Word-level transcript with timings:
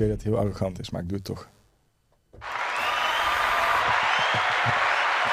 weet 0.00 0.08
dat 0.08 0.18
het 0.24 0.26
heel 0.26 0.38
arrogant 0.38 0.80
is, 0.80 0.90
maar 0.90 1.00
ik 1.02 1.08
doe 1.08 1.16
het 1.16 1.26
toch. 1.26 1.48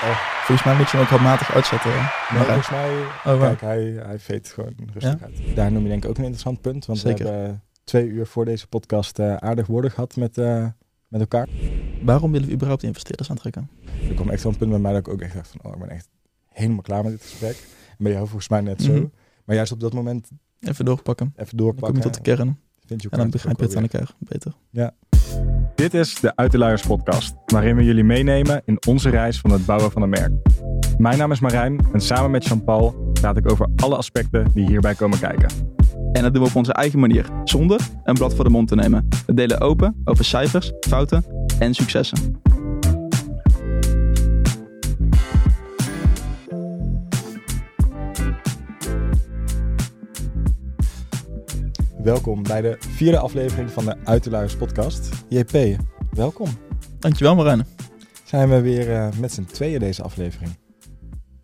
Oh. 0.03 0.17
Volgens 0.45 0.63
mij 0.67 0.75
moet 0.77 0.89
je 0.89 0.97
hem 0.97 1.05
ook 1.05 1.11
handmatig 1.11 1.53
uitzetten. 1.53 1.91
hè? 1.93 2.37
Volgens 2.45 2.69
mij, 2.69 3.03
waar? 3.23 3.37
kijk, 3.55 3.61
hij, 3.61 3.83
hij 4.05 4.19
veet 4.19 4.47
gewoon 4.47 4.73
rustig 4.93 5.19
Ja? 5.19 5.25
uit. 5.25 5.55
Daar 5.55 5.71
noem 5.71 5.83
je 5.83 5.89
denk 5.89 6.03
ik 6.03 6.09
ook 6.09 6.17
een 6.17 6.23
interessant 6.23 6.61
punt. 6.61 6.85
Want 6.85 6.99
Zeker. 6.99 7.25
we 7.25 7.31
hebben 7.31 7.63
twee 7.83 8.07
uur 8.07 8.25
voor 8.27 8.45
deze 8.45 8.67
podcast 8.67 9.19
eh, 9.19 9.35
aardig 9.35 9.67
woorden 9.67 9.91
gehad 9.91 10.15
met, 10.15 10.37
eh, 10.37 10.65
met 11.07 11.19
elkaar. 11.21 11.47
waarom 12.01 12.31
willen 12.31 12.47
we 12.47 12.53
überhaupt 12.53 12.83
investeerders 12.83 13.29
aantrekken? 13.29 13.69
Er 14.09 14.13
kwam 14.15 14.29
echt 14.29 14.43
wel 14.43 14.51
een 14.51 14.57
punt 14.57 14.71
bij 14.71 14.79
mij 14.79 14.91
dat 14.91 14.99
ik 15.07 15.13
ook 15.13 15.21
echt 15.21 15.33
dacht 15.33 15.49
van, 15.49 15.59
oh, 15.63 15.73
ik 15.73 15.79
ben 15.79 15.89
echt 15.89 16.07
helemaal 16.47 16.81
klaar 16.81 17.03
met 17.03 17.11
dit 17.11 17.21
gesprek. 17.21 17.55
En 17.89 17.95
bij 18.03 18.11
jou 18.11 18.25
volgens 18.27 18.49
mij 18.49 18.61
net 18.61 18.81
zo. 18.81 18.91
Mhm. 18.91 19.05
Maar 19.45 19.55
juist 19.55 19.71
op 19.71 19.79
dat 19.79 19.93
moment 19.93 20.29
Even 20.59 20.85
doorpakken. 20.85 21.33
even 21.35 21.37
Dan 21.37 21.47
kom 21.47 21.57
doorpakken. 21.57 21.95
je 21.97 22.01
tot 22.03 22.13
de 22.13 22.21
kern. 22.21 22.59
Vind 22.87 23.01
je 23.01 23.09
En 23.09 23.17
dan 23.17 23.29
begrijp 23.29 23.59
je 23.59 23.65
het 23.65 23.75
aan 23.75 23.81
elkaar 23.81 24.11
beter. 24.19 24.53
alweer. 24.71 24.91
Dit 25.75 25.93
is 25.93 26.15
de 26.15 26.35
Uit 26.35 26.51
de 26.51 26.57
Luiers 26.57 26.81
podcast, 26.81 27.35
waarin 27.45 27.75
we 27.75 27.83
jullie 27.83 28.03
meenemen 28.03 28.61
in 28.65 28.77
onze 28.87 29.09
reis 29.09 29.39
van 29.39 29.51
het 29.51 29.65
bouwen 29.65 29.91
van 29.91 30.01
een 30.01 30.09
merk. 30.09 30.31
Mijn 30.97 31.17
naam 31.17 31.31
is 31.31 31.39
Marijn 31.39 31.87
en 31.93 32.01
samen 32.01 32.31
met 32.31 32.45
Jean-Paul 32.45 33.11
praat 33.13 33.37
ik 33.37 33.51
over 33.51 33.69
alle 33.75 33.95
aspecten 33.95 34.51
die 34.53 34.65
hierbij 34.65 34.95
komen 34.95 35.19
kijken. 35.19 35.49
En 36.11 36.21
dat 36.21 36.33
doen 36.33 36.43
we 36.43 36.49
op 36.49 36.55
onze 36.55 36.73
eigen 36.73 36.99
manier, 36.99 37.25
zonder 37.43 37.79
een 38.03 38.13
blad 38.13 38.35
voor 38.35 38.43
de 38.43 38.49
mond 38.49 38.67
te 38.67 38.75
nemen. 38.75 39.07
We 39.25 39.33
delen 39.33 39.61
open 39.61 40.01
over 40.03 40.25
cijfers, 40.25 40.71
fouten 40.79 41.23
en 41.59 41.73
successen. 41.73 42.41
Welkom 52.07 52.43
bij 52.43 52.61
de 52.61 52.77
vierde 52.79 53.17
aflevering 53.17 53.71
van 53.71 53.85
de 53.85 53.95
Uit 54.03 54.23
de 54.23 54.29
Luiers 54.29 54.55
podcast. 54.55 55.09
JP, 55.29 55.77
welkom. 56.11 56.47
Dankjewel 56.99 57.35
Marijn. 57.35 57.65
Zijn 58.23 58.49
we 58.49 58.61
weer 58.61 58.93
eh, 58.93 59.07
met 59.19 59.33
z'n 59.33 59.43
tweeën 59.43 59.79
deze 59.79 60.03
aflevering. 60.03 60.57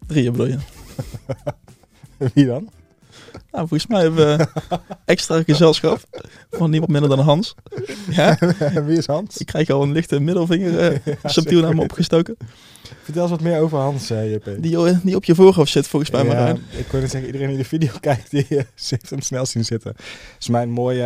Drieën 0.07 0.31
bedoel 0.31 0.47
je? 0.47 0.57
Wie 2.33 2.45
dan? 2.45 2.69
Nou, 3.51 3.67
volgens 3.67 3.87
mij 3.87 4.01
hebben 4.01 4.37
we 4.37 4.47
extra 5.05 5.43
gezelschap 5.43 5.99
van 6.51 6.69
niemand 6.69 6.91
minder 6.91 7.09
dan 7.09 7.19
Hans. 7.19 7.55
Ja, 8.09 8.37
Wie 8.85 8.97
is 8.97 9.07
Hans? 9.07 9.37
ik 9.37 9.45
krijg 9.45 9.69
al 9.69 9.83
een 9.83 9.91
lichte 9.91 10.19
middelvinger 10.19 10.79
eh, 10.79 11.15
subtiel 11.23 11.61
naar 11.61 11.75
me 11.75 11.81
opgestoken. 11.81 12.37
Vertel 13.03 13.21
eens 13.21 13.31
wat 13.31 13.41
meer 13.41 13.59
over 13.59 13.77
Hans, 13.77 14.09
eh, 14.09 14.33
JP. 14.33 14.55
Die, 14.59 14.85
eh, 14.87 14.97
die 15.03 15.15
op 15.15 15.23
je 15.23 15.35
voorhoofd 15.35 15.71
zit 15.71 15.87
volgens 15.87 16.11
mij 16.11 16.23
Ja, 16.23 16.27
Marijn. 16.27 16.61
ik 16.77 16.87
wil 16.87 16.99
zeggen, 17.01 17.25
iedereen 17.25 17.47
die 17.47 17.57
de 17.57 17.63
video 17.65 17.91
kijkt, 17.99 18.31
die 18.31 18.45
heeft 18.49 19.09
hem 19.09 19.21
snel 19.21 19.45
zien 19.45 19.65
zitten. 19.65 19.91
Het 19.95 20.35
is 20.39 20.47
mijn 20.49 20.69
mooie... 20.69 20.97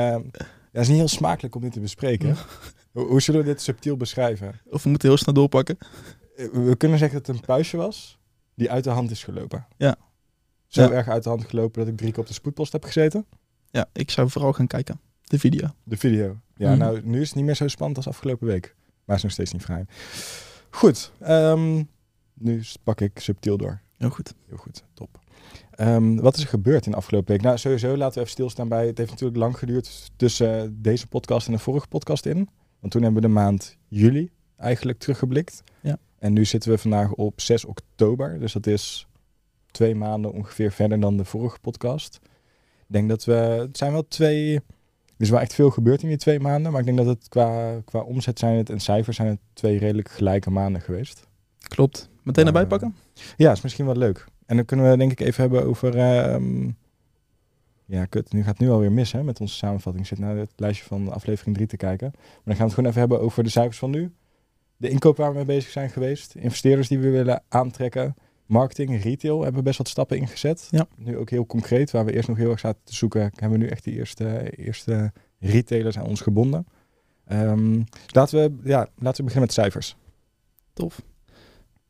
ja, 0.71 0.79
is 0.81 0.87
niet 0.87 0.97
heel 0.97 1.07
smakelijk 1.07 1.55
om 1.55 1.61
dit 1.61 1.71
te 1.71 1.79
bespreken. 1.79 2.35
Hoe, 2.91 3.05
hoe 3.05 3.21
zullen 3.21 3.41
we 3.41 3.47
dit 3.47 3.61
subtiel 3.61 3.97
beschrijven? 3.97 4.59
Of 4.69 4.83
we 4.83 4.89
moeten 4.89 5.07
heel 5.07 5.17
snel 5.17 5.33
doorpakken. 5.33 5.77
We 6.35 6.75
kunnen 6.77 6.97
zeggen 6.97 7.17
dat 7.17 7.27
het 7.27 7.35
een 7.35 7.45
puistje 7.45 7.77
was 7.77 8.19
die 8.55 8.71
uit 8.71 8.83
de 8.83 8.89
hand 8.89 9.11
is 9.11 9.23
gelopen. 9.23 9.67
Ja. 9.77 9.95
Zo 10.67 10.81
Ja. 10.81 10.91
erg 10.91 11.07
uit 11.07 11.23
de 11.23 11.29
hand 11.29 11.45
gelopen 11.49 11.79
dat 11.79 11.87
ik 11.91 11.97
drie 11.97 12.11
keer 12.11 12.19
op 12.19 12.27
de 12.27 12.33
spoedpost 12.33 12.71
heb 12.71 12.83
gezeten. 12.83 13.25
Ja, 13.71 13.85
ik 13.93 14.11
zou 14.11 14.29
vooral 14.29 14.53
gaan 14.53 14.67
kijken. 14.67 14.99
De 15.23 15.39
video. 15.39 15.67
De 15.83 15.97
video. 15.97 16.37
Ja, 16.55 16.69
Mhm. 16.69 16.77
nou, 16.79 17.01
nu 17.03 17.21
is 17.21 17.27
het 17.27 17.35
niet 17.35 17.45
meer 17.45 17.55
zo 17.55 17.67
spannend 17.67 17.97
als 17.97 18.07
afgelopen 18.07 18.47
week. 18.47 18.75
Maar 18.75 19.15
het 19.15 19.17
is 19.17 19.23
nog 19.23 19.31
steeds 19.31 19.51
niet 19.51 19.61
vrij. 19.63 19.85
Goed. 20.77 21.11
ehm, 21.19 21.83
nu 22.33 22.63
pak 22.83 23.01
ik 23.01 23.19
subtiel 23.19 23.57
door. 23.57 23.81
Heel 23.97 24.09
goed. 24.09 24.33
Heel 24.47 24.57
goed, 24.57 24.83
top. 24.93 25.19
Ehm, 25.71 26.15
wat 26.15 26.35
is 26.35 26.41
er 26.41 26.47
gebeurd 26.47 26.85
in 26.85 26.91
de 26.91 26.97
afgelopen 26.97 27.31
week? 27.31 27.41
Nou, 27.41 27.57
sowieso 27.57 27.97
laten 27.97 28.13
we 28.13 28.19
even 28.19 28.31
stilstaan 28.31 28.69
bij... 28.69 28.87
Het 28.87 28.97
heeft 28.97 29.09
natuurlijk 29.09 29.39
lang 29.39 29.57
geduurd 29.57 30.11
tussen 30.15 30.81
deze 30.81 31.07
podcast 31.07 31.47
en 31.47 31.53
de 31.53 31.59
vorige 31.59 31.87
podcast 31.87 32.25
in. 32.25 32.49
Want 32.79 32.93
toen 32.93 33.03
hebben 33.03 33.21
we 33.21 33.27
de 33.27 33.33
maand 33.33 33.77
juli 33.87 34.31
eigenlijk 34.57 34.99
teruggeblikt. 34.99 35.63
Ja. 35.81 35.97
En 36.19 36.33
nu 36.33 36.45
zitten 36.45 36.71
we 36.71 36.77
vandaag 36.77 37.11
op 37.11 37.41
6 37.41 37.65
oktober. 37.65 38.39
Dus 38.39 38.53
dat 38.53 38.67
is 38.67 39.07
twee 39.71 39.95
maanden 39.95 40.31
ongeveer 40.31 40.71
verder 40.71 40.99
dan 40.99 41.17
de 41.17 41.25
vorige 41.25 41.59
podcast. 41.59 42.19
Ik 42.77 42.93
denk 42.93 43.09
dat 43.09 43.25
we... 43.25 43.33
Het 43.33 43.77
zijn 43.77 43.91
wel 43.91 44.07
twee... 44.07 44.59
Er 45.17 45.23
is 45.23 45.29
wel 45.29 45.39
echt 45.39 45.53
veel 45.53 45.69
gebeurd 45.69 46.01
in 46.01 46.07
die 46.07 46.17
twee 46.17 46.39
maanden. 46.39 46.71
Maar 46.71 46.79
ik 46.79 46.85
denk 46.85 46.97
dat 46.97 47.07
het 47.07 47.29
qua, 47.29 47.81
qua 47.85 47.99
omzet 47.99 48.39
zijn 48.39 48.57
het 48.57 48.69
en 48.69 48.79
cijfers 48.79 49.15
zijn 49.15 49.27
het 49.27 49.39
twee 49.53 49.77
redelijk 49.77 50.09
gelijke 50.09 50.49
maanden 50.49 50.81
geweest. 50.81 51.27
Klopt. 51.59 52.09
Meteen 52.23 52.45
Ja, 52.45 52.49
erbij 52.49 52.67
pakken? 52.67 52.95
Ja, 53.37 53.51
is 53.51 53.61
misschien 53.61 53.85
wel 53.85 53.95
leuk. 53.95 54.25
En 54.45 54.55
dan 54.55 54.65
kunnen 54.65 54.89
we 54.89 54.97
denk 54.97 55.11
ik 55.11 55.19
even 55.19 55.41
hebben 55.41 55.65
over... 55.65 55.97
ehm, 55.97 56.69
ja, 57.85 58.05
kut, 58.05 58.33
nu 58.33 58.39
gaat 58.39 58.57
het 58.57 58.59
nu 58.59 58.69
alweer 58.69 58.91
mis 58.91 59.11
hè, 59.11 59.23
met 59.23 59.39
onze 59.39 59.55
samenvatting. 59.55 60.03
Ik 60.03 60.09
zit 60.09 60.19
naar 60.19 60.35
het 60.35 60.51
lijstje 60.55 60.85
van 60.85 61.11
aflevering 61.11 61.55
3 61.55 61.67
te 61.67 61.77
kijken. 61.77 62.11
Maar 62.13 62.21
dan 62.43 62.55
gaan 62.55 62.57
we 62.57 62.63
het 62.63 62.73
gewoon 62.73 62.89
even 62.89 62.99
hebben 62.99 63.21
over 63.21 63.43
de 63.43 63.49
cijfers 63.49 63.77
van 63.77 63.89
nu. 63.89 64.11
De 64.77 64.89
inkoop 64.89 65.17
waar 65.17 65.29
we 65.29 65.35
mee 65.35 65.45
bezig 65.45 65.71
zijn 65.71 65.89
geweest. 65.89 66.35
Investeerders 66.35 66.87
die 66.87 66.99
we 66.99 67.09
willen 67.09 67.43
aantrekken. 67.47 68.15
Marketing, 68.47 69.03
retail 69.03 69.41
hebben 69.41 69.59
we 69.59 69.65
best 69.67 69.77
wat 69.77 69.87
stappen 69.87 70.17
ingezet. 70.17 70.67
Ja. 70.71 70.87
Nu 70.95 71.17
ook 71.17 71.29
heel 71.29 71.45
concreet. 71.45 71.91
Waar 71.91 72.05
we 72.05 72.13
eerst 72.13 72.27
nog 72.27 72.37
heel 72.37 72.51
erg 72.51 72.59
zaten 72.59 72.81
te 72.83 72.95
zoeken, 72.95 73.21
hebben 73.21 73.59
we 73.59 73.65
nu 73.65 73.67
echt 73.67 73.83
de 73.83 73.91
eerste, 73.91 74.51
eerste 74.57 75.11
retailers 75.39 75.97
aan 75.97 76.05
ons 76.05 76.21
gebonden. 76.21 76.67
Ehm, 77.25 77.81
laten, 78.07 78.39
we, 78.39 78.69
ja, 78.69 78.79
laten 78.79 79.17
we 79.17 79.23
beginnen 79.23 79.39
met 79.39 79.53
cijfers. 79.53 79.95
Tof. 80.73 81.01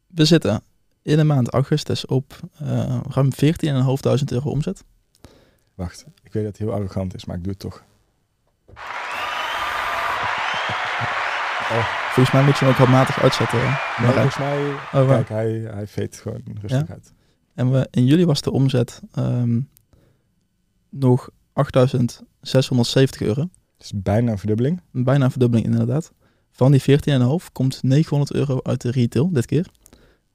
We 0.07 0.25
zitten 0.25 0.61
in 1.01 1.17
de 1.17 1.23
maand 1.23 1.49
augustus 1.49 2.05
op 2.05 2.39
eh, 2.59 2.99
ruim 3.09 3.29
14.500 3.33 4.23
euro 4.25 4.49
omzet. 4.49 4.83
Wacht, 5.75 6.05
ik 6.23 6.33
weet 6.33 6.43
dat 6.43 6.57
het 6.57 6.57
heel 6.57 6.73
arrogant 6.73 7.15
is, 7.15 7.25
maar 7.25 7.35
ik 7.35 7.43
doe 7.43 7.51
het 7.51 7.61
toch. 7.61 7.83
Volgens 12.13 12.31
mij 12.31 12.43
moet 12.43 12.57
je 12.57 12.59
hem 12.65 12.73
ook 12.73 12.79
handmatig 12.79 13.21
uitzetten. 13.21 13.59
Maar 13.59 13.95
Marijn. 14.01 14.31
volgens 14.31 14.37
mij, 14.37 15.01
Oh, 15.01 15.07
kijk, 15.09 15.29
hij, 15.29 15.51
hij 15.73 15.87
veet 15.87 16.17
gewoon 16.17 16.41
rustig 16.61 16.87
Ja? 16.87 16.93
uit. 16.93 17.13
En 17.53 17.71
we, 17.71 17.87
in 17.91 18.05
juli 18.05 18.25
was 18.25 18.41
de 18.41 18.51
omzet 18.51 19.01
ehm, 19.13 19.59
nog 20.89 21.29
8.670 21.29 23.17
euro. 23.19 23.49
Is 23.79 23.91
bijna 23.95 24.31
een 24.31 24.37
verdubbeling. 24.37 24.81
Bijna 24.91 25.25
een 25.25 25.31
verdubbeling 25.31 25.67
inderdaad. 25.67 26.11
Van 26.51 26.71
die 26.71 26.81
14,5 26.81 27.51
komt 27.51 27.83
900 27.83 28.33
euro 28.33 28.59
uit 28.63 28.81
de 28.81 28.91
retail 28.91 29.31
dit 29.31 29.45
keer. 29.45 29.67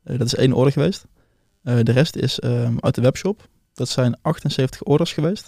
Eh, 0.04 0.18
dat 0.18 0.26
is 0.26 0.34
één 0.34 0.52
order 0.52 0.72
geweest. 0.72 1.06
Eh, 1.62 1.78
de 1.82 1.92
rest 1.92 2.16
is 2.16 2.40
ehm, 2.40 2.74
uit 2.80 2.94
de 2.94 3.00
webshop. 3.00 3.48
Dat 3.74 3.88
zijn 3.88 4.18
78 4.22 4.82
orders 4.82 5.12
geweest. 5.12 5.44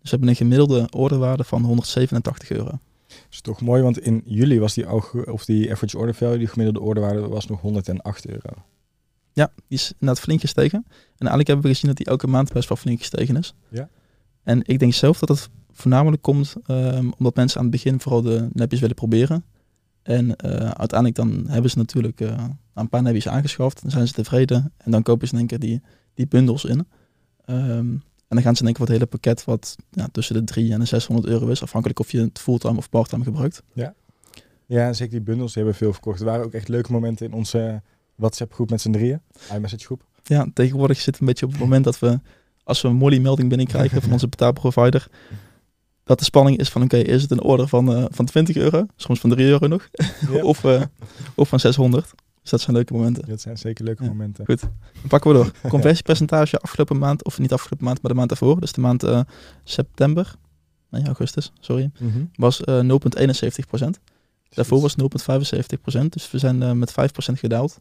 Dus 0.00 0.10
we 0.10 0.16
hebben 0.16 0.28
een 0.28 0.36
gemiddelde 0.36 0.86
orderwaarde 0.90 1.44
van 1.44 1.62
187 1.64 2.50
euro. 2.50 2.78
Dat 3.32 3.46
is 3.46 3.52
toch 3.52 3.60
mooi, 3.60 3.82
want 3.82 3.98
in 3.98 4.22
juli 4.24 4.58
was 4.58 4.74
die, 4.74 4.92
of 5.32 5.44
die 5.44 5.70
average 5.70 5.98
order 5.98 6.14
value, 6.14 6.38
die 6.38 6.46
gemiddelde 6.46 6.80
orderwaarde, 6.80 7.28
was 7.28 7.46
nog 7.46 7.60
108 7.60 8.26
euro. 8.26 8.48
Ja, 9.32 9.52
die 9.54 9.78
is 9.78 9.92
inderdaad 9.92 10.20
flink 10.20 10.40
gestegen. 10.40 10.84
En 10.88 10.94
eigenlijk 11.18 11.46
hebben 11.46 11.66
we 11.66 11.72
gezien 11.72 11.88
dat 11.88 11.96
die 11.96 12.06
elke 12.06 12.26
maand 12.26 12.52
best 12.52 12.68
wel 12.68 12.78
flink 12.78 12.98
gestegen 12.98 13.36
is. 13.36 13.54
Ja. 13.68 13.88
En 14.42 14.60
ik 14.64 14.78
denk 14.78 14.94
zelf 14.94 15.18
dat 15.18 15.28
het 15.28 15.48
voornamelijk 15.70 16.22
komt 16.22 16.54
ehm, 16.66 17.10
omdat 17.18 17.36
mensen 17.36 17.58
aan 17.58 17.66
het 17.66 17.74
begin 17.74 18.00
vooral 18.00 18.22
de 18.22 18.48
nepjes 18.52 18.80
willen 18.80 18.96
proberen. 18.96 19.44
En 20.02 20.36
eh, 20.36 20.70
uiteindelijk 20.70 21.14
dan 21.14 21.44
hebben 21.48 21.70
ze 21.70 21.78
natuurlijk 21.78 22.20
eh, 22.20 22.44
een 22.74 22.88
paar 22.88 23.02
nepjes 23.02 23.28
aangeschaft. 23.28 23.82
Dan 23.82 23.90
zijn 23.90 24.06
ze 24.06 24.12
tevreden. 24.12 24.72
En 24.76 24.90
dan 24.90 25.02
kopen 25.02 25.26
ze 25.28 25.32
in 25.32 25.38
één 25.38 25.48
keer 25.48 25.58
die, 25.58 25.82
die 26.14 26.26
bundels 26.26 26.64
in. 26.64 26.86
Ehm, 27.44 27.94
en 28.32 28.38
dan 28.38 28.46
gaan 28.46 28.56
ze 28.56 28.64
één 28.64 28.72
keer 28.74 28.86
voor 28.86 28.94
het 28.94 29.02
hele 29.02 29.10
pakket 29.10 29.44
wat 29.44 29.76
ja, 29.90 30.08
tussen 30.12 30.34
de 30.34 30.44
3 30.44 30.72
en 30.72 30.78
de 30.78 30.84
600 30.86 31.28
euro 31.28 31.46
is. 31.48 31.62
Afhankelijk 31.62 32.00
of 32.00 32.10
je 32.10 32.20
het 32.20 32.38
fulltime 32.38 32.76
of 32.76 32.88
parttime 32.88 33.24
gebruikt. 33.24 33.62
Ja, 34.66 34.86
en 34.86 34.94
zeker 34.94 35.12
die 35.12 35.20
bundels 35.20 35.52
die 35.52 35.62
hebben 35.62 35.80
veel 35.80 35.92
verkocht. 35.92 36.20
Er 36.20 36.26
waren 36.26 36.44
ook 36.44 36.52
echt 36.52 36.68
leuke 36.68 36.92
momenten 36.92 37.26
in 37.26 37.32
onze 37.32 37.82
WhatsApp 38.14 38.52
groep 38.52 38.70
met 38.70 38.80
z'n 38.80 38.90
drieën. 38.90 39.20
iMessage 39.54 39.84
groep. 39.84 40.04
Ja, 40.22 40.46
tegenwoordig 40.54 40.96
zit 40.96 41.06
het 41.06 41.20
een 41.20 41.26
beetje 41.26 41.44
op 41.44 41.50
het 41.52 41.60
moment 41.60 41.84
dat 41.84 41.98
we, 41.98 42.20
als 42.64 42.80
we 42.82 42.88
een 42.88 42.94
Molly-melding 42.96 43.48
binnenkrijgen 43.48 44.02
van 44.02 44.12
onze 44.16 44.28
betaalprovider, 44.28 45.06
dat 46.04 46.18
de 46.18 46.24
spanning 46.24 46.58
is 46.58 46.68
van, 46.68 46.82
oké, 46.82 46.96
is 46.96 47.22
het 47.22 47.30
een 47.30 47.42
order 47.42 47.68
van, 47.68 47.94
eh, 47.94 48.04
van 48.10 48.24
20 48.24 48.56
euro, 48.56 48.86
soms 48.96 49.20
van 49.20 49.30
3 49.30 49.46
euro 49.46 49.66
nog, 49.66 49.88
Ja. 50.30 50.42
of, 50.52 50.64
eh, 50.64 50.82
of 51.34 51.48
van 51.48 51.60
600. 51.60 52.10
Dus 52.42 52.50
dat 52.50 52.60
zijn 52.60 52.76
leuke 52.76 52.92
momenten. 52.92 53.28
Dat 53.28 53.40
zijn 53.40 53.58
zeker 53.58 53.84
leuke 53.84 54.02
Ja. 54.02 54.08
momenten. 54.08 54.44
Goed, 54.46 54.60
dan 54.60 54.70
pakken 55.08 55.30
we 55.30 55.36
door. 55.36 55.52
Conversiepercentage 55.70 56.58
afgelopen 56.58 56.98
maand, 56.98 57.24
of 57.24 57.38
niet 57.38 57.52
afgelopen 57.52 57.84
maand, 57.86 58.02
maar 58.02 58.10
de 58.10 58.16
maand 58.16 58.28
daarvoor, 58.28 58.60
dus 58.60 58.72
de 58.72 58.80
maand 58.80 59.02
eh, 59.02 59.20
september, 59.64 60.34
nee, 60.88 61.04
augustus, 61.06 61.52
sorry, 61.60 61.90
Mhm. 61.98 62.24
was 62.34 62.64
eh 62.64 62.80
0,71 62.80 63.66
procent. 63.66 64.00
Daarvoor 64.48 64.80
was 64.80 64.96
0,75 64.96 65.80
procent, 65.80 66.12
dus 66.12 66.30
we 66.30 66.38
zijn 66.38 66.62
eh, 66.62 66.72
met 66.72 66.92
5 66.92 67.12
procent 67.12 67.38
gedaald. 67.38 67.80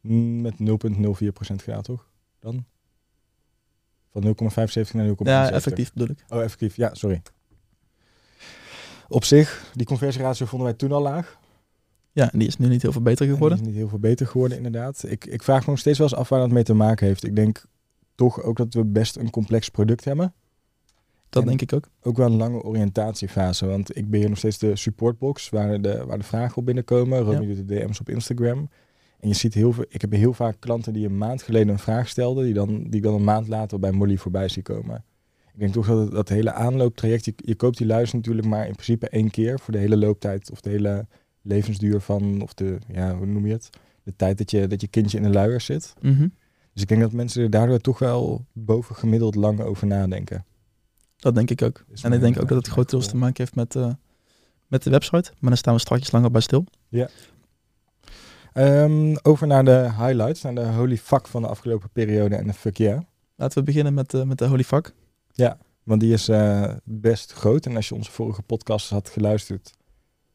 Mm, 0.00 0.40
Met 0.40 0.54
0,04% 0.58 1.62
gedaald, 1.62 1.84
toch? 1.84 2.06
Dan? 2.40 2.64
Van 4.12 4.22
0,75 4.22 4.94
naar 4.94 5.04
0,70. 5.06 5.16
Ja, 5.26 5.50
effectief 5.50 5.92
bedoel 5.92 6.08
ik. 6.16 6.24
Oh, 6.28 6.42
effectief. 6.42 6.76
Ja, 6.76 6.94
sorry. 6.94 7.22
Op 9.08 9.24
zich, 9.24 9.70
die 9.74 9.86
conversieratio 9.86 10.46
vonden 10.46 10.68
wij 10.68 10.76
toen 10.76 10.92
al 10.92 11.02
laag. 11.02 11.38
Ja, 12.14 12.32
en 12.32 12.38
die 12.38 12.48
is 12.48 12.56
nu 12.56 12.68
niet 12.68 12.82
heel 12.82 12.92
veel 12.92 13.02
beter 13.02 13.26
En 13.26 13.32
geworden. 13.32 13.58
die 13.58 13.66
is 13.66 13.72
niet 13.72 13.80
heel 13.82 13.90
veel 13.90 13.98
beter 14.08 14.26
geworden, 14.26 14.56
inderdaad. 14.56 15.04
Ik, 15.08 15.24
ik 15.26 15.42
vraag 15.42 15.60
me 15.64 15.70
nog 15.70 15.78
steeds 15.78 15.98
wel 15.98 16.08
eens 16.08 16.16
af 16.16 16.28
waar 16.28 16.40
dat 16.40 16.50
mee 16.50 16.62
te 16.62 16.74
maken 16.74 17.06
heeft. 17.06 17.24
Ik 17.24 17.36
denk 17.36 17.64
toch 18.14 18.42
ook 18.42 18.56
dat 18.56 18.74
we 18.74 18.84
best 18.84 19.16
een 19.16 19.30
complex 19.30 19.68
product 19.68 20.04
hebben. 20.04 20.32
Dat 21.28 21.42
En- 21.42 21.48
denk 21.48 21.62
ik 21.62 21.72
ook. 21.72 21.88
ook 22.02 22.16
wel 22.16 22.26
een 22.26 22.36
lange 22.36 22.62
oriëntatiefase. 22.62 23.66
Want 23.66 23.96
ik 23.96 24.10
beheer 24.10 24.28
nog 24.28 24.38
steeds 24.38 24.58
de 24.58 24.76
supportbox 24.76 25.48
waar 25.48 25.80
de, 25.80 26.04
waar 26.06 26.18
de 26.18 26.24
vragen 26.24 26.56
op 26.56 26.64
binnenkomen. 26.66 27.18
Romy 27.20 27.46
doet 27.46 27.68
de 27.68 27.74
DM's 27.74 28.00
op 28.00 28.08
Instagram. 28.08 28.68
En 29.20 29.28
je 29.28 29.34
ziet 29.34 29.54
heel 29.54 29.72
veel. 29.72 29.84
Ik 29.88 30.00
heb 30.00 30.12
heel 30.12 30.32
vaak 30.32 30.56
klanten 30.58 30.92
die 30.92 31.06
een 31.06 31.18
maand 31.18 31.42
geleden 31.42 31.68
een 31.68 31.78
vraag 31.78 32.08
stelden, 32.08 32.44
die, 32.44 32.54
dan, 32.54 32.82
die 32.82 32.94
ik 32.94 33.02
dan 33.02 33.14
een 33.14 33.24
maand 33.24 33.48
later 33.48 33.78
bij 33.78 33.92
Molly 33.92 34.16
voorbij 34.16 34.48
zie 34.48 34.62
komen. 34.62 35.04
Ik 35.54 35.60
denk 35.60 35.72
toch 35.72 35.86
dat 35.86 35.98
het- 35.98 36.10
dat 36.10 36.28
hele 36.28 36.52
aanlooptraject, 36.52 37.24
je, 37.24 37.32
je 37.36 37.54
koopt 37.54 37.78
die 37.78 37.86
luister 37.86 38.18
natuurlijk 38.18 38.46
maar 38.46 38.66
in 38.66 38.72
principe 38.72 39.08
één 39.08 39.30
keer 39.30 39.60
voor 39.60 39.72
de 39.72 39.78
hele 39.78 39.96
looptijd 39.96 40.50
of 40.50 40.60
de 40.60 40.70
hele 40.70 41.06
levensduur 41.44 42.00
van, 42.00 42.42
of 42.42 42.54
de, 42.54 42.78
ja, 42.88 43.16
hoe 43.16 43.26
noem 43.26 43.46
je 43.46 43.52
het? 43.52 43.70
De 44.02 44.16
tijd 44.16 44.38
dat 44.38 44.50
je, 44.50 44.66
dat 44.66 44.80
je 44.80 44.88
kindje 44.88 45.16
in 45.16 45.22
de 45.22 45.30
luier 45.30 45.60
zit. 45.60 45.94
Mhm. 46.00 46.28
Dus 46.72 46.82
ik 46.82 46.88
denk 46.88 47.00
dat 47.00 47.12
mensen 47.12 47.42
er 47.42 47.50
daardoor 47.50 47.78
toch 47.78 47.98
wel 47.98 48.44
bovengemiddeld 48.52 49.34
lang 49.34 49.60
over 49.60 49.86
nadenken. 49.86 50.44
Dat 51.16 51.34
denk 51.34 51.50
ik 51.50 51.62
ook. 51.62 51.84
En 52.02 52.12
ik 52.12 52.20
denk 52.20 52.40
ook 52.40 52.48
dat 52.48 52.58
het 52.58 52.68
grotendeels 52.68 53.08
te 53.08 53.16
maken 53.16 53.36
heeft 53.36 53.54
met, 53.54 53.76
eh, 53.76 53.92
met 54.66 54.82
de 54.82 54.90
website. 54.90 55.32
Maar 55.38 55.50
daar 55.50 55.58
staan 55.58 55.74
we 55.74 55.80
straks 55.80 56.10
langer 56.10 56.30
bij 56.30 56.40
stil. 56.40 56.64
Ehm, 58.52 59.16
over 59.22 59.46
naar 59.46 59.64
de 59.64 59.90
highlights, 59.98 60.42
naar 60.42 60.54
de 60.54 60.64
holy 60.64 60.96
fuck 60.96 61.26
van 61.26 61.42
de 61.42 61.48
afgelopen 61.48 61.90
periode 61.90 62.34
en 62.36 62.46
de 62.46 62.52
fuck 62.52 62.76
yeah. 62.76 63.00
Laten 63.36 63.58
we 63.58 63.64
beginnen 63.64 63.94
met, 63.94 64.14
eh, 64.14 64.22
met 64.22 64.38
de 64.38 64.46
Holy 64.46 64.64
Fuck. 64.64 64.94
Want 65.82 66.00
die 66.00 66.12
is 66.12 66.28
eh, 66.28 66.74
best 66.84 67.32
groot. 67.32 67.66
En 67.66 67.76
als 67.76 67.88
je 67.88 67.94
onze 67.94 68.10
vorige 68.10 68.42
podcast 68.42 68.90
had 68.90 69.08
geluisterd 69.08 69.74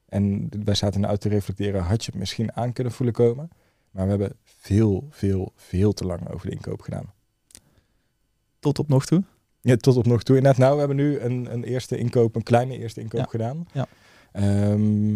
en 0.09 0.49
wij 0.63 0.75
zaten 0.75 1.01
de 1.01 1.07
auto 1.07 1.29
te 1.29 1.35
reflecteren, 1.35 1.81
had 1.83 2.05
je 2.05 2.11
het 2.11 2.19
misschien 2.19 2.55
aan 2.55 2.73
kunnen 2.73 2.93
voelen 2.93 3.15
komen. 3.15 3.49
Maar 3.91 4.03
we 4.03 4.09
hebben 4.09 4.35
veel, 4.43 5.07
veel, 5.09 5.51
veel 5.55 5.93
te 5.93 6.05
lang 6.05 6.29
over 6.29 6.45
de 6.49 6.55
inkoop 6.55 6.81
gedaan. 6.81 7.13
Tot 8.59 8.79
op 8.79 8.87
nog 8.87 9.05
toe. 9.05 9.23
Ja, 9.61 9.75
tot 9.75 9.97
op 9.97 10.05
nog 10.05 10.23
toe. 10.23 10.35
Inderdaad, 10.35 10.61
nou, 10.61 10.73
we 10.73 10.79
hebben 10.79 10.97
nu 10.97 11.19
een, 11.19 11.53
een 11.53 11.63
eerste 11.63 11.97
inkoop, 11.97 12.35
een 12.35 12.43
kleine 12.43 12.77
eerste 12.77 13.01
inkoop 13.01 13.19
Ja, 13.19 13.25
gedaan. 13.25 13.67
ja. 13.73 13.87
Ehm, 14.31 15.13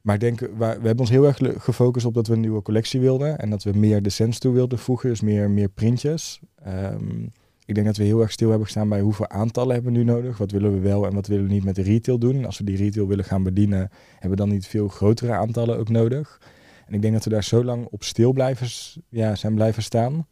maar 0.00 0.14
ik 0.14 0.20
denk, 0.20 0.40
we 0.40 0.64
hebben 0.64 0.98
ons 0.98 1.10
heel 1.10 1.24
erg 1.26 1.38
gefocust 1.62 2.06
op 2.06 2.14
dat 2.14 2.26
we 2.26 2.34
een 2.34 2.40
nieuwe 2.40 2.62
collectie 2.62 3.00
wilden. 3.00 3.38
En 3.38 3.50
dat 3.50 3.62
we 3.62 3.78
meer 3.78 4.02
decens 4.02 4.38
toe 4.38 4.52
wilden 4.54 4.78
voegen, 4.78 5.08
dus 5.08 5.20
meer, 5.20 5.50
meer 5.50 5.68
printjes. 5.68 6.40
Ehm, 6.62 7.26
ik 7.68 7.74
denk 7.74 7.86
dat 7.86 7.96
we 7.96 8.04
heel 8.04 8.20
erg 8.20 8.32
stil 8.32 8.48
hebben 8.48 8.66
gestaan 8.66 8.88
bij 8.88 9.00
hoeveel 9.00 9.28
aantallen 9.28 9.74
hebben 9.74 9.92
we 9.92 9.98
nu 9.98 10.04
nodig. 10.04 10.38
Wat 10.38 10.50
willen 10.50 10.72
we 10.72 10.78
wel 10.78 11.06
en 11.06 11.14
wat 11.14 11.26
willen 11.26 11.46
we 11.46 11.52
niet 11.52 11.64
met 11.64 11.74
de 11.74 11.82
retail 11.82 12.18
doen. 12.18 12.44
Als 12.44 12.58
we 12.58 12.64
die 12.64 12.76
retail 12.76 13.06
willen 13.06 13.24
gaan 13.24 13.42
bedienen, 13.42 13.90
hebben 14.12 14.30
we 14.30 14.36
dan 14.36 14.48
niet 14.48 14.66
veel 14.66 14.88
grotere 14.88 15.32
aantallen 15.32 15.78
ook 15.78 15.88
nodig. 15.88 16.40
En 16.86 16.94
ik 16.94 17.02
denk 17.02 17.14
dat 17.14 17.24
we 17.24 17.30
daar 17.30 17.44
zo 17.44 17.64
lang 17.64 17.86
op 17.90 18.04
stil 18.04 18.32
blijven, 18.32 18.68
ja, 19.08 19.34
zijn 19.34 19.54
blijven 19.54 19.82
staan. 19.82 20.26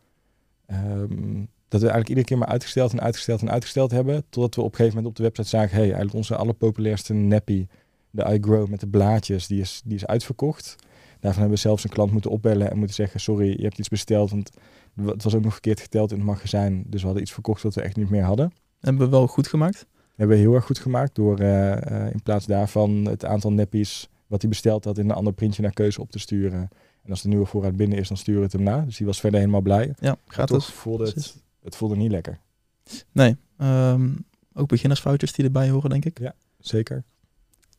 Ehm, 0.66 1.44
dat 1.68 1.80
we 1.80 1.86
eigenlijk 1.86 2.08
iedere 2.08 2.26
keer 2.26 2.38
maar 2.38 2.48
uitgesteld 2.48 2.92
en 2.92 3.00
uitgesteld 3.00 3.40
en 3.40 3.50
uitgesteld 3.50 3.90
hebben. 3.90 4.24
Totdat 4.28 4.54
we 4.54 4.60
op 4.60 4.70
een 4.70 4.76
gegeven 4.76 4.96
moment 4.96 5.12
op 5.12 5.16
de 5.16 5.22
website 5.22 5.48
zagen, 5.48 5.76
hey, 5.76 5.84
eigenlijk 5.84 6.14
onze 6.14 6.36
allerpopulairste 6.36 7.14
nappy, 7.14 7.66
de 8.10 8.24
iGrow 8.24 8.68
met 8.68 8.80
de 8.80 8.88
blaadjes, 8.88 9.46
die 9.46 9.60
is, 9.60 9.82
die 9.84 9.94
is 9.94 10.06
uitverkocht. 10.06 10.76
Daarvan 11.26 11.44
hebben 11.44 11.62
we 11.62 11.68
zelfs 11.68 11.84
een 11.84 11.90
klant 11.90 12.12
moeten 12.12 12.30
opbellen 12.30 12.70
en 12.70 12.76
moeten 12.78 12.94
zeggen, 12.94 13.20
sorry, 13.20 13.48
je 13.48 13.62
hebt 13.62 13.78
iets 13.78 13.88
besteld, 13.88 14.30
want 14.30 14.50
het 15.04 15.22
was 15.22 15.34
ook 15.34 15.42
nog 15.42 15.52
verkeerd 15.52 15.80
geteld 15.80 16.10
in 16.10 16.16
het 16.16 16.26
magazijn. 16.26 16.84
Dus 16.86 17.00
we 17.00 17.06
hadden 17.06 17.22
iets 17.22 17.32
verkocht 17.32 17.62
wat 17.62 17.74
we 17.74 17.80
echt 17.80 17.96
niet 17.96 18.10
meer 18.10 18.22
hadden. 18.22 18.52
Hebben 18.80 19.02
we 19.04 19.08
wel 19.10 19.26
goed 19.26 19.46
gemaakt. 19.46 19.86
hebben 20.14 20.36
we 20.36 20.42
heel 20.42 20.54
erg 20.54 20.64
goed 20.64 20.78
gemaakt 20.78 21.14
door 21.14 21.38
eh, 21.38 22.06
eh, 22.06 22.12
in 22.12 22.22
plaats 22.22 22.46
daarvan 22.46 22.90
het 22.90 23.24
aantal 23.24 23.52
neppies 23.52 24.08
wat 24.26 24.40
hij 24.40 24.50
besteld 24.50 24.84
had 24.84 24.98
in 24.98 25.04
een 25.04 25.16
ander 25.16 25.32
printje 25.32 25.62
naar 25.62 25.72
keuze 25.72 26.00
op 26.00 26.10
te 26.10 26.18
sturen. 26.18 26.68
En 27.02 27.10
als 27.10 27.22
de 27.22 27.28
nieuwe 27.28 27.46
voorraad 27.46 27.76
binnen 27.76 27.98
is, 27.98 28.08
dan 28.08 28.16
sturen 28.16 28.40
we 28.40 28.46
het 28.46 28.54
hem 28.54 28.62
na. 28.62 28.80
Dus 28.80 28.96
die 28.96 29.06
was 29.06 29.20
verder 29.20 29.40
helemaal 29.40 29.60
blij. 29.60 29.94
Ja, 29.98 30.16
gratis. 30.26 30.56
toch 30.56 30.74
voelde 30.74 31.04
het, 31.04 31.36
het 31.62 31.76
voelde 31.76 31.96
niet 31.96 32.10
lekker. 32.10 32.38
Nee, 33.12 33.36
ehm, 33.58 34.10
ook 34.54 34.68
beginnersfoutjes 34.68 35.32
die 35.32 35.44
erbij 35.44 35.70
horen, 35.70 35.90
denk 35.90 36.04
ik. 36.04 36.30
Zeker. 36.58 37.04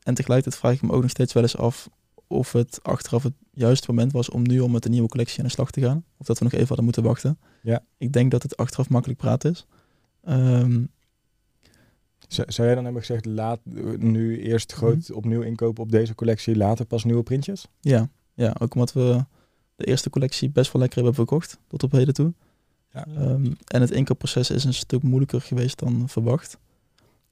En 0.03 0.13
tegelijkertijd 0.13 0.61
vraag 0.61 0.73
ik 0.73 0.81
me 0.81 0.91
ook 0.91 1.01
nog 1.01 1.11
steeds 1.11 1.33
wel 1.33 1.43
eens 1.43 1.57
af 1.57 1.89
of 2.27 2.51
het 2.51 2.79
achteraf 2.83 3.23
het 3.23 3.33
juiste 3.51 3.85
moment 3.89 4.11
was 4.11 4.29
om 4.29 4.41
nu 4.41 4.59
om 4.59 4.71
met 4.71 4.85
een 4.85 4.91
nieuwe 4.91 5.07
collectie 5.09 5.39
aan 5.39 5.45
de 5.45 5.51
slag 5.51 5.71
te 5.71 5.81
gaan. 5.81 6.03
Of 6.17 6.25
dat 6.25 6.37
we 6.37 6.43
nog 6.43 6.53
even 6.53 6.67
hadden 6.67 6.85
moeten 6.85 7.03
wachten. 7.03 7.39
Ja. 7.61 7.83
Ik 7.97 8.11
denk 8.13 8.31
dat 8.31 8.43
het 8.43 8.57
achteraf 8.57 8.89
makkelijk 8.89 9.19
praten 9.19 9.51
is. 9.51 9.65
Ehm, 10.23 10.83
Z- 12.27 12.37
zou 12.47 12.67
jij 12.67 12.75
dan 12.75 12.83
hebben 12.83 13.01
gezegd, 13.01 13.25
laat 13.25 13.59
nu 13.97 14.41
eerst 14.41 14.71
groot 14.73 15.11
opnieuw 15.11 15.41
inkopen 15.41 15.83
op 15.83 15.91
deze 15.91 16.15
collectie, 16.15 16.55
later 16.55 16.85
pas 16.85 17.03
nieuwe 17.03 17.23
printjes? 17.23 17.67
ja, 17.81 18.09
ja, 18.33 18.55
ook 18.59 18.73
omdat 18.73 18.93
we 18.93 19.25
de 19.75 19.85
eerste 19.85 20.09
collectie 20.09 20.49
best 20.49 20.71
wel 20.71 20.81
lekker 20.81 20.97
hebben 20.97 21.15
verkocht 21.15 21.59
tot 21.67 21.83
op 21.83 21.91
heden 21.91 22.13
toe. 22.13 22.33
Ja. 22.93 23.05
Ehm, 23.15 23.51
en 23.65 23.81
het 23.81 23.91
inkoopproces 23.91 24.49
is 24.49 24.63
een 24.63 24.73
stuk 24.73 25.03
moeilijker 25.03 25.41
geweest 25.41 25.79
dan 25.79 26.09
verwacht. 26.09 26.57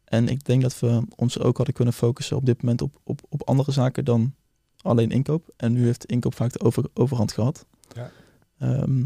En 0.03 0.27
ik 0.27 0.45
denk 0.45 0.61
dat 0.61 0.79
we 0.79 1.01
ons 1.15 1.39
ook 1.39 1.57
hadden 1.57 1.75
kunnen 1.75 1.93
focussen 1.93 2.37
op 2.37 2.45
dit 2.45 2.61
moment 2.61 2.81
op, 2.81 2.99
op, 3.03 3.21
op 3.29 3.41
andere 3.43 3.71
zaken 3.71 4.05
dan 4.05 4.33
alleen 4.85 5.11
inkoop. 5.11 5.53
En 5.57 5.73
nu 5.73 5.85
heeft 5.85 6.05
inkoop 6.05 6.35
vaak 6.35 6.51
de 6.51 6.59
over, 6.59 6.85
overhand 6.93 7.31
gehad. 7.31 7.65
Ja. 7.93 8.11
Ehm, 8.59 8.99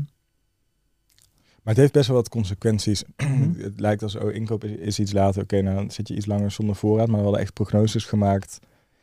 Maar 1.63 1.73
het 1.73 1.77
heeft 1.77 1.93
best 1.93 2.07
wel 2.07 2.17
wat 2.17 2.29
consequenties. 2.29 3.03
Mhm. 3.17 3.59
het 3.61 3.79
lijkt 3.79 4.03
als, 4.03 4.15
oh, 4.15 4.33
inkoop 4.33 4.63
is, 4.63 4.71
is 4.71 4.99
iets 4.99 5.11
later. 5.11 5.41
Oké, 5.43 5.61
nou 5.61 5.75
dan 5.75 5.91
zit 5.91 6.07
je 6.07 6.15
iets 6.15 6.25
langer 6.25 6.51
zonder 6.51 6.75
voorraad. 6.75 7.07
Maar 7.07 7.17
we 7.17 7.23
hadden 7.23 7.41
echt 7.41 7.53
prognoses 7.53 8.05
gemaakt. 8.05 8.59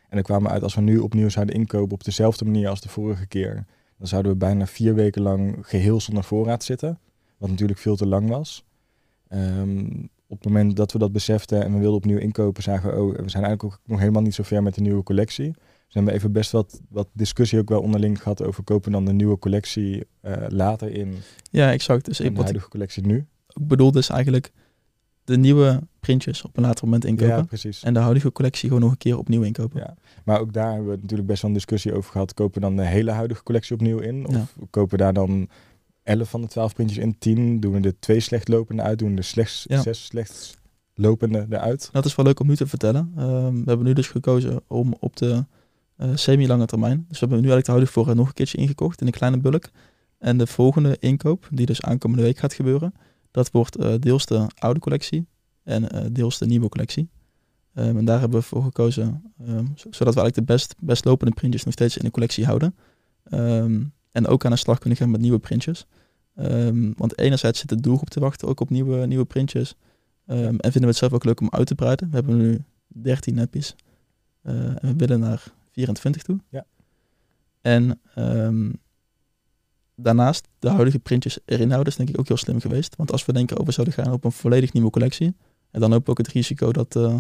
En 0.09 0.17
er 0.19 0.25
kwamen 0.25 0.51
uit, 0.51 0.63
als 0.63 0.75
we 0.75 0.81
nu 0.81 0.99
opnieuw 0.99 1.29
zouden 1.29 1.55
inkopen 1.55 1.93
op 1.95 2.05
dezelfde 2.05 2.45
manier 2.45 2.69
als 2.69 2.81
de 2.81 2.89
vorige 2.89 3.27
keer. 3.27 3.65
Dan 3.99 4.07
zouden 4.07 4.33
we 4.33 4.39
bijna 4.39 4.67
vier 4.67 4.95
weken 4.95 5.23
lang 5.23 5.57
geheel 5.61 6.01
zonder 6.01 6.25
voorraad 6.25 6.65
zitten. 6.65 6.99
Wat 7.39 7.51
natuurlijk 7.51 7.79
veel 7.79 7.97
te 7.97 8.07
lang 8.07 8.29
was. 8.29 8.65
Ehm, 9.29 9.87
op 10.27 10.37
het 10.37 10.45
moment 10.45 10.77
dat 10.77 10.93
we 10.93 10.99
dat 10.99 11.13
beseften 11.13 11.65
en 11.65 11.73
we 11.73 11.79
wilden 11.79 11.97
opnieuw 11.97 12.19
inkopen, 12.19 12.63
zagen 12.63 12.91
we, 12.91 13.01
oh, 13.01 13.09
we 13.09 13.29
zijn 13.29 13.45
eigenlijk 13.45 13.65
ook 13.65 13.81
nog 13.87 13.99
helemaal 13.99 14.23
niet 14.23 14.35
zo 14.35 14.43
ver 14.43 14.63
met 14.63 14.75
de 14.75 14.81
nieuwe 14.81 15.03
collectie. 15.03 15.55
Dus 15.87 15.95
we 15.95 16.01
hebben 16.01 16.15
even 16.15 16.33
best 16.33 16.51
wat, 16.51 16.81
wat 16.89 17.09
discussie 17.13 17.59
ook 17.59 17.69
wel 17.69 17.81
onderling 17.81 18.23
gehad 18.23 18.43
over 18.43 18.63
kopen 18.63 18.93
dan 18.93 19.05
de 19.05 19.13
nieuwe 19.13 19.39
collectie 19.39 20.07
eh, 20.21 20.33
later 20.49 20.91
in 20.91 21.15
ja, 21.51 21.73
exact. 21.73 22.05
Dus 22.05 22.21
ik, 22.21 22.27
de 22.27 22.33
ik 22.33 22.39
huidige 22.41 22.69
collectie 22.69 23.07
nu. 23.07 23.27
ook 23.53 23.69
bedoelde 23.69 23.99
is 23.99 24.09
eigenlijk 24.09 24.53
de 25.25 25.37
nieuwe 25.37 25.81
printjes 26.01 26.43
op 26.43 26.57
een 26.57 26.63
later 26.63 26.85
moment 26.85 27.05
inkopen. 27.05 27.37
Ja, 27.37 27.43
precies. 27.43 27.83
En 27.83 27.95
de 27.95 28.01
huidige 28.01 28.33
collectie 28.33 28.69
gewoon 28.69 28.83
nog 28.83 28.91
een 28.91 28.99
keer 28.99 29.19
opnieuw 29.19 29.43
inkopen. 29.43 29.81
Ja. 29.81 29.95
Maar 30.25 30.41
ook 30.41 30.53
daar 30.53 30.73
hebben 30.73 30.91
we 30.91 30.99
natuurlijk 31.01 31.29
best 31.29 31.43
wel 31.43 31.51
een 31.51 31.57
discussie 31.57 31.93
over 31.95 32.11
gehad. 32.13 32.35
Kopen 32.35 32.61
dan 32.61 32.77
de 32.77 32.85
hele 32.87 33.11
huidige 33.11 33.43
collectie 33.43 33.75
opnieuw 33.75 33.99
in? 33.99 34.27
Of 34.27 34.35
Ja. 34.35 34.45
kopen 34.71 34.99
daar 34.99 35.13
dan 35.13 35.49
11 36.03 36.31
van 36.31 36.41
de 36.41 36.47
12 36.47 36.75
printjes 36.75 36.99
in? 36.99 37.19
10? 37.19 37.61
Doen 37.61 37.73
we 37.73 37.81
de 37.81 37.99
twee 37.99 38.21
slecht 38.21 38.49
lopende 38.49 38.83
uit? 38.83 38.99
Doen 38.99 39.11
we 39.11 39.17
de 39.17 39.23
slechts, 39.23 39.65
Ja. 39.69 39.83
zes 39.83 40.05
slecht 40.05 40.59
lopende 40.95 41.47
eruit? 41.51 41.89
Dat 41.93 42.05
is 42.05 42.15
wel 42.15 42.25
leuk 42.27 42.41
om 42.41 42.47
nu 42.47 42.57
te 42.57 42.67
vertellen. 42.67 43.13
Ehm, 43.17 43.53
we 43.55 43.63
hebben 43.65 43.87
nu 43.87 43.93
dus 43.93 44.09
gekozen 44.09 44.61
om 44.67 44.95
op 45.01 45.17
de 45.17 45.45
semi-lange 46.15 46.67
termijn. 46.67 46.97
Dus 47.09 47.21
we 47.21 47.27
hebben 47.27 47.41
nu 47.41 47.51
eigenlijk 47.51 47.65
de 47.65 47.71
huidige 47.71 47.93
voorraad 47.93 48.17
nog 48.17 48.27
een 48.27 48.33
keertje 48.35 48.59
ingekocht 48.59 49.01
in 49.01 49.07
een 49.07 49.13
kleine 49.13 49.39
bulk. 49.39 49.71
En 50.19 50.39
de 50.39 50.47
volgende 50.47 50.97
inkoop, 51.01 51.49
die 51.51 51.67
dus 51.67 51.83
aankomende 51.83 52.23
week 52.23 52.39
gaat 52.39 52.55
gebeuren, 52.55 52.95
dat 53.31 53.51
wordt 53.51 53.77
eh, 53.77 53.95
deels 54.01 54.27
de 54.27 54.47
oude 54.59 54.81
collectie 54.81 55.27
en 55.63 55.89
eh, 55.89 56.05
deels 56.13 56.39
de 56.39 56.47
nieuwe 56.47 56.69
collectie. 56.69 57.09
Ehm, 57.75 57.97
en 57.97 58.05
daar 58.05 58.21
hebben 58.21 58.39
we 58.41 58.47
voor 58.47 58.63
gekozen, 58.63 59.23
ehm, 59.47 59.67
zo- 59.75 59.91
zodat 59.91 60.15
we 60.15 60.21
eigenlijk 60.21 60.35
de 60.35 60.43
best, 60.43 60.75
best 60.79 61.05
lopende 61.05 61.35
printjes 61.35 61.65
nog 61.65 61.73
steeds 61.73 61.97
in 61.97 62.05
de 62.05 62.11
collectie 62.11 62.45
houden. 62.45 62.75
Ehm, 63.25 63.83
en 64.13 64.27
ook 64.27 64.45
aan 64.45 64.51
de 64.51 64.57
slag 64.57 64.79
kunnen 64.79 64.99
gaan 64.99 65.11
met 65.11 65.21
nieuwe 65.21 65.39
printjes. 65.39 65.87
Want 66.97 67.19
enerzijds 67.19 67.59
zit 67.61 67.69
de 67.69 67.81
doelgroep 67.81 68.09
te 68.11 68.21
wachten 68.21 68.49
ook 68.49 68.61
op 68.61 68.71
nieuwe, 68.71 69.07
nieuwe 69.07 69.25
printjes. 69.25 69.75
En 70.27 70.57
vinden 70.61 70.81
we 70.81 70.87
het 70.87 70.97
zelf 70.97 71.13
ook 71.13 71.25
leuk 71.25 71.41
om 71.41 71.51
uit 71.51 71.67
te 71.67 71.75
breiden. 71.75 72.09
We 72.11 72.15
hebben 72.15 72.37
nu 72.37 72.65
13 72.89 73.35
neppies. 73.35 73.75
Eh, 74.43 74.55
en 74.55 74.79
we 74.81 74.95
willen 74.97 75.21
naar 75.21 75.45
24 75.77 76.23
toe. 76.23 76.39
Ja. 76.49 76.65
En 77.61 78.01
ehm, 78.15 78.73
daarnaast 79.95 80.49
de 80.59 80.69
huidige 80.71 80.99
printjes 80.99 81.39
erin 81.45 81.69
houden 81.71 81.93
is 81.93 81.97
denk 81.99 82.09
ik 82.09 82.19
ook 82.19 82.29
heel 82.29 82.37
slim 82.37 82.61
geweest. 82.61 82.97
Want 82.97 83.13
als 83.13 83.25
we 83.27 83.33
denken, 83.33 83.59
oh, 83.59 83.67
we 83.67 83.73
zouden 83.73 83.95
gaan 83.95 84.13
op 84.13 84.25
een 84.25 84.33
volledig 84.33 84.73
nieuwe 84.73 84.91
collectie. 84.91 85.35
En 85.71 85.81
dan 85.81 85.93
ook 85.95 86.09
ook 86.09 86.19
het 86.19 86.29
risico 86.29 86.73
dat... 86.73 86.97
eh, 86.97 87.19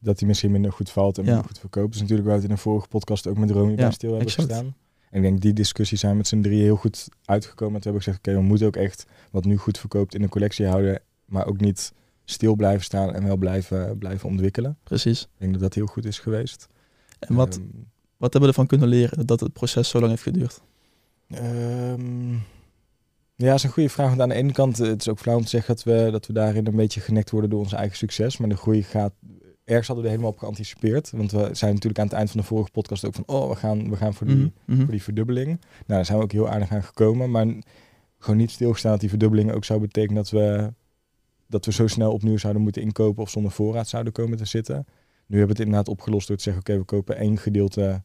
Dat 0.00 0.18
die 0.18 0.26
misschien 0.26 0.50
minder 0.50 0.72
goed 0.72 0.90
valt 0.90 1.18
en 1.18 1.24
Ja. 1.24 1.28
minder 1.30 1.48
goed 1.48 1.58
verkoopt. 1.58 1.92
Dus 1.92 2.00
natuurlijk 2.00 2.28
waar 2.28 2.36
we 2.36 2.42
het 2.42 2.50
in 2.50 2.56
een 2.56 2.62
vorige 2.62 2.88
podcast 2.88 3.26
ook 3.26 3.38
met 3.38 3.50
Romy 3.50 3.74
Ja, 3.76 3.90
stil 3.90 4.08
hebben 4.10 4.26
exact. 4.28 4.48
gestaan. 4.48 4.74
En 5.10 5.16
ik 5.16 5.22
denk 5.22 5.40
die 5.40 5.52
discussie 5.52 5.98
zijn 5.98 6.16
met 6.16 6.26
z'n 6.28 6.40
drieën 6.40 6.62
heel 6.62 6.76
goed 6.76 7.08
uitgekomen. 7.24 7.74
We 7.76 7.80
hebben 7.82 8.02
gezegd, 8.02 8.18
oké, 8.18 8.32
we 8.34 8.42
moeten 8.42 8.66
ook 8.66 8.76
echt 8.76 9.06
wat 9.30 9.44
nu 9.44 9.56
goed 9.56 9.78
verkoopt 9.78 10.14
in 10.14 10.22
de 10.22 10.28
collectie 10.28 10.66
houden. 10.66 11.00
Maar 11.24 11.46
ook 11.46 11.60
niet 11.60 11.92
stil 12.24 12.54
blijven 12.54 12.84
staan 12.84 13.14
en 13.14 13.24
wel 13.24 13.36
blijven, 13.36 13.98
blijven 13.98 14.28
ontwikkelen. 14.28 14.78
precies. 14.82 15.22
Ik 15.22 15.28
denk 15.38 15.52
dat 15.52 15.60
dat 15.60 15.74
heel 15.74 15.86
goed 15.86 16.04
is 16.04 16.18
geweest. 16.18 16.66
En 17.28 17.34
wat, 17.34 17.56
Ehm, 17.56 17.66
wat 18.16 18.32
hebben 18.32 18.40
we 18.40 18.46
ervan 18.46 18.66
kunnen 18.66 18.88
leren 18.88 19.26
dat 19.26 19.40
het 19.40 19.52
proces 19.52 19.88
zo 19.88 19.98
lang 19.98 20.10
heeft 20.10 20.22
geduurd? 20.22 20.60
Ehm, 21.28 22.32
ja, 23.36 23.46
dat 23.46 23.54
is 23.54 23.62
een 23.62 23.70
goede 23.70 23.88
vraag. 23.88 24.08
Want 24.08 24.20
aan 24.20 24.28
de 24.28 24.34
ene 24.34 24.52
kant, 24.52 24.80
eh, 24.80 24.86
het 24.86 25.00
is 25.00 25.08
ook 25.08 25.18
flauw 25.18 25.36
om 25.36 25.42
te 25.42 25.48
zeggen 25.48 25.74
dat 25.74 25.84
we, 25.84 26.08
dat 26.10 26.26
we 26.26 26.32
daarin 26.32 26.66
een 26.66 26.76
beetje 26.76 27.00
genekt 27.00 27.30
worden 27.30 27.50
door 27.50 27.60
ons 27.60 27.72
eigen 27.72 27.96
succes. 27.96 28.36
Maar 28.36 28.48
de 28.48 28.56
groei 28.56 28.82
gaat. 28.82 29.12
Ergens 29.64 29.86
hadden 29.86 30.04
we 30.04 30.10
er 30.10 30.16
helemaal 30.16 30.36
op 30.36 30.38
geanticipeerd. 30.42 31.10
Want 31.10 31.32
we 31.32 31.48
zijn 31.52 31.72
natuurlijk 31.72 31.98
aan 31.98 32.06
het 32.06 32.14
eind 32.14 32.30
van 32.30 32.40
de 32.40 32.46
vorige 32.46 32.70
podcast 32.70 33.04
ook 33.04 33.14
van, 33.14 33.24
oh, 33.26 33.48
we 33.48 33.56
gaan, 33.56 33.90
we 33.90 33.96
gaan 33.96 34.14
voor, 34.14 34.26
die, 34.26 34.36
Mhm, 34.36 34.48
mhm. 34.64 34.80
voor 34.82 34.90
die 34.90 35.02
verdubbeling. 35.02 35.46
Nou, 35.46 35.60
daar 35.86 36.04
zijn 36.04 36.18
we 36.18 36.24
ook 36.24 36.32
heel 36.32 36.48
aardig 36.48 36.70
aan 36.70 36.82
gekomen. 36.82 37.30
Maar 37.30 37.46
gewoon 38.18 38.36
niet 38.38 38.50
stilgestaan 38.50 38.90
dat 38.90 39.00
die 39.00 39.08
verdubbeling 39.08 39.52
ook 39.52 39.64
zou 39.64 39.80
betekenen 39.80 40.14
dat 40.14 40.30
we, 40.30 40.72
dat 41.46 41.64
we 41.64 41.72
zo 41.72 41.86
snel 41.86 42.12
opnieuw 42.12 42.36
zouden 42.36 42.62
moeten 42.62 42.82
inkopen 42.82 43.22
of 43.22 43.30
zonder 43.30 43.52
voorraad 43.52 43.88
zouden 43.88 44.12
komen 44.12 44.38
te 44.38 44.44
zitten. 44.44 44.86
Nu 45.26 45.38
hebben 45.38 45.56
we 45.56 45.62
het 45.62 45.68
inderdaad 45.70 45.88
opgelost 45.88 46.28
door 46.28 46.36
te 46.36 46.42
zeggen, 46.42 46.62
oké, 46.62 46.78
we 46.78 46.84
kopen 46.84 47.16
één 47.16 47.38
gedeelte 47.38 48.02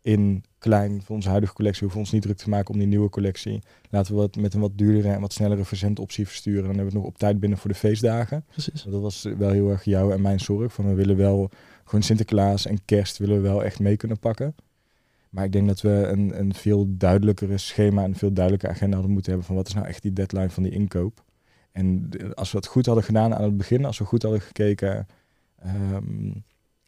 in 0.00 0.44
klein 0.58 1.02
voor 1.02 1.14
onze 1.14 1.28
huidige 1.28 1.52
collectie. 1.52 1.80
We 1.80 1.84
hoeven 1.84 2.00
ons 2.04 2.12
niet 2.12 2.22
druk 2.22 2.36
te 2.36 2.48
maken 2.48 2.74
om 2.74 2.78
die 2.78 2.88
nieuwe 2.88 3.08
collectie. 3.08 3.62
Laten 3.90 4.14
we 4.14 4.20
het 4.20 4.36
met 4.36 4.54
een 4.54 4.60
wat 4.60 4.78
duurdere 4.78 5.12
en 5.12 5.20
wat 5.20 5.32
snellere 5.32 5.64
verzendoptie 5.64 6.26
versturen. 6.26 6.62
Dan 6.62 6.74
hebben 6.74 6.84
we 6.84 6.92
het 6.92 7.02
nog 7.02 7.12
op 7.12 7.18
tijd 7.18 7.40
binnen 7.40 7.58
voor 7.58 7.70
de 7.70 7.76
feestdagen. 7.76 8.44
Precies. 8.50 8.82
Dat 8.82 9.00
was 9.00 9.22
wel 9.38 9.50
heel 9.50 9.70
erg 9.70 9.84
jouw 9.84 10.10
en 10.10 10.20
mijn 10.20 10.40
zorg. 10.40 10.72
Van 10.72 10.88
we 10.88 10.94
willen 10.94 11.16
wel 11.16 11.50
gewoon 11.84 12.02
Sinterklaas 12.02 12.66
en 12.66 12.84
kerst 12.84 13.18
willen 13.18 13.36
we 13.36 13.48
wel 13.48 13.64
echt 13.64 13.80
mee 13.80 13.96
kunnen 13.96 14.18
pakken. 14.18 14.54
Maar 15.30 15.44
ik 15.44 15.52
denk 15.52 15.68
dat 15.68 15.80
we 15.80 15.90
een, 15.90 16.38
een 16.38 16.54
veel 16.54 16.86
duidelijkere 16.88 17.58
schema 17.58 18.02
en 18.02 18.08
een 18.08 18.16
veel 18.16 18.32
duidelijke 18.32 18.68
agenda 18.68 18.94
hadden 18.94 19.12
moeten 19.12 19.30
hebben 19.30 19.48
van 19.48 19.56
wat 19.56 19.68
is 19.68 19.74
nou 19.74 19.86
echt 19.86 20.02
die 20.02 20.12
deadline 20.12 20.50
van 20.50 20.62
die 20.62 20.72
inkoop. 20.72 21.24
En 21.72 22.10
als 22.34 22.52
we 22.52 22.60
dat 22.60 22.66
goed 22.66 22.86
hadden 22.86 23.04
gedaan 23.04 23.34
aan 23.34 23.42
het 23.42 23.56
begin, 23.56 23.84
als 23.84 23.98
we 23.98 24.04
goed 24.04 24.22
hadden 24.22 24.40
gekeken 24.40 25.06
ehm, 25.58 26.30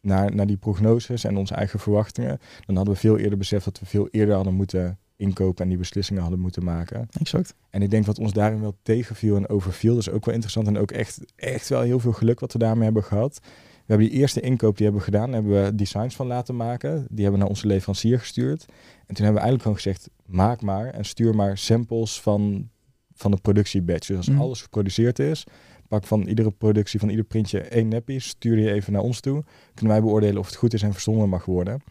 naar, 0.01 0.35
naar 0.35 0.47
die 0.47 0.57
prognoses 0.57 1.23
en 1.23 1.37
onze 1.37 1.53
eigen 1.53 1.79
verwachtingen, 1.79 2.39
dan 2.65 2.75
hadden 2.75 2.93
we 2.93 2.99
veel 2.99 3.17
eerder 3.17 3.37
beseft 3.37 3.65
dat 3.65 3.79
we 3.79 3.85
veel 3.85 4.07
eerder 4.11 4.35
hadden 4.35 4.53
moeten 4.53 4.97
inkopen 5.15 5.63
en 5.63 5.69
die 5.69 5.77
beslissingen 5.77 6.21
hadden 6.21 6.39
moeten 6.39 6.63
maken. 6.63 7.07
Exact. 7.19 7.53
En 7.69 7.81
ik 7.81 7.89
denk 7.89 8.05
wat 8.05 8.19
ons 8.19 8.33
daarin 8.33 8.61
wel 8.61 8.75
tegenviel 8.81 9.35
en 9.35 9.49
overviel, 9.49 9.93
dat 9.95 10.07
is 10.07 10.09
ook 10.13 10.25
wel 10.25 10.33
interessant 10.33 10.67
en 10.67 10.77
ook 10.77 10.91
echt, 10.91 11.19
echt 11.35 11.69
wel 11.69 11.81
heel 11.81 11.99
veel 11.99 12.11
geluk 12.13 12.39
wat 12.39 12.53
we 12.53 12.59
daarmee 12.59 12.83
hebben 12.83 13.03
gehad. 13.03 13.39
We 13.71 13.97
hebben 13.97 14.07
die 14.07 14.19
eerste 14.19 14.39
inkoop 14.41 14.75
die 14.77 14.85
hebben 14.85 15.05
we 15.05 15.11
gedaan, 15.11 15.33
hebben 15.33 15.63
we 15.63 15.75
designs 15.75 16.15
van 16.15 16.27
laten 16.27 16.55
maken. 16.55 16.91
Die 17.09 17.23
hebben 17.23 17.31
we 17.31 17.37
naar 17.37 17.47
onze 17.47 17.67
leverancier 17.67 18.19
gestuurd. 18.19 18.65
En 19.07 19.15
toen 19.15 19.25
hebben 19.25 19.41
we 19.43 19.47
eigenlijk 19.49 19.61
gewoon 19.61 19.77
gezegd, 19.77 20.09
maak 20.25 20.61
maar 20.61 20.85
en 20.85 21.05
stuur 21.05 21.35
maar 21.35 21.57
samples 21.57 22.21
van, 22.21 22.69
van 23.13 23.31
de 23.31 23.37
productiebatch. 23.41 24.07
Dus 24.07 24.17
als 24.17 24.29
Mhm. 24.29 24.39
alles 24.41 24.61
geproduceerd 24.61 25.19
is, 25.19 25.43
pak 25.91 26.07
van 26.07 26.21
iedere 26.21 26.51
productie, 26.51 26.99
van 26.99 27.09
ieder 27.09 27.25
printje 27.25 27.59
één 27.59 27.87
neppie, 27.87 28.19
stuur 28.19 28.55
die 28.55 28.71
even 28.71 28.93
naar 28.93 29.01
ons 29.01 29.19
toe. 29.19 29.43
Kunnen 29.73 29.93
wij 29.93 30.03
beoordelen 30.03 30.37
of 30.37 30.45
het 30.45 30.55
goed 30.55 30.73
is 30.73 30.81
en 30.81 30.93
verzonden 30.93 31.29
mag 31.29 31.45
worden. 31.45 31.81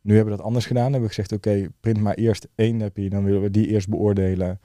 Nu 0.00 0.14
hebben 0.14 0.32
we 0.32 0.36
dat 0.38 0.46
anders 0.46 0.66
gedaan. 0.66 0.92
Hebben 0.92 1.08
we 1.08 1.14
gezegd, 1.14 1.32
oké, 1.32 1.68
print 1.80 2.00
maar 2.00 2.14
eerst 2.14 2.48
één 2.54 2.76
neppie, 2.76 3.10
dan 3.10 3.24
willen 3.24 3.42
we 3.42 3.50
die 3.50 3.66
eerst 3.66 3.88
beoordelen. 3.88 4.60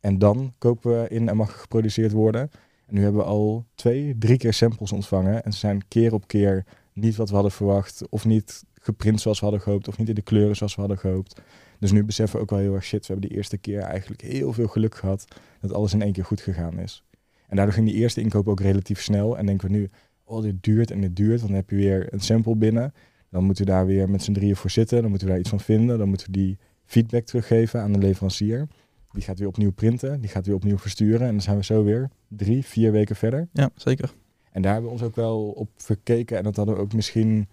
En 0.00 0.18
dan 0.18 0.54
kopen 0.58 1.02
we 1.02 1.08
in 1.08 1.28
en 1.28 1.36
mag 1.36 1.60
geproduceerd 1.60 2.12
worden. 2.12 2.50
En 2.86 2.94
nu 2.94 3.02
hebben 3.02 3.20
we 3.20 3.26
al 3.26 3.64
twee, 3.74 4.18
drie 4.18 4.36
keer 4.36 4.52
samples 4.52 4.92
ontvangen. 4.92 5.44
En 5.44 5.52
ze 5.52 5.58
zijn 5.58 5.88
keer 5.88 6.12
op 6.14 6.26
keer 6.26 6.64
niet 6.92 7.16
wat 7.16 7.28
we 7.28 7.34
hadden 7.34 7.52
verwacht. 7.52 8.08
Of 8.08 8.24
niet 8.24 8.64
geprint 8.74 9.20
zoals 9.20 9.38
we 9.38 9.44
hadden 9.44 9.62
gehoopt. 9.62 9.88
Of 9.88 9.98
niet 9.98 10.08
in 10.08 10.14
de 10.14 10.22
kleuren 10.22 10.56
zoals 10.56 10.74
we 10.74 10.80
hadden 10.80 10.98
gehoopt. 10.98 11.40
Dus 11.78 11.92
nu 11.92 12.04
beseffen 12.04 12.36
we 12.36 12.42
ook 12.42 12.50
wel 12.50 12.58
heel 12.58 12.74
erg 12.74 12.84
shit. 12.84 13.06
We 13.06 13.12
hebben 13.12 13.28
die 13.28 13.36
eerste 13.36 13.58
keer 13.58 13.80
eigenlijk 13.80 14.22
heel 14.22 14.52
veel 14.52 14.68
geluk 14.68 14.94
gehad. 14.94 15.24
Dat 15.60 15.72
alles 15.72 15.92
in 15.92 16.02
één 16.02 16.12
keer 16.12 16.24
goed 16.24 16.40
gegaan 16.40 16.78
is. 16.78 17.04
En 17.48 17.56
daardoor 17.56 17.74
ging 17.74 17.86
die 17.86 17.96
eerste 17.96 18.20
inkoop 18.20 18.48
ook 18.48 18.60
relatief 18.60 19.02
snel. 19.02 19.38
En 19.38 19.46
denken 19.46 19.68
we 19.68 19.76
nu, 19.76 19.90
oh 20.24 20.42
dit 20.42 20.62
duurt 20.62 20.90
en 20.90 21.00
dit 21.00 21.16
duurt. 21.16 21.40
Dan 21.40 21.52
heb 21.52 21.70
je 21.70 21.76
weer 21.76 22.12
een 22.12 22.20
sample 22.20 22.56
binnen. 22.56 22.92
Dan 23.30 23.44
moeten 23.44 23.64
we 23.64 23.70
daar 23.70 23.86
weer 23.86 24.10
met 24.10 24.22
z'n 24.22 24.32
drieën 24.32 24.56
voor 24.56 24.70
zitten. 24.70 25.00
Dan 25.00 25.10
moeten 25.10 25.26
we 25.26 25.32
daar 25.32 25.42
iets 25.42 25.50
van 25.50 25.60
vinden. 25.60 25.98
Dan 25.98 26.08
moeten 26.08 26.26
we 26.26 26.32
die 26.32 26.58
feedback 26.84 27.24
teruggeven 27.24 27.80
aan 27.80 27.92
de 27.92 27.98
leverancier. 27.98 28.68
Die 29.12 29.22
gaat 29.22 29.38
weer 29.38 29.48
opnieuw 29.48 29.72
printen. 29.72 30.20
Die 30.20 30.30
gaat 30.30 30.46
weer 30.46 30.54
opnieuw 30.54 30.78
versturen. 30.78 31.26
En 31.26 31.32
dan 31.32 31.42
zijn 31.42 31.56
we 31.56 31.64
zo 31.64 31.84
weer 31.84 32.10
drie, 32.28 32.64
vier 32.64 32.92
weken 32.92 33.16
verder. 33.16 33.48
Ja, 33.52 33.70
zeker. 33.74 34.12
En 34.52 34.62
daar 34.62 34.72
hebben 34.72 34.90
we 34.90 34.96
ons 34.96 35.06
ook 35.06 35.16
wel 35.16 35.48
op 35.48 35.70
verkeken. 35.76 36.36
En 36.36 36.44
dat 36.44 36.56
hadden 36.56 36.74
we 36.74 36.80
ook 36.80 36.94
misschien 36.94 37.48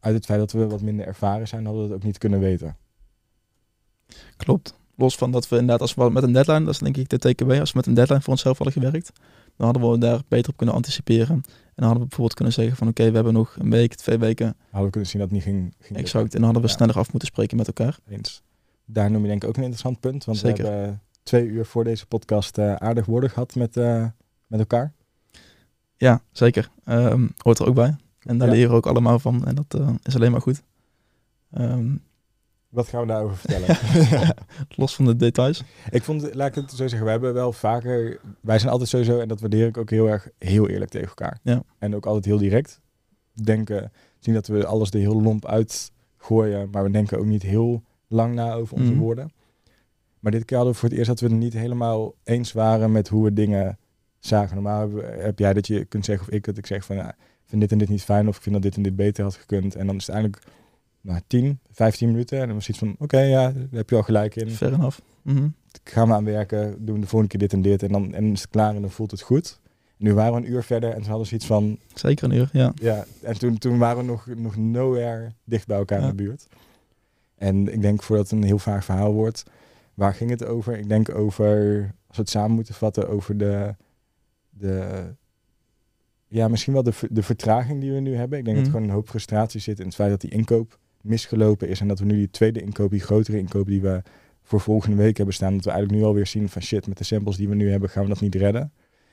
uit 0.00 0.14
het 0.14 0.24
feit 0.24 0.38
dat 0.38 0.52
we 0.52 0.66
wat 0.66 0.82
minder 0.82 1.06
ervaren 1.06 1.48
zijn, 1.48 1.64
hadden 1.64 1.82
we 1.82 1.88
dat 1.88 1.96
ook 1.96 2.04
niet 2.04 2.18
kunnen 2.18 2.40
weten. 2.40 2.76
Klopt. 4.36 4.80
Los 5.02 5.16
van 5.16 5.30
dat 5.30 5.48
we 5.48 5.54
inderdaad, 5.56 5.80
als 5.80 5.94
we 5.94 6.10
met 6.10 6.22
een 6.22 6.32
deadline, 6.32 6.60
dat 6.64 6.68
is 6.74 6.78
denk 6.78 6.96
ik 6.96 7.08
de 7.08 7.18
TKW, 7.18 7.50
als 7.50 7.70
we 7.72 7.76
met 7.76 7.86
een 7.86 7.94
deadline 7.94 8.20
voor 8.20 8.32
onszelf 8.32 8.58
hadden 8.58 8.82
gewerkt, 8.82 9.12
dan 9.56 9.66
hadden 9.68 9.90
we 9.90 9.98
daar 9.98 10.20
beter 10.28 10.50
op 10.50 10.56
kunnen 10.56 10.74
anticiperen. 10.74 11.34
En 11.34 11.42
dan 11.74 11.84
hadden 11.84 12.02
we 12.02 12.08
bijvoorbeeld 12.08 12.34
kunnen 12.34 12.52
zeggen 12.54 12.76
van 12.76 12.88
oké, 12.88 13.08
we 13.08 13.14
hebben 13.14 13.32
nog 13.32 13.56
een 13.58 13.70
week, 13.70 13.94
twee 13.94 14.18
weken, 14.18 14.46
Hadden 14.64 14.84
we 14.84 14.90
kunnen 14.90 15.08
zien 15.10 15.20
dat 15.20 15.30
het 15.30 15.38
niet 15.38 15.46
ging. 15.46 15.74
ging 15.80 15.98
exact. 15.98 16.24
En 16.24 16.30
dan 16.30 16.42
hadden 16.44 16.62
we 16.62 16.68
Ja. 16.68 16.74
sneller 16.74 16.96
af 16.98 17.10
moeten 17.10 17.28
spreken 17.28 17.56
met 17.56 17.66
elkaar. 17.66 17.98
Eens. 18.08 18.42
Daar 18.84 19.10
noem 19.10 19.22
je 19.22 19.28
denk 19.28 19.42
ik 19.42 19.48
ook 19.48 19.56
een 19.56 19.62
interessant 19.62 20.00
punt. 20.00 20.24
Want 20.24 20.38
Zeker. 20.38 20.64
we 20.64 20.70
hebben 20.70 21.00
twee 21.22 21.46
uur 21.46 21.64
voor 21.66 21.84
deze 21.84 22.06
podcast 22.06 22.58
eh, 22.58 22.74
aardig 22.74 23.06
woorden 23.06 23.30
gehad 23.30 23.54
met, 23.54 23.76
eh, 23.76 24.06
met 24.46 24.60
elkaar. 24.60 24.92
Ja, 25.96 26.22
zeker. 26.32 26.70
Ehm, 26.84 27.26
hoort 27.36 27.58
er 27.58 27.66
ook 27.66 27.74
bij. 27.74 27.96
En 28.20 28.38
daar 28.38 28.48
Ja. 28.48 28.54
leren 28.54 28.70
we 28.70 28.76
ook 28.76 28.86
allemaal 28.86 29.18
van. 29.18 29.44
En 29.46 29.54
dat 29.54 29.74
eh, 29.80 29.88
is 30.02 30.14
alleen 30.14 30.30
maar 30.32 30.40
goed. 30.40 30.62
Ehm, 31.52 31.94
Wat 32.72 32.88
gaan 32.88 33.00
we 33.00 33.06
daarover 33.06 33.36
vertellen? 33.36 33.76
los 34.76 34.94
van 34.94 35.04
de 35.04 35.16
details. 35.16 35.62
ik 35.90 36.02
vond, 36.02 36.34
laat 36.34 36.48
ik 36.48 36.54
het 36.54 36.70
zo 36.70 36.76
zeggen, 36.76 37.04
we 37.04 37.10
hebben 37.10 37.34
wel 37.34 37.52
vaker, 37.52 38.20
wij 38.40 38.58
zijn 38.58 38.70
altijd 38.72 38.88
sowieso, 38.88 39.18
en 39.20 39.28
dat 39.28 39.40
waardeer 39.40 39.66
ik 39.66 39.76
ook 39.76 39.90
heel 39.90 40.08
erg, 40.08 40.28
heel 40.38 40.68
eerlijk 40.68 40.90
tegen 40.90 41.08
elkaar. 41.08 41.38
Ja. 41.42 41.62
En 41.78 41.94
ook 41.94 42.06
altijd 42.06 42.24
heel 42.24 42.38
direct. 42.38 42.80
Denken, 43.42 43.92
zien 44.18 44.34
dat 44.34 44.46
we 44.46 44.66
alles 44.66 44.90
er 44.90 44.98
heel 44.98 45.22
lomp 45.22 45.46
uitgooien, 45.46 46.68
maar 46.70 46.82
we 46.84 46.90
denken 46.90 47.18
ook 47.18 47.24
niet 47.26 47.42
heel 47.42 47.82
lang 48.08 48.34
na 48.34 48.52
over 48.52 48.76
onze 48.76 48.90
Mhm. 48.92 49.00
woorden. 49.00 49.32
Maar 50.20 50.32
dit 50.32 50.44
keer 50.44 50.56
hadden 50.56 50.74
we 50.74 50.80
voor 50.80 50.88
het 50.88 50.98
eerst 50.98 51.10
dat 51.10 51.20
we 51.20 51.26
het 51.26 51.36
niet 51.36 51.52
helemaal 51.52 52.14
eens 52.24 52.52
waren 52.52 52.92
met 52.92 53.08
hoe 53.08 53.24
we 53.24 53.32
dingen 53.32 53.78
zagen. 54.18 54.54
Normaal 54.54 54.90
heb 55.02 55.38
jij 55.38 55.52
dat 55.52 55.66
je 55.66 55.84
kunt 55.84 56.04
zeggen, 56.04 56.26
of 56.28 56.34
ik 56.34 56.44
dat 56.44 56.56
ik 56.58 56.66
zeg 56.66 56.84
van, 56.84 56.96
ja, 56.96 57.08
ik 57.10 57.48
vind 57.48 57.60
dit 57.60 57.72
en 57.72 57.78
dit 57.78 57.88
niet 57.88 58.02
fijn, 58.02 58.28
of 58.28 58.36
ik 58.36 58.42
vind 58.42 58.54
dat 58.54 58.64
dit 58.64 58.76
en 58.76 58.82
dit 58.82 58.96
beter 58.96 59.24
had 59.24 59.34
gekund. 59.34 59.74
En 59.74 59.86
dan 59.86 59.96
is 59.96 60.06
het 60.06 60.14
eigenlijk 60.14 60.44
nou, 61.02 61.20
10, 61.26 61.58
15 61.70 62.10
minuten. 62.10 62.40
En 62.40 62.46
dan 62.46 62.54
was 62.56 62.68
iets 62.68 62.78
van, 62.78 62.94
oké, 62.98 63.20
ja, 63.20 63.50
daar 63.52 63.66
heb 63.70 63.90
je 63.90 63.96
al 63.96 64.02
gelijk 64.02 64.36
in 64.36 64.50
Fair 64.50 64.72
enough. 64.72 64.98
Mhm. 65.22 65.48
gaan 65.84 66.08
we 66.08 66.14
aan 66.14 66.24
werken, 66.24 66.84
doen 66.84 67.00
de 67.00 67.06
volgende 67.06 67.28
keer 67.36 67.48
dit 67.48 67.52
en 67.52 67.62
dit. 67.62 67.82
En 67.82 67.92
dan 67.92 68.14
en 68.14 68.32
is 68.32 68.40
het 68.40 68.50
klaar 68.50 68.74
en 68.74 68.80
dan 68.80 68.90
voelt 68.90 69.10
het 69.10 69.20
goed. 69.20 69.60
En 69.98 70.04
nu 70.08 70.14
waren 70.14 70.32
we 70.40 70.46
een 70.46 70.52
uur 70.52 70.62
verder 70.62 70.90
en 70.90 71.00
toen 71.00 71.08
hadden 71.08 71.26
ze 71.26 71.34
iets 71.34 71.46
van, 71.46 71.78
Zeker 71.94 72.24
een 72.24 72.36
uur, 72.36 72.48
ja. 72.52 72.72
ja, 72.74 73.04
en 73.22 73.38
toen, 73.38 73.58
toen 73.58 73.78
waren 73.78 73.96
we 73.98 74.04
nog, 74.10 74.26
nog 74.36 74.56
nowhere 74.56 75.32
dicht 75.44 75.66
bij 75.66 75.76
elkaar 75.78 75.98
Ja. 76.00 76.04
in 76.08 76.16
de 76.16 76.22
buurt. 76.22 76.46
En 77.34 77.72
ik 77.72 77.80
denk 77.80 78.02
voordat 78.02 78.30
het 78.30 78.38
een 78.40 78.46
heel 78.46 78.58
vaag 78.58 78.84
verhaal 78.84 79.12
wordt, 79.12 79.42
waar 79.94 80.14
ging 80.14 80.30
het 80.30 80.44
over? 80.44 80.78
Ik 80.78 80.88
denk 80.88 81.14
over, 81.14 81.80
als 82.06 82.16
we 82.16 82.22
het 82.22 82.30
samen 82.30 82.50
moeten 82.50 82.74
vatten, 82.74 83.08
over 83.08 83.36
de, 83.38 83.74
de 84.50 85.04
ja, 86.28 86.48
misschien 86.48 86.72
wel 86.72 86.82
de, 86.82 86.92
ver- 86.92 87.08
de 87.14 87.22
vertraging 87.22 87.80
die 87.80 87.92
we 87.92 88.00
nu 88.00 88.14
hebben. 88.16 88.38
Ik 88.38 88.44
denk 88.44 88.56
dat 88.56 88.64
er 88.66 88.70
Mhm. 88.72 88.78
gewoon 88.80 88.82
een 88.82 88.94
hoop 89.00 89.08
frustratie 89.08 89.60
zit 89.60 89.78
in 89.80 89.86
het 89.86 89.94
feit 89.94 90.10
dat 90.10 90.20
die 90.20 90.30
inkoop 90.30 90.78
misgelopen 91.02 91.68
is. 91.68 91.80
En 91.80 91.88
dat 91.88 91.98
we 91.98 92.04
nu 92.04 92.14
die 92.16 92.30
tweede 92.30 92.62
inkoop, 92.62 92.90
die 92.90 93.00
grotere 93.00 93.38
inkoop 93.38 93.66
die 93.66 93.80
we 93.80 94.02
voor 94.42 94.60
volgende 94.60 94.96
week 94.96 95.16
hebben 95.16 95.34
staan, 95.34 95.54
dat 95.54 95.64
we 95.64 95.70
eigenlijk 95.70 96.00
nu 96.00 96.06
alweer 96.08 96.26
zien 96.26 96.48
van 96.48 96.62
shit, 96.62 96.86
met 96.86 96.98
de 96.98 97.04
samples 97.04 97.36
die 97.36 97.48
we 97.48 97.54
nu 97.54 97.70
hebben, 97.70 97.88
gaan 97.88 98.02
we 98.02 98.08
dat 98.08 98.20
niet 98.20 98.34
redden. 98.34 98.72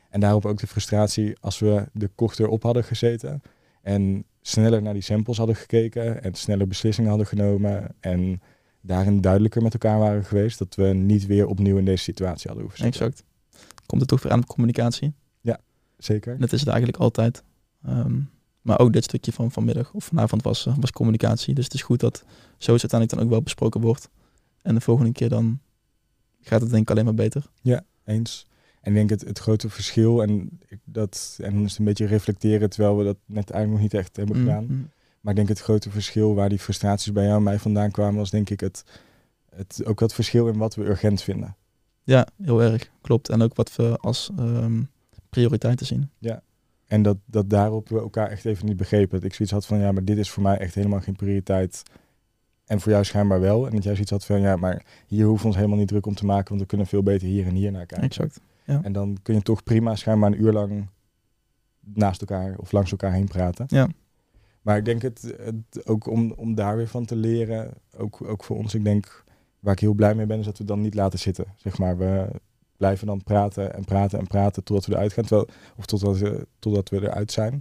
En 0.10 0.20
daarop 0.20 0.46
ook 0.46 0.60
de 0.60 0.68
frustratie 0.68 1.38
als 1.40 1.60
we 1.60 1.88
de 1.94 2.10
korter 2.16 2.48
op 2.48 2.64
hadden 2.64 2.84
gezeten 2.84 3.42
en 3.82 4.24
sneller 4.42 4.82
naar 4.82 4.94
die 4.94 5.02
samples 5.02 5.38
hadden 5.38 5.56
gekeken 5.56 6.24
en 6.24 6.34
sneller 6.34 6.68
beslissingen 6.68 7.10
hadden 7.10 7.28
genomen 7.28 7.96
en 8.00 8.42
daarin 8.82 9.22
duidelijker 9.22 9.62
met 9.62 9.74
elkaar 9.74 10.00
waren 10.00 10.26
geweest, 10.26 10.60
dat 10.60 10.76
we 10.76 10.84
niet 10.84 11.26
weer 11.26 11.48
opnieuw 11.48 11.78
in 11.78 11.86
deze 11.86 12.04
situatie 12.04 12.48
hadden 12.48 12.66
hoeven 12.66 12.84
zitten. 12.84 13.02
Exact. 13.02 13.24
Komt 13.86 14.02
het 14.02 14.10
toch 14.10 14.24
weer 14.24 14.32
aan 14.32 14.40
op 14.40 14.48
communicatie. 14.48 15.14
Zeker. 16.00 16.40
Dat 16.40 16.52
is 16.52 16.60
het 16.60 16.70
eigenlijk 16.70 16.98
altijd. 16.98 17.44
Ehm, 17.84 18.20
maar 18.70 18.80
ook 18.80 18.94
dit 18.94 19.04
stukje 19.04 19.32
van 19.32 19.52
vanmiddag 19.52 19.94
of 19.94 20.04
vanavond 20.06 20.44
was, 20.44 20.66
eh, 20.66 20.76
was 20.80 20.92
communicatie. 20.92 21.54
Dus 21.54 21.64
het 21.64 21.74
is 21.74 21.82
goed 21.82 22.00
dat 22.00 22.24
zoiets 22.58 22.84
uiteindelijk 22.84 23.12
dan 23.12 23.20
ook 23.20 23.30
wel 23.30 23.42
besproken 23.42 23.82
wordt. 23.82 24.10
En 24.62 24.76
de 24.76 24.82
volgende 24.82 25.12
keer 25.12 25.30
dan 25.30 25.60
gaat 26.42 26.62
het 26.62 26.70
denk 26.70 26.82
ik 26.82 26.90
alleen 26.90 27.06
maar 27.06 27.14
beter. 27.14 27.46
Eens. 28.06 28.48
En 28.82 28.92
ik 28.92 28.98
denk 28.98 29.10
het, 29.10 29.22
het 29.22 29.40
grote 29.40 29.70
verschil, 29.70 30.22
en, 30.22 30.60
dat, 30.84 31.40
en 31.42 31.56
het 31.56 31.78
een 31.78 31.86
beetje 31.86 32.06
reflecteren, 32.06 32.70
terwijl 32.70 32.98
we 32.98 33.04
dat 33.04 33.18
net 33.26 33.50
eigenlijk 33.50 33.82
nog 33.82 33.92
niet 33.92 34.02
echt 34.02 34.16
hebben 34.16 34.36
gedaan. 34.36 34.64
Mhm. 34.64 34.82
Maar 35.22 35.32
ik 35.32 35.36
denk 35.36 35.48
het 35.48 35.60
grote 35.60 35.90
verschil 35.90 36.36
waar 36.36 36.50
die 36.50 36.60
frustraties 36.60 37.12
bij 37.12 37.24
jou 37.24 37.38
en 37.38 37.44
mij 37.44 37.60
vandaan 37.60 37.92
kwamen, 37.92 38.16
was 38.16 38.30
denk 38.30 38.50
ik 38.50 38.60
het, 38.60 38.84
het, 39.56 39.82
ook 39.86 40.00
dat 40.00 40.14
verschil 40.14 40.48
in 40.48 40.58
wat 40.58 40.76
we 40.76 40.86
urgent 40.86 41.22
vinden. 41.22 41.56
Ja, 42.04 42.28
heel 42.44 42.62
erg. 42.62 42.90
Klopt. 43.02 43.30
En 43.30 43.42
ook 43.42 43.56
wat 43.56 43.76
we 43.76 43.98
als 43.98 44.30
ehm, 44.38 44.82
prioriteiten 45.30 45.86
zien. 45.86 46.10
En 46.90 47.02
dat, 47.02 47.18
dat 47.26 47.50
daarop 47.50 47.90
we 47.90 48.00
elkaar 48.00 48.30
echt 48.30 48.46
even 48.46 48.66
niet 48.66 48.78
begrepen. 48.78 49.16
Dat 49.20 49.24
ik 49.24 49.34
zoiets 49.34 49.54
had 49.54 49.66
van, 49.66 49.80
ja, 49.80 49.92
maar 49.92 50.06
dit 50.06 50.18
is 50.18 50.30
voor 50.30 50.44
mij 50.44 50.58
echt 50.58 50.76
helemaal 50.76 51.02
geen 51.02 51.16
prioriteit. 51.16 51.84
En 52.66 52.80
voor 52.80 52.92
jou 52.92 53.04
schijnbaar 53.04 53.40
wel. 53.40 53.68
En 53.68 53.74
dat 53.74 53.84
jij 53.84 53.94
zoiets 53.94 54.12
had 54.12 54.26
van, 54.26 54.42
ja, 54.42 54.56
maar 54.56 54.86
hier 55.08 55.26
hoeven 55.26 55.42
we 55.42 55.48
ons 55.48 55.56
helemaal 55.56 55.78
niet 55.78 55.88
druk 55.88 56.06
om 56.06 56.16
te 56.16 56.26
maken, 56.26 56.50
want 56.50 56.62
we 56.62 56.68
kunnen 56.68 56.88
veel 56.88 57.04
beter 57.04 57.28
hier 57.28 57.46
en 57.46 57.54
hier 57.54 57.72
naar 57.72 57.86
kijken. 57.86 58.08
Exact. 58.08 58.42
En 58.66 58.92
dan 58.92 59.18
kun 59.22 59.36
je 59.36 59.42
toch 59.42 59.64
prima 59.64 59.96
schijnbaar 59.96 60.32
een 60.32 60.42
uur 60.42 60.52
lang 60.52 60.88
naast 61.80 62.22
elkaar 62.22 62.58
of 62.58 62.72
langs 62.72 62.92
elkaar 62.92 63.14
heen 63.14 63.28
praten. 63.28 63.66
Ja. 63.68 63.90
Maar 64.62 64.78
ik 64.78 64.86
denk 64.86 65.02
het, 65.02 65.36
het 65.38 65.88
ook 65.88 66.08
om, 66.08 66.32
om 66.32 66.56
daar 66.56 66.78
weer 66.78 66.88
van 66.88 67.06
te 67.06 67.16
leren, 67.16 67.74
ook, 67.98 68.22
ook 68.22 68.44
voor 68.44 68.58
ons, 68.58 68.74
ik 68.74 68.84
denk 68.84 69.24
waar 69.60 69.74
ik 69.74 69.80
heel 69.80 69.94
blij 69.94 70.16
mee 70.16 70.26
ben, 70.26 70.40
is 70.40 70.46
dat 70.46 70.58
we 70.58 70.64
dan 70.66 70.82
niet 70.82 70.94
laten 70.94 71.20
zitten. 71.20 71.46
Zeg 71.56 71.78
maar, 71.78 71.98
we 71.98 72.28
blijven 72.80 73.08
dan 73.08 73.24
praten 73.24 73.74
en 73.74 73.86
praten 73.86 74.20
en 74.20 74.28
praten 74.28 74.64
totdat 74.64 74.86
we 74.86 74.94
eruit 74.94 75.14
gaan, 75.14 75.24
terwijl, 75.26 75.48
of 75.78 75.86
totdat 75.86 76.18
we, 76.18 76.48
totdat 76.60 76.90
we 76.90 77.02
eruit 77.02 77.32
zijn. 77.32 77.52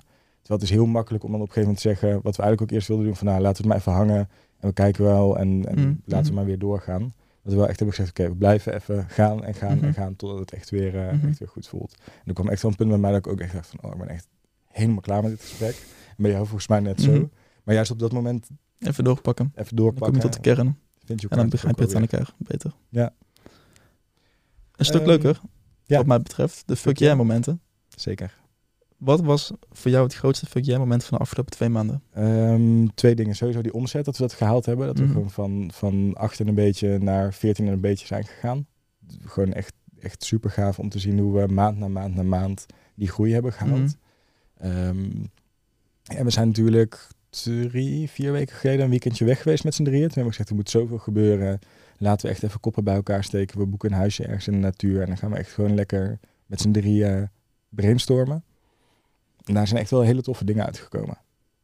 Terwijl 0.41 0.61
het 0.61 0.63
is 0.63 0.71
heel 0.71 0.87
makkelijk 0.87 1.25
om 1.25 1.31
dan 1.33 1.41
op 1.41 1.47
een 1.47 1.53
gegeven 1.53 1.75
moment 1.75 1.83
te 1.83 1.89
zeggen, 1.89 2.23
wat 2.23 2.37
we 2.37 2.43
eigenlijk 2.43 2.61
ook 2.63 2.77
eerst 2.77 2.89
wilden 2.89 3.07
doen, 3.07 3.17
van 3.17 3.27
nou 3.27 3.41
laten 3.41 3.63
we 3.65 3.73
het 3.73 3.85
maar 3.85 3.95
even 3.95 4.07
hangen 4.07 4.29
en 4.61 4.69
we 4.69 4.73
kijken 4.73 5.05
wel 5.05 5.39
en, 5.39 5.65
en 5.67 5.79
Mm, 5.79 6.01
laten 6.05 6.19
we 6.25 6.27
mhm. 6.27 6.35
maar 6.35 6.45
weer 6.45 6.59
doorgaan. 6.59 7.15
Dat 7.43 7.53
we 7.53 7.59
wel 7.59 7.69
echt 7.69 7.79
hebben 7.79 7.97
gezegd, 7.97 8.19
oké, 8.19 8.29
we 8.31 8.37
blijven 8.37 8.75
even 8.75 9.05
gaan 9.09 9.45
en 9.45 9.55
gaan 9.55 9.83
en 9.83 9.95
gaan 9.95 10.17
totdat 10.17 10.39
het 10.39 10.53
echt 10.53 10.71
weer, 10.71 10.97
eh, 11.09 11.13
Mhm. 11.13 11.29
echt 11.29 11.39
weer 11.39 11.49
goed 11.49 11.69
voelt. 11.69 11.95
En 12.05 12.23
er 12.25 12.33
kwam 12.33 12.49
echt 12.49 12.63
wel 12.63 12.71
een 12.71 12.77
punt 12.77 12.91
bij 12.91 12.99
mij 12.99 13.11
dat 13.11 13.19
ik 13.27 13.33
ook 13.33 13.41
echt 13.41 13.53
dacht 13.53 13.69
van, 13.69 13.79
oh, 13.83 13.93
ik 13.93 13.99
ben 13.99 14.09
echt 14.09 14.27
helemaal 14.67 15.01
klaar 15.01 15.23
met 15.23 15.31
dit 15.31 15.41
gesprek. 15.41 15.75
En 16.09 16.15
bij 16.23 16.31
jou 16.31 16.43
volgens 16.45 16.69
mij 16.69 16.81
net 16.81 17.01
zo. 17.01 17.11
Mhm. 17.13 17.25
Maar 17.65 17.75
juist 17.75 17.91
op 17.91 17.99
dat 17.99 18.13
moment 18.13 18.49
Even 18.79 19.05
doorpakken. 19.05 19.53
even 19.55 19.77
Dan 19.77 19.85
kom 19.87 19.95
je 19.95 19.99
doorpakken. 20.01 20.21
tot 20.21 20.33
de 20.33 20.41
kern. 20.41 20.79
vind 21.05 21.21
je 21.21 21.29
En 21.29 21.37
dan 21.37 21.49
begrijp 21.49 21.77
je 21.79 21.83
het 21.85 21.95
aan 21.95 22.01
elkaar 22.01 22.35
beter. 22.39 22.73
Ja. 22.89 23.13
Een 24.79 24.85
stuk 24.85 25.01
Ehm, 25.01 25.09
leuker, 25.09 25.41
ja. 25.85 25.97
wat 25.97 26.07
mij 26.07 26.21
betreft, 26.23 26.63
de 26.67 26.77
fuck 26.77 26.99
yeah 26.99 27.17
momenten. 27.17 27.61
Zeker. 27.97 28.37
Wat 28.97 29.21
was 29.21 29.51
voor 29.71 29.91
jou 29.91 30.05
het 30.05 30.15
grootste 30.15 30.47
fuck 30.47 30.65
yeah 30.65 30.79
moment 30.79 31.05
van 31.05 31.17
de 31.19 31.25
afgelopen 31.25 31.53
twee 31.53 31.69
maanden? 31.69 32.03
Ehm, 32.13 32.87
twee 32.95 33.15
dingen. 33.15 33.35
Sowieso 33.37 33.61
die 33.63 33.73
omzet, 33.75 34.05
dat 34.05 34.17
we 34.17 34.23
dat 34.23 34.33
gehaald 34.33 34.67
hebben. 34.67 34.87
Dat 34.87 34.97
Mhm. 34.97 35.07
we 35.07 35.13
gewoon 35.13 35.31
van, 35.31 35.71
van 35.75 36.15
8 36.17 36.41
en 36.41 36.49
een 36.49 36.55
beetje 36.55 36.99
naar 36.99 37.35
14 37.35 37.67
en 37.67 37.73
een 37.73 37.81
beetje 37.81 38.07
zijn 38.07 38.25
gegaan. 38.25 38.67
Gewoon 39.25 39.53
echt, 39.53 39.73
echt 40.01 40.25
super 40.25 40.51
gaaf 40.51 40.79
om 40.79 40.89
te 40.89 40.99
zien 40.99 41.19
hoe 41.19 41.41
we 41.41 41.53
maand 41.53 41.79
na 41.79 41.89
maand 41.89 42.15
na 42.15 42.23
maand 42.23 42.67
die 42.95 43.09
groei 43.09 43.33
hebben 43.33 43.53
gehaald. 43.53 43.97
Mhm. 44.59 44.69
Ehm, 44.71 45.11
en 46.05 46.25
we 46.25 46.31
zijn 46.31 46.47
natuurlijk 46.47 47.07
drie, 47.31 48.11
vier 48.11 48.33
weken 48.33 48.57
geleden 48.57 48.85
een 48.85 48.91
weekendje 48.91 49.25
weg 49.25 49.43
geweest 49.43 49.65
met 49.65 49.75
z'n 49.75 49.83
drieën. 49.85 50.01
Toen 50.09 50.15
hebben 50.15 50.25
we 50.25 50.31
gezegd, 50.31 50.49
er 50.49 50.55
moet 50.55 50.71
zoveel 50.71 50.99
gebeuren. 50.99 51.59
Laten 51.99 52.27
we 52.27 52.33
echt 52.33 52.43
even 52.43 52.61
koppen 52.61 52.85
bij 52.85 52.95
elkaar 52.95 53.25
steken. 53.25 53.59
We 53.59 53.67
boeken 53.67 53.91
een 53.91 53.99
huisje 53.99 54.25
ergens 54.25 54.47
in 54.47 54.53
de 54.53 54.59
natuur. 54.59 55.01
En 55.01 55.07
dan 55.07 55.17
gaan 55.17 55.31
we 55.31 55.37
echt 55.37 55.53
gewoon 55.53 55.75
lekker 55.75 56.19
met 56.47 56.61
z'n 56.61 56.71
drieën 56.71 57.31
brainstormen. 57.69 58.45
En 59.45 59.55
daar 59.55 59.67
zijn 59.67 59.81
echt 59.81 59.91
wel 59.91 60.01
hele 60.01 60.23
toffe 60.23 60.45
dingen 60.45 60.65
uitgekomen. 60.65 61.19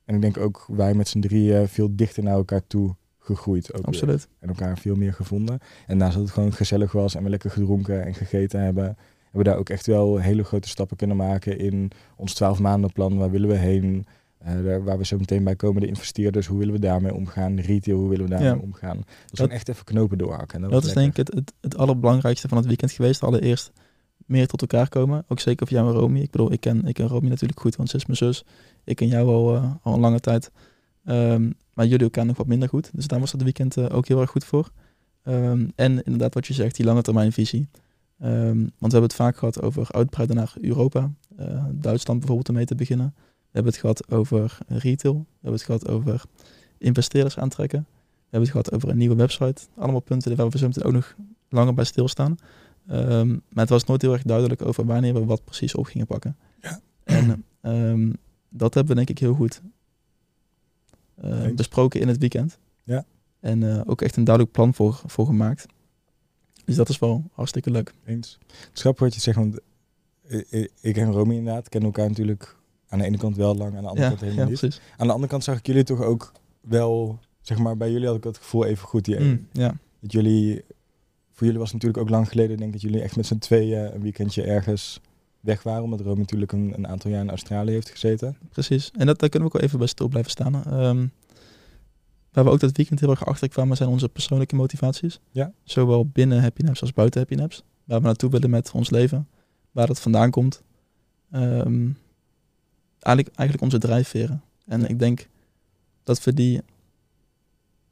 En 0.05 0.15
ik 0.15 0.21
denk 0.21 0.37
ook 0.37 0.65
wij 0.69 0.95
met 0.95 1.09
z'n 1.09 1.21
drieën 1.21 1.69
veel 1.69 1.97
dichter 1.97 2.23
naar 2.23 2.35
elkaar 2.35 2.67
toe 2.67 2.95
gegroeid. 3.19 3.73
Ook 3.73 3.77
weer. 3.77 3.87
Absoluut. 3.87 4.29
En 4.39 4.49
elkaar 4.49 4.79
veel 4.79 4.95
meer 4.95 5.13
gevonden. 5.13 5.59
En 5.87 5.97
naast 5.97 6.15
dat 6.15 6.23
het 6.23 6.33
gewoon 6.33 6.53
gezellig 6.53 6.93
was 6.93 7.15
en 7.15 7.23
we 7.23 7.31
lekker 7.31 7.51
gedronken 7.51 8.05
en 8.05 8.15
gegeten 8.15 8.61
hebben, 8.61 8.85
hebben 8.85 8.99
we 9.33 9.43
daar 9.43 9.57
ook 9.57 9.69
echt 9.69 9.87
wel 9.87 10.19
hele 10.19 10.45
grote 10.45 10.69
stappen 10.69 10.97
kunnen 10.97 11.17
maken 11.17 11.59
in 11.59 11.91
ons 12.17 12.35
12 12.35 12.59
maanden 12.59 12.93
plan. 12.93 13.19
Waar 13.19 13.31
willen 13.31 13.49
we 13.49 13.57
heen? 13.57 14.07
Eh, 14.45 14.77
waar 14.85 14.99
we 14.99 15.05
zo 15.05 15.19
meteen 15.19 15.45
bij 15.45 15.57
komen, 15.57 15.81
de 15.81 15.87
investeerders, 15.89 16.47
hoe 16.47 16.59
willen 16.59 16.75
we 16.75 16.81
daarmee 16.81 17.15
omgaan? 17.15 17.61
Retail, 17.61 17.97
hoe 17.99 18.09
willen 18.09 18.25
we 18.25 18.31
daarmee 18.31 18.49
Ja. 18.51 18.59
omgaan? 18.63 18.97
Dat 18.97 19.07
is 19.07 19.15
Dat- 19.27 19.37
gewoon 19.39 19.51
echt 19.55 19.69
even 19.69 19.85
knopen 19.85 20.19
doorhakken. 20.19 20.55
En 20.57 20.63
dat, 20.63 20.71
Dat 20.71 20.85
is 20.85 20.93
denk 20.93 21.11
ik 21.11 21.17
het, 21.17 21.35
het, 21.35 21.53
het 21.61 21.77
allerbelangrijkste 21.77 22.49
van 22.49 22.57
het 22.59 22.67
weekend 22.67 22.93
geweest. 22.93 23.23
Allereerst 23.23 23.73
meer 24.27 24.47
tot 24.47 24.61
elkaar 24.61 24.89
komen. 24.89 25.25
Ook 25.29 25.41
zeker 25.41 25.67
voor 25.67 25.77
jou 25.77 25.89
en 25.95 26.01
Romy. 26.01 26.21
Ik 26.21 26.31
bedoel, 26.31 26.53
ik 26.53 26.61
ken, 26.61 26.87
ik 26.87 26.95
ken 26.95 27.07
Romy 27.09 27.29
natuurlijk 27.29 27.61
goed, 27.61 27.77
want 27.77 27.91
ze 27.91 27.97
is 27.97 28.07
mijn 28.07 28.19
zus. 28.19 28.45
Ik 28.85 28.97
ken 28.97 29.09
jou 29.09 29.29
al, 29.29 29.55
eh, 29.55 29.71
al 29.83 29.95
een 29.95 30.01
lange 30.01 30.21
tijd. 30.21 30.51
Ehm, 31.05 31.51
maar 31.75 31.87
jullie 31.87 32.05
elkaar 32.05 32.27
nog 32.27 32.37
wat 32.37 32.47
minder 32.47 32.69
goed. 32.69 32.91
Dus 32.95 33.07
daar 33.07 33.21
was 33.21 33.33
het 33.33 33.43
weekend 33.43 33.77
eh, 33.77 33.87
ook 33.97 34.09
heel 34.09 34.21
erg 34.21 34.31
goed 34.31 34.45
voor. 34.45 34.71
Ehm, 35.23 35.69
en 35.75 36.03
inderdaad 36.03 36.35
wat 36.35 36.47
je 36.47 36.55
zegt, 36.55 36.77
die 36.77 36.87
lange 36.87 37.03
termijn 37.03 37.33
visie. 37.33 37.69
Ehm, 38.19 38.57
want 38.59 38.71
we 38.79 38.99
hebben 38.99 39.03
het 39.03 39.15
vaak 39.15 39.37
gehad 39.37 39.63
over 39.63 39.87
uitbreiden 39.93 40.37
naar 40.37 40.55
Europa. 40.61 41.11
Duitsland 41.73 42.19
bijvoorbeeld 42.19 42.49
om 42.49 42.55
mee 42.55 42.65
te 42.65 42.75
beginnen. 42.75 43.15
We 43.55 43.61
hebben 43.61 43.73
het 43.73 43.81
gehad 43.81 44.11
over 44.11 44.59
retail. 44.67 45.15
We 45.15 45.25
hebben 45.41 45.53
het 45.53 45.63
gehad 45.63 45.89
over 45.89 46.23
investeerders 46.79 47.39
aantrekken. 47.39 47.87
We 47.89 48.21
hebben 48.31 48.41
het 48.41 48.51
gehad 48.51 48.73
over 48.73 48.89
een 48.89 48.97
nieuwe 48.97 49.15
website. 49.15 49.63
Allemaal 49.77 50.01
punten 50.01 50.37
waar 50.37 50.49
we 50.49 50.59
zo 50.59 50.67
meteen 50.67 50.85
ook 50.85 50.93
nog 50.93 51.15
langer 51.49 51.75
bij 51.75 51.85
stilstaan. 51.85 52.37
Ehm, 52.87 53.29
maar 53.29 53.39
het 53.65 53.69
was 53.69 53.85
nooit 53.85 54.03
heel 54.03 54.13
erg 54.13 54.23
duidelijk 54.23 54.63
over 54.63 54.85
wanneer 54.87 55.15
we 55.15 55.25
wat 55.25 55.45
precies 55.45 55.75
op 55.75 55.85
gingen 55.85 56.07
pakken. 56.07 56.37
Ja. 56.61 56.81
En 57.05 57.45
ehm, 57.61 58.13
dat 58.49 58.75
hebben 58.75 58.93
we 58.97 59.05
denk 59.05 59.11
ik 59.19 59.19
heel 59.19 59.35
goed 59.35 59.61
eh, 61.15 61.51
besproken 61.55 62.01
in 62.01 62.09
het 62.09 62.19
weekend. 62.19 62.59
Ja. 62.83 63.05
En 63.41 63.63
eh, 63.63 63.81
ook 63.87 64.03
echt 64.03 64.17
een 64.17 64.25
duidelijk 64.25 64.55
plan 64.55 64.75
voor, 64.75 65.01
voor 65.07 65.27
gemaakt. 65.27 65.67
Dus 66.65 66.77
dat 66.77 66.89
is 66.89 66.99
wel 66.99 67.31
hartstikke 67.33 67.71
leuk. 67.71 67.93
Eens. 68.05 68.39
Het 68.47 68.71
is 68.75 68.81
grappig 68.81 69.03
wat 69.03 69.15
je 69.15 69.21
zegt, 69.21 69.37
want 69.39 69.59
i- 70.53 70.69
ik 70.81 70.97
en 70.97 71.11
Romy 71.13 71.35
inderdaad 71.35 71.69
kennen 71.69 71.91
elkaar 71.93 72.09
natuurlijk 72.09 72.57
aan 72.95 73.01
de 73.01 73.05
ene 73.09 73.19
kant 73.19 73.37
wel 73.37 73.55
lang, 73.57 73.77
aan 73.77 73.83
de 73.83 73.89
andere 73.89 74.03
Ja, 74.03 74.09
kant 74.09 74.21
helemaal 74.21 74.45
ja 74.45 74.51
niet. 74.51 74.59
precies. 74.61 74.81
Aan 74.97 75.07
de 75.07 75.13
andere 75.13 75.31
kant 75.31 75.45
zag 75.45 75.59
ik 75.59 75.67
jullie 75.67 75.85
toch 75.85 76.03
ook 76.03 76.33
wel, 76.61 77.19
zeg 77.41 77.59
maar, 77.59 77.77
bij 77.77 77.91
jullie 77.93 78.07
had 78.07 78.17
ik 78.17 78.25
het 78.25 78.37
gevoel 78.39 78.65
even 78.65 78.87
goed. 78.89 79.05
Die, 79.05 79.21
Mm, 79.21 79.47
ja. 79.53 79.77
Dat 80.01 80.13
jullie, 80.13 80.63
voor 81.33 81.47
jullie 81.47 81.59
was 81.59 81.73
het 81.73 81.83
natuurlijk 81.83 82.03
ook 82.03 82.11
lang 82.11 82.29
geleden, 82.29 82.57
denk 82.57 82.67
ik, 82.67 82.73
dat 82.73 82.91
jullie 82.91 83.03
echt 83.05 83.17
met 83.17 83.27
z'n 83.27 83.39
tweeën 83.39 83.95
een 83.95 84.01
weekendje 84.01 84.43
ergens 84.43 85.01
weg 85.41 85.63
waren. 85.63 85.83
Omdat 85.83 86.01
Romy 86.01 86.19
natuurlijk 86.19 86.53
een, 86.53 86.73
een 86.77 86.89
aantal 86.89 87.11
jaar 87.11 87.21
in 87.21 87.29
Australië 87.29 87.73
heeft 87.73 87.91
gezeten. 87.91 88.37
Precies. 88.51 88.91
En 88.97 89.07
dat, 89.07 89.19
daar 89.19 89.29
kunnen 89.29 89.49
we 89.49 89.55
ook 89.55 89.61
wel 89.61 89.63
even 89.69 89.79
bij 89.79 89.89
stil 89.89 90.09
blijven 90.09 90.31
staan. 90.31 90.55
Ehm, 90.65 91.07
waar 92.33 92.45
we 92.45 92.51
ook 92.51 92.61
dat 92.61 92.77
weekend 92.77 93.01
heel 93.01 93.11
erg 93.11 93.27
achter 93.27 93.49
kwamen 93.49 93.77
zijn 93.77 93.89
onze 93.89 94.09
persoonlijke 94.09 94.55
motivaties. 94.55 95.21
Ja. 95.31 95.53
Zowel 95.63 96.07
binnen 96.07 96.41
Happy 96.41 96.63
Naps 96.63 96.81
als 96.81 96.93
buiten 96.93 97.21
Happy 97.21 97.35
Naps. 97.35 97.63
Waar 97.85 98.01
we 98.01 98.07
naartoe 98.07 98.31
willen 98.31 98.51
met 98.51 98.71
ons 98.73 98.91
leven. 98.91 99.29
Waar 99.73 99.87
dat 99.87 100.01
vandaan 100.01 100.31
komt. 100.31 100.63
Ehm, 101.31 101.89
eigenlijk, 103.05 103.37
eigenlijk 103.37 103.63
onze 103.63 103.87
drijfveren. 103.87 104.43
En 104.67 104.89
ik 104.89 104.99
denk 104.99 105.29
dat 106.03 106.25
we 106.25 106.35
die 106.35 106.61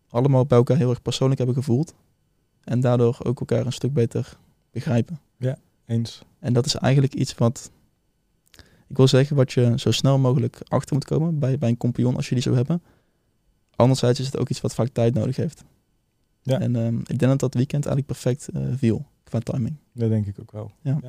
allemaal 0.09 0.47
bij 0.47 0.59
elkaar 0.59 0.77
heel 0.77 0.91
erg 0.91 1.03
persoonlijk 1.03 1.39
hebben 1.39 1.57
gevoeld. 1.57 1.95
En 2.65 2.81
daardoor 2.81 3.19
ook 3.23 3.41
elkaar 3.41 3.67
een 3.67 3.73
stuk 3.73 3.93
beter 3.93 4.37
begrijpen. 4.71 5.21
Eens. 5.87 6.23
En 6.39 6.53
dat 6.53 6.67
is 6.67 6.75
eigenlijk 6.75 7.15
iets 7.15 7.35
wat, 7.35 7.71
ik 8.87 8.97
wil 8.97 9.09
zeggen, 9.09 9.37
wat 9.37 9.53
je 9.53 9.73
zo 9.77 9.91
snel 9.91 10.19
mogelijk 10.19 10.61
achter 10.69 10.95
moet 10.95 11.05
komen 11.05 11.39
bij, 11.39 11.59
bij 11.59 11.69
een 11.69 11.77
compagnon 11.77 12.17
als 12.17 12.29
je 12.29 12.35
die 12.35 12.43
zou 12.43 12.57
hebben. 12.57 12.83
Anderzijds 13.77 14.21
is 14.21 14.27
het 14.27 14.39
ook 14.39 14.49
iets 14.49 14.61
wat 14.61 14.75
vaak 14.75 14.89
tijd 14.89 15.15
nodig 15.15 15.37
heeft. 15.37 15.65
Ja. 16.43 16.61
En 16.61 16.77
ehm, 16.77 16.99
ik 16.99 17.19
denk 17.19 17.21
dat 17.21 17.39
dat 17.39 17.55
weekend 17.55 17.87
eigenlijk 17.87 18.07
perfect 18.07 18.49
eh, 18.49 18.63
viel 18.77 19.07
qua 19.25 19.39
timing. 19.39 19.77
Dat 19.93 20.09
denk 20.09 20.27
ik 20.27 20.41
ook 20.41 20.53
wel. 20.53 20.73
Ja. 20.83 21.01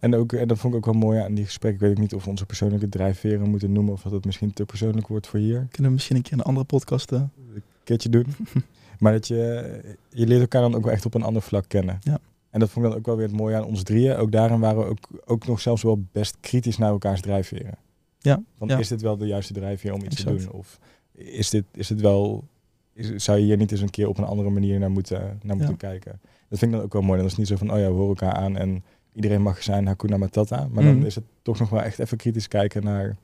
En, 0.00 0.14
ook, 0.14 0.32
en 0.32 0.48
dat 0.48 0.58
vond 0.58 0.72
ik 0.74 0.78
ook 0.78 0.92
wel 0.92 1.02
mooi 1.02 1.20
aan 1.20 1.34
die 1.34 1.44
gesprekken. 1.44 1.80
Ik 1.80 1.86
weet 1.86 1.96
ook 1.96 2.02
niet 2.02 2.14
of 2.14 2.24
we 2.24 2.30
onze 2.30 2.46
persoonlijke 2.46 2.88
drijfveren 2.88 3.48
moeten 3.50 3.72
noemen. 3.72 3.92
Of 3.92 4.02
dat 4.02 4.12
het 4.12 4.24
misschien 4.24 4.52
te 4.52 4.64
persoonlijk 4.64 5.08
wordt 5.08 5.26
voor 5.26 5.38
hier. 5.38 5.58
Kunnen 5.70 5.90
we 5.90 5.96
misschien 5.96 6.16
een 6.16 6.22
keer 6.22 6.32
een 6.32 6.42
andere 6.44 6.66
podcast. 6.66 7.12
eh, 7.12 7.20
Een 7.54 7.62
keertje 7.84 8.08
doen. 8.08 8.26
maar 8.98 9.12
dat 9.12 9.26
je, 9.26 9.80
je 10.10 10.26
leert 10.26 10.40
elkaar 10.40 10.60
dan 10.62 10.74
ook 10.74 10.84
wel 10.84 10.92
echt 10.92 11.06
op 11.06 11.14
een 11.14 11.22
ander 11.22 11.42
vlak 11.42 11.64
kennen. 11.68 11.98
Ja. 12.02 12.18
En 12.50 12.60
dat 12.60 12.70
vond 12.70 12.84
ik 12.84 12.90
dan 12.90 13.00
ook 13.00 13.06
wel 13.06 13.16
weer 13.16 13.26
het 13.26 13.36
mooie 13.36 13.56
aan 13.56 13.64
ons 13.64 13.82
drieën. 13.82 14.16
Ook 14.16 14.32
daarin 14.32 14.60
waren 14.60 14.78
we 14.78 14.84
ook, 14.84 14.98
ook 15.24 15.46
nog 15.46 15.60
zelfs 15.60 15.82
wel 15.82 16.04
best 16.12 16.36
kritisch 16.40 16.78
naar 16.78 16.90
elkaars 16.90 17.20
drijfveren. 17.20 17.74
Ja, 18.18 18.42
Want 18.58 18.70
ja. 18.70 18.78
is 18.78 18.88
dit 18.88 19.02
wel 19.02 19.16
de 19.16 19.26
juiste 19.26 19.52
drijfveer 19.52 19.92
om 19.92 20.04
iets 20.04 20.16
Exact. 20.16 20.38
te 20.38 20.44
doen? 20.46 20.52
Of 20.52 20.78
is 21.12 21.50
dit, 21.50 21.64
is 21.72 21.86
dit 21.86 22.00
wel... 22.00 22.44
Is, 22.92 23.24
zou 23.24 23.38
je 23.38 23.44
hier 23.44 23.56
niet 23.56 23.70
eens 23.72 23.80
een 23.80 23.90
keer 23.90 24.08
op 24.08 24.18
een 24.18 24.24
andere 24.24 24.50
manier 24.50 24.78
naar 24.78 24.90
moeten, 24.90 25.38
naar 25.42 25.56
moeten 25.56 25.76
kijken? 25.76 26.20
Dat 26.48 26.58
vind 26.58 26.70
ik 26.70 26.76
dan 26.76 26.86
ook 26.86 26.92
wel 26.92 27.02
mooi. 27.02 27.18
Dan 27.18 27.26
is 27.26 27.36
niet 27.36 27.46
zo 27.46 27.56
van, 27.56 27.72
oh 27.72 27.78
ja, 27.78 27.86
we 27.86 27.92
horen 27.92 28.08
elkaar 28.08 28.32
aan 28.32 28.56
en 28.56 28.84
iedereen 29.16 29.42
mag 29.42 29.62
zijn 29.62 29.86
Hakuna 29.86 30.16
Matata. 30.16 30.68
Maar 30.70 30.84
dan 30.84 30.96
Mhm. 30.96 31.06
is 31.06 31.14
het 31.14 31.24
toch 31.42 31.58
nog 31.58 31.68
wel 31.70 31.82
echt 31.82 31.98
even 31.98 32.16
kritisch 32.16 32.48
kijken 32.48 32.84
naar 32.84 33.16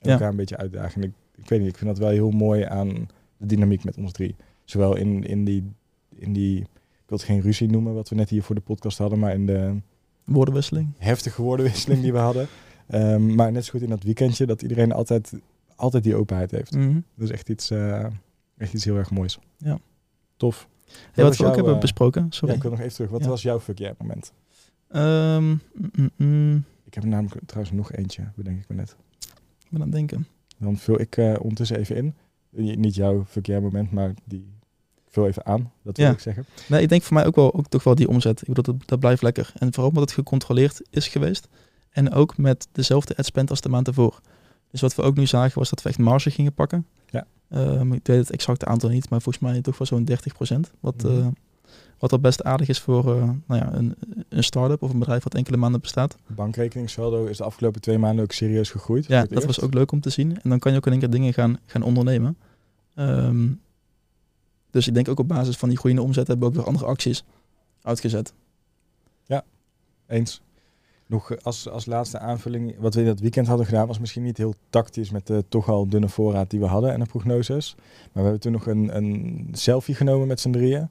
Ja. 0.00 0.10
elkaar 0.12 0.28
een 0.30 0.36
beetje 0.36 0.56
uitdagen. 0.56 1.02
En 1.02 1.08
ik, 1.08 1.14
ik 1.34 1.48
weet 1.48 1.60
niet, 1.60 1.68
ik 1.68 1.76
vind 1.76 1.90
dat 1.90 1.98
wel 1.98 2.08
heel 2.08 2.30
mooi 2.30 2.62
aan 2.62 2.88
de 3.36 3.46
dynamiek 3.46 3.84
met 3.84 3.96
ons 3.96 4.12
drie. 4.12 4.36
Zowel 4.64 4.96
in, 4.96 5.24
in, 5.24 5.44
die, 5.44 5.72
in 6.14 6.32
die, 6.32 6.58
ik 6.60 7.06
wil 7.06 7.18
het 7.18 7.26
geen 7.26 7.40
ruzie 7.40 7.68
noemen, 7.68 7.94
wat 7.94 8.08
we 8.08 8.14
net 8.14 8.28
hier 8.30 8.42
voor 8.42 8.54
de 8.54 8.60
podcast 8.60 8.98
hadden, 8.98 9.18
maar 9.18 9.34
in 9.34 9.46
de 9.46 9.76
woordenwisseling. 10.24 10.88
heftige 10.98 11.42
woordenwisseling 11.42 12.02
die 12.02 12.12
we 12.12 12.18
hadden. 12.18 12.46
Ehm, 12.86 13.34
maar 13.34 13.52
net 13.52 13.64
zo 13.64 13.70
goed 13.70 13.82
in 13.82 13.88
dat 13.88 14.02
weekendje, 14.02 14.46
dat 14.46 14.62
iedereen 14.62 14.92
altijd, 14.92 15.32
altijd 15.76 16.02
die 16.04 16.14
openheid 16.14 16.50
heeft. 16.50 16.74
Mhm. 16.74 16.92
Dat 17.14 17.28
is 17.28 17.30
echt 17.30 17.48
iets, 17.48 17.70
eh, 17.70 18.06
echt 18.56 18.74
iets 18.74 18.84
heel 18.84 18.96
erg 18.96 19.10
moois. 19.10 19.38
Ja. 19.56 19.78
Tof. 20.36 20.68
Hey, 21.12 21.24
was 21.24 21.24
wat 21.24 21.24
we 21.24 21.26
ook 21.26 21.36
jouw, 21.46 21.54
hebben 21.54 21.74
eh, 21.74 21.80
besproken, 21.80 22.22
Ja, 22.22 22.26
sorry. 22.30 22.54
ik 22.54 22.62
wil 22.62 22.70
nog 22.70 22.80
even 22.80 22.92
terug. 22.94 23.10
Wat 23.10 23.22
Ja. 23.22 23.28
was 23.28 23.42
jouw 23.42 23.60
fuck 23.60 23.78
yeah 23.78 23.94
moment? 23.98 24.32
Ehm, 24.90 25.48
mm, 25.48 25.60
mm, 25.92 26.10
mm. 26.16 26.64
Ik 26.84 26.94
heb 26.94 27.04
namelijk 27.04 27.40
trouwens 27.46 27.76
nog 27.76 27.92
eentje, 27.92 28.22
bedenk 28.36 28.60
ik 28.60 28.68
me 28.68 28.74
net. 28.76 28.96
Ik 29.64 29.70
ben 29.70 29.80
aan 29.80 29.86
het 29.86 29.96
denken. 29.96 30.26
Dan 30.58 30.76
vul 30.76 31.00
ik 31.00 31.16
eh, 31.16 31.34
ondertussen 31.40 31.78
even 31.78 31.96
in. 31.96 32.14
Eh, 32.56 32.76
Niet 32.76 32.94
jouw 32.94 33.26
yeah 33.42 33.62
moment, 33.62 33.90
maar 33.90 34.14
die 34.24 34.38
ik 35.06 35.12
vul 35.12 35.26
even 35.26 35.46
aan. 35.46 35.72
Dat 35.82 35.96
wil 35.96 36.06
Ja. 36.06 36.12
ik 36.12 36.18
zeggen. 36.18 36.44
Nee, 36.68 36.82
ik 36.82 36.88
denk 36.88 37.02
voor 37.02 37.14
mij 37.14 37.26
ook 37.26 37.34
wel 37.36 37.54
ook 37.54 37.68
toch 37.68 37.84
wel 37.84 37.94
die 37.94 38.08
omzet. 38.08 38.40
Ik 38.40 38.46
bedoel, 38.54 38.74
dat, 38.74 38.88
dat 38.88 39.00
blijft 39.00 39.22
lekker. 39.22 39.52
En 39.58 39.68
vooral 39.72 39.88
omdat 39.88 40.02
het 40.04 40.12
gecontroleerd 40.12 40.82
is 40.90 41.08
geweest. 41.08 41.48
En 41.90 42.12
ook 42.12 42.36
met 42.36 42.68
dezelfde 42.72 43.16
adspend 43.16 43.50
als 43.50 43.60
de 43.60 43.68
maand 43.68 43.86
ervoor. 43.86 44.20
Dus 44.70 44.80
wat 44.80 44.94
we 44.94 45.02
ook 45.02 45.16
nu 45.16 45.26
zagen 45.26 45.58
was 45.58 45.70
dat 45.70 45.82
we 45.82 45.88
echt 45.88 45.98
marge 45.98 46.30
gingen 46.30 46.52
pakken. 46.52 46.86
Ja. 47.10 47.26
Ehm, 47.48 47.92
ik 47.92 48.06
weet 48.06 48.18
het 48.18 48.30
exacte 48.30 48.64
aantal 48.66 48.88
niet, 48.88 49.10
maar 49.10 49.20
volgens 49.22 49.44
mij 49.44 49.60
toch 49.60 49.78
wel 49.78 49.86
zo'n 49.86 50.04
30%. 50.04 50.72
Wat, 50.80 51.04
eh, 51.04 51.26
wat 52.00 52.12
al 52.12 52.18
best 52.18 52.44
aardig 52.44 52.68
is 52.68 52.80
voor 52.80 53.16
eh, 53.16 53.30
nou 53.46 53.60
ja, 53.60 53.72
een, 53.72 53.94
een 54.28 54.44
start-up 54.44 54.82
of 54.82 54.92
een 54.92 54.98
bedrijf 54.98 55.22
wat 55.22 55.34
enkele 55.34 55.56
maanden 55.56 55.80
bestaat. 55.80 56.16
Bankrekeningssaldo 56.26 57.24
is 57.24 57.36
de 57.36 57.44
afgelopen 57.44 57.80
twee 57.80 57.98
maanden 57.98 58.24
ook 58.24 58.32
serieus 58.32 58.70
gegroeid. 58.70 59.06
Ja, 59.06 59.24
dat 59.24 59.44
was 59.44 59.60
ook 59.60 59.74
leuk 59.74 59.92
om 59.92 60.00
te 60.00 60.10
zien. 60.10 60.40
En 60.42 60.50
dan 60.50 60.58
kan 60.58 60.72
je 60.72 60.78
ook 60.78 60.86
in 60.86 60.92
één 60.92 61.00
keer 61.00 61.10
dingen 61.10 61.32
gaan, 61.32 61.58
gaan 61.66 61.82
ondernemen. 61.82 62.36
Ehm, 62.94 63.48
dus 64.70 64.88
ik 64.88 64.94
denk 64.94 65.08
ook 65.08 65.18
op 65.18 65.28
basis 65.28 65.56
van 65.56 65.68
die 65.68 65.78
groeiende 65.78 66.04
omzet 66.04 66.26
hebben 66.26 66.46
we 66.46 66.52
ook 66.52 66.58
weer 66.58 66.68
andere 66.68 66.86
acties 66.86 67.24
uitgezet. 67.82 68.32
Eens. 70.10 70.42
Nog 71.06 71.32
eh, 71.32 71.38
als, 71.42 71.68
als 71.68 71.86
laatste 71.86 72.18
aanvulling, 72.18 72.74
wat 72.78 72.94
we 72.94 73.00
in 73.00 73.06
dat 73.06 73.20
weekend 73.20 73.46
hadden 73.46 73.66
gedaan, 73.66 73.86
was 73.86 73.98
misschien 73.98 74.22
niet 74.22 74.36
heel 74.36 74.54
tactisch 74.70 75.10
met 75.10 75.26
de 75.26 75.44
toch 75.48 75.68
al 75.68 75.88
dunne 75.88 76.08
voorraad 76.08 76.50
die 76.50 76.60
we 76.60 76.66
hadden 76.66 76.92
en 76.92 77.00
de 77.00 77.06
prognoses. 77.06 77.74
Maar 77.76 78.08
we 78.12 78.20
hebben 78.20 78.40
toen 78.40 78.52
nog 78.52 78.66
een, 78.66 78.96
een 78.96 79.48
selfie 79.52 79.94
genomen 79.94 80.26
met 80.26 80.40
z'n 80.40 80.50
drieën. 80.50 80.88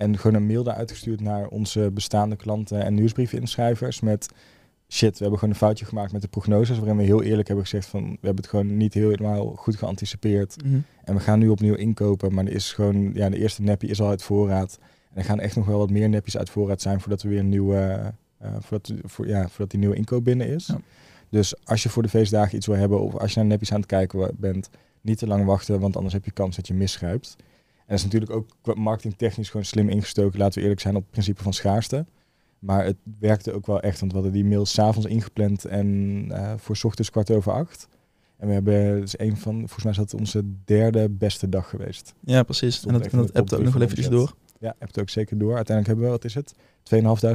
En 0.00 0.18
gewoon 0.18 0.36
een 0.36 0.46
mail 0.46 0.62
daaruit 0.62 0.90
gestuurd 0.90 1.20
naar 1.20 1.46
onze 1.46 1.90
bestaande 1.94 2.36
klanten 2.36 2.84
en 2.84 2.94
nieuwsbriefinschrijvers 2.94 4.00
met 4.00 4.28
shit, 4.88 5.12
we 5.12 5.18
hebben 5.18 5.38
gewoon 5.38 5.54
een 5.54 5.60
foutje 5.60 5.84
gemaakt 5.84 6.12
met 6.12 6.22
de 6.22 6.28
prognoses, 6.28 6.78
waarin 6.78 6.96
we 6.96 7.02
heel 7.02 7.22
eerlijk 7.22 7.48
hebben 7.48 7.66
gezegd 7.66 7.86
van 7.86 8.02
we 8.02 8.26
hebben 8.26 8.36
het 8.36 8.46
gewoon 8.46 8.76
niet 8.76 8.94
helemaal 8.94 9.46
goed 9.46 9.76
geanticipeerd. 9.76 10.64
Mhm. 10.64 10.78
En 11.04 11.14
we 11.14 11.20
gaan 11.20 11.38
nu 11.38 11.48
opnieuw 11.48 11.74
inkopen, 11.74 12.34
maar 12.34 12.44
er 12.44 12.52
is 12.52 12.72
gewoon, 12.72 13.10
ja, 13.14 13.28
de 13.28 13.38
eerste 13.38 13.62
neppie 13.62 13.88
is 13.88 14.00
al 14.00 14.08
uit 14.08 14.22
voorraad. 14.22 14.78
En 15.10 15.16
er 15.16 15.24
gaan 15.24 15.40
echt 15.40 15.56
nog 15.56 15.66
wel 15.66 15.78
wat 15.78 15.90
meer 15.90 16.08
nepjes 16.08 16.36
uit 16.36 16.50
voorraad 16.50 16.80
zijn 16.80 17.00
voordat 17.00 17.22
we 17.22 17.28
weer 17.28 17.38
een 17.38 17.48
nieuwe, 17.48 18.12
eh, 18.38 18.50
voordat, 18.60 18.92
voor, 19.04 19.26
ja, 19.28 19.48
voordat 19.48 19.70
die 19.70 19.80
nieuwe 19.80 19.96
inkoop 19.96 20.24
binnen 20.24 20.46
is. 20.46 20.66
Ja. 20.66 20.80
Dus 21.28 21.64
als 21.64 21.82
je 21.82 21.88
voor 21.88 22.02
de 22.02 22.08
feestdagen 22.08 22.56
iets 22.56 22.66
wil 22.66 22.76
hebben 22.76 23.00
of 23.00 23.16
als 23.16 23.32
je 23.32 23.38
naar 23.38 23.48
nepjes 23.48 23.72
aan 23.72 23.80
het 23.80 23.88
kijken 23.88 24.36
bent, 24.38 24.70
niet 25.00 25.18
te 25.18 25.26
lang 25.26 25.44
wachten, 25.44 25.80
want 25.80 25.96
anders 25.96 26.14
heb 26.14 26.24
je 26.24 26.30
kans 26.30 26.56
dat 26.56 26.66
je 26.66 26.74
misgrijpt. 26.74 27.36
En 27.90 27.96
dat 27.96 28.04
is 28.06 28.12
natuurlijk 28.12 28.32
ook 28.32 28.76
marketingtechnisch 28.76 29.50
gewoon 29.50 29.66
slim 29.66 29.88
ingestoken. 29.88 30.38
Laten 30.38 30.54
we 30.54 30.60
eerlijk 30.60 30.80
zijn 30.80 30.96
op 30.96 31.02
het 31.02 31.10
principe 31.10 31.42
van 31.42 31.52
schaarste. 31.52 32.06
Maar 32.58 32.84
het 32.84 32.96
werkte 33.18 33.52
ook 33.52 33.66
wel 33.66 33.80
echt, 33.80 34.00
want 34.00 34.12
we 34.12 34.18
hadden 34.18 34.36
die 34.36 34.44
mail 34.44 34.66
s'avonds 34.66 35.08
ingepland 35.08 35.64
en 35.64 36.26
eh, 36.30 36.52
voor 36.56 36.76
's 36.76 36.84
ochtends 36.84 37.10
kwart 37.10 37.30
over 37.30 37.52
acht. 37.52 37.88
En 38.36 38.46
we 38.46 38.52
hebben, 38.52 39.02
is 39.02 39.18
een 39.18 39.36
van, 39.36 39.54
volgens 39.54 39.82
mij 39.82 39.92
is 39.92 39.98
dat 39.98 40.14
onze 40.14 40.44
derde 40.64 41.08
beste 41.08 41.48
dag 41.48 41.68
geweest. 41.68 42.14
Ja, 42.20 42.42
precies. 42.42 42.86
En 42.86 42.92
dat, 42.92 43.02
en 43.02 43.10
in 43.10 43.18
dat 43.18 43.32
hebt 43.32 43.54
ook 43.54 43.62
nog 43.62 43.72
wel 43.72 43.82
eventjes 43.82 44.08
door. 44.08 44.34
Ja, 44.58 44.74
heb 44.78 44.88
het 44.88 45.00
ook 45.00 45.08
zeker 45.08 45.38
door. 45.38 45.56
Uiteindelijk 45.56 45.86
hebben 45.86 46.04
we, 46.04 46.10
wat 46.10 46.24
is 46.24 46.34
het, 46.34 46.54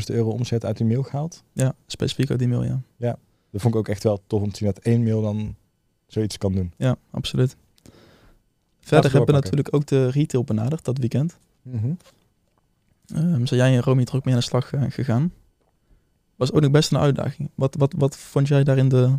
2.500 0.10 0.15
euro 0.15 0.30
omzet 0.30 0.65
uit 0.65 0.78
die 0.78 0.86
mail 0.86 1.04
gehaald. 1.04 1.44
Ja, 1.54 1.76
specifiek 1.86 2.30
uit 2.30 2.39
die 2.39 2.48
mail, 2.48 2.63
ja. 2.98 3.18
Dat 3.52 3.62
vond 3.62 3.74
ik 3.74 3.80
ook 3.80 3.88
echt 3.88 4.04
wel 4.04 4.22
tof 4.28 4.41
om 4.41 4.52
te 4.52 4.58
zien 4.58 4.68
dat 4.68 4.84
één 4.84 5.04
mail 5.04 5.22
dan 5.22 5.56
zoiets 6.08 6.38
kan 6.38 6.54
doen. 6.54 6.74
Ja, 6.78 6.96
absoluut. 7.12 7.56
Verder 8.86 9.12
hebben 9.12 9.36
we 9.36 9.41
natuurlijk 9.41 9.74
ook 9.76 9.86
de 9.86 10.10
retail 10.10 10.43
benaderd 10.43 10.86
dat 10.86 10.98
weekend. 10.98 11.38
Ehm 11.71 13.45
zijn 13.45 13.60
jij 13.60 13.76
en 13.76 13.82
Romy 13.82 14.02
er 14.02 14.15
ook 14.15 14.26
mee 14.26 14.34
aan 14.34 14.39
de 14.39 14.45
slag 14.45 14.74
eh, 14.74 14.84
gegaan? 14.89 15.34
Was 16.36 16.52
ook 16.52 16.62
nog 16.62 16.71
best 16.71 16.91
een 16.91 16.98
uitdaging. 16.98 17.50
Wat, 17.56 17.76
wat, 17.78 17.93
wat 17.98 18.17
vond 18.17 18.48
jij 18.48 18.63
daarin 18.63 18.89
de, 18.89 19.17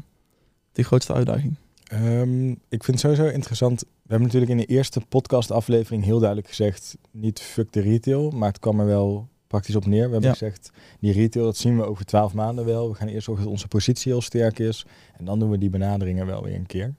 de 0.73 0.83
grootste 0.83 1.13
uitdaging? 1.13 1.57
Ehm, 1.85 2.51
ik 2.51 2.85
vind 2.85 2.87
het 2.87 3.01
sowieso 3.01 3.27
interessant. 3.27 3.81
We 3.81 3.87
hebben 4.09 4.27
natuurlijk 4.27 4.53
in 4.53 4.57
de 4.57 4.65
eerste 4.67 5.01
podcastaflevering 5.09 6.05
heel 6.05 6.19
duidelijk 6.19 6.49
gezegd: 6.49 6.97
niet 7.11 7.41
fuck 7.41 7.73
de 7.73 7.81
retail, 7.81 8.31
maar 8.31 8.49
het 8.49 8.59
kwam 8.59 8.81
er 8.81 8.87
wel 8.87 9.29
praktisch 9.47 9.77
op 9.77 9.87
neer. 9.87 10.07
We 10.07 10.13
hebben 10.13 10.23
Ja. 10.23 10.31
gezegd: 10.31 10.71
die 11.01 11.13
retail, 11.13 11.45
dat 11.45 11.57
zien 11.57 11.77
we 11.77 11.85
over 11.85 12.05
twaalf 12.05 12.35
maanden 12.35 12.65
wel. 12.65 12.89
We 12.89 12.95
gaan 12.95 13.09
eerst 13.09 13.25
zorgen 13.25 13.45
dat 13.45 13.53
onze 13.53 13.69
positie 13.69 14.13
heel 14.13 14.23
sterk 14.23 14.59
is. 14.59 14.87
En 15.17 15.25
dan 15.25 15.39
doen 15.39 15.51
we 15.51 15.59
die 15.59 15.71
benaderingen 15.71 16.27
wel 16.27 16.43
weer 16.43 16.55
een 16.55 16.67
keer. 16.67 16.95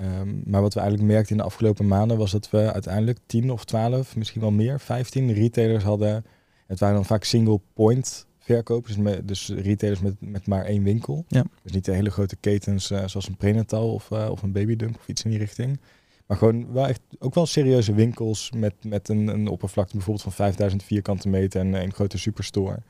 Ehm, 0.00 0.40
maar 0.44 0.60
wat 0.60 0.74
we 0.74 0.80
eigenlijk 0.80 1.10
merkten 1.12 1.32
in 1.32 1.42
de 1.42 1.48
afgelopen 1.48 1.86
maanden 1.86 2.16
was 2.16 2.30
dat 2.30 2.50
we 2.50 2.72
uiteindelijk 2.72 3.18
10 3.26 3.50
of 3.50 3.64
12, 3.64 4.16
misschien 4.16 4.40
wel 4.40 4.50
meer, 4.50 4.80
15 4.80 5.32
retailers 5.32 5.84
hadden. 5.84 6.24
Het 6.66 6.80
waren 6.80 6.94
dan 6.94 7.04
vaak 7.04 7.24
single 7.24 7.60
point 7.72 8.26
verkopers, 8.38 8.96
dus, 9.24 9.48
retailers 9.48 10.00
met, 10.00 10.14
met 10.18 10.46
maar 10.46 10.64
één 10.64 10.82
winkel. 10.82 11.24
Ja. 11.28 11.44
Dus 11.62 11.72
niet 11.72 11.84
de 11.84 11.92
hele 11.92 12.10
grote 12.10 12.36
ketens 12.36 12.90
eh, 12.90 13.06
zoals 13.06 13.28
een 13.28 13.36
prenatal 13.36 13.92
of, 13.92 14.10
eh, 14.10 14.28
of 14.30 14.42
een 14.42 14.52
babydump 14.52 14.96
of 14.96 15.08
iets 15.08 15.24
in 15.24 15.30
die 15.30 15.38
richting. 15.38 15.80
Maar 16.26 16.36
gewoon 16.36 16.72
wel 16.72 16.86
echt 16.86 17.00
ook 17.18 17.34
wel 17.34 17.46
serieuze 17.46 17.94
winkels 17.94 18.50
met, 18.56 18.74
met 18.84 19.08
een, 19.08 19.28
een 19.28 19.48
oppervlakte 19.48 19.92
bijvoorbeeld 19.92 20.24
van 20.24 20.32
5000 20.32 20.82
vierkante 20.82 21.28
meter 21.28 21.60
en 21.60 21.74
een 21.74 21.92
grote 21.92 22.18
superstore. 22.18 22.82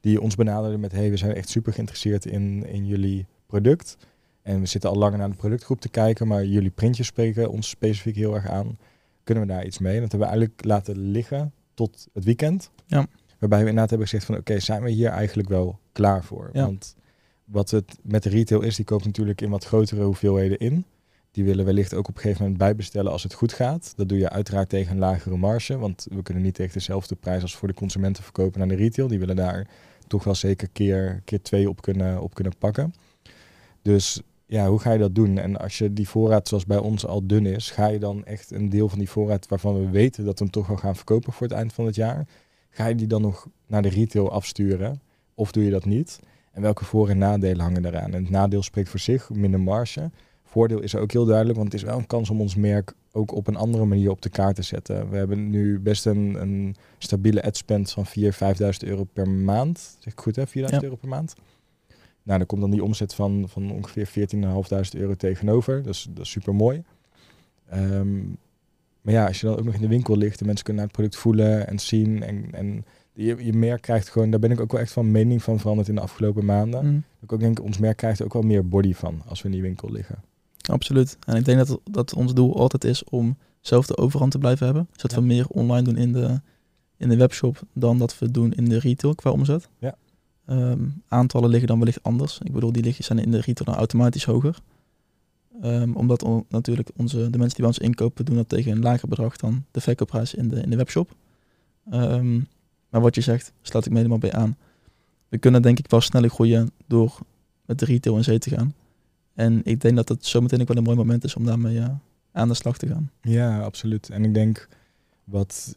Die 0.00 0.20
ons 0.20 0.34
benaderden 0.34 0.80
met, 0.80 0.92
hey, 0.92 1.10
we 1.10 1.16
zijn 1.16 1.34
echt 1.34 1.48
super 1.48 1.72
geïnteresseerd 1.72 2.26
in, 2.26 2.66
in 2.66 2.86
jullie 2.86 3.26
product. 3.46 3.96
En 4.44 4.60
we 4.60 4.66
zitten 4.66 4.90
al 4.90 4.96
langer 4.96 5.18
naar 5.18 5.30
de 5.30 5.36
productgroep 5.36 5.80
te 5.80 5.88
kijken, 5.88 6.26
maar 6.26 6.44
jullie 6.44 6.70
printjes 6.70 7.06
spreken 7.06 7.50
ons 7.50 7.68
specifiek 7.68 8.16
heel 8.16 8.34
erg 8.34 8.48
aan. 8.48 8.78
Kunnen 9.22 9.46
we 9.46 9.52
daar 9.52 9.66
iets 9.66 9.78
mee? 9.78 10.00
Dat 10.00 10.10
hebben 10.10 10.28
we 10.28 10.34
eigenlijk 10.34 10.64
laten 10.64 10.98
liggen 10.98 11.52
tot 11.74 12.08
het 12.12 12.24
weekend. 12.24 12.70
Ja. 12.86 13.06
Waarbij 13.38 13.58
we 13.58 13.64
inderdaad 13.64 13.90
hebben 13.90 14.08
gezegd 14.08 14.26
van, 14.26 14.36
oké, 14.36 14.60
zijn 14.60 14.82
we 14.82 14.90
hier 14.90 15.08
eigenlijk 15.08 15.48
wel 15.48 15.78
klaar 15.92 16.24
voor? 16.24 16.50
Ja. 16.52 16.64
Want 16.64 16.94
wat 17.44 17.70
het 17.70 17.98
met 18.02 18.22
de 18.22 18.28
retail 18.28 18.60
is, 18.60 18.76
die 18.76 18.84
koopt 18.84 19.04
natuurlijk 19.04 19.40
in 19.40 19.50
wat 19.50 19.64
grotere 19.64 20.02
hoeveelheden 20.02 20.58
in. 20.58 20.84
Die 21.30 21.44
willen 21.44 21.64
wellicht 21.64 21.94
ook 21.94 22.08
op 22.08 22.14
een 22.14 22.20
gegeven 22.20 22.42
moment 22.42 22.60
bijbestellen 22.60 23.12
als 23.12 23.22
het 23.22 23.34
goed 23.34 23.52
gaat. 23.52 23.92
Dat 23.96 24.08
doe 24.08 24.18
je 24.18 24.30
uiteraard 24.30 24.68
tegen 24.68 24.92
een 24.92 24.98
lagere 24.98 25.36
marge, 25.36 25.78
want 25.78 26.06
we 26.10 26.22
kunnen 26.22 26.42
niet 26.42 26.54
tegen 26.54 26.72
dezelfde 26.72 27.14
prijs 27.14 27.42
als 27.42 27.56
voor 27.56 27.68
de 27.68 27.74
consumenten 27.74 28.22
verkopen 28.22 28.58
naar 28.58 28.68
de 28.68 28.74
retail. 28.74 29.08
Die 29.08 29.18
willen 29.18 29.36
daar 29.36 29.68
toch 30.06 30.24
wel 30.24 30.34
zeker 30.34 30.68
keer, 30.72 31.22
keer 31.24 31.42
twee 31.42 31.68
op 31.68 31.82
kunnen, 31.82 32.22
op 32.22 32.34
kunnen 32.34 32.58
pakken. 32.58 32.94
Dus 33.82 34.22
ja, 34.54 34.68
hoe 34.68 34.78
ga 34.78 34.92
je 34.92 34.98
dat 34.98 35.14
doen? 35.14 35.38
En 35.38 35.56
als 35.56 35.78
je 35.78 35.92
die 35.92 36.08
voorraad 36.08 36.48
zoals 36.48 36.66
bij 36.66 36.78
ons 36.78 37.06
al 37.06 37.26
dun 37.26 37.46
is, 37.46 37.70
ga 37.70 37.86
je 37.86 37.98
dan 37.98 38.24
echt 38.24 38.50
een 38.50 38.68
deel 38.68 38.88
van 38.88 38.98
die 38.98 39.10
voorraad 39.10 39.48
waarvan 39.48 39.74
we 39.84 39.90
weten 39.90 40.24
dat 40.24 40.38
we 40.38 40.44
hem 40.44 40.52
toch 40.52 40.66
wel 40.66 40.76
gaan 40.76 40.96
verkopen 40.96 41.32
voor 41.32 41.46
het 41.46 41.56
eind 41.56 41.72
van 41.72 41.86
het 41.86 41.94
jaar, 41.94 42.26
ga 42.70 42.86
je 42.86 42.94
die 42.94 43.06
dan 43.06 43.22
nog 43.22 43.46
naar 43.66 43.82
de 43.82 43.88
retail 43.88 44.30
afsturen? 44.30 45.00
Of 45.34 45.52
doe 45.52 45.64
je 45.64 45.70
dat 45.70 45.84
niet? 45.84 46.20
En 46.52 46.62
welke 46.62 46.84
voor- 46.84 47.08
en 47.08 47.18
nadelen 47.18 47.60
hangen 47.60 47.82
daaraan? 47.82 48.14
En 48.14 48.22
het 48.22 48.30
nadeel 48.30 48.62
spreekt 48.62 48.88
voor 48.88 48.98
zich, 49.00 49.30
minder 49.30 49.60
marge. 49.60 50.10
Voordeel 50.44 50.80
is 50.80 50.96
ook 50.96 51.12
heel 51.12 51.24
duidelijk, 51.24 51.58
want 51.58 51.72
het 51.72 51.82
is 51.82 51.88
wel 51.88 51.98
een 51.98 52.06
kans 52.06 52.30
om 52.30 52.40
ons 52.40 52.54
merk 52.54 52.92
ook 53.12 53.32
op 53.34 53.46
een 53.46 53.56
andere 53.56 53.84
manier 53.84 54.10
op 54.10 54.22
de 54.22 54.28
kaart 54.28 54.56
te 54.56 54.62
zetten. 54.62 55.10
We 55.10 55.16
hebben 55.16 55.50
nu 55.50 55.80
best 55.80 56.06
een, 56.06 56.36
een 56.40 56.76
stabiele 56.98 57.42
ad 57.42 57.56
spend 57.56 57.90
van 57.90 58.04
4.000, 58.06 58.12
5.000 58.36 58.88
euro 58.88 59.04
per 59.12 59.28
maand. 59.28 59.96
Zeg 59.98 60.12
ik 60.12 60.20
goed 60.20 60.36
hè? 60.36 60.46
4.000 60.46 60.52
Ja. 60.52 60.82
euro 60.82 60.96
per 60.96 61.08
maand. 61.08 61.34
Nou, 62.24 62.38
dan 62.38 62.46
komt 62.46 62.60
dan 62.60 62.70
die 62.70 62.84
omzet 62.84 63.14
van, 63.14 63.44
van 63.48 63.70
ongeveer 63.72 64.08
14.500 64.08 64.98
euro 65.00 65.14
tegenover. 65.14 65.82
Dat 65.82 65.94
is, 65.94 66.06
dat 66.10 66.24
is 66.24 66.30
super 66.30 66.54
mooi. 66.54 66.82
maar 69.00 69.14
ja, 69.14 69.26
als 69.26 69.40
je 69.40 69.46
dan 69.46 69.56
ook 69.58 69.64
nog 69.64 69.74
in 69.74 69.80
de 69.80 69.88
winkel 69.88 70.16
ligt 70.16 70.40
en 70.40 70.46
mensen 70.46 70.64
kunnen 70.64 70.82
naar 70.82 70.92
het 70.92 71.00
product 71.00 71.22
voelen 71.22 71.66
en 71.68 71.78
zien. 71.78 72.22
En, 72.22 72.48
en 72.52 72.84
je, 73.12 73.44
je 73.44 73.52
merk 73.52 73.82
krijgt 73.82 74.08
gewoon, 74.08 74.30
daar 74.30 74.40
ben 74.40 74.50
ik 74.50 74.60
ook 74.60 74.72
wel 74.72 74.80
echt 74.80 74.92
van 74.92 75.10
mening 75.10 75.42
van 75.42 75.58
veranderd 75.60 75.88
in 75.88 75.94
de 75.94 76.00
afgelopen 76.00 76.44
maanden. 76.44 76.86
Mm, 76.86 76.92
Dat 76.92 77.22
Ik 77.22 77.32
ook 77.32 77.40
denk, 77.40 77.62
ons 77.62 77.78
merk 77.78 77.96
krijgt 77.96 78.18
er 78.18 78.24
ook 78.24 78.32
wel 78.32 78.42
meer 78.42 78.68
body 78.68 78.94
van 78.94 79.22
als 79.26 79.40
we 79.42 79.46
in 79.48 79.54
die 79.54 79.62
winkel 79.62 79.90
liggen. 79.92 80.22
absoluut. 80.70 81.16
En 81.26 81.36
ik 81.36 81.44
denk 81.44 81.66
dat, 81.66 81.80
dat 81.90 82.14
ons 82.14 82.34
doel 82.34 82.56
altijd 82.58 82.84
is 82.84 83.04
om 83.04 83.36
zelf 83.60 83.86
de 83.86 83.96
overhand 83.96 84.30
te 84.32 84.38
blijven 84.38 84.66
hebben. 84.66 84.86
Dus 84.92 85.02
dat 85.02 85.10
Ja. 85.10 85.16
we 85.16 85.24
meer 85.24 85.46
online 85.48 85.82
doen 85.82 85.96
in 85.96 86.12
de, 86.12 86.40
in 86.96 87.08
de 87.08 87.16
webshop 87.16 87.60
dan 87.72 87.98
dat 87.98 88.18
we 88.18 88.30
doen 88.30 88.52
in 88.52 88.64
de 88.64 88.78
retail 88.78 89.14
qua 89.14 89.30
omzet. 89.30 89.68
Ja. 89.78 89.94
Ehm, 90.46 90.84
aantallen 91.08 91.50
liggen 91.50 91.68
dan 91.68 91.78
wellicht 91.78 92.02
anders. 92.02 92.38
Ik 92.42 92.52
bedoel, 92.52 92.72
die 92.72 92.82
liggen, 92.82 93.04
zijn 93.04 93.18
in 93.18 93.30
de 93.30 93.40
retail 93.40 93.64
dan 93.64 93.74
automatisch 93.74 94.24
hoger. 94.24 94.58
Ehm, 95.62 95.92
omdat 95.92 96.26
natuurlijk 96.48 96.90
onze, 96.96 97.16
de 97.16 97.38
mensen 97.38 97.56
die 97.56 97.56
bij 97.56 97.66
ons 97.66 97.78
inkopen, 97.78 98.24
doen 98.24 98.36
dat 98.36 98.48
tegen 98.48 98.72
een 98.72 98.82
lager 98.82 99.08
bedrag 99.08 99.36
dan 99.36 99.64
de 99.70 99.80
verkoopprijs 99.80 100.34
in 100.34 100.48
de, 100.48 100.60
in 100.60 100.70
de 100.70 100.76
webshop. 100.76 101.14
Ehm, 101.90 102.40
maar 102.88 103.00
wat 103.00 103.14
je 103.14 103.20
zegt, 103.20 103.52
sluit 103.62 103.84
ik 103.84 103.90
me 103.90 103.96
helemaal 103.96 104.18
bij 104.18 104.32
aan. 104.32 104.56
We 105.28 105.38
kunnen 105.38 105.62
denk 105.62 105.78
ik 105.78 105.90
wel 105.90 106.00
sneller 106.00 106.30
groeien 106.30 106.70
door 106.86 107.18
met 107.66 107.78
de 107.78 107.84
retail 107.84 108.16
in 108.16 108.24
zee 108.24 108.38
te 108.38 108.50
gaan. 108.50 108.74
En 109.34 109.60
ik 109.64 109.80
denk 109.80 109.96
dat 109.96 110.08
het 110.08 110.26
zometeen 110.26 110.60
ook 110.60 110.68
wel 110.68 110.76
een 110.76 110.82
mooi 110.82 110.96
moment 110.96 111.24
is 111.24 111.36
om 111.36 111.44
daarmee 111.44 111.78
eh, 111.78 111.88
aan 112.32 112.48
de 112.48 112.54
slag 112.54 112.78
te 112.78 112.86
gaan. 112.86 113.10
Ja, 113.20 113.60
absoluut. 113.60 114.10
En 114.10 114.24
ik 114.24 114.34
denk 114.34 114.68
wat, 115.24 115.76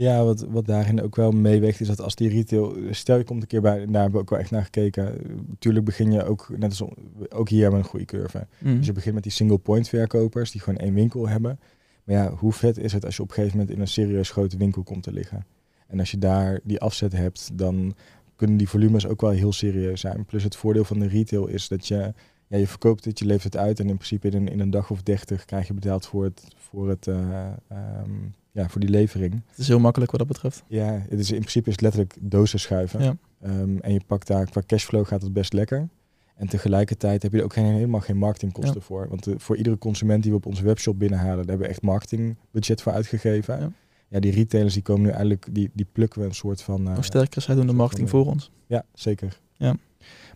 ja, 0.00 0.24
wat, 0.24 0.40
wat 0.40 0.66
daarin 0.66 1.02
ook 1.02 1.16
wel 1.16 1.30
meeweegt, 1.30 1.80
is 1.80 1.86
dat 1.86 2.00
als 2.00 2.14
die 2.14 2.28
retail, 2.28 2.76
stel 2.90 3.16
je 3.16 3.24
komt 3.24 3.42
een 3.42 3.48
keer 3.48 3.60
bij, 3.60 3.76
daar 3.76 4.02
hebben 4.02 4.12
we 4.12 4.18
ook 4.18 4.30
wel 4.30 4.38
echt 4.38 4.50
naar 4.50 4.62
gekeken. 4.62 5.16
Natuurlijk 5.48 5.84
begin 5.84 6.12
je 6.12 6.24
ook, 6.24 6.48
net 6.56 6.70
als 6.70 6.82
ook 7.28 7.48
hier 7.48 7.62
hebben 7.62 7.78
we 7.78 7.84
een 7.84 7.90
goede 7.90 8.04
curve. 8.04 8.46
Dus 8.58 8.86
je 8.86 8.92
begint 8.92 9.14
met 9.14 9.22
die 9.22 9.32
single 9.32 9.58
point 9.58 9.88
verkopers 9.88 10.50
die 10.50 10.60
gewoon 10.60 10.78
één 10.78 10.94
winkel 10.94 11.28
hebben. 11.28 11.58
Maar 12.04 12.16
ja, 12.16 12.30
hoe 12.30 12.52
vet 12.52 12.78
is 12.78 12.92
het 12.92 13.04
als 13.04 13.16
je 13.16 13.22
op 13.22 13.28
een 13.28 13.34
gegeven 13.34 13.58
moment 13.58 13.76
in 13.76 13.80
een 13.80 13.88
serieus 13.88 14.30
grote 14.30 14.56
winkel 14.56 14.82
komt 14.82 15.02
te 15.02 15.12
liggen? 15.12 15.46
En 15.86 15.98
als 15.98 16.10
je 16.10 16.18
daar 16.18 16.60
die 16.64 16.80
afzet 16.80 17.12
hebt, 17.12 17.50
dan 17.52 17.94
kunnen 18.36 18.56
die 18.56 18.68
volumes 18.68 19.06
ook 19.06 19.20
wel 19.20 19.30
heel 19.30 19.52
serieus 19.52 20.00
zijn. 20.00 20.24
Plus 20.24 20.42
het 20.42 20.56
voordeel 20.56 20.84
van 20.84 20.98
de 20.98 21.08
retail 21.08 21.46
is 21.46 21.68
dat 21.68 21.88
je, 21.88 22.12
ja, 22.46 22.56
je 22.56 22.66
verkoopt 22.66 23.04
het, 23.04 23.18
je 23.18 23.24
levert 23.24 23.52
het 23.52 23.62
uit 23.62 23.80
en 23.80 23.88
in 23.88 23.96
principe 23.96 24.28
in 24.28 24.34
een, 24.34 24.48
in 24.48 24.60
een 24.60 24.70
dag 24.70 24.90
of 24.90 25.02
dertig 25.02 25.44
krijg 25.44 25.66
je 25.66 25.74
betaald 25.74 26.06
voor, 26.06 26.24
het, 26.24 26.44
voor, 26.56 26.88
het, 26.88 27.06
eh, 27.06 27.46
ehm, 27.68 28.10
ja, 28.52 28.68
voor 28.68 28.80
die 28.80 28.90
levering. 28.90 29.42
Het 29.48 29.58
is 29.58 29.68
heel 29.68 29.78
makkelijk 29.80 30.10
wat 30.10 30.20
dat 30.20 30.28
betreft. 30.28 30.62
Ja, 30.66 31.04
het 31.08 31.18
is, 31.18 31.30
in 31.30 31.38
principe 31.38 31.66
is 31.66 31.72
het 31.72 31.80
letterlijk 31.82 32.16
dozen 32.20 32.60
schuiven. 32.60 33.02
Ja. 33.02 33.16
Ehm, 33.42 33.76
en 33.78 33.92
je 33.92 34.00
pakt 34.06 34.26
daar, 34.26 34.50
qua 34.50 34.62
cashflow 34.66 35.06
gaat 35.06 35.22
het 35.22 35.32
best 35.32 35.52
lekker. 35.52 35.88
En 36.36 36.48
tegelijkertijd 36.48 37.22
heb 37.22 37.32
je 37.32 37.38
er 37.38 37.44
ook 37.44 37.52
geen, 37.52 37.64
helemaal 37.64 38.00
geen 38.00 38.16
marketingkosten 38.16 38.82
voor. 38.82 39.08
Want 39.08 39.26
eh, 39.26 39.34
voor 39.36 39.56
iedere 39.56 39.78
consument 39.78 40.22
die 40.22 40.30
we 40.32 40.36
op 40.38 40.46
onze 40.46 40.64
webshop 40.64 40.98
binnenhalen, 40.98 41.36
daar 41.36 41.46
hebben 41.46 41.66
we 41.66 41.72
echt 41.72 41.82
marketingbudget 41.82 42.82
voor 42.82 42.92
uitgegeven. 42.92 43.60
Ja. 43.60 43.72
Ja, 44.08 44.20
die 44.20 44.32
retailers 44.32 44.74
die 44.74 44.82
komen 44.82 45.02
nu 45.02 45.08
eigenlijk, 45.08 45.46
die, 45.50 45.70
die 45.72 45.86
plukken 45.92 46.20
we 46.20 46.26
een 46.26 46.34
soort 46.34 46.62
van... 46.62 46.88
eh, 46.88 46.94
Nog 46.94 47.04
sterker, 47.04 47.42
zij 47.42 47.54
doen 47.54 47.66
de 47.66 47.72
marketing 47.72 48.08
van, 48.10 48.22
voor 48.24 48.32
ons. 48.32 48.50
Ja, 48.66 48.84
zeker. 48.94 49.38
Ja. 49.56 49.76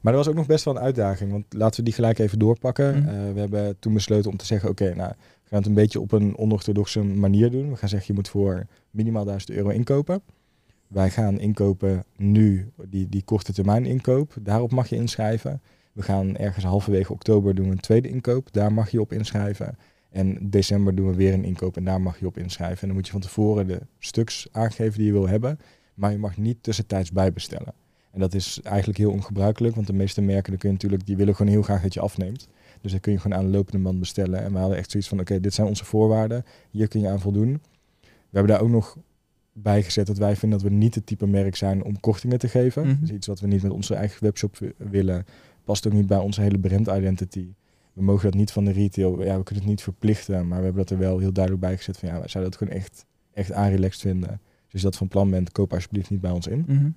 Maar 0.00 0.12
er 0.12 0.18
was 0.18 0.28
ook 0.28 0.34
nog 0.34 0.46
best 0.46 0.64
wel 0.64 0.76
een 0.76 0.82
uitdaging. 0.82 1.30
Want 1.30 1.44
laten 1.48 1.76
we 1.78 1.82
die 1.84 1.92
gelijk 1.94 2.18
even 2.18 2.38
doorpakken. 2.38 2.98
Mhm. 2.98 3.08
Eh, 3.08 3.32
we 3.32 3.40
hebben 3.40 3.78
toen 3.78 3.94
besloten 3.94 4.30
om 4.30 4.36
te 4.36 4.46
zeggen, 4.46 4.68
oké, 4.68 4.94
nou, 4.94 5.12
we 5.44 5.50
gaan 5.50 5.58
het 5.58 5.66
een 5.66 5.74
beetje 5.74 6.00
op 6.00 6.12
een 6.12 6.38
onorthodoxe 6.38 7.02
manier 7.02 7.50
doen. 7.50 7.70
We 7.70 7.76
gaan 7.76 7.88
zeggen, 7.88 8.08
je 8.08 8.14
moet 8.14 8.28
voor 8.28 8.66
minimaal 8.90 9.24
1000 9.24 9.50
euro 9.50 9.68
inkopen. 9.68 10.22
Wij 10.86 11.10
gaan 11.10 11.40
inkopen 11.40 12.04
nu, 12.16 12.70
die, 12.88 13.08
die 13.08 13.22
korte 13.24 13.52
termijn 13.52 13.86
inkoop. 13.86 14.34
Daarop 14.40 14.72
mag 14.72 14.88
je 14.88 14.96
inschrijven. 14.96 15.62
We 15.92 16.02
gaan 16.02 16.36
ergens 16.36 16.64
halverwege 16.64 17.12
oktober 17.12 17.54
doen 17.54 17.66
we 17.66 17.72
een 17.72 17.80
tweede 17.80 18.08
inkoop. 18.08 18.52
Daar 18.52 18.72
mag 18.72 18.90
je 18.90 19.00
op 19.00 19.12
inschrijven. 19.12 19.78
En 20.10 20.50
december 20.50 20.94
doen 20.94 21.06
we 21.06 21.14
weer 21.14 21.32
een 21.32 21.44
inkoop 21.44 21.76
en 21.76 21.84
daar 21.84 22.00
mag 22.00 22.18
je 22.18 22.26
op 22.26 22.38
inschrijven. 22.38 22.80
En 22.80 22.86
dan 22.86 22.96
moet 22.96 23.06
je 23.06 23.12
van 23.12 23.20
tevoren 23.20 23.66
de 23.66 23.80
stuks 23.98 24.46
aangeven 24.52 24.98
die 24.98 25.06
je 25.06 25.12
wil 25.12 25.28
hebben. 25.28 25.58
Maar 25.94 26.10
je 26.10 26.18
mag 26.18 26.36
niet 26.36 26.62
tussentijds 26.62 27.12
bijbestellen. 27.12 27.74
En 28.10 28.20
dat 28.20 28.34
is 28.34 28.60
eigenlijk 28.62 28.98
heel 28.98 29.10
ongebruikelijk, 29.10 29.74
want 29.74 29.86
de 29.86 29.92
meeste 29.92 30.22
merken 30.22 30.58
kun 30.58 30.68
je 30.68 30.74
natuurlijk, 30.74 31.06
die 31.06 31.16
willen 31.16 31.36
gewoon 31.36 31.52
heel 31.52 31.62
graag 31.62 31.82
dat 31.82 31.94
je 31.94 32.00
afneemt. 32.00 32.48
Dus 32.84 32.92
dan 32.92 33.00
kun 33.02 33.12
je 33.12 33.18
gewoon 33.18 33.38
aan 33.38 33.44
de 33.44 33.50
lopende 33.56 33.82
band 33.82 33.98
bestellen. 33.98 34.42
En 34.42 34.52
we 34.52 34.58
hadden 34.58 34.76
echt 34.78 34.90
zoiets 34.90 35.08
van, 35.08 35.20
oké, 35.20 35.40
dit 35.40 35.54
zijn 35.54 35.66
onze 35.66 35.84
voorwaarden. 35.84 36.44
Hier 36.70 36.88
kun 36.88 37.00
je 37.00 37.08
aan 37.08 37.20
voldoen. 37.20 37.60
We 38.00 38.08
hebben 38.40 38.52
daar 38.52 38.60
ook 38.62 38.68
nog 38.70 38.96
bij 39.52 39.82
gezet 39.82 40.06
dat 40.06 40.18
wij 40.18 40.36
vinden 40.36 40.58
dat 40.58 40.68
we 40.68 40.74
niet 40.74 40.94
het 40.94 41.06
type 41.06 41.26
merk 41.26 41.56
zijn 41.56 41.84
om 41.84 42.00
kortingen 42.00 42.38
te 42.38 42.48
geven. 42.48 42.86
Dus 43.00 43.10
iets 43.10 43.26
wat 43.26 43.40
we 43.40 43.46
niet 43.46 43.62
met 43.62 43.72
onze 43.72 43.94
eigen 43.94 44.24
webshop 44.24 44.56
wi- 44.58 44.72
willen. 44.76 45.24
Past 45.64 45.86
ook 45.86 45.92
niet 45.92 46.06
bij 46.06 46.18
onze 46.18 46.40
hele 46.40 46.58
brand 46.58 46.86
identity. 46.88 47.46
We 47.92 48.02
mogen 48.02 48.24
dat 48.30 48.34
niet 48.34 48.52
van 48.52 48.64
de 48.64 48.70
retail. 48.72 49.22
Ja, 49.24 49.36
we 49.36 49.42
kunnen 49.42 49.62
het 49.62 49.72
niet 49.72 49.82
verplichten, 49.82 50.48
maar 50.48 50.58
we 50.58 50.64
hebben 50.64 50.82
dat 50.82 50.90
er 50.90 50.98
wel 50.98 51.18
heel 51.18 51.32
duidelijk 51.32 51.64
bij 51.64 51.76
gezet 51.76 51.98
van 51.98 52.08
ja, 52.08 52.18
wij 52.18 52.28
zouden 52.28 52.52
dat 52.52 52.60
gewoon 52.62 52.80
echt, 52.82 53.06
echt 53.32 53.52
aanrelaxed 53.52 54.00
vinden. 54.00 54.28
Dus 54.28 54.72
als 54.72 54.80
je 54.82 54.88
dat 54.88 54.96
van 54.96 55.08
plan 55.08 55.30
bent, 55.30 55.52
koop 55.52 55.72
alsjeblieft 55.72 56.10
niet 56.10 56.20
bij 56.20 56.30
ons 56.30 56.46
in. 56.46 56.64
Mhm. 56.66 56.88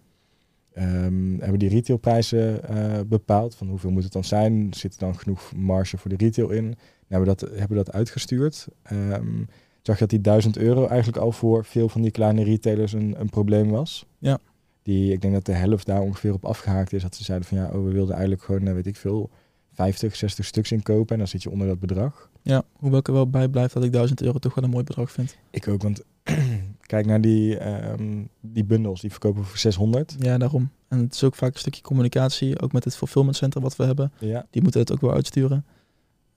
Ehm, 0.78 1.40
hebben 1.40 1.60
die 1.60 1.70
retailprijzen 1.70 2.70
eh, 2.70 3.00
bepaald. 3.08 3.56
Van 3.56 3.68
hoeveel 3.68 3.92
moet 3.92 4.04
het 4.04 4.14
dan 4.14 4.24
zijn? 4.24 4.74
Zit 4.74 4.94
er 4.94 5.00
dan 5.00 5.18
genoeg 5.20 5.56
marge 5.56 5.98
voor 5.98 6.10
de 6.10 6.18
retail 6.18 6.50
in? 6.50 6.66
Nou, 6.66 6.76
hebben 7.08 7.30
we 7.30 7.36
dat, 7.36 7.58
hebben 7.60 7.78
dat 7.78 7.92
uitgestuurd. 7.92 8.68
Ehm 8.84 9.44
zag 9.88 9.96
je 9.96 10.02
dat 10.02 10.10
die 10.10 10.22
1000 10.22 10.58
euro 10.58 10.88
eigenlijk 10.88 11.18
al 11.24 11.32
voor 11.32 11.66
veel 11.66 11.90
van 11.90 12.02
die 12.02 12.12
kleine 12.12 12.44
retailers 12.44 12.94
een, 12.94 13.20
een 13.20 13.30
probleem 13.30 13.70
was. 13.70 14.06
Ja. 14.18 14.40
Die, 14.84 15.12
ik 15.12 15.22
denk 15.22 15.34
dat 15.34 15.46
de 15.46 15.54
helft 15.54 15.86
daar 15.86 16.02
ongeveer 16.02 16.34
op 16.34 16.46
afgehaakt 16.46 16.94
is. 16.94 17.02
Dat 17.02 17.16
ze 17.16 17.24
zeiden 17.24 17.48
van 17.48 17.58
ja, 17.58 17.66
oh, 17.66 17.84
we 17.84 17.92
wilden 17.92 18.14
eigenlijk 18.14 18.44
gewoon, 18.44 18.68
eh, 18.68 18.74
weet 18.74 18.88
ik 18.88 18.96
veel, 18.96 19.30
50, 19.74 20.16
60 20.16 20.46
stuks 20.46 20.72
inkopen. 20.72 21.12
En 21.14 21.18
dan 21.18 21.28
zit 21.28 21.44
je 21.44 21.50
onder 21.50 21.68
dat 21.68 21.80
bedrag. 21.80 22.30
Ja, 22.42 22.64
hoewel 22.74 23.00
ik 23.00 23.08
er 23.08 23.14
wel 23.14 23.30
bij 23.30 23.48
blijf 23.50 23.72
dat 23.72 23.84
ik 23.84 23.92
1000 23.92 24.22
euro 24.22 24.40
toch 24.40 24.56
wel 24.56 24.64
een 24.64 24.70
mooi 24.70 24.84
bedrag 24.84 25.12
vind. 25.12 25.38
Ik 25.50 25.68
ook, 25.68 25.82
want 25.82 26.04
kijk 26.88 27.06
naar 27.06 27.22
die, 27.22 27.58
ehm, 27.58 28.24
die 28.42 28.64
bundels. 28.64 29.02
Die 29.02 29.10
verkopen 29.12 29.42
we 29.42 29.48
voor 29.48 29.58
600. 29.58 30.16
Ja, 30.20 30.38
daarom. 30.38 30.70
En 30.88 31.00
het 31.00 31.14
is 31.14 31.24
ook 31.24 31.36
vaak 31.36 31.54
een 31.54 31.60
stukje 31.60 31.82
communicatie, 31.82 32.62
ook 32.62 32.72
met 32.72 32.84
het 32.84 32.96
fulfillment 32.96 33.36
center 33.36 33.62
wat 33.62 33.76
we 33.76 33.84
hebben. 33.84 34.12
Ja. 34.20 34.46
Die 34.50 34.62
moeten 34.62 34.80
het 34.82 34.92
ook 34.92 35.02
wel 35.02 35.14
uitsturen. 35.14 35.66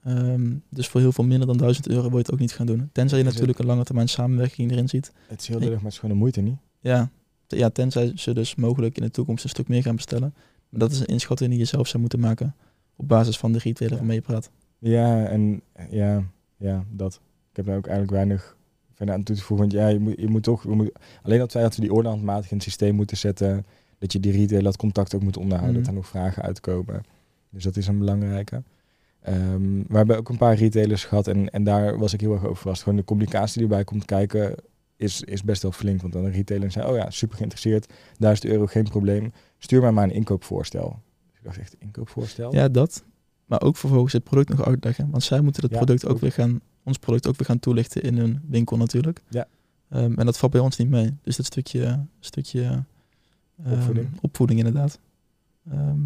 Ehm, 0.03 0.53
dus 0.69 0.87
voor 0.87 1.01
heel 1.01 1.11
veel 1.11 1.23
minder 1.23 1.47
dan 1.47 1.57
1000 1.57 1.87
euro 1.87 2.01
wil 2.01 2.11
je 2.11 2.17
het 2.17 2.31
ook 2.31 2.39
niet 2.39 2.51
gaan 2.51 2.65
doen. 2.65 2.89
Tenzij 2.91 3.17
je 3.17 3.23
natuurlijk 3.23 3.59
een 3.59 3.65
lange 3.65 3.83
termijn 3.83 4.09
samenwerking 4.09 4.71
erin 4.71 4.89
ziet. 4.89 5.11
Het 5.27 5.41
is 5.41 5.47
heel 5.47 5.59
lullig, 5.59 5.73
maar 5.73 5.83
het 5.83 5.91
is 5.93 5.99
gewoon 5.99 6.13
de 6.15 6.19
moeite 6.19 6.41
niet. 6.41 6.57
Ja, 6.79 7.09
ja, 7.47 7.69
tenzij 7.69 8.11
ze 8.15 8.33
dus 8.33 8.55
mogelijk 8.55 8.97
in 8.97 9.03
de 9.03 9.11
toekomst 9.11 9.43
een 9.43 9.49
stuk 9.49 9.67
meer 9.67 9.81
gaan 9.81 9.95
bestellen. 9.95 10.33
Maar 10.69 10.79
dat 10.79 10.91
is 10.91 10.99
een 10.99 11.05
inschatting 11.05 11.49
die 11.49 11.59
je 11.59 11.65
zelf 11.65 11.87
zou 11.87 11.99
moeten 12.01 12.19
maken 12.19 12.55
op 12.95 13.07
basis 13.07 13.37
van 13.37 13.51
de 13.51 13.59
retailer 13.59 13.93
Ja. 13.93 13.99
waarmee 13.99 14.15
je 14.15 14.21
praat. 14.21 14.51
Ja, 14.79 15.25
en 15.25 15.61
ja, 15.89 16.23
ja, 16.57 16.85
dat. 16.91 17.19
Ik 17.49 17.55
heb 17.55 17.65
daar 17.65 17.77
ook 17.77 17.87
eigenlijk 17.87 18.15
weinig 18.15 18.57
verder 19.01 19.15
aan 19.15 19.23
toe 19.23 19.35
te 19.35 19.41
voegen. 19.43 19.67
Want 19.67 19.71
ja, 19.81 19.87
je 19.87 19.99
moet, 19.99 20.13
je 20.19 20.27
moet 20.27 20.43
toch, 20.43 20.65
alleen 21.23 21.39
dat 21.39 21.53
wij 21.53 21.61
dat 21.63 21.75
we 21.75 21.81
die 21.81 21.93
orde 21.93 22.09
handmatig 22.09 22.49
in 22.51 22.55
het 22.57 22.65
systeem 22.65 22.95
moeten 22.95 23.17
zetten, 23.17 23.65
dat 23.99 24.11
je 24.13 24.19
die 24.19 24.31
retailer 24.31 24.63
dat 24.63 24.77
contact 24.77 25.15
ook 25.15 25.23
moet 25.23 25.37
onderhouden, 25.37 25.75
Mhm. 25.75 25.83
dat 25.85 25.93
er 25.93 25.99
nog 25.99 26.07
vragen 26.09 26.43
uitkomen. 26.43 27.03
Dus 27.49 27.63
dat 27.63 27.77
is 27.77 27.87
een 27.87 27.97
belangrijke. 27.99 28.63
Ehm, 29.21 29.81
we 29.87 29.97
hebben 29.97 30.17
ook 30.17 30.29
een 30.29 30.37
paar 30.37 30.55
retailers 30.55 31.03
gehad 31.05 31.27
en, 31.27 31.49
en 31.49 31.63
daar 31.63 31.97
was 31.97 32.13
ik 32.13 32.21
heel 32.21 32.33
erg 32.33 32.43
over 32.43 32.55
verrast. 32.57 32.83
Gewoon 32.83 32.97
de 32.97 33.03
communicatie 33.03 33.53
die 33.53 33.63
erbij 33.69 33.83
komt 33.83 34.05
kijken 34.05 34.55
is, 34.95 35.21
is 35.21 35.43
best 35.43 35.61
wel 35.61 35.71
flink. 35.71 36.01
Want 36.01 36.13
dan 36.13 36.25
een 36.25 36.31
retailer 36.31 36.71
zei, 36.71 36.89
oh 36.89 36.95
ja, 36.95 37.09
super 37.09 37.35
geïnteresseerd, 37.37 37.93
1000 38.17 38.47
euro, 38.51 38.65
geen 38.65 38.83
probleem. 38.83 39.31
Stuur 39.57 39.81
mij 39.81 39.91
maar 39.91 40.03
een 40.03 40.11
inkoopvoorstel. 40.13 40.99
Dus 41.29 41.37
ik 41.39 41.43
dacht 41.43 41.57
echt, 41.57 41.75
inkoopvoorstel? 41.79 42.53
Ja, 42.53 42.67
dat. 42.69 43.03
Maar 43.45 43.61
ook 43.61 43.77
vervolgens 43.77 44.13
het 44.13 44.23
product 44.23 44.49
nog 44.49 44.65
uitleggen. 44.65 45.07
Want 45.11 45.23
zij 45.23 45.41
moeten 45.41 45.61
het 45.63 45.71
Ja, 45.71 45.77
product 45.77 46.05
ook, 46.05 46.11
ook. 46.11 46.19
weer 46.19 46.31
gaan, 46.31 46.61
ons 46.83 46.97
product 46.97 47.27
ook 47.27 47.37
weer 47.37 47.45
gaan 47.45 47.59
toelichten 47.59 48.01
in 48.01 48.17
hun 48.17 48.41
winkel 48.47 48.77
natuurlijk. 48.77 49.21
Ja. 49.29 49.47
Ehm, 49.89 50.13
en 50.13 50.25
dat 50.25 50.37
valt 50.37 50.51
bij 50.51 50.61
ons 50.61 50.77
niet 50.77 50.89
mee. 50.89 51.13
Dus 51.21 51.35
dat 51.35 51.45
stukje, 51.45 52.05
stukje 52.19 52.83
ehm, 53.63 53.73
Opvoeding. 53.73 54.07
opvoeding 54.21 54.59
inderdaad. 54.59 54.99
Ehm, 55.71 55.99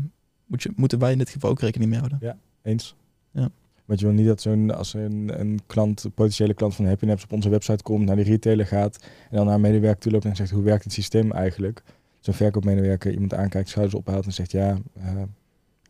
moet 0.46 0.64
je, 0.64 0.72
moeten 0.76 1.00
wij 1.00 1.12
in 1.12 1.18
dit 1.18 1.30
geval 1.30 1.50
ook 1.50 1.60
rekening 1.60 1.90
mee 1.90 2.00
houden. 2.00 2.38
Eens. 2.62 2.96
Ja. 3.32 3.50
Want 3.86 4.00
je 4.00 4.06
wil 4.06 4.16
niet 4.16 4.26
dat 4.26 4.42
zo'n 4.42 4.76
als 4.76 4.94
een, 4.94 5.40
een 5.40 5.60
klant, 5.66 6.04
een 6.04 6.12
potentiële 6.12 6.54
klant 6.54 6.76
van 6.76 6.86
Happy 6.86 7.06
Naps 7.06 7.24
op 7.24 7.32
onze 7.32 7.50
website 7.50 7.84
komt, 7.84 8.06
naar 8.06 8.16
die 8.16 8.26
retailer 8.26 8.66
gaat 8.66 9.00
en 9.30 9.36
dan 9.38 9.46
naar 9.46 9.56
een 9.56 9.62
medewerker 9.62 10.02
toe 10.02 10.12
loopt 10.12 10.26
en 10.26 10.36
zegt 10.36 10.52
hoe 10.52 10.64
werkt 10.64 10.84
het 10.84 10.94
systeem 10.94 11.32
eigenlijk? 11.32 11.84
Zo'n 12.20 12.34
verkoopmedewerker 12.34 13.12
iemand 13.12 13.34
aankijkt, 13.34 13.70
schouders 13.70 13.96
ophaalt 13.96 14.26
en 14.26 14.34
zegt 14.34 14.52
ja, 14.52 14.70
eh, 14.70 15.22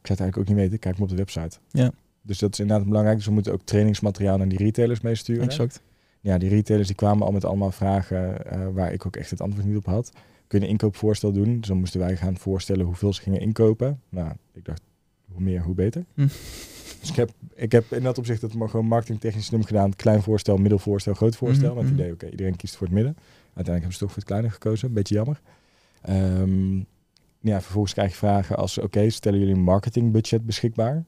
ik 0.05 0.11
zou 0.11 0.19
het 0.19 0.19
eigenlijk 0.19 0.37
ook 0.37 0.47
niet 0.47 0.55
weten, 0.55 0.79
kijk 0.79 0.93
maar 0.93 1.03
op 1.03 1.09
de 1.09 1.15
website. 1.15 1.57
Ja. 1.71 1.91
Dus 2.25 2.39
dat 2.39 2.53
is 2.53 2.59
inderdaad 2.59 2.87
belangrijk. 2.87 3.17
Dus 3.17 3.25
we 3.25 3.31
moeten 3.31 3.53
ook 3.53 3.61
trainingsmateriaal 3.63 4.37
naar 4.37 4.47
die 4.47 4.57
retailers 4.57 5.01
meesturen. 5.01 5.43
Exact. 5.43 5.81
Ja, 6.21 6.37
die 6.37 6.49
retailers 6.49 6.87
die 6.87 6.97
kwamen 6.97 7.25
al 7.25 7.31
met 7.31 7.45
allemaal 7.45 7.71
vragen 7.71 8.45
eh, 8.45 8.67
waar 8.73 8.93
ik 8.93 9.05
ook 9.05 9.15
echt 9.15 9.29
het 9.29 9.41
antwoord 9.41 9.65
niet 9.65 9.77
op 9.77 9.85
had. 9.85 10.11
Kun 10.47 10.59
je 10.59 10.65
een 10.65 10.71
inkoopvoorstel 10.71 11.31
doen? 11.31 11.59
Dus 11.59 11.67
dan 11.67 11.77
moesten 11.77 11.99
wij 11.99 12.17
gaan 12.17 12.37
voorstellen 12.37 12.85
hoeveel 12.85 13.13
ze 13.13 13.21
gingen 13.21 13.39
inkopen. 13.39 14.01
Nou, 14.09 14.31
ik 14.53 14.65
dacht, 14.65 14.81
hoe 15.31 15.41
meer, 15.41 15.61
hoe 15.61 15.75
beter. 15.75 16.05
Hm. 16.13 16.27
Dus 16.99 17.09
ik 17.09 17.15
heb, 17.15 17.31
ik 17.53 17.71
heb 17.71 17.91
in 17.91 18.03
dat 18.03 18.17
opzicht 18.17 18.41
het 18.41 18.53
maar 18.53 18.69
gewoon 18.69 18.85
marketingtechnisch 18.85 19.45
slim 19.45 19.63
gedaan. 19.63 19.95
Klein 19.95 20.21
voorstel, 20.21 20.57
middelvoorstel, 20.57 21.13
groot 21.13 21.35
voorstel. 21.35 21.67
Mhm, 21.67 21.75
Met 21.75 21.83
het 21.83 21.93
mhm. 21.93 22.01
idee, 22.01 22.13
oké, 22.13 22.29
iedereen 22.29 22.55
kiest 22.55 22.75
voor 22.75 22.87
het 22.87 22.95
midden. 22.95 23.15
Uiteindelijk 23.53 23.75
hebben 23.75 23.93
ze 23.93 23.99
toch 23.99 24.09
voor 24.09 24.17
het 24.17 24.27
kleine 24.27 24.49
gekozen. 24.49 24.93
Beetje 24.93 25.15
jammer. 25.15 25.41
Ehm, 26.01 26.77
ja, 27.39 27.61
vervolgens 27.61 27.93
krijg 27.93 28.09
je 28.09 28.17
vragen 28.17 28.57
als, 28.57 28.77
oké, 28.77 29.09
stellen 29.09 29.39
jullie 29.39 29.53
een 29.53 29.61
marketingbudget 29.61 30.45
beschikbaar? 30.45 31.03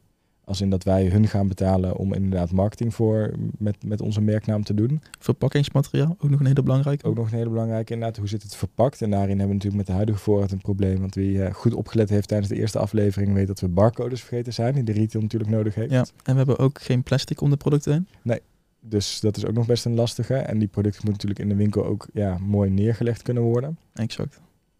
Als 0.48 0.62
in 0.62 0.70
dat 0.70 0.84
wij 0.84 1.06
hun 1.06 1.28
gaan 1.28 1.48
betalen 1.48 1.96
om 1.96 2.14
inderdaad 2.14 2.52
marketing 2.52 2.94
voor 2.94 3.34
met, 3.58 3.76
met 3.86 4.02
onze 4.02 4.22
merknaam 4.22 4.64
te 4.64 4.74
doen. 4.74 5.02
Verpakkingsmateriaal, 5.20 6.16
ook 6.20 6.30
nog 6.30 6.40
een 6.40 6.46
hele 6.46 6.64
belangrijke. 6.64 7.06
Ook 7.06 7.16
nog 7.16 7.32
een 7.32 7.38
hele 7.38 7.50
belangrijke 7.50 7.94
inderdaad, 7.94 8.18
hoe 8.18 8.28
zit 8.28 8.44
het 8.44 8.56
verpakt? 8.56 9.02
En 9.02 9.10
daarin 9.10 9.30
hebben 9.30 9.48
we 9.48 9.54
natuurlijk 9.54 9.78
met 9.78 9.86
de 9.86 9.94
huidige 9.94 10.20
voorraad 10.20 10.52
een 10.52 10.62
probleem. 10.62 11.00
Want 11.00 11.16
wie 11.16 11.44
eh, 11.44 11.54
goed 11.54 11.74
opgelet 11.74 12.10
heeft 12.10 12.28
tijdens 12.28 12.50
de 12.50 12.56
eerste 12.56 12.80
aflevering 12.80 13.34
weet 13.34 13.48
dat 13.48 13.60
we 13.60 13.68
barcodes 13.68 14.20
vergeten 14.20 14.54
zijn, 14.54 14.74
die 14.74 14.84
de 14.84 14.92
retail 14.92 15.24
natuurlijk 15.24 15.52
nodig 15.52 15.76
heeft. 15.76 15.92
Ja, 15.92 16.06
en 16.24 16.32
we 16.32 16.38
hebben 16.38 16.58
ook 16.58 16.82
geen 16.82 17.04
plastic 17.04 17.42
om 17.42 17.50
de 17.50 17.58
producten 17.58 17.92
heen. 18.24 18.40
Dus 18.80 19.20
dat 19.20 19.38
is 19.38 19.46
ook 19.46 19.54
nog 19.54 19.66
best 19.66 19.86
een 19.86 19.96
lastige. 19.96 20.36
En 20.36 20.58
die 20.60 20.68
producten 20.68 21.02
moeten 21.06 21.28
natuurlijk 21.28 21.40
in 21.40 21.58
de 21.58 21.64
winkel 21.64 21.86
ook 21.86 22.08
ja, 22.14 22.38
mooi 22.38 22.70
neergelegd 22.70 23.22
kunnen 23.22 23.44
worden. 23.44 23.78
Exact. 23.94 24.40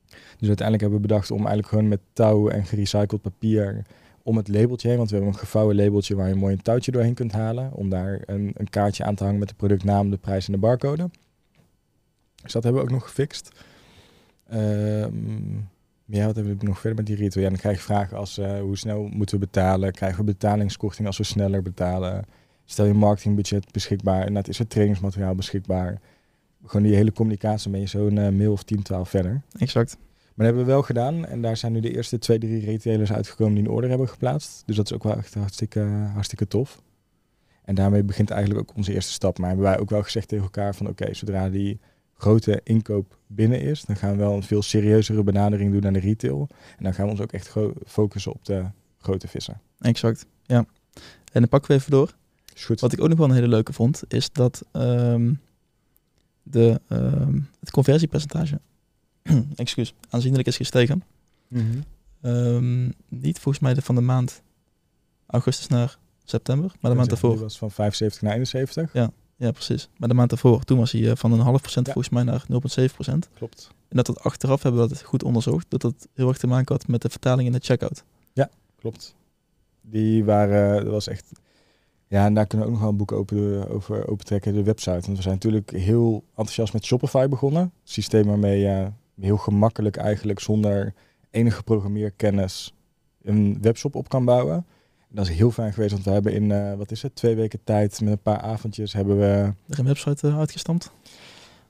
Dus 0.10 0.48
uiteindelijk 0.48 0.82
hebben 0.82 1.02
we 1.02 1.08
bedacht 1.08 1.32
om 1.32 1.38
eigenlijk 1.38 1.68
gewoon 1.68 1.88
met 1.88 2.00
touw 2.14 2.50
en 2.50 2.66
gerecycled 2.66 3.22
papier 3.22 3.86
om 4.28 4.38
het 4.38 4.48
labeltje 4.48 4.88
heen. 4.88 4.98
Want 4.98 5.10
we 5.10 5.16
hebben 5.16 5.34
een 5.34 5.40
gevouwen 5.40 5.76
labeltje 5.76 6.16
waar 6.16 6.28
je 6.28 6.36
mooi 6.36 6.54
een 6.54 6.62
touwtje 6.62 6.92
doorheen 6.92 7.14
kunt 7.14 7.32
halen. 7.32 7.74
Om 7.74 7.90
daar 7.90 8.22
een, 8.26 8.52
een 8.54 8.70
kaartje 8.70 9.04
aan 9.04 9.16
te 9.16 9.24
hangen 9.24 9.40
met 9.40 9.50
de 9.50 9.56
productnaam, 9.56 10.10
de 10.10 10.18
prijs 10.18 10.46
en 10.46 10.52
de 10.52 10.60
barcode. 10.60 11.10
Dus 12.44 12.52
dat 12.52 12.64
hebben 12.64 12.82
we 12.82 12.88
ook 12.88 12.94
nog 12.94 13.04
gefixt. 13.04 13.52
Ehm, 14.48 15.56
ja, 16.06 16.26
wat 16.26 16.36
hebben 16.36 16.58
we 16.58 16.66
nog 16.66 16.80
verder 16.80 16.98
met 16.98 17.06
die 17.06 17.16
retail? 17.16 17.44
Ja, 17.44 17.50
dan 17.50 17.60
krijg 17.60 17.78
je 17.78 17.84
vragen 17.84 18.18
als 18.18 18.38
eh, 18.38 18.60
hoe 18.60 18.78
snel 18.78 19.04
moeten 19.04 19.40
we 19.40 19.46
betalen? 19.46 19.92
Krijgen 19.92 20.20
we 20.20 20.32
betalingskorting 20.32 21.08
als 21.08 21.18
we 21.18 21.24
sneller 21.24 21.62
betalen? 21.62 22.26
Stel 22.66 22.86
je 22.86 22.94
marketingbudget 22.94 23.72
beschikbaar? 23.72 24.34
Dat 24.34 24.48
is 24.48 24.58
het 24.58 24.70
trainingsmateriaal 24.70 25.36
beschikbaar? 25.36 26.02
Gewoon 26.66 26.86
die 26.86 26.96
hele 26.96 27.12
communicatie 27.12 27.72
ben 27.72 27.80
je 27.80 27.88
zo'n 27.88 28.18
eh, 28.18 28.30
mail 28.30 28.52
of 28.52 28.64
10, 28.64 28.82
12 28.82 29.10
verder. 29.10 29.42
Exact. 29.58 29.98
Maar 30.38 30.46
dat 30.46 30.56
hebben 30.56 30.66
we 30.66 30.72
wel 30.72 30.82
gedaan. 30.82 31.26
En 31.26 31.42
daar 31.42 31.58
zijn 31.58 31.72
nu 31.72 31.80
de 31.80 31.96
eerste 31.96 32.20
twee, 32.20 32.40
drie 32.40 32.66
retailers 32.66 33.12
uitgekomen 33.12 33.54
die 33.54 33.64
een 33.64 33.70
order 33.70 33.90
hebben 33.90 34.10
geplaatst. 34.10 34.64
Dus 34.66 34.76
dat 34.76 34.86
is 34.86 34.94
ook 34.94 35.04
wel 35.04 35.18
echt 35.18 35.34
hartstikke, 35.34 35.80
hartstikke 36.14 36.48
tof. 36.48 36.82
En 37.64 37.76
daarmee 37.76 38.04
begint 38.04 38.30
eigenlijk 38.30 38.70
ook 38.70 38.78
onze 38.78 38.94
eerste 38.94 39.12
stap. 39.12 39.38
Maar 39.38 39.48
hebben 39.48 39.66
wij 39.66 39.80
ook 39.80 39.90
wel 39.90 40.04
gezegd 40.04 40.28
tegen 40.28 40.44
elkaar 40.44 40.76
van 40.76 40.88
oké, 40.88 41.14
zodra 41.14 41.50
die 41.50 41.80
grote 42.18 42.62
inkoop 42.64 43.18
binnen 43.28 43.62
is, 43.62 43.82
dan 43.82 43.96
gaan 43.96 44.12
we 44.12 44.18
wel 44.18 44.34
een 44.34 44.44
veel 44.44 44.62
serieuzere 44.62 45.24
benadering 45.24 45.72
doen 45.72 45.82
naar 45.82 45.94
de 45.94 46.00
retail. 46.00 46.48
En 46.78 46.84
dan 46.84 46.94
gaan 46.94 47.06
we 47.06 47.12
ons 47.12 47.22
ook 47.22 47.32
echt 47.32 47.54
focussen 47.86 48.34
op 48.34 48.46
de 48.46 48.66
grote 48.98 49.28
vissen. 49.28 49.62
Exact. 49.80 50.26
Ja. 50.46 50.66
En 51.32 51.42
dan 51.42 51.48
pakken 51.50 51.72
we 51.72 51.78
even 51.78 51.92
door. 51.92 52.16
Is 52.54 52.66
goed. 52.66 52.80
Wat 52.80 52.94
ik 52.94 53.02
ook 53.02 53.10
nog 53.10 53.18
wel 53.18 53.28
een 53.28 53.34
hele 53.34 53.48
leuke 53.48 53.74
vond, 53.74 54.04
is 54.08 54.32
dat 54.32 54.66
ehm, 54.72 55.34
de, 56.44 56.82
ehm, 56.88 57.40
het 57.60 57.72
conversiepercentage 57.72 58.60
excuus, 59.56 59.94
aanzienlijk 60.10 60.48
is 60.48 60.58
gestegen. 60.58 61.04
Mhm. 61.48 61.64
Ehm, 62.22 62.86
niet 63.10 63.40
volgens 63.40 63.60
mij 63.64 63.74
de, 63.74 63.82
van 63.82 63.96
de 63.96 64.02
maand 64.02 64.42
augustus 65.28 65.68
naar 65.68 65.98
september, 66.24 66.72
maar 66.80 66.92
de 66.92 66.98
maand 66.98 67.10
Die 67.10 67.20
daarvoor. 67.22 67.40
was 67.44 67.58
van 67.58 67.72
75 67.72 68.22
naar 68.22 68.34
71. 68.34 68.94
Ja, 69.40 69.52
precies. 69.52 69.90
Maar 69.98 70.10
de 70.10 70.16
maand 70.16 70.30
daarvoor, 70.30 70.64
toen 70.64 70.78
was 70.78 70.92
hij 70.92 71.10
eh, 71.10 71.16
van 71.16 71.32
een 71.32 71.40
half 71.40 71.62
procent 71.62 71.86
Ja. 71.88 71.94
volgens 71.94 72.14
mij 72.14 72.24
naar 72.24 72.46
0,7 72.48 72.94
procent. 72.94 73.30
Klopt. 73.34 73.70
En 73.88 73.96
dat 73.96 74.06
dat 74.06 74.20
achteraf 74.20 74.64
hebben 74.64 74.82
we 74.82 74.88
dat 74.88 75.02
goed 75.02 75.24
onderzocht, 75.24 75.66
dat 75.70 75.82
dat 75.82 76.08
heel 76.14 76.28
erg 76.28 76.38
te 76.38 76.48
maken 76.48 76.76
had 76.76 76.88
met 76.88 77.02
de 77.02 77.10
vertaling 77.10 77.48
in 77.48 77.54
de 77.54 77.60
checkout. 77.62 78.04
Klopt. 78.80 79.16
Die 79.82 80.24
waren, 80.26 80.84
dat 80.84 80.94
was 80.94 81.08
echt. 81.08 81.32
Ja, 82.08 82.26
en 82.26 82.34
daar 82.34 82.46
kunnen 82.48 82.68
we 82.68 82.74
ook 82.74 82.80
nog 82.80 82.82
wel 82.90 82.92
een 82.92 83.06
boek 83.06 83.12
open, 83.12 83.70
over 83.70 84.08
opentrekken, 84.08 84.54
de 84.54 84.64
website. 84.64 84.92
Want 85.02 85.16
we 85.18 85.22
zijn 85.22 85.34
natuurlijk 85.34 85.72
heel 85.72 86.24
enthousiast 86.30 86.74
met 86.74 86.86
Shopify 86.86 87.28
begonnen. 87.28 87.62
Een 87.62 87.72
systeem 87.84 88.26
waarmee 88.26 88.60
je 88.60 88.92
heel 89.20 89.38
gemakkelijk 89.38 89.96
eigenlijk 89.96 90.40
zonder 90.40 90.94
enige 91.30 91.64
programmeerkennis 91.64 92.74
een 93.22 93.58
webshop 93.62 93.96
op 93.96 94.10
kan 94.10 94.26
bouwen. 94.26 94.66
Dat 95.10 95.28
is 95.30 95.36
heel 95.36 95.52
fijn 95.52 95.74
geweest, 95.74 95.92
want 95.92 96.04
we 96.06 96.12
hebben 96.12 96.34
in, 96.34 96.52
eh, 96.52 96.74
wat 96.74 96.92
is 96.92 97.02
het, 97.02 97.16
twee 97.16 97.36
weken 97.36 97.60
tijd 97.64 98.02
met 98.02 98.12
een 98.12 98.22
paar 98.22 98.40
avondjes 98.42 98.94
hebben 98.94 99.18
we... 99.20 99.54
Er 99.70 99.80
een 99.80 99.86
website 99.86 100.28
uh, 100.28 100.38
uitgestampt. 100.38 100.92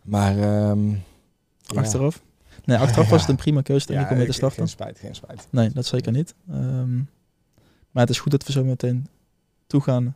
Maar... 0.01 0.37
ehm, 0.39 0.89
ja. 0.89 1.79
Achteraf? 1.79 2.21
Nee, 2.65 2.77
achteraf 2.77 3.09
was 3.09 3.19
het 3.19 3.27
Ja. 3.29 3.33
een 3.33 3.39
prima 3.39 3.61
keuze 3.61 3.87
denk 3.87 4.01
ik, 4.01 4.09
om 4.09 4.17
mee 4.17 4.25
te 4.25 4.31
starten. 4.31 4.57
Geen 4.57 4.67
spijt, 4.67 4.99
geen 4.99 5.15
spijt. 5.15 5.47
Nee, 5.49 5.69
dat 5.69 5.85
zeker 5.85 6.11
niet. 6.11 6.35
Ehm, 6.49 6.95
maar 7.91 8.03
het 8.05 8.09
is 8.09 8.19
goed 8.19 8.31
dat 8.31 8.45
we 8.45 8.51
zo 8.51 8.63
meteen 8.63 9.07
toegaan 9.67 10.15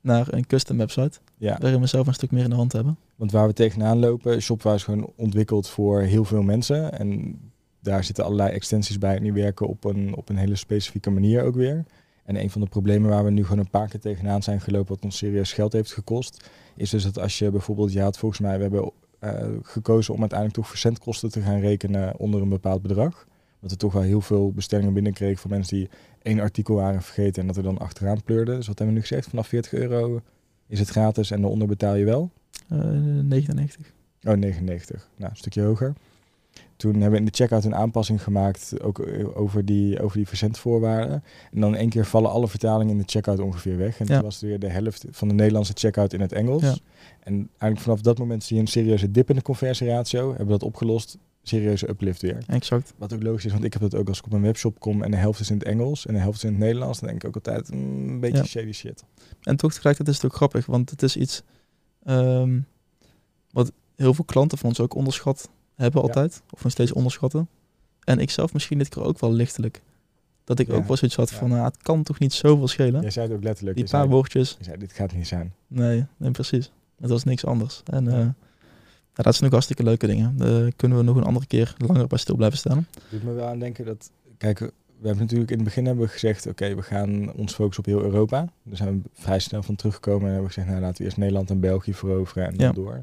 naar 0.00 0.32
een 0.32 0.46
custom 0.46 0.76
website. 0.76 1.18
Ja, 1.36 1.58
Waarin 1.60 1.80
we 1.80 1.86
zelf 1.86 2.06
een 2.06 2.14
stuk 2.14 2.30
meer 2.30 2.44
in 2.44 2.50
de 2.50 2.56
hand 2.56 2.72
hebben. 2.72 2.96
want 3.16 3.32
waar 3.32 3.46
we 3.46 3.52
tegenaan 3.52 3.98
lopen, 3.98 4.42
Shopwise 4.42 4.74
is 4.74 4.84
gewoon 4.84 5.12
ontwikkeld 5.16 5.68
voor 5.68 6.00
heel 6.00 6.24
veel 6.24 6.42
mensen. 6.42 6.98
En 6.98 7.38
daar 7.80 8.04
zitten 8.04 8.24
allerlei 8.24 8.50
extensies 8.50 8.98
bij 8.98 9.16
en 9.16 9.22
die 9.22 9.32
werken 9.32 9.66
op 9.66 9.84
een, 9.84 10.16
op 10.16 10.28
een 10.28 10.36
hele 10.36 10.56
specifieke 10.56 11.10
manier 11.10 11.42
ook 11.42 11.54
weer. 11.54 11.84
En 12.24 12.40
een 12.40 12.50
van 12.50 12.60
de 12.60 12.68
problemen 12.68 13.10
waar 13.10 13.24
we 13.24 13.30
nu 13.30 13.42
gewoon 13.42 13.58
een 13.58 13.70
paar 13.70 13.88
keer 13.88 14.00
tegenaan 14.00 14.42
zijn 14.42 14.60
gelopen, 14.60 14.94
wat 14.94 15.04
ons 15.04 15.16
serieus 15.16 15.52
geld 15.52 15.72
heeft 15.72 15.92
gekost, 15.92 16.48
is 16.76 16.90
dus 16.90 17.02
dat 17.02 17.18
als 17.18 17.38
je 17.38 17.50
bijvoorbeeld, 17.50 17.92
je 17.92 18.00
had 18.00 18.18
volgens 18.18 18.40
mij, 18.40 18.56
we 18.56 18.62
hebben 18.62 18.90
eh, 19.18 19.48
gekozen 19.62 20.14
om 20.14 20.20
uiteindelijk 20.20 20.58
toch 20.58 20.68
verzendkosten 20.68 21.30
te 21.30 21.40
gaan 21.40 21.60
rekenen 21.60 22.18
onder 22.18 22.42
een 22.42 22.48
bepaald 22.48 22.82
bedrag. 22.82 23.26
Dat 23.60 23.70
we 23.70 23.76
toch 23.76 23.92
wel 23.92 24.02
heel 24.02 24.20
veel 24.20 24.52
bestellingen 24.52 24.92
binnenkregen 24.92 25.38
van 25.38 25.50
mensen 25.50 25.76
die 25.76 25.88
één 26.22 26.40
artikel 26.40 26.74
waren 26.74 27.02
vergeten 27.02 27.40
en 27.40 27.46
dat 27.46 27.56
er 27.56 27.62
dan 27.62 27.78
achteraan 27.78 28.22
pleurden. 28.24 28.56
Dus 28.56 28.66
wat 28.66 28.78
hebben 28.78 28.94
we 28.96 29.00
nu 29.00 29.06
gezegd? 29.08 29.28
Vanaf 29.28 29.46
40 29.46 29.72
euro 29.72 30.20
is 30.66 30.78
het 30.78 30.88
gratis 30.88 31.30
en 31.30 31.40
daaronder 31.40 31.68
betaal 31.68 31.94
je 31.94 32.04
wel. 32.04 32.30
Eh 32.68 32.78
99. 32.78 33.92
Oh, 34.24 34.34
99. 34.34 35.08
Nou, 35.16 35.30
een 35.30 35.36
stukje 35.36 35.62
hoger. 35.62 35.92
Toen 36.76 36.92
hebben 36.92 37.10
we 37.10 37.16
in 37.18 37.24
de 37.24 37.30
checkout 37.34 37.64
een 37.64 37.74
aanpassing 37.74 38.22
gemaakt, 38.22 38.80
ook 38.82 38.98
eh, 38.98 39.36
over 39.36 39.64
die, 39.64 40.02
over 40.02 40.16
die 40.16 40.28
verzendvoorwaarden. 40.28 41.22
En 41.52 41.60
dan 41.60 41.72
in 41.72 41.78
één 41.80 41.88
keer 41.88 42.04
vallen 42.06 42.30
alle 42.30 42.48
vertalingen 42.48 42.92
in 42.92 42.98
de 42.98 43.04
checkout 43.06 43.38
ongeveer 43.38 43.76
weg. 43.76 44.00
En 44.00 44.06
Ja. 44.08 44.14
toen 44.14 44.22
was 44.22 44.40
weer 44.40 44.58
de 44.58 44.68
helft 44.68 45.04
van 45.10 45.28
de 45.28 45.34
Nederlandse 45.34 45.72
checkout 45.76 46.12
in 46.12 46.20
het 46.20 46.32
Engels. 46.32 46.62
Ja. 46.62 46.74
En 47.20 47.34
eigenlijk 47.48 47.80
vanaf 47.80 48.00
dat 48.00 48.18
moment 48.18 48.44
zie 48.44 48.56
je 48.56 48.62
een 48.62 48.68
serieuze 48.68 49.10
dip 49.10 49.28
in 49.30 49.36
de 49.36 49.42
conversieratio. 49.42 50.28
Hebben 50.28 50.46
we 50.46 50.52
dat 50.52 50.62
opgelost, 50.62 51.18
serieuze 51.42 51.88
uplift 51.88 52.22
weer. 52.22 52.38
Exact. 52.46 52.94
Wat 52.96 53.12
ook 53.12 53.22
logisch 53.22 53.44
is, 53.44 53.52
want 53.52 53.64
ik 53.64 53.72
heb 53.72 53.82
dat 53.82 53.94
ook 53.94 54.08
als 54.08 54.18
ik 54.18 54.24
op 54.26 54.32
een 54.32 54.42
webshop 54.42 54.80
kom 54.80 55.02
en 55.02 55.10
de 55.10 55.16
helft 55.16 55.40
is 55.40 55.50
in 55.50 55.58
het 55.58 55.66
Engels 55.66 56.06
en 56.06 56.14
de 56.14 56.20
helft 56.20 56.36
is 56.36 56.44
in 56.44 56.50
het 56.50 56.58
Nederlands. 56.58 56.98
Dan 57.00 57.08
denk 57.08 57.22
ik 57.22 57.28
ook 57.28 57.34
altijd, 57.34 57.70
mm, 57.72 58.08
een 58.08 58.20
beetje 58.20 58.36
Ja. 58.36 58.44
shady 58.44 58.72
shit. 58.72 59.04
En 59.42 59.56
toch 59.56 59.72
tegelijkertijd 59.72 60.16
is 60.16 60.22
het 60.22 60.30
ook 60.32 60.36
grappig, 60.36 60.66
want 60.66 60.90
het 60.90 61.02
is 61.02 61.16
iets 61.16 61.42
ehm, 62.04 62.60
wat 63.50 63.72
heel 63.96 64.14
veel 64.14 64.24
klanten 64.24 64.58
van 64.58 64.68
ons 64.68 64.80
ook 64.80 64.94
onderschat 64.94 65.50
hebben 65.74 66.00
Ja. 66.00 66.06
altijd. 66.06 66.42
Of 66.50 66.62
nog 66.62 66.72
steeds 66.72 66.92
onderschatten. 66.92 67.48
En 68.04 68.18
ik 68.18 68.30
zelf 68.30 68.52
misschien 68.52 68.78
dit 68.78 68.88
keer 68.88 69.02
ook 69.02 69.18
wel 69.20 69.32
lichtelijk. 69.32 69.82
Dat 70.44 70.58
ik 70.58 70.66
Ja. 70.68 70.74
ook 70.74 70.86
wel 70.86 70.96
zoiets 70.96 71.16
had 71.16 71.30
van, 71.30 71.48
nou, 71.48 71.64
het 71.64 71.82
kan 71.82 72.02
toch 72.02 72.18
niet 72.18 72.32
zoveel 72.32 72.68
schelen. 72.68 73.00
Jij 73.00 73.10
zei 73.10 73.26
het 73.26 73.36
ook 73.36 73.42
letterlijk. 73.42 73.76
Die 73.76 73.86
paar 73.88 74.00
zei, 74.00 74.12
woordjes, 74.12 74.54
je 74.58 74.64
zei, 74.64 74.76
dit 74.78 74.92
gaat 74.92 75.12
niet 75.12 75.26
zijn. 75.26 75.52
nee, 75.66 76.06
nee, 76.16 76.30
precies. 76.30 76.72
Het 77.00 77.10
was 77.10 77.24
niks 77.24 77.44
anders. 77.44 77.82
En 77.84 78.04
Ja. 78.04 78.34
Ja, 79.14 79.22
dat 79.22 79.32
zijn 79.34 79.44
ook 79.46 79.52
hartstikke 79.52 79.82
leuke 79.82 80.06
dingen. 80.06 80.36
Daar 80.36 80.72
kunnen 80.76 80.98
we 80.98 81.04
nog 81.04 81.16
een 81.16 81.22
andere 81.24 81.46
keer 81.46 81.74
langer 81.86 82.06
bij 82.06 82.18
stil 82.18 82.36
blijven 82.36 82.58
staan. 82.58 82.86
doet 83.10 83.22
me 83.22 83.32
wel 83.32 83.46
aan 83.46 83.58
denken 83.58 83.84
dat, 83.84 84.10
kijk, 84.38 84.58
we 84.58 85.06
hebben 85.06 85.24
natuurlijk 85.24 85.50
in 85.50 85.56
het 85.56 85.66
begin 85.66 85.86
hebben 85.86 86.04
we 86.04 86.10
gezegd, 86.10 86.46
oké, 86.46 86.74
we 86.74 86.82
gaan 86.82 87.32
ons 87.32 87.54
focussen 87.54 87.84
op 87.84 87.90
heel 87.90 88.02
Europa. 88.12 88.48
Daar 88.62 88.76
zijn 88.76 89.02
we 89.02 89.08
vrij 89.12 89.38
snel 89.38 89.62
van 89.62 89.76
teruggekomen 89.76 90.20
en 90.20 90.26
hebben 90.32 90.42
we 90.46 90.52
gezegd, 90.52 90.68
nou 90.68 90.80
laten 90.80 90.98
we 90.98 91.04
eerst 91.04 91.16
Nederland 91.16 91.50
en 91.50 91.60
België 91.60 91.94
veroveren 91.94 92.46
en 92.46 92.56
dan 92.56 92.66
Ja. 92.66 92.72
door. 92.72 93.02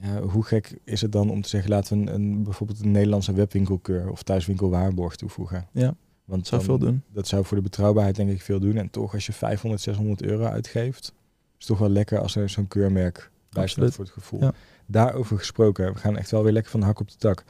Ja, 0.00 0.20
hoe 0.20 0.44
gek 0.44 0.78
is 0.84 1.00
het 1.00 1.12
dan 1.12 1.30
om 1.30 1.42
te 1.42 1.48
zeggen, 1.48 1.70
laten 1.70 1.96
we 2.04 2.10
een, 2.10 2.14
een, 2.14 2.42
bijvoorbeeld 2.42 2.80
een 2.80 2.90
Nederlandse 2.90 3.32
webwinkelkeur 3.32 4.10
of 4.10 4.22
thuiswinkelwaarborg 4.22 5.16
toevoegen? 5.16 5.66
Ja, 5.72 5.94
Want 6.24 6.46
zou 6.46 6.60
dan- 6.66 6.70
veel 6.70 6.86
doen. 6.88 7.02
Dat 7.12 7.26
zou 7.28 7.44
voor 7.44 7.56
de 7.56 7.62
betrouwbaarheid 7.62 8.16
denk 8.16 8.30
ik 8.30 8.42
veel 8.42 8.60
doen. 8.60 8.76
En 8.76 8.90
toch, 8.90 9.14
als 9.14 9.26
je 9.26 9.32
500, 9.32 9.82
600 9.82 10.22
euro 10.22 10.44
uitgeeft, 10.44 11.02
is 11.04 11.12
het 11.58 11.66
toch 11.66 11.78
wel 11.78 11.88
lekker 11.88 12.18
als 12.18 12.36
er 12.36 12.48
zo'n 12.48 12.68
keurmerk 12.68 13.30
bij 13.50 13.66
staat 13.66 13.94
voor 13.94 14.04
het 14.04 14.12
gevoel. 14.12 14.40
Ja. 14.40 14.52
Daarover 14.92 15.38
gesproken, 15.38 15.92
we 15.92 15.98
gaan 15.98 16.16
echt 16.16 16.30
wel 16.30 16.42
weer 16.42 16.52
lekker 16.52 16.70
van 16.70 16.80
de 16.80 16.86
hak 16.86 17.00
op 17.00 17.08
de 17.10 17.16
tak. 17.16 17.44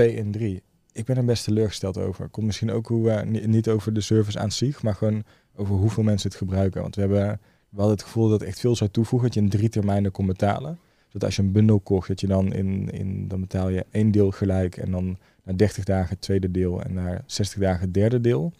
PN3. 0.00 0.64
Ik 0.92 1.04
ben 1.04 1.16
er 1.16 1.24
best 1.24 1.44
teleurgesteld 1.44 1.98
over. 1.98 2.28
Komt 2.28 2.46
misschien 2.46 2.70
ook 2.70 2.86
hoe, 2.86 3.24
ni- 3.24 3.46
niet 3.46 3.68
over 3.68 3.92
de 3.92 4.00
service 4.00 4.38
aan 4.38 4.52
zich, 4.52 4.82
maar 4.82 4.94
gewoon 4.94 5.24
over 5.56 5.74
hoeveel 5.74 6.02
mensen 6.02 6.28
het 6.28 6.38
gebruiken. 6.38 6.82
Want 6.82 6.94
we 6.94 7.00
hebben 7.00 7.40
we 7.68 7.76
hadden 7.76 7.96
het 7.96 8.02
gevoel 8.06 8.28
dat 8.28 8.42
echt 8.42 8.60
veel 8.60 8.76
zou 8.76 8.90
toevoegen, 8.90 9.28
dat 9.28 9.36
je 9.36 9.42
in 9.44 9.48
drie 9.48 9.68
termijnen 9.68 10.10
kon 10.10 10.26
betalen. 10.26 10.78
Dat 11.10 11.24
als 11.24 11.36
je 11.36 11.42
een 11.42 11.52
bundel 11.52 11.80
kocht, 11.80 12.08
dat 12.08 12.20
je 12.20 12.26
dan 12.26 12.52
in, 12.52 12.90
in 12.90 13.28
dan 13.28 13.40
betaal 13.40 13.68
je 13.68 13.86
één 13.90 14.10
deel 14.10 14.30
gelijk 14.30 14.76
en 14.76 14.90
dan 14.90 15.18
na 15.44 15.52
30 15.52 15.84
dagen 15.84 16.08
het 16.08 16.20
tweede 16.20 16.50
deel 16.50 16.82
en 16.82 16.92
na 16.94 17.22
60 17.26 17.58
dagen 17.60 17.80
het 17.80 17.94
derde 17.94 18.20
deel. 18.20 18.52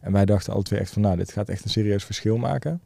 En 0.00 0.12
wij 0.12 0.24
dachten 0.24 0.52
alle 0.52 0.62
twee 0.62 0.80
echt 0.80 0.90
van, 0.92 1.02
nou, 1.02 1.16
dit 1.16 1.32
gaat 1.32 1.48
echt 1.48 1.64
een 1.64 1.70
serieus 1.70 2.04
verschil 2.04 2.36
maken. 2.36 2.80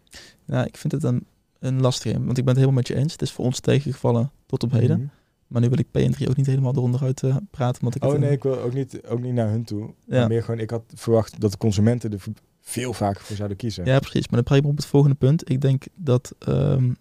Ja, 0.45 0.65
ik 0.67 0.77
vind 0.77 0.93
het 0.93 1.03
een, 1.03 1.27
een 1.61 1.81
lastige, 1.81 2.25
want 2.25 2.39
ik 2.39 2.45
ben 2.45 2.55
het 2.55 2.57
helemaal 2.57 2.73
met 2.73 2.89
je 2.89 2.95
eens. 2.95 3.13
Het 3.13 3.23
is 3.23 3.33
voor 3.33 3.45
ons 3.45 3.61
tegengevallen 3.61 4.31
tot 4.47 4.63
op 4.63 4.71
heden. 4.73 4.99
Mhm. 4.99 5.09
Maar 5.47 5.61
nu 5.61 5.69
wil 5.69 5.79
ik 5.79 5.87
PN3 5.87 6.29
ook 6.29 6.37
niet 6.37 6.47
helemaal 6.47 6.75
eronderuit 6.75 7.23
eh, 7.23 7.37
praten. 7.51 7.83
Want 7.83 7.95
ik 7.95 8.05
Oh 8.05 8.09
het, 8.09 8.19
eh, 8.19 8.25
nee, 8.25 8.37
ik 8.37 8.43
wil 8.43 8.59
ook 8.59 8.75
niet, 8.75 9.07
ook 9.07 9.21
niet 9.21 9.33
naar 9.33 9.51
hun 9.51 9.65
toe. 9.65 9.81
Ja. 10.07 10.19
Maar 10.19 10.29
meer 10.29 10.43
gewoon, 10.43 10.61
ik 10.61 10.71
had 10.71 10.83
verwacht 10.95 11.41
dat 11.41 11.51
de 11.51 11.59
consumenten 11.59 12.13
er 12.13 12.21
veel 12.61 12.93
vaker 12.93 13.23
voor 13.23 13.37
zouden 13.37 13.57
kiezen. 13.57 13.85
Ja, 13.85 13.99
precies. 13.99 14.29
Maar 14.29 14.35
dan 14.35 14.43
praat 14.43 14.59
ik 14.59 14.67
op 14.67 14.77
het 14.77 14.87
volgende 14.87 15.17
punt. 15.17 15.51
Ik 15.51 15.61
denk 15.61 15.85
dat 15.95 16.35
ehm, 16.39 16.93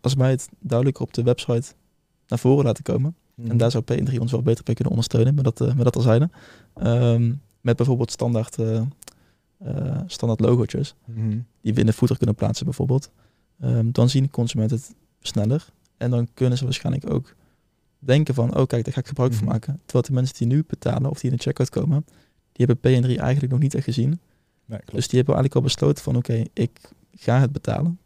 als 0.00 0.14
wij 0.14 0.30
het 0.30 0.48
duidelijker 0.58 1.04
op 1.04 1.14
de 1.14 1.22
website 1.22 1.72
naar 2.26 2.38
voren 2.38 2.64
laten 2.64 2.84
komen. 2.84 3.16
Mhm. 3.34 3.50
En 3.50 3.56
daar 3.56 3.70
zou 3.70 3.84
PN3 3.84 4.18
ons 4.18 4.32
wel 4.32 4.42
beter 4.42 4.64
bij 4.64 4.74
kunnen 4.74 4.92
ondersteunen. 4.92 5.34
Met 5.34 5.44
dat, 5.44 5.60
eh, 5.60 5.74
met 5.74 5.84
dat 5.84 5.96
al 5.96 6.02
zijde. 6.02 6.30
Ehm, 6.74 7.32
met 7.60 7.76
bijvoorbeeld 7.76 8.10
standaard, 8.10 8.58
eh, 8.58 8.82
standaard 10.06 10.40
logootjes. 10.40 10.94
Mhm. 11.04 11.38
Die 11.60 11.74
we 11.74 11.80
in 11.80 11.86
de 11.86 11.92
footer 11.92 12.16
kunnen 12.16 12.34
plaatsen 12.34 12.64
bijvoorbeeld. 12.64 13.10
Ehm, 13.62 13.90
dan 13.92 14.08
zien 14.08 14.30
consumenten 14.30 14.76
het 14.76 14.94
sneller. 15.20 15.66
En 15.96 16.10
dan 16.10 16.28
kunnen 16.34 16.58
ze 16.58 16.64
waarschijnlijk 16.64 17.10
ook 17.10 17.34
denken 17.98 18.34
van... 18.34 18.56
Oh 18.56 18.66
kijk, 18.66 18.84
daar 18.84 18.92
ga 18.94 19.00
ik 19.00 19.06
gebruik 19.06 19.32
van 19.32 19.44
Mhm. 19.44 19.52
maken. 19.52 19.80
Terwijl 19.84 20.04
de 20.04 20.12
mensen 20.12 20.36
die 20.36 20.46
nu 20.46 20.64
betalen 20.66 21.10
of 21.10 21.20
die 21.20 21.30
in 21.30 21.36
de 21.36 21.42
checkout 21.42 21.70
komen... 21.70 22.04
Die 22.52 22.66
hebben 22.66 22.76
PN3 22.76 23.16
eigenlijk 23.20 23.52
nog 23.52 23.60
niet 23.60 23.74
echt 23.74 23.84
gezien. 23.84 24.08
Nee, 24.64 24.78
klopt. 24.78 24.92
Dus 24.92 25.08
die 25.08 25.16
hebben 25.18 25.34
eigenlijk 25.34 25.54
al 25.54 25.60
besloten 25.62 26.02
van 26.04 26.16
oké, 26.16 26.44
ik 26.52 26.80
ga 27.14 27.40
het 27.40 27.52
betalen 27.52 27.98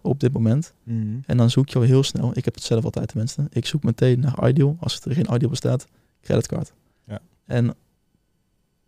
op 0.00 0.20
dit 0.20 0.32
moment. 0.32 0.72
Mhm. 0.82 1.18
En 1.26 1.36
dan 1.36 1.50
zoek 1.50 1.68
je 1.68 1.74
al 1.78 1.84
heel 1.84 2.02
snel, 2.02 2.30
ik 2.36 2.44
heb 2.44 2.54
het 2.54 2.62
zelf 2.62 2.84
altijd 2.84 3.08
tenminste, 3.08 3.46
ik 3.50 3.66
zoek 3.66 3.82
meteen 3.82 4.20
naar 4.20 4.48
Ideal. 4.48 4.76
Als 4.80 5.00
er 5.00 5.14
geen 5.14 5.34
Ideal 5.34 5.50
bestaat, 5.50 5.86
creditcard. 6.20 6.72
Ja. 7.04 7.20
En 7.44 7.74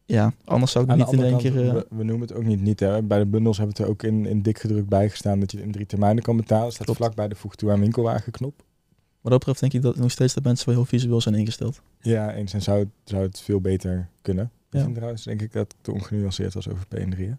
ja, 0.06 0.32
anders 0.44 0.72
zou 0.72 0.84
ik 0.84 0.90
de 0.90 0.96
niet 0.96 1.12
in 1.12 1.22
één 1.22 1.38
keer... 1.38 1.66
eh, 1.68 1.72
we, 1.72 1.86
we 1.90 2.04
noemen 2.04 2.28
het 2.28 2.36
ook 2.36 2.44
niet 2.44 2.60
niet. 2.60 2.80
Hè. 2.80 3.02
Bij 3.02 3.18
de 3.18 3.26
bundels 3.26 3.56
hebben 3.58 3.76
we 3.76 3.82
het 3.82 3.90
er 3.90 3.94
ook 3.96 4.12
in, 4.12 4.26
in 4.26 4.42
dik 4.42 4.58
gedrukt 4.58 4.88
bijgestaan 4.88 5.40
dat 5.40 5.50
je 5.50 5.56
het 5.56 5.66
in 5.66 5.72
drie 5.72 5.86
termijnen 5.86 6.22
kan 6.22 6.36
betalen. 6.36 6.72
Staat 6.72 6.84
Klopt. 6.84 6.98
vlak 7.00 7.14
bij 7.14 7.28
de 7.28 7.34
voeg 7.34 7.54
toe 7.54 7.70
aan 7.70 7.80
winkelwagenknop. 7.80 8.54
wat 9.20 9.30
dat 9.30 9.38
betreft 9.38 9.60
denk 9.60 9.72
ik 9.72 9.82
dat 9.82 9.96
nog 9.96 10.10
steeds 10.10 10.34
dat 10.34 10.44
mensen 10.44 10.66
wel 10.66 10.74
heel 10.74 10.84
visueel 10.84 11.20
zijn 11.20 11.34
ingesteld. 11.34 11.80
Ja, 12.00 12.32
eens 12.34 12.52
en 12.52 12.62
zou 12.62 12.78
het, 12.78 12.88
zou 13.04 13.22
het 13.22 13.40
veel 13.40 13.60
beter 13.60 14.08
kunnen. 14.22 14.44
Ik 14.44 14.78
Ja. 14.78 14.82
vind 14.82 14.94
trouwens 14.94 15.22
denk 15.24 15.42
ik 15.42 15.52
dat 15.52 15.62
het 15.72 15.76
te 15.84 15.92
ongenuanceerd 15.92 16.54
was 16.54 16.68
over 16.68 16.84
PN3. 16.96 17.16
Hè? 17.18 17.32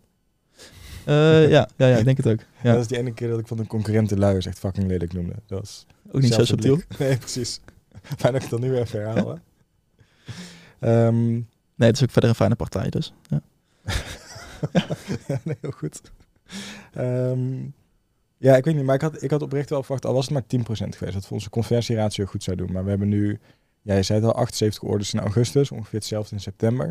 Eh, 1.06 1.49
ja, 1.49 1.69
ja, 1.78 1.88
ja, 1.88 1.97
ik 1.97 2.06
denk 2.06 2.17
het 2.17 2.28
ook. 2.28 2.39
Ja. 2.63 2.71
Dat 2.71 2.82
is 2.82 2.88
die 2.88 2.97
ene 2.97 3.13
keer 3.13 3.30
dat 3.30 3.39
ik 3.39 3.47
van 3.47 3.60
een 3.60 3.67
concurrent 3.67 4.10
de 4.10 4.17
luiers 4.17 4.45
echt 4.45 4.60
fucking 4.60 4.88
lelijk 4.88 5.13
noemde. 5.13 5.34
Dat 5.47 5.60
was 5.60 5.86
ook 6.12 6.21
niet 6.21 6.34
zo 6.34 6.43
subtiel. 6.45 6.80
Nee, 6.99 7.17
precies. 7.17 7.60
Fijn 8.17 8.34
dat 8.34 8.36
ik 8.36 8.41
het 8.41 8.49
dan 8.49 8.62
nu 8.62 8.69
weer 8.69 8.82
even 8.82 8.99
herhaal. 9.02 9.38
hè. 10.80 11.41
Nee, 11.84 11.91
het 11.91 12.02
is 12.02 12.08
ook 12.08 12.12
verder 12.13 12.30
een 12.30 12.36
fijne 12.36 12.56
partij 12.56 12.89
dus. 12.89 13.13
Ja. 13.28 13.41
ja, 15.28 15.39
nee, 15.43 15.58
heel 15.62 15.72
goed. 15.72 16.02
Ehm, 16.93 17.63
ja, 18.38 18.56
ik 18.56 18.65
weet 18.65 18.76
niet, 18.76 18.84
maar 18.86 18.96
ik 18.96 19.02
had, 19.02 19.24
ik 19.24 19.32
had 19.32 19.41
oprecht 19.41 19.69
wel 19.69 19.84
verwacht, 19.84 20.06
al 20.06 20.13
was 20.13 20.30
het 20.30 20.34
maar 20.34 20.62
10% 20.62 20.63
geweest, 20.98 21.13
dat 21.13 21.28
we 21.28 21.34
onze 21.34 21.50
conversieratio 21.50 22.26
goed 22.26 22.43
zou 22.43 22.58
doen. 22.58 22.72
Maar 22.72 22.84
we 22.84 22.89
hebben 22.89 23.08
nu, 23.10 23.39
ja, 23.82 23.96
je 23.96 24.04
zei 24.04 24.19
het 24.19 24.28
al, 24.28 24.36
78 24.36 24.84
orders 24.84 25.13
in 25.13 25.19
augustus, 25.19 25.72
ongeveer 25.72 26.00
hetzelfde 26.00 26.36
in 26.36 26.41
september. 26.41 26.88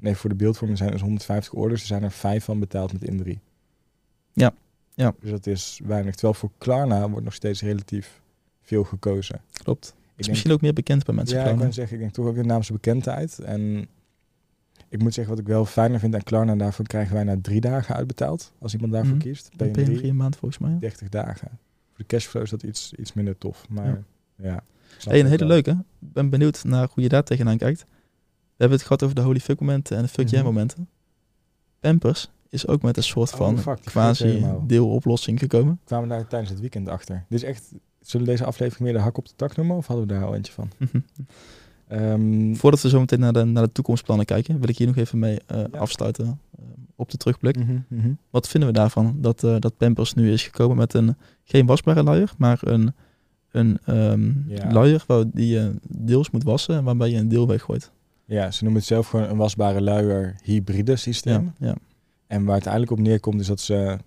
En 0.00 0.06
even 0.06 0.16
voor 0.16 0.30
de 0.30 0.36
beeldvorming 0.36 0.78
zijn 0.78 0.90
dus 0.90 1.00
150 1.00 1.52
orders, 1.52 1.80
er 1.80 1.86
zijn 1.86 2.02
er 2.02 2.10
vijf 2.10 2.44
van 2.44 2.60
betaald 2.60 2.92
met 2.92 3.04
in 3.04 3.40
Ja, 4.32 4.52
ja. 4.94 5.14
Dus 5.20 5.30
dat 5.30 5.46
is 5.46 5.80
weinig. 5.84 6.14
Terwijl 6.14 6.34
voor 6.34 6.50
Klarna 6.58 7.08
wordt 7.08 7.24
nog 7.24 7.34
steeds 7.34 7.62
relatief 7.62 8.20
veel 8.62 8.84
gekozen. 8.84 9.40
Klopt. 9.52 9.86
Ik 9.86 9.92
is 9.92 10.14
denk- 10.16 10.28
misschien 10.28 10.52
ook 10.52 10.60
meer 10.60 10.72
bekend 10.72 11.04
bij 11.04 11.14
mensen. 11.14 11.34
ja, 11.36 11.40
ik 11.42 11.46
Klarna. 11.48 11.64
kan 11.64 11.72
zeggen, 11.74 11.94
ik 11.96 12.02
denk 12.02 12.14
toch 12.14 12.26
ook 12.26 12.34
de 12.34 12.44
naamse 12.44 12.72
bekendheid. 12.72 13.38
En 13.38 13.88
ik 14.96 15.02
moet 15.02 15.14
zeggen, 15.14 15.34
wat 15.34 15.42
ik 15.42 15.48
wel 15.48 15.64
fijner 15.64 15.98
vind 16.00 16.14
aan 16.14 16.22
Klarna, 16.22 16.54
daarvoor 16.54 16.86
krijgen 16.86 17.14
wij 17.14 17.24
na 17.24 17.36
drie 17.42 17.60
dagen 17.60 17.94
uitbetaald. 17.94 18.52
Als 18.58 18.74
iemand 18.74 18.92
daarvoor 18.92 19.14
Mhm. 19.14 19.22
kiest. 19.22 19.50
Bij 19.56 19.68
PN3, 19.70 19.82
PN3 19.82 20.08
een 20.08 20.16
maand 20.16 20.36
volgens 20.36 20.60
mij. 20.60 20.70
ja. 20.70 20.78
30 20.78 21.08
dagen. 21.08 21.48
Voor 21.88 21.98
de 21.98 22.06
cashflow 22.06 22.42
is 22.42 22.50
dat 22.50 22.62
iets, 22.62 22.92
iets 22.92 23.12
minder 23.12 23.38
tof. 23.38 23.66
Maar 23.68 24.02
Ja. 24.36 24.62
Hey, 25.04 25.20
een 25.20 25.26
hele 25.26 25.38
wel. 25.38 25.48
leuke. 25.48 25.70
Ik 25.70 26.12
ben 26.12 26.30
benieuwd 26.30 26.64
naar 26.64 26.88
hoe 26.94 27.02
je 27.02 27.08
daar 27.08 27.24
tegenaan 27.24 27.56
kijkt. 27.58 27.80
We 27.88 28.62
hebben 28.62 28.76
het 28.78 28.86
gehad 28.86 29.02
over 29.02 29.14
de 29.14 29.20
holy 29.22 29.40
fuck 29.40 29.60
momenten 29.60 29.96
en 29.96 30.02
de 30.02 30.08
fuck 30.08 30.28
yeah 30.28 30.42
Mhm. 30.44 30.52
momenten. 30.52 30.88
Pampers 31.80 32.30
is 32.48 32.66
ook 32.66 32.82
met 32.82 32.96
een 32.96 33.02
soort 33.02 33.32
Oh, 33.32 33.36
van 33.38 33.58
fuck, 33.58 33.80
quasi 33.84 34.44
deeloplossing 34.66 35.38
gekomen. 35.38 35.80
Kwamen 35.84 36.08
daar 36.08 36.26
tijdens 36.26 36.50
het 36.50 36.60
weekend 36.60 36.88
achter. 36.88 37.24
Dit 37.28 37.42
is 37.42 37.48
echt, 37.48 37.72
zullen 38.00 38.26
we 38.26 38.32
deze 38.32 38.44
aflevering 38.44 38.82
meer 38.84 38.92
de 38.92 38.98
hak 39.04 39.18
op 39.18 39.26
de 39.28 39.32
tak 39.36 39.56
noemen? 39.56 39.76
Of 39.76 39.86
hadden 39.86 40.06
we 40.06 40.12
daar 40.12 40.24
al 40.24 40.34
eentje 40.34 40.52
van? 40.52 40.70
Ehm, 41.88 42.54
Voordat 42.54 42.82
we 42.82 42.88
zo 42.88 43.00
meteen 43.00 43.20
naar 43.20 43.32
de, 43.32 43.44
naar 43.44 43.62
de 43.64 43.72
toekomstplannen 43.72 44.26
kijken, 44.26 44.60
wil 44.60 44.68
ik 44.68 44.78
hier 44.78 44.86
nog 44.86 44.96
even 44.96 45.18
mee 45.18 45.38
eh, 45.46 45.58
Ja. 45.72 45.78
afsluiten 45.78 46.40
eh, 46.58 46.64
op 46.96 47.10
de 47.10 47.16
terugblik. 47.16 47.56
mhm, 47.58 47.78
mhm. 47.88 48.10
Wat 48.30 48.48
vinden 48.48 48.68
we 48.68 48.74
daarvan? 48.74 49.16
Dat, 49.20 49.44
eh, 49.44 49.56
dat 49.58 49.76
Pampers 49.76 50.14
nu 50.14 50.32
is 50.32 50.42
gekomen 50.42 50.76
met 50.76 50.94
een 50.94 51.16
geen 51.44 51.66
wasbare 51.66 52.02
luier, 52.02 52.32
maar 52.38 52.58
een, 52.62 52.94
een 53.50 53.78
Ja. 54.48 54.72
luier 54.72 55.04
waar 55.06 55.24
die 55.32 55.46
je 55.48 55.74
deels 55.88 56.30
moet 56.30 56.42
wassen 56.44 56.76
en 56.76 56.84
waarbij 56.84 57.10
je 57.10 57.16
een 57.16 57.28
deel 57.28 57.46
weggooit. 57.46 57.90
Ja, 58.24 58.50
ze 58.50 58.62
noemen 58.62 58.80
het 58.80 58.88
zelf 58.90 59.08
gewoon 59.08 59.28
een 59.28 59.36
wasbare 59.36 59.80
luier 59.80 60.36
hybride 60.42 60.96
systeem. 60.96 61.52
Ja, 61.58 61.66
ja. 61.66 61.74
En 62.26 62.44
waar 62.44 62.56
het 62.56 62.66
eigenlijk 62.66 62.98
op 63.00 63.06
neerkomt 63.06 63.40
is 63.40 63.46
dat 63.46 63.60
ze, 63.60 63.98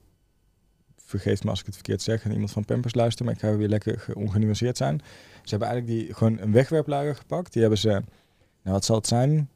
vergeef 1.09 1.43
me 1.43 1.49
als 1.49 1.59
ik 1.59 1.65
het 1.65 1.75
verkeerd 1.75 2.01
zeg 2.01 2.23
en 2.23 2.31
iemand 2.31 2.51
van 2.51 2.65
Pampers 2.65 2.93
luistert, 2.95 3.25
maar 3.25 3.33
ik 3.35 3.41
ga 3.41 3.55
weer 3.55 3.67
lekker 3.67 3.99
ge- 3.99 4.15
ongenuanceerd 4.15 4.77
zijn. 4.77 5.01
Ze 5.43 5.49
hebben 5.49 5.67
eigenlijk 5.67 5.99
die, 5.99 6.13
gewoon 6.13 6.39
een 6.39 6.51
wegwerpluier 6.51 7.15
gepakt. 7.15 7.53
Die 7.53 7.61
hebben 7.61 7.79
ze, 7.79 7.89
nou 7.89 8.03
wat 8.61 8.85
zal 8.85 8.95
het 8.95 9.07
zijn, 9.07 9.49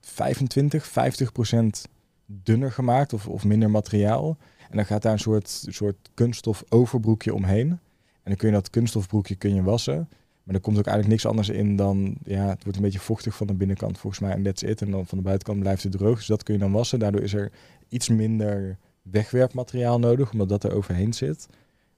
25, 0.00 0.86
50 0.86 1.32
procent 1.32 1.88
dunner 2.26 2.72
gemaakt 2.72 3.12
of, 3.12 3.26
of 3.28 3.44
minder 3.44 3.70
materiaal. 3.70 4.36
En 4.70 4.76
dan 4.76 4.86
gaat 4.86 5.02
daar 5.02 5.12
een 5.12 5.18
soort, 5.18 5.48
soort 5.68 6.10
kunststof 6.14 6.64
overbroekje 6.68 7.34
omheen. 7.34 7.70
En 7.70 8.34
dan 8.34 8.36
kun 8.36 8.48
je 8.48 8.54
dat 8.54 8.70
kunststofbroekje 8.70 9.34
kun 9.34 9.54
je 9.54 9.62
wassen. 9.62 10.08
Maar 10.42 10.54
er 10.54 10.60
komt 10.60 10.78
ook 10.78 10.86
eigenlijk 10.86 11.14
niks 11.22 11.26
anders 11.26 11.48
in 11.48 11.76
dan, 11.76 12.16
ja, 12.24 12.48
het 12.48 12.62
wordt 12.62 12.76
een 12.78 12.84
beetje 12.84 12.98
vochtig 12.98 13.36
van 13.36 13.46
de 13.46 13.54
binnenkant 13.54 13.98
volgens 13.98 14.22
mij 14.22 14.32
en 14.32 14.42
that's 14.42 14.62
it. 14.62 14.82
En 14.82 14.90
dan 14.90 15.06
van 15.06 15.18
de 15.18 15.24
buitenkant 15.24 15.60
blijft 15.60 15.82
het 15.82 15.92
droog. 15.92 16.16
Dus 16.16 16.26
dat 16.26 16.42
kun 16.42 16.54
je 16.54 16.60
dan 16.60 16.72
wassen. 16.72 16.98
Daardoor 16.98 17.20
is 17.22 17.34
er 17.34 17.52
iets 17.88 18.08
minder 18.08 18.78
wegwerpmateriaal 19.10 19.98
nodig, 19.98 20.32
omdat 20.32 20.48
dat 20.48 20.64
er 20.64 20.72
overheen 20.72 21.12
zit. 21.12 21.46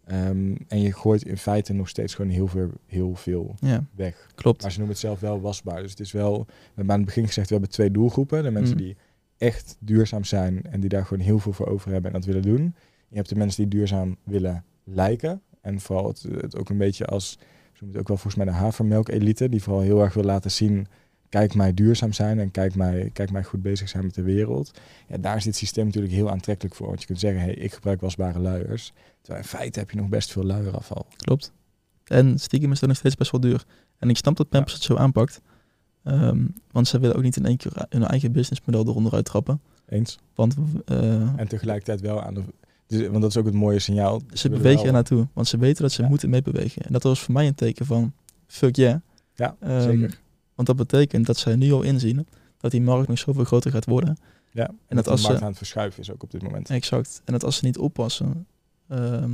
Ehm, 0.04 0.54
en 0.68 0.80
je 0.80 0.92
gooit 0.92 1.22
in 1.24 1.36
feite 1.36 1.72
nog 1.72 1.88
steeds 1.88 2.14
gewoon 2.14 2.30
heel 2.30 2.46
veel, 2.46 2.70
heel 2.86 3.14
veel 3.14 3.54
ja, 3.61 3.84
weg. 3.94 4.26
klopt. 4.34 4.62
Maar 4.62 4.70
ze 4.70 4.78
noemen 4.78 4.96
het 4.96 5.04
zelf 5.04 5.20
wel 5.20 5.40
wasbaar. 5.40 5.82
Dus 5.82 5.90
het 5.90 6.00
is 6.00 6.12
wel, 6.12 6.44
we 6.46 6.52
hebben 6.74 6.90
aan 6.92 7.00
het 7.00 7.06
begin 7.06 7.26
gezegd, 7.26 7.46
we 7.48 7.54
hebben 7.54 7.72
twee 7.72 7.90
doelgroepen. 7.90 8.42
De 8.42 8.50
mensen 8.50 8.76
Mhm. 8.76 8.84
die 8.84 8.96
echt 9.38 9.76
duurzaam 9.78 10.24
zijn 10.24 10.62
en 10.70 10.80
die 10.80 10.88
daar 10.88 11.06
gewoon 11.06 11.24
heel 11.24 11.38
veel 11.38 11.52
voor 11.52 11.66
over 11.66 11.92
hebben 11.92 12.12
en 12.12 12.16
dat 12.20 12.26
willen 12.26 12.42
doen. 12.42 12.74
Je 13.08 13.16
hebt 13.16 13.28
de 13.28 13.36
mensen 13.36 13.62
die 13.68 13.78
duurzaam 13.78 14.16
willen 14.24 14.64
lijken. 14.84 15.42
En 15.61 15.80
vooral 15.80 16.08
het, 16.08 16.22
het 16.40 16.56
ook 16.56 16.68
een 16.68 16.78
beetje 16.78 17.04
als, 17.06 17.30
ze 17.30 17.38
noemen 17.84 17.88
het 17.90 17.98
ook 18.00 18.08
wel 18.08 18.16
volgens 18.16 18.34
mij 18.34 18.44
de 18.44 18.58
havermelk-elite, 18.61 19.48
die 19.48 19.62
vooral 19.62 19.82
heel 19.82 20.00
erg 20.02 20.14
wil 20.14 20.24
laten 20.24 20.50
zien, 20.50 20.86
kijk 21.30 21.54
mij 21.54 21.74
duurzaam 21.74 22.12
zijn 22.12 22.38
en 22.38 22.50
kijk 22.50 22.74
mij, 22.74 23.10
kijk 23.12 23.30
mij 23.30 23.44
goed 23.44 23.62
bezig 23.62 23.88
zijn 23.88 24.04
met 24.04 24.14
de 24.14 24.22
wereld. 24.22 24.70
Ja, 25.08 25.16
daar 25.18 25.36
is 25.36 25.44
dit 25.44 25.56
systeem 25.56 25.84
natuurlijk 25.84 26.12
heel 26.12 26.30
aantrekkelijk 26.30 26.74
voor. 26.74 26.86
Want 26.86 27.00
je 27.00 27.06
kunt 27.06 27.20
zeggen, 27.20 27.40
hey, 27.40 27.54
ik 27.54 27.72
gebruik 27.74 28.00
wasbare 28.00 28.38
luiers. 28.38 28.92
Terwijl 29.20 29.42
in 29.44 29.50
feite 29.50 29.78
heb 29.78 29.90
je 29.90 29.96
nog 29.96 30.08
best 30.08 30.32
veel 30.32 30.44
luierafval. 30.44 31.06
Klopt. 31.16 31.52
En 32.04 32.38
stiekem 32.38 32.72
is 32.72 32.78
dat 32.80 32.88
nog 32.88 32.98
steeds 32.98 33.16
best 33.16 33.30
wel 33.30 33.40
duur. 33.40 33.64
En 33.98 34.10
ik 34.10 34.16
snap 34.16 34.36
dat 34.36 34.48
Pampers 34.48 34.74
het 34.74 34.82
zo 34.82 34.96
aanpakt. 34.96 35.40
Ehm, 36.04 36.46
want 36.70 36.88
ze 36.88 36.98
willen 36.98 37.16
ook 37.16 37.22
niet 37.22 37.36
in 37.36 37.46
één 37.46 37.56
keer 37.56 37.72
hun 37.88 38.04
eigen 38.06 38.32
businessmodel 38.32 38.86
eronder 38.86 39.12
uittrappen. 39.14 39.60
Eens. 39.88 40.18
Want 40.34 40.56
eh, 40.84 41.38
En 41.38 41.48
tegelijkertijd 41.48 42.00
wel 42.00 42.22
aan 42.22 42.34
de... 42.34 42.42
Dus, 42.86 43.06
want 43.08 43.20
dat 43.22 43.30
is 43.30 43.36
ook 43.36 43.44
het 43.44 43.54
mooie 43.54 43.78
signaal. 43.78 44.20
ze 44.32 44.48
bewegen 44.48 44.78
er 44.78 44.84
wel- 44.84 44.92
naartoe. 44.92 45.28
Want 45.32 45.48
ze 45.48 45.58
weten 45.58 45.82
dat 45.82 45.92
ze 45.92 46.02
Ja. 46.02 46.08
moeten 46.08 46.30
meebewegen. 46.30 46.82
En 46.82 46.92
dat 46.92 47.02
was 47.02 47.20
voor 47.20 47.34
mij 47.34 47.46
een 47.46 47.54
teken 47.54 47.86
van 47.86 48.12
fuck 48.46 48.76
yeah. 48.76 48.96
Ja, 49.34 49.56
Ehm, 49.60 49.80
zeker. 49.82 50.20
Want 50.61 50.78
dat 50.78 50.88
betekent 50.88 51.26
dat 51.26 51.36
zij 51.36 51.56
nu 51.56 51.72
al 51.72 51.82
inzien 51.82 52.26
dat 52.58 52.70
die 52.70 52.80
markt 52.82 53.08
nog 53.08 53.18
zoveel 53.18 53.44
groter 53.44 53.70
gaat 53.70 53.84
worden. 53.84 54.16
Ja, 54.50 54.66
en, 54.66 54.96
dat 54.96 55.04
dat 55.04 55.06
als 55.08 55.14
de 55.20 55.22
ze- 55.22 55.28
markt 55.28 55.42
aan 55.42 55.48
het 55.48 55.58
verschuiven 55.58 56.00
is 56.00 56.11
ook 56.12 56.22
op 56.22 56.30
dit 56.30 56.42
moment. 56.42 56.70
Exact. 56.70 57.22
En 57.24 57.32
dat 57.32 57.44
als 57.44 57.56
ze 57.56 57.64
niet 57.64 57.78
oppassen, 57.78 58.46
ehm, 58.88 59.30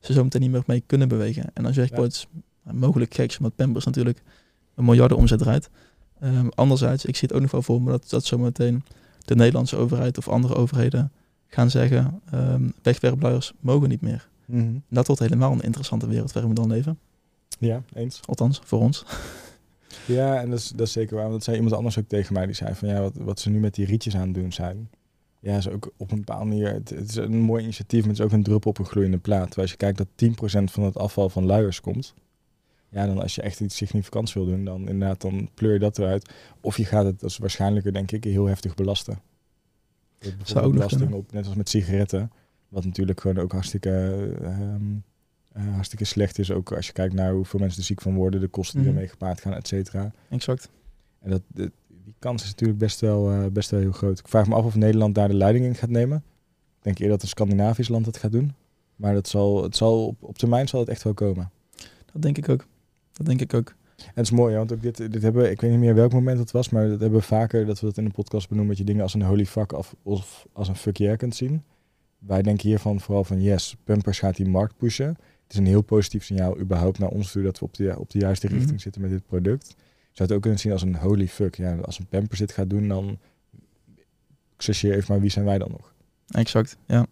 ze 0.00 0.12
zo 0.12 0.22
meteen 0.22 0.40
niet 0.40 0.50
meer 0.50 0.62
mee 0.66 0.82
kunnen 0.86 1.08
bewegen. 1.08 1.44
En 1.54 1.62
dan 1.62 1.72
zeg 1.72 1.90
ik 1.90 1.96
Ja. 1.96 2.04
iets 2.04 2.26
mogelijk 2.62 3.14
geks, 3.14 3.36
omdat 3.38 3.54
Pampers 3.56 3.84
natuurlijk 3.84 4.22
een 4.74 4.84
miljarden 4.84 5.16
omzet 5.16 5.38
draait. 5.38 5.70
Ehm, 6.20 6.48
anderzijds, 6.54 7.04
ik 7.04 7.16
zie 7.16 7.28
het 7.28 7.36
ook 7.36 7.42
nog 7.42 7.50
wel 7.50 7.62
voor 7.62 7.82
me 7.82 7.90
dat, 7.90 8.10
dat 8.10 8.24
zometeen 8.24 8.84
de 9.24 9.34
Nederlandse 9.34 9.76
overheid 9.76 10.18
of 10.18 10.28
andere 10.28 10.54
overheden 10.54 11.12
gaan 11.46 11.70
zeggen, 11.70 12.20
ehm 12.30 12.68
wegwerpluiers 12.82 13.52
mogen 13.60 13.88
niet 13.88 14.00
meer. 14.00 14.28
En 14.46 14.84
dat 14.88 15.06
wordt 15.06 15.22
helemaal 15.22 15.52
een 15.52 15.60
interessante 15.60 16.06
wereld 16.06 16.32
waarin 16.32 16.50
we 16.54 16.60
dan 16.60 16.68
leven. 16.70 16.98
Ja, 17.58 17.82
eens. 17.94 18.20
Althans, 18.26 18.60
voor 18.64 18.80
ons. 18.80 19.04
Ja, 20.06 20.40
en 20.40 20.50
dat 20.50 20.58
is, 20.58 20.68
dat 20.68 20.86
is 20.86 20.92
zeker 20.92 21.14
waar. 21.14 21.22
Want 21.22 21.34
dat 21.34 21.44
zei 21.44 21.56
iemand 21.56 21.74
anders 21.76 21.98
ook 21.98 22.08
tegen 22.08 22.34
mij. 22.34 22.46
Die 22.46 22.54
zei 22.54 22.74
van 22.74 22.88
ja, 22.88 23.00
wat, 23.00 23.16
wat 23.16 23.40
ze 23.40 23.50
nu 23.50 23.58
met 23.58 23.74
die 23.74 23.86
rietjes 23.86 24.16
aan 24.16 24.26
het 24.26 24.34
doen 24.34 24.52
zijn. 24.52 24.90
Ja, 25.40 25.56
is 25.56 25.68
ook 25.68 25.92
op 25.96 26.10
een 26.10 26.18
bepaalde 26.18 26.44
manier. 26.44 26.72
Het, 26.72 26.90
het 26.90 27.08
is 27.08 27.16
een 27.16 27.40
mooi 27.40 27.62
initiatief, 27.62 28.00
maar 28.00 28.10
het 28.10 28.18
is 28.18 28.24
ook 28.24 28.32
een 28.32 28.42
druppel 28.42 28.70
op 28.70 28.78
een 28.78 28.86
gloeiende 28.86 29.18
plaat. 29.18 29.46
Terwijl 29.46 29.62
als 29.62 29.70
je 29.70 29.76
kijkt 29.76 29.98
dat 29.98 30.62
10% 30.62 30.72
van 30.72 30.82
het 30.82 30.96
afval 30.96 31.28
van 31.28 31.44
luiers 31.44 31.80
komt. 31.80 32.14
Ja, 32.90 33.06
dan 33.06 33.22
als 33.22 33.34
je 33.34 33.42
echt 33.42 33.60
iets 33.60 33.76
significants 33.76 34.32
wil 34.32 34.46
doen, 34.46 34.64
dan 34.64 34.88
inderdaad, 34.88 35.20
dan 35.20 35.50
pleur 35.54 35.72
je 35.72 35.78
dat 35.78 35.98
eruit. 35.98 36.32
Of 36.60 36.76
je 36.76 36.84
gaat 36.84 37.04
het, 37.04 37.20
dat 37.20 37.30
is 37.30 37.38
waarschijnlijker 37.38 37.92
denk 37.92 38.12
ik, 38.12 38.24
heel 38.24 38.46
heftig 38.46 38.74
belasten. 38.74 39.20
Bijvoorbeeld 40.18 40.48
Zou 40.48 40.66
ook 40.66 40.72
belasting 40.72 41.12
op, 41.12 41.32
net 41.32 41.46
als 41.46 41.54
met 41.54 41.68
sigaretten. 41.68 42.30
Wat 42.68 42.84
natuurlijk 42.84 43.20
gewoon 43.20 43.38
ook 43.38 43.52
hartstikke, 43.52 43.90
ehm, 44.42 44.96
eh, 45.58 45.72
hartstikke 45.74 46.04
slecht 46.04 46.38
is. 46.38 46.50
Ook 46.52 46.72
als 46.72 46.86
je 46.86 46.92
kijkt 46.92 47.14
naar 47.14 47.32
hoeveel 47.32 47.60
mensen 47.60 47.78
er 47.78 47.84
ziek 47.86 48.00
van 48.00 48.14
worden, 48.14 48.40
de 48.40 48.48
kosten 48.48 48.78
die 48.78 48.86
Mhm. 48.86 48.94
ermee 48.96 49.10
gepaard 49.10 49.40
gaan, 49.40 49.54
et 49.54 49.68
cetera. 49.68 50.12
Exact. 50.28 50.68
En 51.20 51.30
dat, 51.30 51.42
de- 51.46 51.72
die 52.04 52.14
kans 52.18 52.42
is 52.42 52.48
natuurlijk 52.50 52.78
best 52.78 53.00
wel, 53.00 53.30
eh, 53.30 53.46
best 53.46 53.70
wel 53.70 53.80
heel 53.80 53.92
groot. 53.92 54.18
Ik 54.18 54.28
vraag 54.28 54.48
me 54.48 54.54
af 54.54 54.64
of 54.64 54.74
Nederland 54.74 55.14
daar 55.14 55.28
de 55.28 55.34
leiding 55.34 55.64
in 55.64 55.74
gaat 55.74 55.90
nemen. 55.90 56.16
Ik 56.78 56.84
denk 56.84 56.96
eerder 56.98 57.12
dat 57.14 57.22
een 57.22 57.28
Scandinavisch 57.28 57.88
land 57.88 58.06
het 58.06 58.16
gaat 58.16 58.32
doen. 58.32 58.54
Maar 58.96 59.14
dat 59.14 59.28
zal, 59.28 59.62
het 59.62 59.76
zal 59.76 60.06
op, 60.06 60.22
op 60.22 60.38
termijn 60.38 60.68
zal 60.68 60.80
het 60.80 60.88
echt 60.88 61.02
wel 61.02 61.14
komen. 61.14 61.50
Dat 62.12 62.22
denk 62.22 62.38
ik 62.38 62.48
ook. 62.48 62.66
Dat 63.12 63.26
denk 63.26 63.40
ik 63.40 63.54
ook. 63.54 63.74
En 63.96 64.04
het 64.14 64.24
is 64.24 64.30
mooi, 64.30 64.56
want 64.56 64.72
ook 64.72 64.82
dit, 64.82 64.96
dit 64.96 65.22
hebben 65.22 65.50
ik 65.50 65.60
weet 65.60 65.70
niet 65.70 65.78
meer 65.80 65.94
welk 65.94 66.12
moment 66.12 66.38
het 66.38 66.50
was, 66.50 66.68
maar 66.68 66.88
dat 66.88 67.00
hebben 67.00 67.18
we 67.18 67.24
vaker, 67.24 67.66
dat 67.66 67.80
we 67.80 67.86
dat 67.86 67.96
in 67.98 68.04
de 68.04 68.10
podcast 68.10 68.48
benoemen, 68.48 68.70
dat 68.76 68.78
je 68.78 68.84
dingen 68.92 69.02
als 69.02 69.14
een 69.14 69.22
holy 69.22 69.46
fuck 69.46 69.72
of, 69.72 69.94
of 70.02 70.46
als 70.52 70.68
een 70.68 70.76
fuck 70.76 70.96
yeah 70.96 71.18
kunt 71.18 71.34
zien. 71.36 71.62
Wij 72.18 72.42
denken 72.42 72.68
hiervan 72.68 73.00
vooral 73.00 73.24
van 73.24 73.42
yes, 73.42 73.76
Pampers 73.84 74.18
gaat 74.18 74.36
die 74.36 74.48
markt 74.48 74.76
pushen. 74.76 75.16
Het 75.48 75.56
is 75.56 75.62
een 75.62 75.66
heel 75.72 75.82
positief 75.82 76.24
signaal 76.24 76.58
überhaupt 76.58 76.98
naar 76.98 77.08
ons 77.08 77.32
toe 77.32 77.42
dat 77.42 77.58
we 77.58 77.64
op 77.64 77.74
de, 77.74 77.98
op 77.98 78.10
de 78.10 78.18
juiste 78.18 78.46
Mhm. 78.46 78.56
richting 78.56 78.80
zitten 78.80 79.00
met 79.00 79.10
dit 79.10 79.26
product. 79.26 79.66
Je 79.68 79.74
zou 80.12 80.28
het 80.28 80.32
ook 80.32 80.40
kunnen 80.42 80.58
zien 80.60 80.72
als 80.72 80.82
een 80.82 80.96
holy 80.96 81.28
fuck. 81.28 81.54
Ja, 81.56 81.76
als 81.76 81.98
een 81.98 82.06
Pampers 82.06 82.38
dit 82.38 82.52
gaat 82.52 82.70
doen, 82.70 82.88
dan 82.88 83.18
chercheer 84.56 84.92
even 84.94 85.04
maar 85.08 85.20
wie 85.20 85.30
zijn 85.30 85.44
wij 85.44 85.58
dan 85.58 85.70
nog? 85.70 85.92
Exact, 86.28 86.76
ja. 86.86 87.06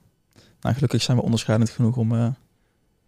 Nou, 0.61 0.75
gelukkig 0.75 1.03
zijn 1.03 1.17
we 1.17 1.23
onderscheidend 1.23 1.71
genoeg 1.71 1.97
om 1.97 2.37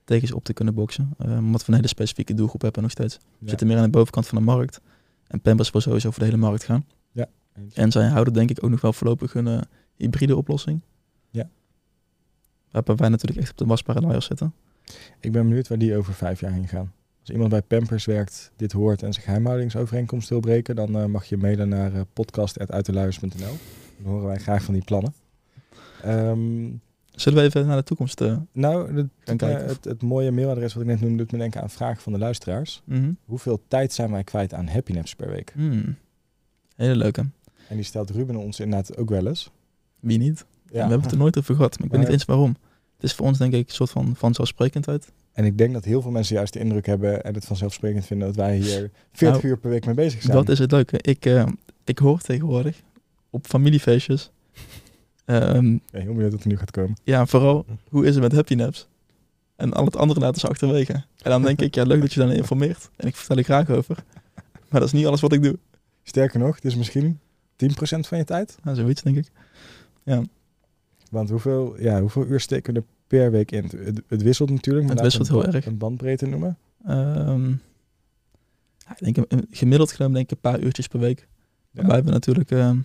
tegen 0.04 0.28
ze 0.28 0.34
op 0.34 0.44
te 0.44 0.52
kunnen 0.52 0.74
boksen. 0.74 1.10
Eh, 1.18 1.36
omdat 1.36 1.60
we 1.60 1.68
een 1.68 1.74
hele 1.74 1.88
specifieke 1.88 2.34
doelgroep 2.34 2.62
hebben 2.62 2.82
nog 2.82 2.90
steeds. 2.90 3.16
We 3.16 3.22
Ja, 3.38 3.48
zitten 3.48 3.66
meer 3.66 3.76
aan 3.76 3.82
de 3.82 3.90
bovenkant 3.90 4.26
van 4.26 4.38
de 4.38 4.44
markt. 4.44 4.80
En 5.26 5.40
Pampers 5.40 5.70
wil 5.70 5.80
sowieso 5.80 6.10
voor 6.10 6.18
de 6.18 6.24
hele 6.24 6.36
markt 6.40 6.64
gaan. 6.64 6.84
eens. 7.14 7.74
En 7.74 7.92
zij 7.92 8.08
houden 8.08 8.32
denk 8.32 8.50
ik 8.50 8.64
ook 8.64 8.70
nog 8.70 8.80
wel 8.80 8.92
voorlopig 8.92 9.34
een 9.34 9.46
eh, 9.46 9.60
hybride 9.96 10.36
oplossing. 10.36 10.80
Ja. 11.30 11.48
Waarbij 12.70 12.94
wij 12.94 13.08
natuurlijk 13.08 13.40
echt 13.40 13.50
op 13.50 13.56
de 13.56 13.64
wasbare 13.64 14.20
zitten. 14.20 14.54
Ik 15.20 15.32
ben 15.32 15.48
benieuwd 15.48 15.68
waar 15.68 15.78
die 15.78 15.96
over 15.96 16.14
vijf 16.14 16.40
jaar 16.40 16.52
heen 16.52 16.68
gaan. 16.68 16.92
Als 17.20 17.30
iemand 17.30 17.50
bij 17.50 17.62
Pampers 17.62 18.04
werkt, 18.04 18.52
dit 18.56 18.72
hoort 18.72 19.02
en 19.02 19.12
zijn 19.12 19.24
geheimhoudingsovereenkomst 19.24 20.28
wil 20.28 20.40
breken, 20.40 20.76
dan 20.76 20.98
eh, 20.98 21.04
mag 21.04 21.24
je 21.24 21.36
mailen 21.36 21.68
naar 21.68 21.92
uh, 21.94 22.00
podcast.uiteluiers.nl. 22.12 23.56
Dan 24.02 24.12
horen 24.12 24.26
wij 24.26 24.38
graag 24.38 24.62
van 24.62 24.74
die 24.74 24.84
plannen. 24.84 25.14
Ehm, 26.02 26.66
Zullen 27.10 27.38
we 27.38 27.44
even 27.44 27.66
naar 27.66 27.76
de 27.76 27.82
toekomst? 27.82 28.20
eh, 28.20 28.36
nou, 28.52 28.96
het, 28.96 29.06
Gaan 29.24 29.36
kijken. 29.36 29.62
eh, 29.62 29.68
het, 29.68 29.84
het 29.84 30.02
mooie 30.02 30.30
mailadres 30.30 30.74
wat 30.74 30.82
ik 30.82 30.88
net 30.88 31.00
noemde, 31.00 31.16
doet 31.16 31.32
me 31.32 31.38
denken 31.38 31.62
aan 31.62 31.70
vragen 31.70 32.02
van 32.02 32.12
de 32.12 32.18
luisteraars. 32.18 32.82
mhm. 32.84 33.12
Hoeveel 33.24 33.60
tijd 33.68 33.92
zijn 33.92 34.10
wij 34.10 34.24
kwijt 34.24 34.54
aan 34.54 34.68
happynaps 34.68 35.14
per 35.14 35.28
week? 35.30 35.52
Hmm. 35.54 35.96
Hele 36.76 36.96
leuke. 36.96 37.26
En 37.68 37.76
die 37.76 37.84
stelt 37.84 38.10
Ruben 38.10 38.36
ons 38.36 38.60
inderdaad 38.60 38.96
ook 38.96 39.08
wel 39.08 39.26
eens. 39.26 39.50
Wie 40.00 40.18
niet? 40.18 40.44
Ja. 40.66 40.72
We 40.72 40.78
hebben 40.78 41.00
het 41.02 41.10
er 41.12 41.18
nooit 41.18 41.38
over 41.38 41.54
gehad, 41.54 41.76
maar 41.78 41.86
ik 41.86 41.92
weet 41.92 42.00
niet 42.00 42.10
eens 42.10 42.24
waarom. 42.24 42.56
Het 42.98 43.10
is 43.10 43.16
voor 43.16 43.26
ons 43.26 43.38
denk 43.38 43.52
ik 43.52 43.68
een 43.68 43.74
soort 43.74 43.90
van 43.90 44.16
vanzelfsprekendheid. 44.16 45.12
En 45.32 45.44
ik 45.44 45.58
denk 45.58 45.72
dat 45.72 45.84
heel 45.84 46.02
veel 46.02 46.10
mensen 46.10 46.34
juist 46.34 46.52
de 46.52 46.58
indruk 46.58 46.86
hebben 46.86 47.24
en 47.24 47.34
het 47.34 47.44
vanzelfsprekend 47.44 48.06
vinden 48.06 48.26
dat 48.26 48.36
wij 48.36 48.56
hier 48.56 48.90
40 49.12 49.42
Nou, 49.42 49.52
uur 49.52 49.58
per 49.58 49.70
week 49.70 49.86
mee 49.86 49.94
bezig 49.94 50.22
zijn. 50.22 50.36
Dat 50.36 50.48
is 50.48 50.58
het 50.58 50.70
leuke. 50.70 50.98
Ik, 51.00 51.26
eh, 51.26 51.46
ik 51.84 51.98
hoor 51.98 52.20
tegenwoordig 52.20 52.82
op 53.30 53.46
familiefeestjes. 53.46 54.30
ehm, 55.24 55.78
ben 55.90 56.02
heel 56.02 56.12
benieuwd 56.12 56.32
wat 56.32 56.42
er 56.42 56.48
nu 56.48 56.56
gaat 56.56 56.70
komen. 56.70 56.96
ja, 57.04 57.26
vooral 57.26 57.66
hoe 57.88 58.06
is 58.06 58.14
het 58.14 58.22
met 58.22 58.32
Happy 58.32 58.54
Naps? 58.54 58.88
En 59.56 59.72
al 59.72 59.84
het 59.84 59.96
andere 59.96 60.20
laten 60.20 60.40
ze 60.40 60.48
achterwege. 60.48 60.92
En 60.92 61.30
dan 61.30 61.42
denk 61.42 61.60
ik, 61.60 61.74
ja, 61.74 61.82
leuk 61.82 62.00
dat 62.00 62.12
je 62.12 62.20
dan 62.20 62.32
informeert. 62.42 62.90
En 62.96 63.06
ik 63.06 63.16
vertel 63.16 63.36
er 63.36 63.44
graag 63.44 63.70
over. 63.70 63.96
Maar 64.68 64.80
dat 64.80 64.88
is 64.88 64.92
niet 64.92 65.06
alles 65.06 65.20
wat 65.20 65.32
ik 65.32 65.42
doe. 65.42 65.58
Sterker 66.02 66.38
nog, 66.38 66.54
het 66.54 66.64
is 66.64 66.76
misschien 66.76 67.18
10% 67.56 67.68
van 68.00 68.18
je 68.18 68.24
tijd. 68.24 68.56
Nou, 68.62 68.76
zoiets 68.76 69.02
denk 69.02 69.16
ik. 69.16 69.30
Want 71.10 71.30
hoeveel, 71.30 71.80
ja, 71.80 72.00
hoeveel 72.00 72.26
uur 72.26 72.40
steken 72.40 72.74
we 72.74 72.80
er 72.80 72.86
per 73.06 73.30
week 73.30 73.50
in? 73.50 73.64
Het, 73.64 74.02
het 74.06 74.22
wisselt 74.22 74.50
natuurlijk. 74.50 74.86
Maar 74.86 74.94
Het 74.94 75.04
wisselt 75.04 75.28
heel 75.28 75.46
een, 75.46 75.52
erg. 75.52 75.66
Een 75.66 75.78
bandbreedte 75.78 76.26
noemen. 76.26 76.58
Ehm, 76.84 77.48
ja, 78.78 78.96
ik 78.98 79.14
denk 79.14 79.46
gemiddeld 79.50 79.92
genomen 79.92 80.14
denk 80.14 80.30
ik 80.30 80.36
een 80.36 80.50
paar 80.50 80.60
uurtjes 80.60 80.88
per 80.88 81.00
week. 81.00 81.28
Ja. 81.70 81.80
Waarbij 81.80 82.02
we 82.04 82.10
natuurlijk 82.10 82.50
ehm, 82.50 82.78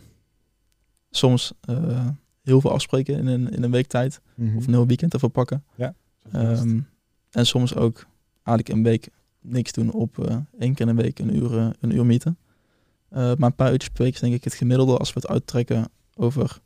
soms 1.09 1.53
eh, 1.61 2.07
heel 2.41 2.61
veel 2.61 2.71
afspreken 2.71 3.17
in 3.17 3.27
een, 3.27 3.51
in 3.51 3.63
een 3.63 3.71
week 3.71 3.87
tijd. 3.87 4.21
Mhm. 4.35 4.57
Of 4.57 4.67
een 4.67 4.73
heel 4.73 4.87
weekend 4.87 5.13
ervoor 5.13 5.29
pakken. 5.29 5.63
Het. 5.75 5.93
Ehm, 6.31 6.79
en 7.31 7.45
soms 7.45 7.75
ook 7.75 8.05
eigenlijk 8.43 8.77
een 8.77 8.83
week 8.83 9.09
niks 9.41 9.71
doen 9.71 9.91
op 9.91 10.19
eh 10.29 10.37
één 10.59 10.73
keer 10.73 10.87
in 10.87 10.97
een 10.97 11.03
week 11.03 11.19
een 11.19 11.35
uur, 11.35 11.57
eh, 11.57 11.69
een 11.79 11.95
uur 11.95 12.05
maar 13.09 13.49
een 13.49 13.55
paar 13.55 13.71
uurtjes 13.71 13.89
per 13.89 14.03
week 14.03 14.13
is 14.13 14.19
denk 14.19 14.33
ik 14.33 14.43
het 14.43 14.53
gemiddelde 14.53 14.97
als 14.97 15.13
we 15.13 15.19
het 15.19 15.29
uittrekken 15.29 15.89
over. 16.15 16.61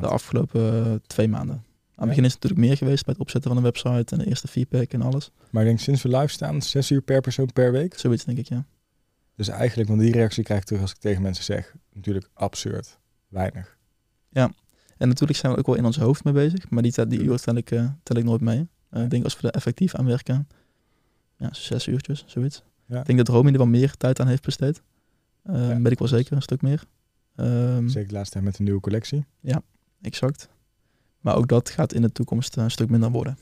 De 0.00 0.06
afgelopen 0.06 0.84
eh, 0.86 0.94
twee 1.06 1.28
maanden. 1.28 1.54
Aan 1.54 1.62
het 1.94 1.94
Ja. 1.94 2.06
begin 2.06 2.24
is 2.24 2.32
het 2.32 2.42
natuurlijk 2.42 2.68
meer 2.68 2.76
geweest 2.76 3.04
bij 3.04 3.12
het 3.12 3.22
opzetten 3.22 3.50
van 3.50 3.58
een 3.58 3.64
website 3.64 4.14
en 4.14 4.18
de 4.18 4.26
eerste 4.26 4.48
feedback 4.48 4.92
en 4.92 5.02
alles. 5.02 5.30
Maar 5.50 5.62
ik 5.62 5.68
denk 5.68 5.80
sinds 5.80 6.02
we 6.02 6.08
live 6.16 6.28
staan, 6.28 6.62
zes 6.62 6.90
uur 6.90 7.00
per 7.02 7.20
persoon 7.20 7.52
per 7.52 7.72
week. 7.72 7.98
Zoiets 7.98 8.24
denk 8.24 8.38
ik, 8.38 8.48
ja. 8.48 8.66
Dus 9.34 9.48
eigenlijk, 9.48 9.88
want 9.88 10.00
die 10.00 10.12
reactie 10.12 10.44
krijg 10.44 10.60
ik 10.60 10.66
terug 10.66 10.82
als 10.82 10.90
ik 10.90 10.96
tegen 10.96 11.22
mensen 11.22 11.44
zeg, 11.44 11.74
natuurlijk 11.92 12.28
absurd. 12.34 12.98
Weinig. 13.28 13.76
En 14.98 15.08
natuurlijk 15.08 15.38
zijn 15.38 15.52
we 15.52 15.58
ook 15.58 15.66
wel 15.66 15.74
in 15.74 15.84
ons 15.84 15.96
hoofd 15.96 16.24
mee 16.24 16.34
bezig, 16.34 16.70
maar 16.70 16.82
die, 16.82 17.06
die 17.06 17.20
uren 17.22 17.40
tel 17.40 17.54
ik, 17.54 17.70
eh, 17.70 17.88
tel 18.02 18.16
ik 18.16 18.24
nooit 18.24 18.40
mee. 18.40 18.68
Eh, 18.90 19.02
ik 19.02 19.10
denk 19.10 19.24
als 19.24 19.40
we 19.40 19.48
er 19.48 19.54
effectief 19.54 19.94
aan 19.94 20.04
werken, 20.04 20.48
ja, 21.36 21.48
zes 21.52 21.86
uurtjes, 21.86 22.24
zoiets. 22.26 22.62
Ja. 22.86 23.00
Ik 23.00 23.06
denk 23.06 23.18
dat 23.18 23.28
Romy 23.28 23.50
er 23.50 23.56
wel 23.56 23.66
meer 23.66 23.94
tijd 23.96 24.20
aan 24.20 24.26
heeft 24.26 24.44
besteed. 24.44 24.82
Ja. 25.44 25.80
Weet 25.80 25.92
ik 25.92 25.98
wel 25.98 26.08
zeker, 26.08 26.36
een 26.36 26.42
stuk 26.42 26.62
meer. 26.62 26.84
Ehm, 27.38 27.88
Zeker 27.88 28.08
de 28.08 28.14
laatste 28.14 28.32
tijd 28.32 28.44
met 28.44 28.56
de 28.56 28.62
nieuwe 28.62 28.80
collectie. 28.80 29.24
Exact. 30.00 30.48
Maar 31.20 31.36
ook 31.36 31.48
dat 31.48 31.70
gaat 31.70 31.92
in 31.92 32.02
de 32.02 32.12
toekomst 32.12 32.56
eh, 32.56 32.64
een 32.64 32.70
stuk 32.70 32.90
minder 32.90 33.10
worden. 33.10 33.38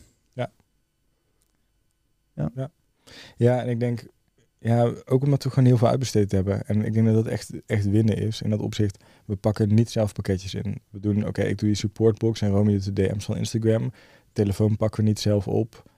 Ja, 3.37 3.61
en 3.63 3.69
ik 3.69 3.81
denk, 3.81 4.07
ja, 4.59 4.93
ook 5.05 5.23
omdat 5.23 5.45
we 5.45 5.51
gewoon 5.51 5.65
heel 5.65 5.79
veel 5.79 5.89
uitbesteed 5.89 6.33
hebben. 6.33 6.67
En 6.67 6.85
ik 6.85 6.93
denk 6.93 7.07
dat 7.07 7.15
dat 7.15 7.27
echt, 7.27 7.51
echt 7.67 7.91
winnen 7.91 8.17
is. 8.17 8.43
In 8.43 8.51
dat 8.51 8.61
opzicht, 8.61 9.05
we 9.25 9.37
pakken 9.37 9.75
niet 9.75 9.91
zelf 9.91 10.13
pakketjes 10.13 10.55
in. 10.55 10.81
We 10.91 11.01
doen, 11.01 11.27
oké, 11.27 11.43
ik 11.43 11.59
doe 11.59 11.69
die 11.69 11.79
supportbox 11.79 12.41
en 12.41 12.51
Romy 12.51 12.73
doet 12.73 12.85
de 12.85 12.93
DM's 12.93 13.25
van 13.25 13.37
Instagram. 13.37 13.93
Telefoon 14.33 14.77
pakken 14.77 15.01
we 15.03 15.09
niet 15.09 15.21
zelf 15.21 15.49
op. 15.49 15.91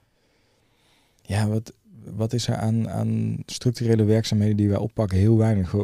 Ja, 1.21 1.47
wat, 1.47 1.73
wat 2.03 2.33
is 2.33 2.47
er 2.47 2.55
aan, 2.55 2.89
aan 2.89 3.37
structurele 3.45 4.03
werkzaamheden 4.03 4.57
die 4.57 4.69
wij 4.69 4.77
oppakken? 4.77 5.17
Heel 5.17 5.37
weinig. 5.37 5.75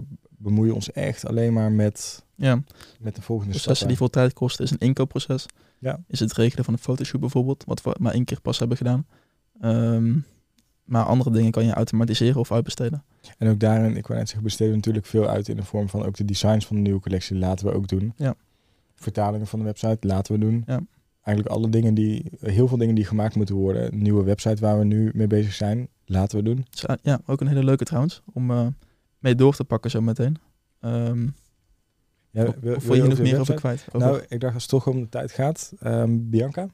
We 0.46 0.52
bemoeien 0.52 0.74
ons 0.76 0.92
echt 0.92 1.28
alleen 1.28 1.54
maar 1.54 1.72
met, 1.72 2.24
Ja, 2.36 2.64
met 3.00 3.16
de 3.16 3.22
volgende 3.22 3.52
processen 3.52 3.76
stappen. 3.76 3.88
die 3.88 3.98
veel 3.98 4.10
tijd 4.10 4.34
kosten 4.34 4.66
is 4.66 4.72
een 4.72 4.78
inkoopproces. 4.78 5.46
Ja. 5.80 6.04
Is 6.08 6.20
het 6.20 6.34
regelen 6.34 6.66
van 6.66 6.74
een 6.74 6.80
fotoshoot 6.80 7.22
bijvoorbeeld, 7.22 7.64
wat 7.68 7.82
we 7.82 7.96
maar 8.00 8.14
één 8.14 8.26
keer 8.26 8.42
pas 8.42 8.60
hebben 8.60 8.78
gedaan. 8.78 9.06
Ehm, 9.62 10.18
maar 10.84 11.04
andere 11.04 11.32
dingen 11.32 11.52
kan 11.52 11.66
je 11.66 11.74
automatiseren 11.74 12.40
of 12.40 12.52
uitbesteden. 12.52 13.04
En 13.38 13.50
ook 13.50 13.60
daarin, 13.60 13.98
ik 13.98 14.08
wou 14.08 14.20
net 14.20 14.28
zeggen, 14.28 14.44
besteden 14.44 14.70
we 14.72 14.78
natuurlijk 14.78 15.06
veel 15.06 15.28
uit 15.28 15.48
in 15.48 15.56
de 15.56 15.64
vorm 15.64 15.90
van 15.90 16.06
ook 16.06 16.16
de 16.16 16.26
designs 16.26 16.66
van 16.66 16.76
de 16.76 16.82
nieuwe 16.82 17.00
collectie 17.00 17.36
laten 17.38 17.66
we 17.66 17.74
ook 17.74 17.88
doen. 17.88 18.14
Ja. 18.16 18.36
Vertalingen 18.96 19.48
van 19.48 19.60
de 19.60 19.66
website 19.66 20.08
laten 20.08 20.34
we 20.34 20.40
doen. 20.40 20.64
Ja. 20.66 20.82
Eigenlijk 21.22 21.56
alle 21.56 21.70
dingen 21.70 21.94
die, 21.94 22.32
heel 22.40 22.68
veel 22.68 22.78
dingen 22.78 22.96
die 22.96 23.06
gemaakt 23.06 23.36
moeten 23.36 23.56
worden. 23.56 23.94
Een 23.94 24.02
nieuwe 24.02 24.24
website 24.24 24.62
waar 24.62 24.80
we 24.80 24.86
nu 24.86 25.12
mee 25.14 25.28
bezig 25.28 25.54
zijn, 25.54 25.88
laten 26.06 26.38
we 26.38 26.44
doen. 26.44 26.66
Dus, 26.70 26.86
ja, 27.02 27.22
ook 27.26 27.42
een 27.42 27.48
hele 27.48 27.64
leuke 27.64 27.84
trouwens, 27.84 28.22
om 28.34 28.52
eh, 28.52 28.68
mee 29.26 29.36
door 29.36 29.56
te 29.56 29.64
pakken 29.64 29.92
zo 29.92 30.02
meteen. 30.02 30.38
Ehm 30.80 31.28
Ja, 32.32 32.46
of- 32.46 32.56
wil- 32.62 32.76
of 32.76 32.84
wil 32.84 32.92
wil 32.96 33.04
je 33.04 33.10
nog 33.10 33.20
meer 33.20 33.40
over 33.40 33.54
kwijt? 33.54 33.86
Over, 33.92 34.08
Nou, 34.08 34.24
ik 34.28 34.40
dacht 34.40 34.54
als 34.54 34.64
het 34.64 34.72
toch 34.72 34.88
om 34.88 35.00
de 35.00 35.10
tijd 35.10 35.32
gaat, 35.32 35.74
ehm, 35.80 36.18
Bianca. 36.30 36.68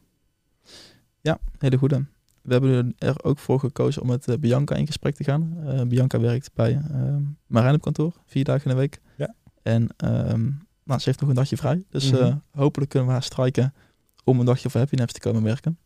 Hele 1.57 1.77
goede. 1.77 2.05
We 2.41 2.53
hebben 2.53 2.93
er 2.97 3.23
ook 3.23 3.39
voor 3.39 3.59
gekozen 3.59 4.01
om 4.01 4.07
met 4.07 4.27
eh, 4.27 4.37
Bianca 4.37 4.75
in 4.75 4.85
gesprek 4.85 5.15
te 5.15 5.23
gaan. 5.23 5.57
Eh, 5.65 5.81
Bianca 5.81 6.19
werkt 6.19 6.53
bij 6.53 6.81
ehm 6.91 7.21
Marijn 7.47 7.75
op 7.75 7.81
kantoor, 7.81 8.13
vier 8.25 8.43
dagen 8.43 8.63
in 8.63 8.71
de 8.71 8.77
week. 8.77 9.01
Ja. 9.17 9.33
En 9.61 9.87
ehm, 9.97 10.41
nou, 10.83 10.99
ze 10.99 11.05
heeft 11.09 11.19
nog 11.19 11.29
een 11.29 11.35
dagje 11.35 11.57
vrij. 11.57 11.83
Dus 11.89 12.11
Mhm. 12.11 12.21
eh, 12.21 12.35
hopelijk 12.51 12.89
kunnen 12.89 13.07
we 13.07 13.13
haar 13.13 13.23
strijken 13.23 13.73
om 14.23 14.39
een 14.39 14.45
dagje 14.45 14.69
voor 14.69 14.79
Happy 14.79 14.95
Naps 14.95 15.13
te 15.13 15.19
komen 15.19 15.43
werken. 15.43 15.77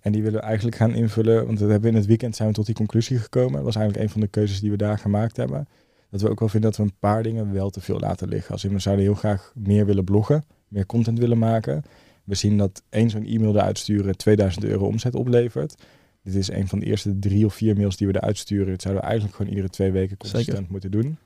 En 0.00 0.12
die 0.12 0.22
willen 0.22 0.40
we 0.40 0.46
eigenlijk 0.46 0.76
gaan 0.76 0.94
invullen, 0.94 1.46
want 1.46 1.58
dat 1.58 1.68
hebben 1.70 1.82
we 1.82 1.94
in 1.94 2.00
het 2.00 2.06
weekend 2.06 2.36
zijn 2.36 2.48
we 2.48 2.54
tot 2.54 2.66
die 2.66 2.74
conclusie 2.74 3.18
gekomen. 3.18 3.52
Dat 3.52 3.62
was 3.64 3.76
eigenlijk 3.76 4.04
een 4.06 4.12
van 4.12 4.20
de 4.20 4.26
keuzes 4.28 4.60
die 4.60 4.70
we 4.70 4.76
daar 4.76 4.98
gemaakt 4.98 5.36
hebben. 5.36 5.68
Dat 6.10 6.20
we 6.20 6.28
ook 6.30 6.38
wel 6.38 6.48
vinden 6.48 6.70
dat 6.70 6.78
we 6.78 6.84
een 6.84 6.98
paar 6.98 7.22
dingen 7.22 7.52
wel 7.52 7.70
te 7.70 7.80
veel 7.80 7.98
laten 7.98 8.28
liggen. 8.28 8.52
Als 8.52 8.64
in, 8.64 8.72
we 8.72 8.78
zouden 8.78 9.04
heel 9.04 9.14
graag 9.14 9.52
meer 9.54 9.86
willen 9.86 10.04
bloggen, 10.04 10.44
meer 10.68 10.86
content 10.86 11.18
willen 11.18 11.38
maken. 11.38 11.82
We 12.24 12.34
zien 12.34 12.56
dat 12.56 12.82
één 12.88 13.10
zo'n 13.10 13.24
e-mail 13.26 13.54
eruit 13.54 13.78
sturen 13.78 14.16
2000 14.16 14.64
euro 14.64 14.86
omzet 14.86 15.14
oplevert. 15.14 15.74
Dit 16.22 16.34
is 16.34 16.50
een 16.50 16.68
van 16.68 16.78
de 16.78 16.86
eerste 16.86 17.18
drie 17.18 17.46
of 17.46 17.54
vier 17.54 17.76
mails 17.76 17.96
die 17.96 18.06
we 18.06 18.14
eruit 18.14 18.38
sturen. 18.38 18.66
Dat 18.68 18.82
zouden 18.82 19.02
we 19.02 19.08
eigenlijk 19.08 19.36
gewoon 19.38 19.52
iedere 19.52 19.72
twee 19.72 19.90
weken 19.92 20.16
consistent 20.16 20.56
Zeker. 20.56 20.70
moeten 20.72 20.90
doen. 20.90 21.16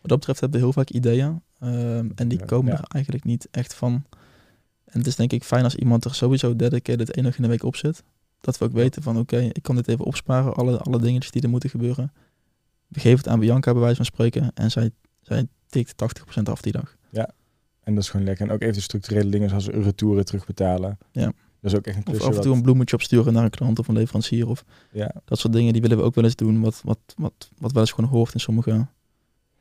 Wat 0.00 0.10
dat 0.10 0.18
betreft 0.18 0.40
hebben 0.40 0.58
we 0.60 0.64
heel 0.64 0.74
vaak 0.74 0.90
ideeën. 0.90 1.42
ehm, 1.60 2.08
en 2.14 2.28
die 2.28 2.38
Ja, 2.38 2.44
komen 2.44 2.72
ja. 2.72 2.78
er 2.78 2.84
eigenlijk 2.88 3.24
niet 3.24 3.48
echt 3.50 3.74
van. 3.74 4.04
En 4.84 4.98
het 4.98 5.06
is 5.06 5.16
denk 5.16 5.32
ik 5.32 5.44
fijn 5.44 5.64
als 5.64 5.74
iemand 5.76 6.04
er 6.04 6.14
sowieso 6.14 6.56
dedicated 6.56 7.10
één 7.10 7.24
dag 7.24 7.36
in 7.36 7.42
de 7.42 7.48
week 7.48 7.62
op 7.62 7.76
zit. 7.76 8.02
Dat 8.42 8.58
we 8.58 8.64
ook 8.64 8.72
weten 8.72 9.02
van 9.02 9.18
oké, 9.18 9.38
ik 9.38 9.62
kan 9.62 9.76
dit 9.76 9.88
even 9.88 10.04
opsparen. 10.04 10.54
Alle, 10.54 10.78
alle 10.78 10.98
dingetjes 10.98 11.30
die 11.32 11.42
er 11.42 11.48
moeten 11.48 11.70
gebeuren. 11.70 12.12
We 12.88 13.00
geven 13.00 13.18
het 13.18 13.28
aan 13.28 13.40
Bianca 13.40 13.72
bij 13.72 13.80
wijze 13.80 13.96
van 13.96 14.04
spreken. 14.04 14.50
En 14.54 14.70
zij, 14.70 14.90
zij 15.20 15.46
tikt 15.66 15.94
80% 16.38 16.42
af 16.42 16.60
die 16.60 16.72
dag. 16.72 16.96
En 17.82 17.94
dat 17.94 18.02
is 18.02 18.10
gewoon 18.10 18.26
lekker. 18.26 18.46
En 18.46 18.52
ook 18.52 18.60
even 18.60 18.74
de 18.74 18.80
structurele 18.80 19.30
dingen 19.30 19.48
zoals 19.48 19.68
retouren 19.68 20.24
terugbetalen. 20.24 20.98
Ja. 21.10 21.24
Dat 21.60 21.72
is 21.72 21.74
ook 21.74 21.86
echt 21.86 21.96
een 21.96 22.02
Of 22.02 22.08
klusje 22.08 22.28
af 22.28 22.36
en 22.36 22.42
toe 22.42 22.54
een 22.54 22.62
bloemetje 22.62 22.96
opsturen 22.96 23.32
naar 23.32 23.44
een 23.44 23.50
klant 23.50 23.78
of 23.78 23.88
een 23.88 23.94
leverancier. 23.94 24.48
Of 24.48 24.64
Ja, 24.92 25.14
dat 25.24 25.38
soort 25.38 25.52
dingen, 25.52 25.72
die 25.72 25.82
willen 25.82 25.96
we 25.96 26.02
ook 26.02 26.14
wel 26.14 26.24
eens 26.24 26.36
doen. 26.36 26.60
Wat, 26.60 26.80
wat, 26.84 26.98
wat, 27.16 27.50
wat 27.58 27.72
wel 27.72 27.80
eens 27.80 27.92
gewoon 27.92 28.10
hoort 28.10 28.34
in 28.34 28.40
sommige 28.40 28.86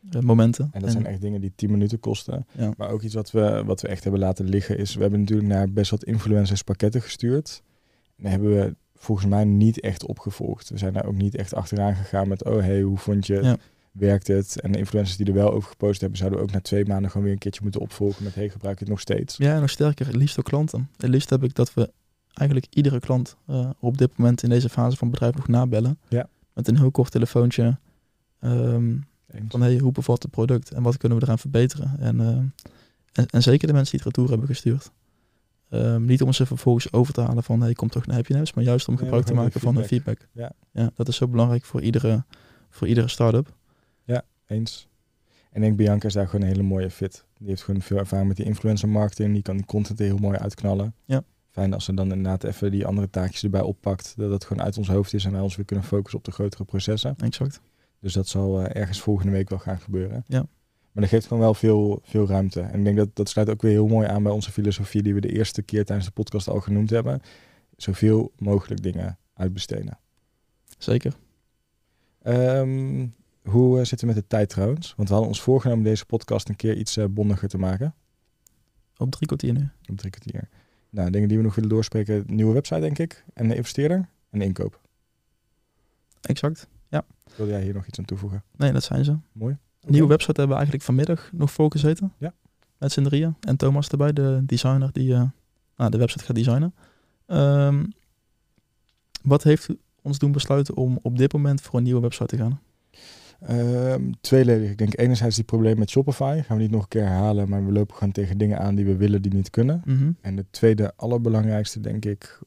eh, 0.10 0.22
momenten. 0.22 0.70
En 0.72 0.82
dat 0.82 0.92
zijn 0.92 1.06
echt 1.06 1.22
dingen 1.22 1.42
die 1.42 1.52
10 1.56 1.72
minuten 1.72 2.00
kosten. 2.00 2.46
ja, 2.52 2.72
Maar 2.78 2.90
ook 2.90 3.02
iets 3.02 3.14
wat 3.14 3.32
we, 3.32 3.64
wat 3.66 3.82
we 3.82 3.88
echt 3.88 4.04
hebben 4.04 4.22
laten 4.22 4.46
liggen 4.46 4.78
is... 4.78 4.96
We 4.96 5.02
hebben 5.02 5.20
natuurlijk 5.20 5.50
naar 5.50 5.72
best 5.72 5.92
wat 5.92 6.04
influencers 6.04 6.64
pakketten 6.64 7.02
gestuurd. 7.02 7.62
Hebben 8.22 8.56
we 8.56 8.76
volgens 8.96 9.28
mij 9.28 9.44
niet 9.44 9.80
echt 9.80 10.06
opgevolgd. 10.06 10.70
We 10.70 10.78
zijn 10.78 10.94
daar 10.94 11.06
ook 11.06 11.16
niet 11.16 11.36
echt 11.36 11.54
achteraan 11.54 11.96
gegaan 11.96 12.28
met... 12.28 12.44
Oh, 12.44 12.60
hey, 12.60 12.82
hoe 12.82 12.98
vond 12.98 13.28
je... 13.28 13.44
Ja. 13.44 13.58
Werkt 13.92 14.28
het? 14.28 14.60
En 14.60 14.72
de 14.72 14.78
influencers 14.78 15.18
die 15.18 15.26
er 15.26 15.34
wel 15.34 15.52
over 15.52 15.70
gepost 15.70 16.02
hebben... 16.02 16.18
zouden 16.18 16.40
we 16.40 16.46
ook 16.46 16.52
na 16.52 16.62
twee 16.62 16.86
maanden 16.86 17.10
gewoon 17.10 17.24
weer 17.24 17.34
een 17.34 17.40
keertje 17.40 17.62
moeten 17.64 17.82
opvolgen 17.82 18.24
met... 18.24 18.36
Hey, 18.36 18.50
gebruik 18.50 18.78
je 18.78 18.84
het 18.84 18.94
nog 18.94 19.00
steeds? 19.00 19.38
Ja, 19.38 19.54
en 19.54 19.62
nog 19.62 19.70
sterker, 19.70 20.06
het 20.06 20.16
liefst 20.16 20.36
door 20.36 20.44
klanten. 20.44 20.90
Het 20.98 21.10
liefst 21.10 21.30
heb 21.30 21.44
ik 21.44 21.56
dat 21.56 21.74
we 21.74 21.92
eigenlijk 22.34 22.74
iedere 22.74 23.00
klant 23.00 23.36
eh, 23.48 23.70
op 23.80 23.98
dit 23.98 24.18
moment 24.18 24.44
in 24.44 24.50
deze 24.50 24.70
fase 24.70 24.98
van 24.98 25.08
het 25.08 25.20
bedrijf 25.20 25.36
nog 25.36 25.48
nabellen. 25.48 26.00
Ja. 26.08 26.28
Met 26.54 26.68
een 26.68 26.78
heel 26.78 26.92
kort 26.92 27.12
telefoontje. 27.12 27.78
Eens. 28.40 29.06
van 29.48 29.62
hey, 29.62 29.78
hoe 29.78 29.92
bevalt 29.92 30.24
het 30.24 30.32
product 30.32 30.72
en 30.72 30.84
wat 30.84 30.98
kunnen 30.98 31.18
we 31.18 31.24
eraan 31.24 31.40
verbeteren? 31.40 32.00
En, 32.00 32.20
ehm, 32.20 32.46
en, 33.12 33.26
en 33.26 33.42
zeker 33.42 33.68
de 33.68 33.74
mensen 33.74 33.92
die 33.92 34.06
het 34.06 34.08
retour 34.08 34.30
hebben 34.30 34.48
gestuurd. 34.48 34.92
Ehm, 35.72 36.06
niet 36.06 36.22
om 36.22 36.34
ze 36.34 36.46
vervolgens 36.46 36.94
over 36.94 37.14
te 37.14 37.22
halen 37.22 37.44
van 37.44 37.62
hey, 37.62 37.74
kom 37.74 37.90
toch 37.90 38.06
naar 38.06 38.16
Happy 38.16 38.34
Naps, 38.34 38.54
maar 38.54 38.64
juist 38.64 38.88
om 38.88 38.94
Nee, 38.94 39.04
gebruik 39.04 39.26
te 39.26 39.34
maken 39.34 39.60
van 39.60 39.76
hun 39.76 39.86
feedback. 39.86 40.28
Ja. 40.32 40.52
ja, 40.72 40.92
dat 40.96 41.08
is 41.08 41.16
zo 41.16 41.28
belangrijk 41.28 41.66
voor 41.66 41.82
iedere, 41.82 42.26
voor 42.70 42.88
iedere 42.88 43.08
start-up. 43.08 43.60
Eens. 44.52 44.88
En 45.52 45.56
ik 45.56 45.62
denk 45.62 45.78
Bianca 45.78 46.08
is 46.08 46.14
daar 46.14 46.28
gewoon 46.28 46.42
een 46.42 46.52
hele 46.52 46.64
mooie 46.64 46.90
fit. 46.90 47.26
Die 47.38 47.48
heeft 47.48 47.64
gewoon 47.64 47.82
veel 47.82 47.98
ervaring 47.98 48.28
met 48.28 48.38
die 48.38 48.46
influencer 48.46 48.90
marketing. 48.90 49.34
Die 49.34 49.42
kan 49.42 49.56
die 49.56 49.66
content 49.66 50.00
heel 50.00 50.18
mooi 50.18 50.38
uitknallen. 50.38 50.96
Ja. 51.06 51.24
Fijn 51.50 51.74
als 51.74 51.86
ze 51.86 51.94
dan 51.94 52.12
inderdaad 52.12 52.44
even 52.44 52.72
die 52.72 52.86
andere 52.86 53.10
taakjes 53.10 53.44
erbij 53.44 53.62
oppakt. 53.62 54.14
Dat 54.18 54.30
dat 54.30 54.46
gewoon 54.46 54.64
uit 54.64 54.78
ons 54.78 54.88
hoofd 54.88 55.14
is 55.14 55.26
en 55.26 55.32
wij 55.32 55.42
ons 55.42 55.56
weer 55.56 55.66
kunnen 55.66 55.86
focussen 55.86 56.20
op 56.20 56.26
de 56.26 56.32
grotere 56.32 56.64
processen. 56.64 57.16
Exact. 57.18 57.62
Dus 58.00 58.14
dat 58.14 58.28
zal 58.28 58.62
eh, 58.62 58.82
ergens 58.82 59.02
volgende 59.02 59.32
week 59.32 59.50
wel 59.50 59.60
gaan 59.60 59.80
gebeuren. 59.80 60.24
Ja. 60.28 60.46
Maar 60.92 61.04
dat 61.04 61.12
geeft 61.12 61.28
gewoon 61.28 61.44
wel 61.44 61.54
veel, 61.54 62.00
veel 62.04 62.28
ruimte. 62.28 62.62
En 62.62 62.80
ik 62.80 62.84
denk 62.84 62.98
dat 62.98 63.16
dat 63.16 63.30
sluit 63.30 63.50
ook 63.50 63.62
weer 63.62 63.72
heel 63.72 63.88
mooi 63.88 64.08
aan 64.08 64.24
bij 64.24 64.32
onze 64.32 64.52
filosofie 64.52 65.02
die 65.02 65.14
we 65.14 65.22
de 65.22 65.32
eerste 65.32 65.62
keer 65.62 65.86
tijdens 65.86 66.08
de 66.08 66.14
podcast 66.14 66.48
al 66.48 66.60
genoemd 66.60 66.90
hebben. 66.90 67.22
Zoveel 67.78 68.32
mogelijk 68.38 68.84
dingen 68.84 69.18
uitbesteden. 69.34 70.00
Zeker. 70.78 71.14
Ehm, 72.22 73.08
hoe 73.44 73.80
eh, 73.80 73.86
zit 73.86 74.02
het 74.02 74.10
met 74.10 74.16
de 74.16 74.28
tijd 74.28 74.50
trouwens? 74.50 74.94
Want 74.96 75.08
we 75.08 75.14
hadden 75.14 75.34
ons 75.34 75.42
voorgenomen 75.42 75.84
deze 75.84 76.06
podcast 76.06 76.50
een 76.50 76.56
keer 76.56 76.78
iets 76.78 76.98
eh, 76.98 77.06
bondiger 77.10 77.48
te 77.48 77.58
maken. 77.58 77.96
Op 78.98 79.12
drie 79.12 79.28
kwartier 79.28 79.54
nu. 79.54 79.70
Op 79.90 79.98
drie 79.98 80.12
kwartier. 80.12 80.50
Nou, 80.90 81.10
dingen 81.10 81.28
die 81.28 81.38
we 81.38 81.44
nog 81.44 81.56
willen 81.56 81.70
doorspreken. 81.70 82.24
Nieuwe 82.28 82.54
website 82.54 82.80
denk 82.80 82.98
ik. 82.98 83.26
En 83.34 83.48
de 83.48 83.56
investeerder. 83.56 84.10
En 84.30 84.40
de 84.40 84.46
inkoop. 84.46 84.80
Exact. 86.22 86.68
Wil 87.36 87.48
jij 87.48 87.62
hier 87.62 87.74
nog 87.74 87.88
iets 87.88 88.00
aan 88.00 88.06
toevoegen? 88.06 88.44
Nee, 88.56 88.72
dat 88.72 88.84
zijn 88.84 89.06
ze. 89.06 89.18
Mooi. 89.32 89.58
Nieuwe 89.88 90.08
website 90.08 90.40
hebben 90.40 90.50
we 90.50 90.64
eigenlijk 90.64 90.84
vanmiddag 90.84 91.30
nog 91.34 91.52
voor 91.52 91.72
gezeten. 91.72 92.14
Ja. 92.18 92.34
Met 92.78 92.92
z'n 92.92 93.04
drieën. 93.04 93.36
En 93.40 93.58
Thomas 93.58 93.90
erbij, 93.90 94.14
de 94.14 94.42
designer 94.46 94.90
die 94.92 95.14
eh, 95.14 95.24
nou, 95.76 95.92
de 95.92 95.98
website 95.98 96.24
gaat 96.24 96.36
designen. 96.36 96.74
Ehm, 97.26 97.84
wat 99.22 99.44
heeft 99.44 99.68
ons 100.02 100.20
doen 100.20 100.32
besluiten 100.32 100.76
om 100.76 101.00
op 101.02 101.18
dit 101.18 101.34
moment 101.34 101.62
voor 101.62 101.78
een 101.78 101.84
nieuwe 101.84 102.02
website 102.02 102.26
te 102.26 102.38
gaan? 102.38 102.60
Ehm, 103.42 104.12
tweeledig. 104.22 104.70
Ik 104.70 104.78
denk 104.78 104.98
enerzijds 104.98 105.36
die 105.36 105.46
probleem 105.46 105.78
met 105.78 105.90
Shopify. 105.90 106.42
Gaan 106.42 106.58
we 106.58 106.64
niet 106.64 106.72
nog 106.72 106.82
een 106.82 106.88
keer 106.88 107.06
herhalen. 107.06 107.50
Maar 107.50 107.66
we 107.66 107.72
lopen 107.72 107.96
gewoon 107.96 108.14
tegen 108.14 108.38
dingen 108.38 108.60
aan 108.60 108.76
die 108.76 108.86
we 108.86 108.96
willen 108.96 109.22
die 109.22 109.34
niet 109.34 109.50
kunnen. 109.50 109.82
Mhm. 109.86 110.12
En 110.22 110.36
de 110.36 110.46
tweede 110.50 110.94
allerbelangrijkste 110.96 111.80
denk 111.80 112.06
ik, 112.06 112.40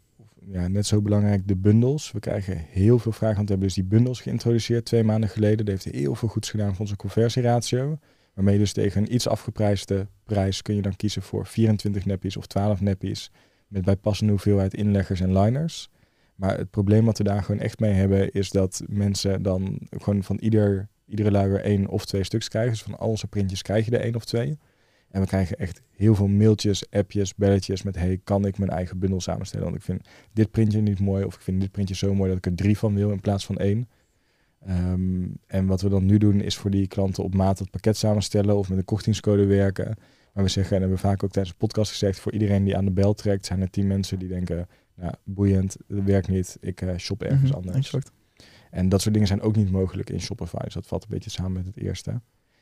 ja, 0.47 0.68
net 0.68 0.86
zo 0.86 1.03
belangrijk, 1.03 1.49
de 1.49 1.57
bundels. 1.57 2.12
We 2.12 2.20
krijgen 2.20 2.57
heel 2.57 2.99
veel 2.99 3.12
vragen, 3.12 3.36
want 3.36 3.49
we 3.49 3.55
hebben 3.55 3.74
dus 3.74 3.76
die 3.76 3.99
bundels 3.99 4.20
geïntroduceerd 4.20 4.84
twee 4.84 5.05
maanden 5.05 5.28
geleden. 5.28 5.57
Dat 5.57 5.68
heeft 5.68 5.97
heel 5.97 6.14
veel 6.14 6.28
goeds 6.28 6.51
gedaan 6.51 6.70
voor 6.70 6.80
onze 6.80 6.97
conversieratio. 6.97 7.99
Waarmee 8.34 8.55
je 8.55 8.61
dus 8.61 8.72
tegen 8.72 9.03
een 9.03 9.14
iets 9.14 9.28
afgeprijsde 9.28 10.07
prijs 10.24 10.62
kun 10.62 10.74
je 10.74 10.82
dan 10.82 10.97
kiezen 10.97 11.22
voor 11.22 11.47
24 11.47 12.05
neppies 12.05 12.36
of 12.36 12.47
12 12.47 12.80
neppies. 12.80 13.30
Met 13.68 13.84
bijpassende 13.84 14.32
hoeveelheid 14.32 14.74
inleggers 14.74 15.20
en 15.20 15.38
liners. 15.38 15.90
Maar 16.34 16.59
het 16.59 16.70
probleem 16.70 17.05
wat 17.05 17.18
we 17.18 17.24
daar 17.24 17.42
gewoon 17.42 17.61
echt 17.61 17.80
mee 17.80 17.92
hebben 17.92 18.32
is 18.32 18.51
dat 18.51 18.82
mensen 18.86 19.42
dan 19.42 19.78
gewoon 19.90 20.22
van 20.22 20.36
ieder 20.36 20.88
iedere 21.07 21.30
luier 21.30 21.61
één 21.61 21.88
of 21.88 22.05
twee 22.05 22.24
stuks 22.24 22.49
krijgen. 22.49 22.72
Dus 22.72 22.82
van 22.82 22.99
al 22.99 23.09
onze 23.09 23.26
printjes 23.26 23.62
krijg 23.62 23.84
je 23.86 23.90
er 23.90 24.05
één 24.05 24.14
of 24.14 24.24
twee. 24.24 24.59
En 25.15 25.21
we 25.21 25.27
krijgen 25.27 25.57
echt 25.57 25.83
heel 25.91 26.15
veel 26.15 26.27
mailtjes, 26.27 26.91
appjes, 26.91 27.35
belletjes 27.35 27.83
met... 27.83 27.97
hey, 27.97 28.21
kan 28.25 28.47
ik 28.47 28.59
mijn 28.59 28.71
eigen 28.71 28.99
bundel 28.99 29.21
samenstellen? 29.21 29.65
Want 29.65 29.77
ik 29.77 29.83
vind 29.83 30.09
dit 30.33 30.51
printje 30.51 30.81
niet 30.81 31.01
mooi 31.01 31.25
of 31.25 31.35
ik 31.35 31.41
vind 31.41 31.61
dit 31.61 31.71
printje 31.71 31.95
zo 31.95 32.15
mooi 32.15 32.29
dat 32.29 32.39
ik 32.39 32.47
er 32.47 32.55
drie 32.55 32.79
van 32.79 32.95
wil 32.95 33.11
in 33.11 33.21
plaats 33.21 33.47
van 33.47 33.57
één. 33.57 33.89
Ehm, 34.61 35.27
en 35.47 35.67
wat 35.67 35.81
we 35.81 35.89
dan 35.89 36.05
nu 36.05 36.19
doen 36.19 36.41
is 36.41 36.57
voor 36.57 36.71
die 36.71 36.87
klanten 36.87 37.25
op 37.25 37.35
maat 37.35 37.59
het 37.59 37.71
pakket 37.71 37.97
samenstellen 37.97 38.57
of 38.57 38.69
met 38.69 38.79
een 38.79 38.85
kortingscode 38.85 39.47
werken. 39.47 39.97
Maar 40.33 40.45
we 40.45 40.51
zeggen, 40.51 40.75
en 40.75 40.81
hebben 40.81 41.01
we 41.01 41.07
vaak 41.07 41.23
ook 41.23 41.31
tijdens 41.31 41.55
de 41.55 41.67
podcast 41.67 41.91
gezegd, 41.91 42.21
voor 42.21 42.33
iedereen 42.33 42.65
die 42.65 42.77
aan 42.77 42.85
de 42.85 42.91
bel 42.91 43.15
trekt, 43.15 43.47
zijn 43.47 43.61
er 43.61 43.71
tien 43.71 43.87
mensen 43.87 44.19
die 44.19 44.29
denken, 44.29 44.69
nou, 44.95 45.12
boeiend, 45.25 45.77
dat 45.89 46.05
werkt 46.05 46.29
niet, 46.29 46.57
ik 46.61 46.81
uh, 46.81 46.97
shop 46.97 47.23
ergens 47.23 47.51
Mhm, 47.51 47.55
anders. 47.55 47.77
Exact. 47.77 48.12
En 48.71 48.89
dat 48.89 49.01
soort 49.01 49.15
dingen 49.15 49.29
zijn 49.29 49.41
ook 49.41 49.57
niet 49.57 49.71
mogelijk 49.71 50.11
in 50.11 50.21
Shopify. 50.21 50.65
Dus 50.65 50.75
dat 50.75 50.87
valt 50.87 51.03
een 51.03 51.09
beetje 51.11 51.31
samen 51.31 51.53
met 51.53 51.67
het 51.67 51.77
eerste. 51.77 52.21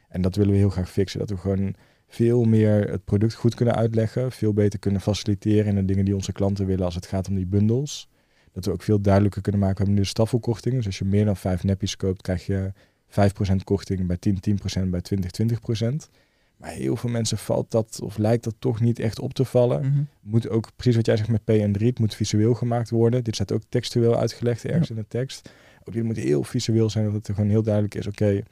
En 0.08 0.22
dat 0.22 0.36
willen 0.36 0.52
we 0.52 0.58
heel 0.58 0.70
graag 0.70 0.90
fixen. 0.90 1.18
Dat 1.18 1.30
we 1.30 1.36
gewoon 1.36 1.74
veel 2.12 2.44
meer 2.44 2.90
het 2.90 3.04
product 3.04 3.34
goed 3.34 3.54
kunnen 3.54 3.74
uitleggen. 3.74 4.32
Veel 4.32 4.52
beter 4.52 4.78
kunnen 4.78 5.00
faciliteren 5.00 5.66
in 5.66 5.74
de 5.74 5.84
dingen 5.84 6.04
die 6.04 6.14
onze 6.14 6.32
klanten 6.32 6.66
willen 6.66 6.84
als 6.84 6.94
het 6.94 7.06
gaat 7.06 7.28
om 7.28 7.34
die 7.34 7.46
bundels. 7.46 8.08
Dat 8.52 8.64
we 8.64 8.72
ook 8.72 8.82
veel 8.82 9.00
duidelijker 9.00 9.42
kunnen 9.42 9.60
maken. 9.60 9.76
We 9.76 9.82
hebben 9.82 9.98
nu 9.98 10.04
de 10.04 10.14
staffelkorting. 10.14 10.74
Dus 10.74 10.86
als 10.86 10.98
je 10.98 11.04
meer 11.04 11.24
dan 11.24 11.36
vijf 11.36 11.64
neppies 11.64 11.96
koopt, 11.96 12.22
krijg 12.22 12.46
je 12.46 12.72
5% 13.08 13.64
korting. 13.64 14.06
Bij 14.06 14.16
10, 14.16 14.38
10%. 14.84 14.88
Bij 14.88 15.00
20, 15.00 15.30
20%. 15.30 16.10
Maar 16.56 16.70
heel 16.70 16.96
veel 16.96 17.10
mensen 17.10 17.38
valt 17.38 17.70
dat 17.70 18.00
of 18.02 18.18
lijkt 18.18 18.44
dat 18.44 18.54
toch 18.58 18.80
niet 18.80 18.98
echt 18.98 19.18
op 19.18 19.34
te 19.34 19.44
vallen. 19.44 19.80
Mhm. 19.80 20.02
Moet 20.20 20.48
ook, 20.48 20.70
precies 20.76 20.96
wat 20.96 21.06
jij 21.06 21.16
zegt 21.16 21.28
met 21.28 21.42
P&3, 21.44 21.86
het 21.86 21.98
moet 21.98 22.14
visueel 22.14 22.54
gemaakt 22.54 22.90
worden. 22.90 23.24
Dit 23.24 23.34
staat 23.34 23.52
ook 23.52 23.62
textueel 23.68 24.18
uitgelegd 24.18 24.64
ergens 24.64 24.90
in 24.90 24.96
de 24.96 25.08
tekst. 25.08 25.50
Ook 25.84 25.94
dit 25.94 26.04
moet 26.04 26.16
heel 26.16 26.44
visueel 26.44 26.90
zijn, 26.90 27.04
dat 27.04 27.14
het 27.14 27.28
er 27.28 27.34
gewoon 27.34 27.50
heel 27.50 27.62
duidelijk 27.62 27.94
is. 27.94 28.06
Oké, 28.06 28.42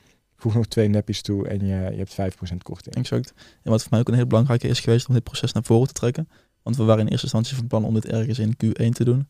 voeg 0.41 0.55
nog 0.55 0.67
twee 0.67 0.89
neppies 0.89 1.23
toe 1.23 1.49
en 1.49 1.59
je, 1.67 1.67
je 1.67 2.05
hebt 2.07 2.35
5% 2.53 2.57
korting. 2.63 2.95
Exact. 2.95 3.33
En 3.63 3.71
wat 3.71 3.81
voor 3.81 3.91
mij 3.91 4.01
ook 4.01 4.09
een 4.09 4.15
heel 4.15 4.27
belangrijke 4.27 4.69
is 4.69 4.81
geweest 4.81 5.09
om 5.09 5.15
dit 5.15 5.23
proces 5.25 5.53
naar 5.53 5.63
voren 5.65 5.87
te 5.87 5.93
trekken. 5.93 6.29
Want 6.63 6.77
we 6.77 6.83
waren 6.85 7.01
in 7.05 7.09
eerste 7.11 7.25
instantie 7.25 7.57
van 7.57 7.67
plan 7.67 7.85
om 7.85 7.95
dit 7.95 8.05
ergens 8.07 8.39
in 8.39 8.53
Q1 8.65 8.89
te 8.93 9.05
doen. 9.05 9.29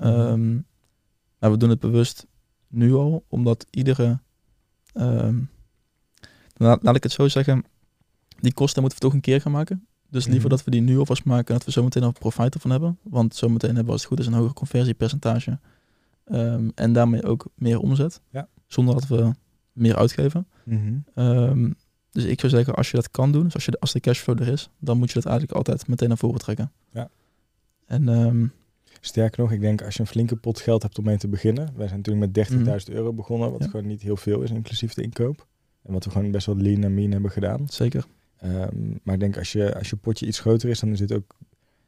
Mhm. 0.00 0.08
Ehm, 0.08 0.54
maar 1.38 1.50
we 1.50 1.56
doen 1.56 1.70
het 1.70 1.80
bewust 1.80 2.26
nu 2.68 2.94
al, 2.94 3.24
omdat 3.28 3.66
iedere... 3.70 4.18
ehm, 4.92 5.38
la- 6.56 6.78
laat 6.82 6.96
ik 6.96 7.02
het 7.02 7.12
zo 7.12 7.28
zeggen, 7.28 7.64
die 8.40 8.52
kosten 8.54 8.80
moeten 8.82 8.98
we 9.00 9.04
toch 9.06 9.14
een 9.14 9.20
keer 9.20 9.40
gaan 9.40 9.52
maken. 9.52 9.86
Dus 10.10 10.24
liever 10.24 10.42
Mhm. 10.46 10.50
dat 10.56 10.64
we 10.64 10.70
die 10.70 10.80
nu 10.80 10.98
alvast 10.98 11.24
maken 11.24 11.48
en 11.48 11.54
dat 11.54 11.64
we 11.64 11.70
zometeen 11.72 12.02
al 12.02 12.12
profijt 12.12 12.54
ervan 12.54 12.70
hebben. 12.70 12.98
Want 13.02 13.34
zometeen 13.34 13.68
hebben 13.68 13.86
we 13.86 13.92
als 13.92 14.00
het 14.00 14.10
goed 14.10 14.18
is 14.20 14.26
een 14.26 14.32
hoger 14.32 14.52
conversiepercentage. 14.54 15.58
Ehm, 16.24 16.68
en 16.74 16.92
daarmee 16.92 17.22
ook 17.24 17.46
meer 17.54 17.78
omzet. 17.78 18.20
Ja. 18.30 18.48
Zonder 18.66 18.94
dat 18.94 19.06
we 19.06 19.30
meer 19.76 19.96
uitgeven. 19.96 20.46
Mhm. 20.64 20.94
Ehm, 21.14 21.70
dus 22.10 22.24
ik 22.24 22.40
zou 22.40 22.52
zeggen, 22.52 22.74
als 22.74 22.90
je 22.90 22.96
dat 22.96 23.10
kan 23.10 23.32
doen, 23.32 23.44
dus 23.44 23.54
als, 23.54 23.64
je 23.64 23.70
de, 23.70 23.80
als 23.80 23.92
de 23.92 24.00
cashflow 24.00 24.40
er 24.40 24.48
is, 24.48 24.70
dan 24.78 24.98
moet 24.98 25.08
je 25.08 25.14
dat 25.14 25.24
eigenlijk 25.24 25.56
altijd 25.56 25.88
meteen 25.88 26.08
naar 26.08 26.18
voren 26.18 26.38
trekken. 26.38 26.72
Ja. 26.92 27.08
En 27.86 28.08
ehm, 28.08 28.46
Sterker 29.00 29.40
nog, 29.40 29.52
ik 29.52 29.60
denk 29.60 29.82
als 29.82 29.94
je 29.94 30.00
een 30.00 30.06
flinke 30.06 30.36
pot 30.36 30.60
geld 30.60 30.82
hebt 30.82 30.98
om 30.98 31.04
mee 31.04 31.16
te 31.18 31.28
beginnen. 31.28 31.68
Wij 31.76 31.88
zijn 31.88 32.00
natuurlijk 32.00 32.26
met 32.36 32.48
30.000 32.88 32.94
euro 32.94 33.12
begonnen, 33.12 33.50
wat 33.52 33.62
Ja. 33.62 33.68
gewoon 33.70 33.86
niet 33.86 34.02
heel 34.02 34.16
veel 34.16 34.42
is, 34.42 34.50
inclusief 34.50 34.94
de 34.94 35.02
inkoop. 35.02 35.46
En 35.82 35.92
wat 35.92 36.04
we 36.04 36.10
gewoon 36.10 36.30
best 36.30 36.46
wel 36.46 36.56
lean 36.56 36.82
en 36.82 36.94
mean 36.94 37.10
hebben 37.10 37.30
gedaan. 37.30 37.66
zeker. 37.68 38.04
Ehm, 38.36 38.90
maar 39.02 39.14
ik 39.14 39.20
denk 39.20 39.36
als 39.38 39.52
je, 39.52 39.74
als 39.78 39.90
je 39.90 39.96
potje 39.96 40.26
iets 40.26 40.40
groter 40.40 40.68
is, 40.68 40.80
dan 40.80 40.88
is 40.88 40.98
dit 40.98 41.12
ook... 41.12 41.36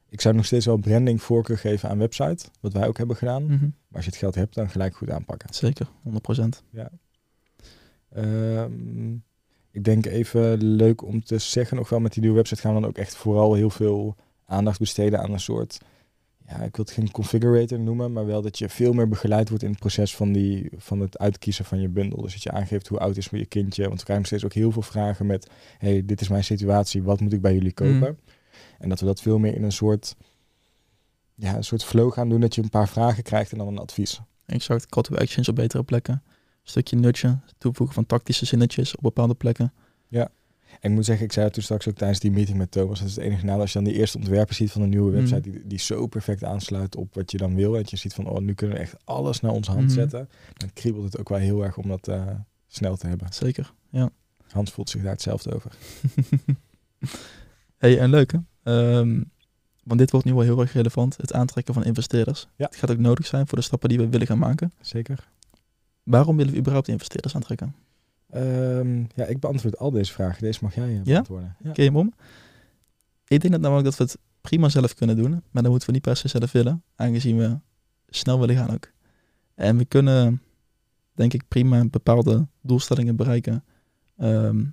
Ik 0.09 0.21
zou 0.21 0.35
nog 0.35 0.45
steeds 0.45 0.67
wel 0.67 0.77
branding 0.77 1.23
voorkeur 1.23 1.59
geven 1.59 1.89
aan 1.89 1.99
website, 1.99 2.47
wat 2.61 2.73
wij 2.73 2.87
ook 2.87 2.99
hebben 2.99 3.17
gedaan. 3.17 3.43
Mhm. 3.45 3.63
Maar 3.63 3.71
als 3.93 4.05
je 4.05 4.11
het 4.11 4.19
geld 4.19 4.35
hebt, 4.35 4.55
dan 4.55 4.71
gelijk 4.71 4.97
goed 4.97 5.11
aanpakken. 5.11 5.55
Zeker, 5.55 5.87
100%. 6.03 6.63
Ehm, 8.11 9.15
ik 9.71 9.85
denk 9.85 10.07
even 10.07 10.63
leuk 10.63 11.03
om 11.03 11.25
te 11.25 11.39
zeggen, 11.39 11.77
nog 11.77 11.89
wel 11.89 12.01
met 12.01 12.13
die 12.13 12.23
nieuwe 12.23 12.37
website 12.37 12.61
gaan 12.61 12.75
we 12.75 12.81
dan 12.81 12.89
ook 12.89 12.99
echt 12.99 13.17
vooral 13.17 13.55
heel 13.55 13.71
veel 13.71 14.17
aandacht 14.45 14.79
besteden 14.79 15.21
aan 15.21 15.33
een 15.33 15.41
soort, 15.41 15.79
ja, 16.47 16.55
ik 16.55 16.77
wil 16.77 16.85
het 16.85 16.95
geen 16.95 17.11
configurator 17.11 17.81
noemen, 17.81 18.13
maar 18.13 18.27
wel 18.27 18.43
dat 18.43 18.59
je 18.59 18.69
veel 18.69 18.93
meer 18.93 19.09
begeleid 19.09 19.49
wordt 19.49 19.65
in 19.65 19.71
het 19.71 19.79
proces 19.79 20.17
van, 20.17 20.33
die, 20.33 20.71
van 20.77 21.01
het 21.01 21.19
uitkiezen 21.19 21.65
van 21.65 21.81
je 21.81 21.89
bundel. 21.89 22.23
Dus 22.23 22.33
dat 22.33 22.43
je 22.43 22.51
aangeeft 22.51 22.89
hoe 22.89 22.99
oud 22.99 23.17
is 23.17 23.29
je 23.31 23.47
kindje, 23.47 23.87
want 23.87 23.99
we 23.99 24.05
krijgen 24.05 24.27
steeds 24.27 24.45
ook 24.45 24.53
heel 24.53 24.73
veel 24.73 24.83
vragen 24.83 25.27
met, 25.27 25.51
hey, 25.79 26.05
dit 26.05 26.21
is 26.21 26.29
mijn 26.29 26.45
situatie, 26.45 27.03
wat 27.03 27.21
moet 27.21 27.33
ik 27.33 27.41
bij 27.41 27.55
jullie 27.55 27.73
kopen? 27.73 27.99
Mm. 27.99 28.19
En 28.79 28.89
dat 28.89 29.01
we 29.01 29.07
dat 29.07 29.21
veel 29.21 29.39
meer 29.39 29.55
in 29.55 29.63
een 29.63 29.73
soort, 29.73 30.17
ja, 31.35 31.57
een 31.57 31.65
soort 31.65 31.85
flow 31.85 32.13
gaan 32.13 32.29
doen, 32.29 32.41
dat 32.41 32.55
je 32.55 32.63
een 32.63 32.71
paar 32.71 32.89
vragen 32.89 33.23
krijgt 33.23 33.53
en 33.53 33.59
dan 33.59 33.69
een 33.69 33.79
advies. 33.79 34.21
Exact, 34.47 34.87
call 34.87 35.03
to 35.03 35.15
actions 35.15 35.49
op 35.49 35.55
betere 35.55 35.83
plekken. 35.83 36.23
Stukje 36.69 36.97
nudgen, 36.97 37.43
toevoegen 37.59 37.95
van 37.95 38.07
tactische 38.07 38.45
zinnetjes 38.47 38.97
op 38.97 39.03
bepaalde 39.03 39.35
plekken. 39.35 39.73
En 40.81 40.91
ik 40.91 40.97
moet 40.97 41.05
zeggen, 41.05 41.25
ik 41.25 41.33
zei 41.33 41.45
het 41.45 41.55
toen 41.55 41.63
straks 41.63 41.89
ook 41.89 41.95
tijdens 41.95 42.21
die 42.21 42.31
meeting 42.31 42.59
met 42.59 42.71
Thomas. 42.71 42.99
Dat 42.99 43.09
is 43.09 43.15
het 43.15 43.25
enige 43.25 43.45
nadeel 43.45 43.61
als 43.61 43.73
je 43.73 43.79
dan 43.81 43.89
die 43.89 43.99
eerste 43.99 44.19
ontwerpen 44.19 44.55
ziet 44.55 44.71
van 44.73 44.83
een 44.83 44.89
nieuwe 44.89 45.11
Mhm. 45.11 45.19
website. 45.21 45.41
Die, 45.51 45.67
die 45.67 45.79
zo 45.79 46.07
perfect 46.07 46.45
aansluit 46.45 46.97
op 46.97 47.15
wat 47.15 47.31
je 47.31 47.37
dan 47.39 47.55
wil. 47.55 47.73
Dat 47.73 47.91
je 47.91 47.97
ziet 47.97 48.15
van, 48.15 48.27
oh, 48.29 48.39
nu 48.39 48.55
kunnen 48.55 48.77
we 48.77 48.83
echt 48.83 48.97
alles 49.05 49.41
naar 49.41 49.53
onze 49.53 49.71
hand 49.71 49.83
Mhm. 49.85 49.93
zetten. 49.95 50.29
Dan 50.57 50.73
kriebelt 50.73 51.05
het 51.05 51.19
ook 51.19 51.29
wel 51.29 51.39
heel 51.39 51.65
erg 51.65 51.77
om 51.77 51.89
dat 51.89 52.09
eh, 52.09 52.27
snel 52.67 52.97
te 52.97 53.07
hebben. 53.07 53.33
Zeker, 53.33 53.73
ja. 53.91 54.11
Hans 54.51 54.71
voelt 54.71 54.91
zich 54.91 55.03
daar 55.03 55.13
hetzelfde 55.13 55.55
over. 55.55 55.73
hey, 57.79 57.99
en 57.99 58.11
leuk 58.11 58.33
hè? 58.33 58.39
Ehm, 58.63 59.23
want 59.85 59.99
dit 60.01 60.11
wordt 60.11 60.27
nu 60.27 60.35
wel 60.35 60.43
heel 60.43 60.61
erg 60.61 60.73
relevant, 60.73 61.17
het 61.17 61.33
aantrekken 61.33 61.75
van 61.75 61.85
investeerders. 61.85 62.49
Ja. 62.57 62.67
Het 62.67 62.77
gaat 62.77 62.91
ook 62.91 62.99
nodig 62.99 63.27
zijn 63.27 63.47
voor 63.47 63.59
de 63.59 63.65
stappen 63.65 63.89
die 63.89 63.99
we 63.99 64.09
willen 64.09 64.27
gaan 64.27 64.39
maken. 64.39 64.73
Zeker. 64.81 65.29
Waarom 66.09 66.37
willen 66.37 66.53
we 66.53 66.59
überhaupt 66.59 66.89
investeerders 66.89 67.35
aantrekken? 67.35 67.75
Ehm, 68.31 68.99
ja, 69.15 69.25
ik 69.25 69.41
beantwoord 69.41 69.79
al 69.79 69.91
deze 69.91 70.13
vragen. 70.13 70.43
Deze 70.43 70.59
mag 70.63 70.75
jij 70.75 70.89
eh, 70.89 70.95
Ja? 70.97 71.13
beantwoorden. 71.13 71.57
Ja? 71.63 71.73
Ken 71.73 71.85
je 71.85 71.91
hem 71.91 71.99
om? 71.99 72.13
Ik 73.27 73.41
denk 73.41 73.53
dat 73.53 73.61
namelijk 73.63 73.85
dat 73.87 73.97
we 73.97 74.05
het 74.05 74.19
prima 74.41 74.69
zelf 74.69 74.95
kunnen 74.95 75.17
doen, 75.17 75.31
maar 75.51 75.63
dan 75.63 75.71
moeten 75.71 75.87
we 75.89 75.95
niet 75.95 76.03
per 76.03 76.17
se 76.17 76.29
zelf 76.29 76.53
willen, 76.53 76.83
aangezien 76.97 77.37
we 77.37 77.59
snel 78.09 78.41
willen 78.41 78.57
gaan 78.57 78.71
ook. 78.71 78.91
En 79.55 79.77
we 79.77 79.85
kunnen, 79.85 80.43
denk 81.15 81.33
ik, 81.33 81.43
prima 81.49 81.85
bepaalde 81.85 82.47
doelstellingen 82.63 83.17
bereiken. 83.17 83.65
ehm, 84.17 84.65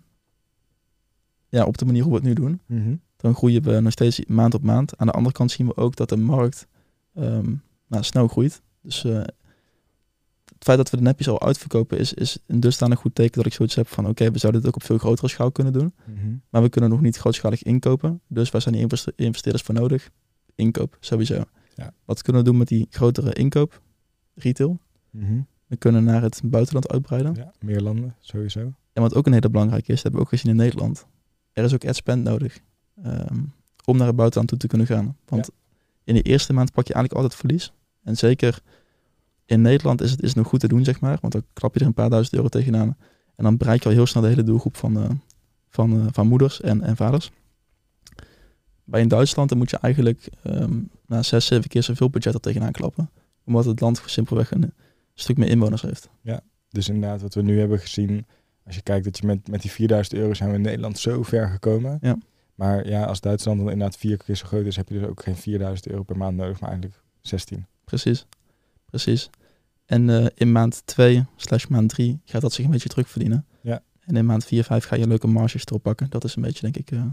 ja, 1.49 1.65
op 1.65 1.77
de 1.77 1.85
manier 1.85 2.01
hoe 2.03 2.11
we 2.11 2.17
het 2.17 2.27
nu 2.27 2.33
doen. 2.33 2.59
Mhm. 2.65 2.95
Dan 3.17 3.35
groeien 3.35 3.61
we 3.61 3.79
nog 3.79 3.91
steeds 3.91 4.25
maand 4.25 4.53
op 4.53 4.63
maand. 4.63 4.97
Aan 4.97 5.07
de 5.07 5.13
andere 5.13 5.35
kant 5.35 5.51
zien 5.51 5.67
we 5.67 5.75
ook 5.77 5.95
dat 5.95 6.09
de 6.09 6.17
markt 6.17 6.67
ehm, 7.13 7.53
nou, 7.87 8.03
snel 8.03 8.27
groeit. 8.27 8.61
Dus 8.81 9.03
eh, 9.03 9.21
het 10.55 10.63
feit 10.63 10.77
dat 10.77 10.89
we 10.89 10.97
de 10.97 11.03
nepjes 11.03 11.29
al 11.29 11.41
uitverkopen 11.41 11.97
is, 11.97 12.13
is 12.13 12.37
een 12.45 12.59
dusdanig 12.59 12.99
goed 12.99 13.15
teken 13.15 13.37
dat 13.37 13.45
ik 13.45 13.53
zoiets 13.53 13.75
heb 13.75 13.87
van 13.87 14.07
oké, 14.07 14.31
we 14.31 14.37
zouden 14.37 14.61
dit 14.61 14.69
ook 14.69 14.75
op 14.75 14.83
veel 14.83 14.97
grotere 14.97 15.27
schaal 15.27 15.51
kunnen 15.51 15.73
doen. 15.73 15.93
Mhm. 16.05 16.35
Maar 16.49 16.61
we 16.61 16.69
kunnen 16.69 16.89
nog 16.89 17.01
niet 17.01 17.17
grootschalig 17.17 17.63
inkopen. 17.63 18.21
Dus 18.27 18.49
waar 18.49 18.61
zijn 18.61 18.73
die 18.73 18.83
investe- 18.83 19.13
investeerders 19.15 19.63
voor 19.63 19.75
nodig? 19.75 20.09
Inkoop, 20.55 20.97
sowieso. 20.99 21.43
Ja. 21.75 21.93
Wat 22.05 22.21
kunnen 22.21 22.43
we 22.43 22.49
doen 22.49 22.57
met 22.57 22.67
die 22.67 22.87
grotere 22.89 23.33
inkoop? 23.33 23.81
Retail. 24.33 24.79
Mhm. 25.09 25.39
We 25.67 25.75
kunnen 25.75 26.03
naar 26.03 26.21
het 26.21 26.41
buitenland 26.43 26.89
uitbreiden. 26.91 27.33
Ja, 27.35 27.51
meer 27.59 27.81
landen, 27.81 28.15
sowieso. 28.19 28.73
En 28.93 29.01
wat 29.01 29.15
ook 29.15 29.25
een 29.25 29.33
hele 29.33 29.49
belangrijke 29.49 29.87
is, 29.91 29.93
dat 29.93 30.03
hebben 30.03 30.19
we 30.21 30.25
ook 30.25 30.33
gezien 30.33 30.51
in 30.51 30.57
Nederland. 30.57 31.05
Er 31.51 31.63
is 31.63 31.73
ook 31.73 31.85
ad 31.85 31.95
spend 31.95 32.23
nodig 32.23 32.59
ehm, 33.03 33.39
om 33.85 33.97
naar 33.97 34.07
het 34.07 34.15
buitenland 34.15 34.49
toe 34.49 34.57
te 34.57 34.67
kunnen 34.67 34.87
gaan. 34.87 35.17
Want 35.25 35.49
in 36.03 36.13
de 36.13 36.21
eerste 36.21 36.53
maand 36.53 36.71
pak 36.71 36.87
je 36.87 36.93
eigenlijk 36.93 37.23
altijd 37.23 37.41
verlies. 37.41 37.73
En 38.03 38.15
zeker 38.17 38.61
in 39.45 39.61
Nederland 39.61 40.01
is 40.01 40.11
het, 40.11 40.21
is 40.21 40.33
nog 40.33 40.47
goed 40.47 40.59
te 40.59 40.67
doen, 40.67 40.83
zeg 40.83 40.99
maar. 40.99 41.17
Want 41.21 41.33
dan 41.33 41.43
klap 41.53 41.73
je 41.73 41.79
er 41.79 41.85
een 41.85 41.93
paar 41.93 42.09
duizend 42.09 42.35
euro 42.35 42.47
tegenaan. 42.47 42.97
En 43.35 43.43
dan 43.43 43.57
bereik 43.57 43.83
je 43.83 43.89
al 43.89 43.95
heel 43.95 44.05
snel 44.05 44.23
de 44.23 44.29
hele 44.29 44.43
doelgroep 44.43 44.77
van, 44.77 44.97
eh, 44.97 45.09
van, 45.69 45.99
eh, 45.99 46.07
van 46.11 46.27
moeders 46.27 46.61
en, 46.61 46.81
en 46.81 46.95
vaders. 46.95 47.31
Bij 48.83 49.01
in 49.01 49.07
Duitsland 49.07 49.49
dan 49.49 49.57
moet 49.57 49.69
je 49.69 49.77
eigenlijk 49.77 50.29
ehm 50.43 50.79
na 51.07 51.23
zes, 51.23 51.45
zeven 51.45 51.69
keer 51.69 51.83
zoveel 51.83 52.09
budget 52.09 52.33
er 52.33 52.39
tegenaan 52.39 52.71
klappen. 52.71 53.09
Omdat 53.45 53.65
het 53.65 53.79
land 53.79 54.01
simpelweg 54.05 54.51
een 54.51 54.73
stuk 55.13 55.37
meer 55.37 55.49
inwoners 55.49 55.81
heeft. 55.81 56.09
Dus 56.69 56.89
inderdaad, 56.89 57.21
wat 57.21 57.33
we 57.33 57.41
nu 57.41 57.59
hebben 57.59 57.79
gezien, 57.79 58.25
als 58.65 58.75
je 58.75 58.81
kijkt 58.81 59.05
dat 59.05 59.17
je 59.17 59.25
met, 59.25 59.47
met 59.47 59.61
die 59.61 59.71
4000 59.71 60.19
euro 60.19 60.33
zijn 60.33 60.49
we 60.49 60.55
in 60.55 60.61
Nederland 60.61 60.99
zo 60.99 61.23
ver 61.23 61.47
gekomen. 61.47 61.97
Ja. 62.01 62.17
Maar 62.55 62.87
ja, 62.87 63.03
als 63.03 63.21
Duitsland 63.21 63.57
dan 63.57 63.69
inderdaad 63.69 63.97
vier 63.97 64.17
keer 64.17 64.35
zo 64.35 64.45
groot 64.45 64.65
is, 64.65 64.75
heb 64.75 64.89
je 64.89 64.99
dus 64.99 65.07
ook 65.07 65.23
geen 65.23 65.35
4000 65.35 65.87
euro 65.87 66.03
per 66.03 66.17
maand 66.17 66.37
nodig, 66.37 66.59
maar 66.59 66.69
eigenlijk 66.69 67.01
16. 67.21 67.65
Precies, 67.85 68.25
precies. 68.85 69.29
En 69.85 70.09
eh, 70.09 70.25
in 70.35 70.51
maand 70.51 70.81
2 70.85 71.25
slash 71.35 71.65
maand 71.67 71.89
3 71.89 72.19
gaat 72.25 72.41
dat 72.41 72.53
zich 72.53 72.65
een 72.65 72.71
beetje 72.71 72.89
terugverdienen. 72.89 73.45
Ja. 73.61 73.81
En 73.99 74.15
in 74.15 74.25
maand 74.25 74.45
4, 74.45 74.63
5 74.63 74.85
ga 74.85 74.95
je 74.95 75.07
leuke 75.07 75.27
marges 75.27 75.65
erop 75.65 75.83
pakken. 75.83 76.09
Dat 76.09 76.23
is 76.23 76.35
een 76.35 76.41
beetje, 76.41 76.61
denk 76.61 76.77
ik, 76.77 76.91
eh, 76.91 77.03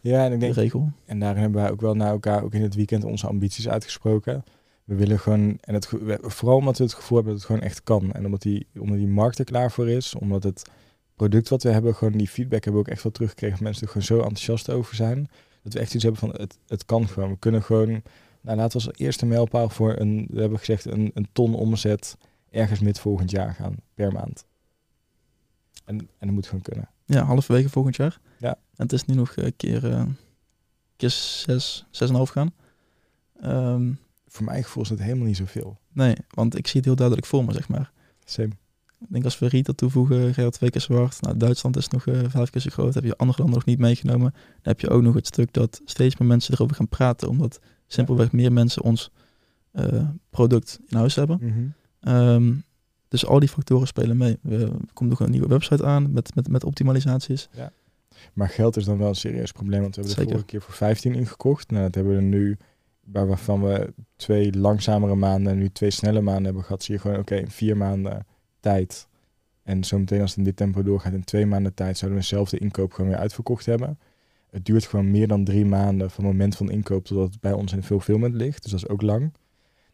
Ja, 0.00 0.18
en 0.24 0.26
ik 0.26 0.32
de 0.32 0.38
denk, 0.38 0.54
regel. 0.54 0.92
en 1.04 1.18
daarin 1.18 1.42
hebben 1.42 1.62
wij 1.62 1.70
ook 1.70 1.80
wel 1.80 1.94
naar 1.94 2.10
elkaar, 2.10 2.42
ook 2.42 2.54
in 2.54 2.62
het 2.62 2.74
weekend, 2.74 3.04
onze 3.04 3.26
ambities 3.26 3.68
uitgesproken. 3.68 4.44
We 4.84 4.94
willen 4.94 5.18
gewoon, 5.18 5.58
en 5.60 5.74
het, 5.74 5.88
vooral 6.20 6.56
omdat 6.56 6.78
we 6.78 6.84
het 6.84 6.94
gevoel 6.94 7.16
hebben 7.16 7.34
dat 7.36 7.42
het 7.42 7.52
gewoon 7.52 7.68
echt 7.68 7.82
kan. 7.82 8.12
En 8.12 8.24
omdat 8.24 8.42
die, 8.42 8.66
omdat 8.78 8.98
die 8.98 9.06
markt 9.08 9.38
er 9.38 9.44
klaar 9.44 9.72
voor 9.72 9.88
is, 9.88 10.14
omdat 10.14 10.42
het 10.42 10.62
product 11.16 11.48
wat 11.48 11.62
we 11.62 11.68
hebben, 11.68 11.94
gewoon 11.94 12.18
die 12.18 12.28
feedback 12.28 12.64
hebben 12.64 12.82
we 12.82 12.88
ook 12.88 12.94
echt 12.94 13.02
wel 13.02 13.12
teruggekregen. 13.12 13.62
Mensen 13.62 13.82
er 13.82 13.88
gewoon 13.88 14.06
zo 14.06 14.16
enthousiast 14.16 14.70
over 14.70 14.94
zijn. 14.96 15.28
Dat 15.62 15.72
we 15.72 15.78
echt 15.80 15.94
iets 15.94 16.02
hebben 16.02 16.20
van, 16.20 16.30
het, 16.40 16.58
het 16.66 16.84
kan 16.84 17.08
gewoon. 17.08 17.30
We 17.30 17.38
kunnen 17.38 17.62
gewoon, 17.62 18.02
nou 18.46 18.58
laten 18.58 18.80
we 18.80 18.86
als 18.86 18.98
eerste 18.98 19.26
mijlpaal 19.26 19.68
voor 19.68 19.96
een, 19.98 20.26
we 20.30 20.40
hebben 20.40 20.58
gezegd, 20.58 20.84
een, 20.84 21.10
een 21.14 21.28
ton 21.32 21.54
omzet 21.54 22.16
ergens 22.50 22.80
mid 22.80 22.98
volgend 22.98 23.30
jaar 23.30 23.54
gaan, 23.54 23.76
per 23.94 24.12
maand. 24.12 24.46
En, 25.84 25.98
en 25.98 26.08
dat 26.18 26.30
moet 26.30 26.46
gewoon 26.46 26.62
kunnen. 26.62 26.88
Ja, 27.04 27.24
halverwege 27.24 27.68
volgend 27.68 27.96
jaar. 27.96 28.18
Ja. 28.38 28.50
En 28.50 28.82
het 28.82 28.92
is 28.92 29.04
nu 29.04 29.14
nog 29.14 29.36
een 29.36 29.56
keer, 29.56 29.90
eh 29.92 30.04
keer 30.96 31.10
zes, 31.10 31.86
zes 31.90 32.08
en 32.08 32.14
half 32.14 32.28
gaan. 32.28 32.52
Ehm, 33.40 33.92
Voor 34.28 34.44
mijn 34.44 34.64
gevoel 34.64 34.82
is 34.82 34.88
het 34.88 35.02
helemaal 35.02 35.26
niet 35.26 35.36
zoveel. 35.36 35.78
nee, 35.92 36.14
want 36.30 36.56
ik 36.58 36.66
zie 36.66 36.76
het 36.76 36.84
heel 36.84 36.96
duidelijk 36.96 37.26
voor 37.26 37.44
me, 37.44 37.52
zeg 37.52 37.68
maar. 37.68 37.92
Same. 38.24 38.48
Ik 39.00 39.06
denk 39.08 39.24
als 39.24 39.38
we 39.38 39.48
Rita 39.48 39.72
toevoegen, 39.72 40.34
ga 40.34 40.42
je 40.42 40.50
twee 40.50 40.70
keer 40.70 40.80
zo 40.80 40.94
hard. 40.94 41.20
Nou, 41.20 41.36
Duitsland 41.36 41.76
is 41.76 41.88
nog 41.88 42.06
eh, 42.06 42.20
vijf 42.28 42.50
keer 42.50 42.60
zo 42.60 42.70
groot. 42.70 42.94
Heb 42.94 43.04
je 43.04 43.16
andere 43.16 43.38
landen 43.38 43.56
nog 43.56 43.66
niet 43.66 43.78
meegenomen. 43.78 44.30
Dan 44.32 44.60
heb 44.62 44.80
je 44.80 44.88
ook 44.88 45.02
nog 45.02 45.14
het 45.14 45.26
stuk 45.26 45.52
dat 45.52 45.80
steeds 45.84 46.16
meer 46.16 46.28
mensen 46.28 46.54
erover 46.54 46.76
gaan 46.76 46.88
praten. 46.88 47.28
Omdat 47.28 47.60
simpelweg 47.86 48.32
meer 48.32 48.52
mensen 48.52 48.82
ons 48.82 49.10
eh, 49.72 50.08
product 50.30 50.80
in 50.88 50.96
huis 50.96 51.14
hebben. 51.14 51.38
Mhm. 51.42 51.64
Ehm, 52.00 52.52
dus 53.08 53.26
al 53.26 53.38
die 53.40 53.48
factoren 53.48 53.86
spelen 53.86 54.16
mee. 54.16 54.38
We, 54.42 54.56
er 54.56 54.92
komt 54.92 55.10
nog 55.10 55.20
een 55.20 55.30
nieuwe 55.30 55.48
website 55.48 55.84
aan 55.84 56.12
met, 56.12 56.34
met, 56.34 56.48
met 56.48 56.64
optimalisaties. 56.64 57.48
Maar 58.32 58.48
geld 58.48 58.76
is 58.76 58.84
dan 58.84 58.98
wel 58.98 59.08
een 59.08 59.14
serieus 59.14 59.52
probleem, 59.52 59.80
want 59.80 59.94
we 59.96 60.00
hebben 60.00 60.18
Zeker. 60.18 60.32
de 60.36 60.38
vorige 60.38 60.46
keer 60.46 60.60
voor 60.60 60.74
15 60.74 61.14
ingekocht. 61.14 61.70
Nou, 61.70 61.82
dat 61.82 61.94
hebben 61.94 62.12
we 62.12 62.18
er 62.18 62.24
nu, 62.24 62.56
waar- 63.04 63.26
waarvan 63.26 63.62
we 63.62 63.92
twee 64.16 64.58
langzamere 64.58 65.14
maanden 65.14 65.52
en 65.52 65.58
nu 65.58 65.68
twee 65.70 65.90
snelle 65.90 66.20
maanden 66.20 66.44
hebben 66.44 66.62
gehad, 66.64 66.82
zie 66.82 66.94
je 66.94 67.00
gewoon, 67.00 67.18
oké, 67.18 67.34
in 67.34 67.50
vier 67.50 67.76
maanden 67.76 68.26
tijd. 68.60 69.08
En 69.62 69.84
zometeen 69.84 70.20
als 70.20 70.30
het 70.30 70.38
in 70.38 70.44
dit 70.44 70.56
tempo 70.56 70.82
doorgaat, 70.82 71.12
in 71.12 71.24
twee 71.24 71.46
maanden 71.46 71.74
tijd, 71.74 71.98
zouden 71.98 72.18
we 72.20 72.24
eenzelfde 72.24 72.58
inkoop 72.58 72.92
gewoon 72.92 73.10
weer 73.10 73.18
uitverkocht 73.20 73.66
hebben. 73.66 73.98
Het 74.56 74.64
duurt 74.64 74.86
gewoon 74.86 75.10
meer 75.10 75.28
dan 75.28 75.44
drie 75.44 75.64
maanden 75.64 76.10
van 76.10 76.24
het 76.24 76.32
moment 76.32 76.56
van 76.56 76.70
inkoop 76.70 77.04
totdat 77.04 77.30
het 77.30 77.40
bij 77.40 77.52
ons 77.52 77.72
in 77.72 77.82
fulfillment 77.82 78.34
ligt. 78.34 78.62
Dus 78.62 78.70
dat 78.70 78.80
is 78.80 78.88
ook 78.88 79.02
lang. 79.02 79.32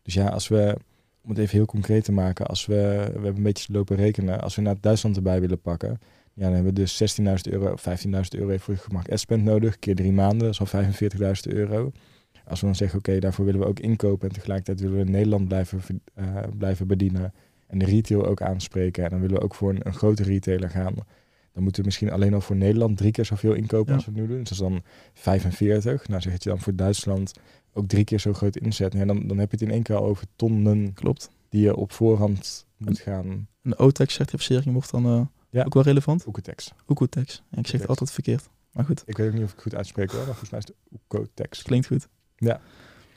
Dus 0.02 0.14
ja, 0.14 0.28
als 0.28 0.48
we, 0.48 0.76
om 1.22 1.30
het 1.30 1.38
even 1.38 1.56
heel 1.56 1.66
concreet 1.66 2.04
te 2.04 2.12
maken, 2.12 2.46
als 2.46 2.66
we, 2.66 2.74
we 2.74 3.12
hebben 3.12 3.36
een 3.36 3.42
beetje 3.42 3.72
lopen 3.72 3.96
rekenen, 3.96 4.40
als 4.40 4.56
we 4.56 4.62
naar 4.62 4.76
Duitsland 4.80 5.16
erbij 5.16 5.40
willen 5.40 5.60
pakken, 5.60 5.98
ja, 6.34 6.44
dan 6.44 6.52
hebben 6.52 6.74
we 6.74 6.80
dus 6.80 7.18
16.000 7.20 7.26
euro 7.50 7.72
of 7.72 7.84
15.000 7.88 8.10
euro 8.30 8.56
voor 8.56 8.74
je 8.74 8.80
gemak 8.80 9.06
S-spend 9.10 9.44
nodig. 9.44 9.78
Keer 9.78 9.94
drie 9.94 10.12
maanden, 10.12 10.52
dat 10.52 10.60
is 10.60 10.72
al 10.72 10.82
45.000 10.84 11.52
euro. 11.52 11.92
Als 12.44 12.60
we 12.60 12.66
dan 12.66 12.74
zeggen, 12.74 12.98
oké, 12.98 13.18
daarvoor 13.18 13.44
willen 13.44 13.60
we 13.60 13.66
ook 13.66 13.80
inkopen 13.80 14.28
en 14.28 14.34
tegelijkertijd 14.34 14.80
willen 14.80 15.04
we 15.04 15.10
Nederland 15.10 15.48
blijven, 15.48 15.80
eh, 16.14 16.36
blijven 16.58 16.86
bedienen 16.86 17.32
en 17.66 17.78
de 17.78 17.84
retail 17.84 18.26
ook 18.26 18.42
aanspreken. 18.42 19.04
En 19.04 19.10
dan 19.10 19.20
willen 19.20 19.36
we 19.36 19.42
ook 19.42 19.54
voor 19.54 19.70
een, 19.70 19.86
een 19.86 19.94
grote 19.94 20.22
retailer 20.22 20.70
gaan. 20.70 20.94
Dan 21.52 21.62
moeten 21.62 21.80
we 21.80 21.86
misschien 21.86 22.10
alleen 22.10 22.34
al 22.34 22.40
voor 22.40 22.56
Nederland 22.56 22.96
drie 22.96 23.10
keer 23.12 23.24
zoveel 23.24 23.52
inkopen 23.52 23.88
Ja. 23.90 23.94
als 23.94 24.04
we 24.04 24.12
nu 24.12 24.26
doen. 24.26 24.38
Dus 24.38 24.48
dat 24.48 24.52
is 24.52 24.58
dan 24.58 24.82
45. 25.14 26.08
Nou 26.08 26.20
zeg 26.20 26.42
je 26.42 26.48
dan 26.48 26.60
voor 26.60 26.74
Duitsland 26.74 27.32
ook 27.72 27.88
drie 27.88 28.04
keer 28.04 28.20
zo 28.20 28.32
groot 28.32 28.56
inzet. 28.56 28.92
Ja, 28.92 29.04
dan, 29.04 29.26
dan 29.26 29.38
heb 29.38 29.50
je 29.50 29.56
het 29.56 29.66
in 29.66 29.70
één 29.74 29.82
keer 29.82 29.96
al 29.96 30.04
over 30.04 30.26
tonnen 30.36 30.92
Klopt. 30.94 31.30
die 31.48 31.62
je 31.62 31.76
op 31.76 31.92
voorhand 31.92 32.66
moet 32.76 32.98
gaan 32.98 33.26
En 33.62 33.70
de 33.70 33.78
OTEX-certificering 33.78 34.72
wordt 34.74 34.90
dan 34.90 35.04
eh, 35.06 35.20
Ja. 35.50 35.64
ook 35.64 35.74
wel 35.74 35.82
relevant. 35.82 36.26
Oeketex. 36.26 36.72
Oekotex. 36.88 37.34
Ja, 37.34 37.40
ik 37.40 37.46
zeg 37.46 37.56
Oekotex. 37.58 37.80
het 37.80 37.88
altijd 37.88 38.10
verkeerd. 38.12 38.48
Maar 38.72 38.84
goed, 38.84 39.02
Ik 39.06 39.16
weet 39.16 39.26
ook 39.28 39.32
niet 39.34 39.42
of 39.42 39.48
ik 39.48 39.54
het 39.54 39.62
goed 39.62 39.74
uitspreek 39.74 40.08
hoor, 40.10 40.16
maar 40.18 40.26
volgens 40.36 40.50
mij 40.50 40.58
is 40.60 40.66
het 40.66 40.76
Oekotex. 40.92 41.62
klinkt 41.62 41.86
goed. 41.86 42.08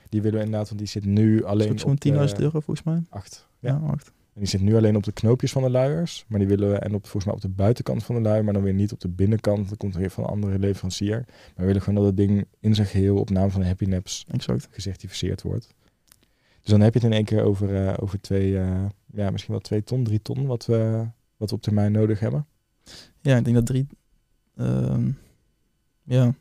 Die 0.09 0.21
willen 0.21 0.39
we 0.39 0.45
inderdaad, 0.45 0.67
want 0.67 0.79
die 0.79 0.87
zit 0.89 1.05
nu 1.05 1.43
alleen 1.43 1.79
zo'n 1.79 1.91
op 1.91 1.99
10.000 1.99 2.37
de- 2.37 2.43
euro 2.43 2.59
volgens 2.59 2.83
mij. 2.85 3.03
Acht. 3.09 3.47
Ja, 3.59 3.69
Ja. 3.83 3.95
En 4.35 4.41
die 4.41 4.49
zit 4.49 4.61
nu 4.61 4.75
alleen 4.75 4.95
op 4.95 5.03
de 5.03 5.11
knoopjes 5.11 5.51
van 5.51 5.61
de 5.61 5.69
luiers. 5.69 6.25
Maar 6.27 6.39
die 6.39 6.47
willen 6.47 6.71
we, 6.71 6.77
en 6.77 6.93
op, 6.93 7.01
volgens 7.01 7.25
mij 7.25 7.33
op 7.33 7.41
de 7.41 7.49
buitenkant 7.49 8.03
van 8.03 8.15
de 8.15 8.21
luier, 8.21 8.43
maar 8.43 8.53
dan 8.53 8.63
weer 8.63 8.73
niet 8.73 8.91
op 8.91 8.99
de 8.99 9.09
binnenkant. 9.09 9.69
Dat 9.69 9.77
komt 9.77 9.93
er 9.93 9.99
weer 9.99 10.09
van 10.09 10.23
een 10.23 10.29
andere 10.29 10.59
leverancier. 10.59 11.23
Maar 11.27 11.53
we 11.55 11.65
willen 11.65 11.81
gewoon 11.81 11.99
dat 11.99 12.05
het 12.05 12.17
ding 12.17 12.45
in 12.59 12.75
zijn 12.75 12.87
geheel 12.87 13.17
op 13.17 13.29
naam 13.29 13.51
van 13.51 13.63
Happy 13.63 13.85
Naps 13.85 14.25
Exact. 14.31 14.67
gecertificeerd 14.71 15.41
wordt. 15.41 15.73
Dus 16.61 16.71
dan 16.73 16.81
heb 16.81 16.93
je 16.93 16.99
het 16.99 17.07
in 17.07 17.13
één 17.13 17.25
keer 17.25 17.43
over, 17.43 17.85
eh, 17.87 17.93
over 17.99 18.21
twee, 18.21 18.57
eh, 18.59 18.85
ja, 19.13 19.29
misschien 19.29 19.53
wel 19.53 19.61
twee 19.61 19.83
ton, 19.83 20.03
drie 20.03 20.21
ton, 20.21 20.45
wat 20.45 20.65
we, 20.65 21.05
wat 21.37 21.49
we 21.49 21.55
op 21.55 21.61
termijn 21.61 21.91
nodig 21.91 22.19
hebben. 22.19 22.45
Ja, 23.21 23.37
ik 23.37 23.43
denk 23.43 23.55
dat 23.55 23.65
drie... 23.65 23.87
ehm, 24.55 25.11
ja, 26.03 26.33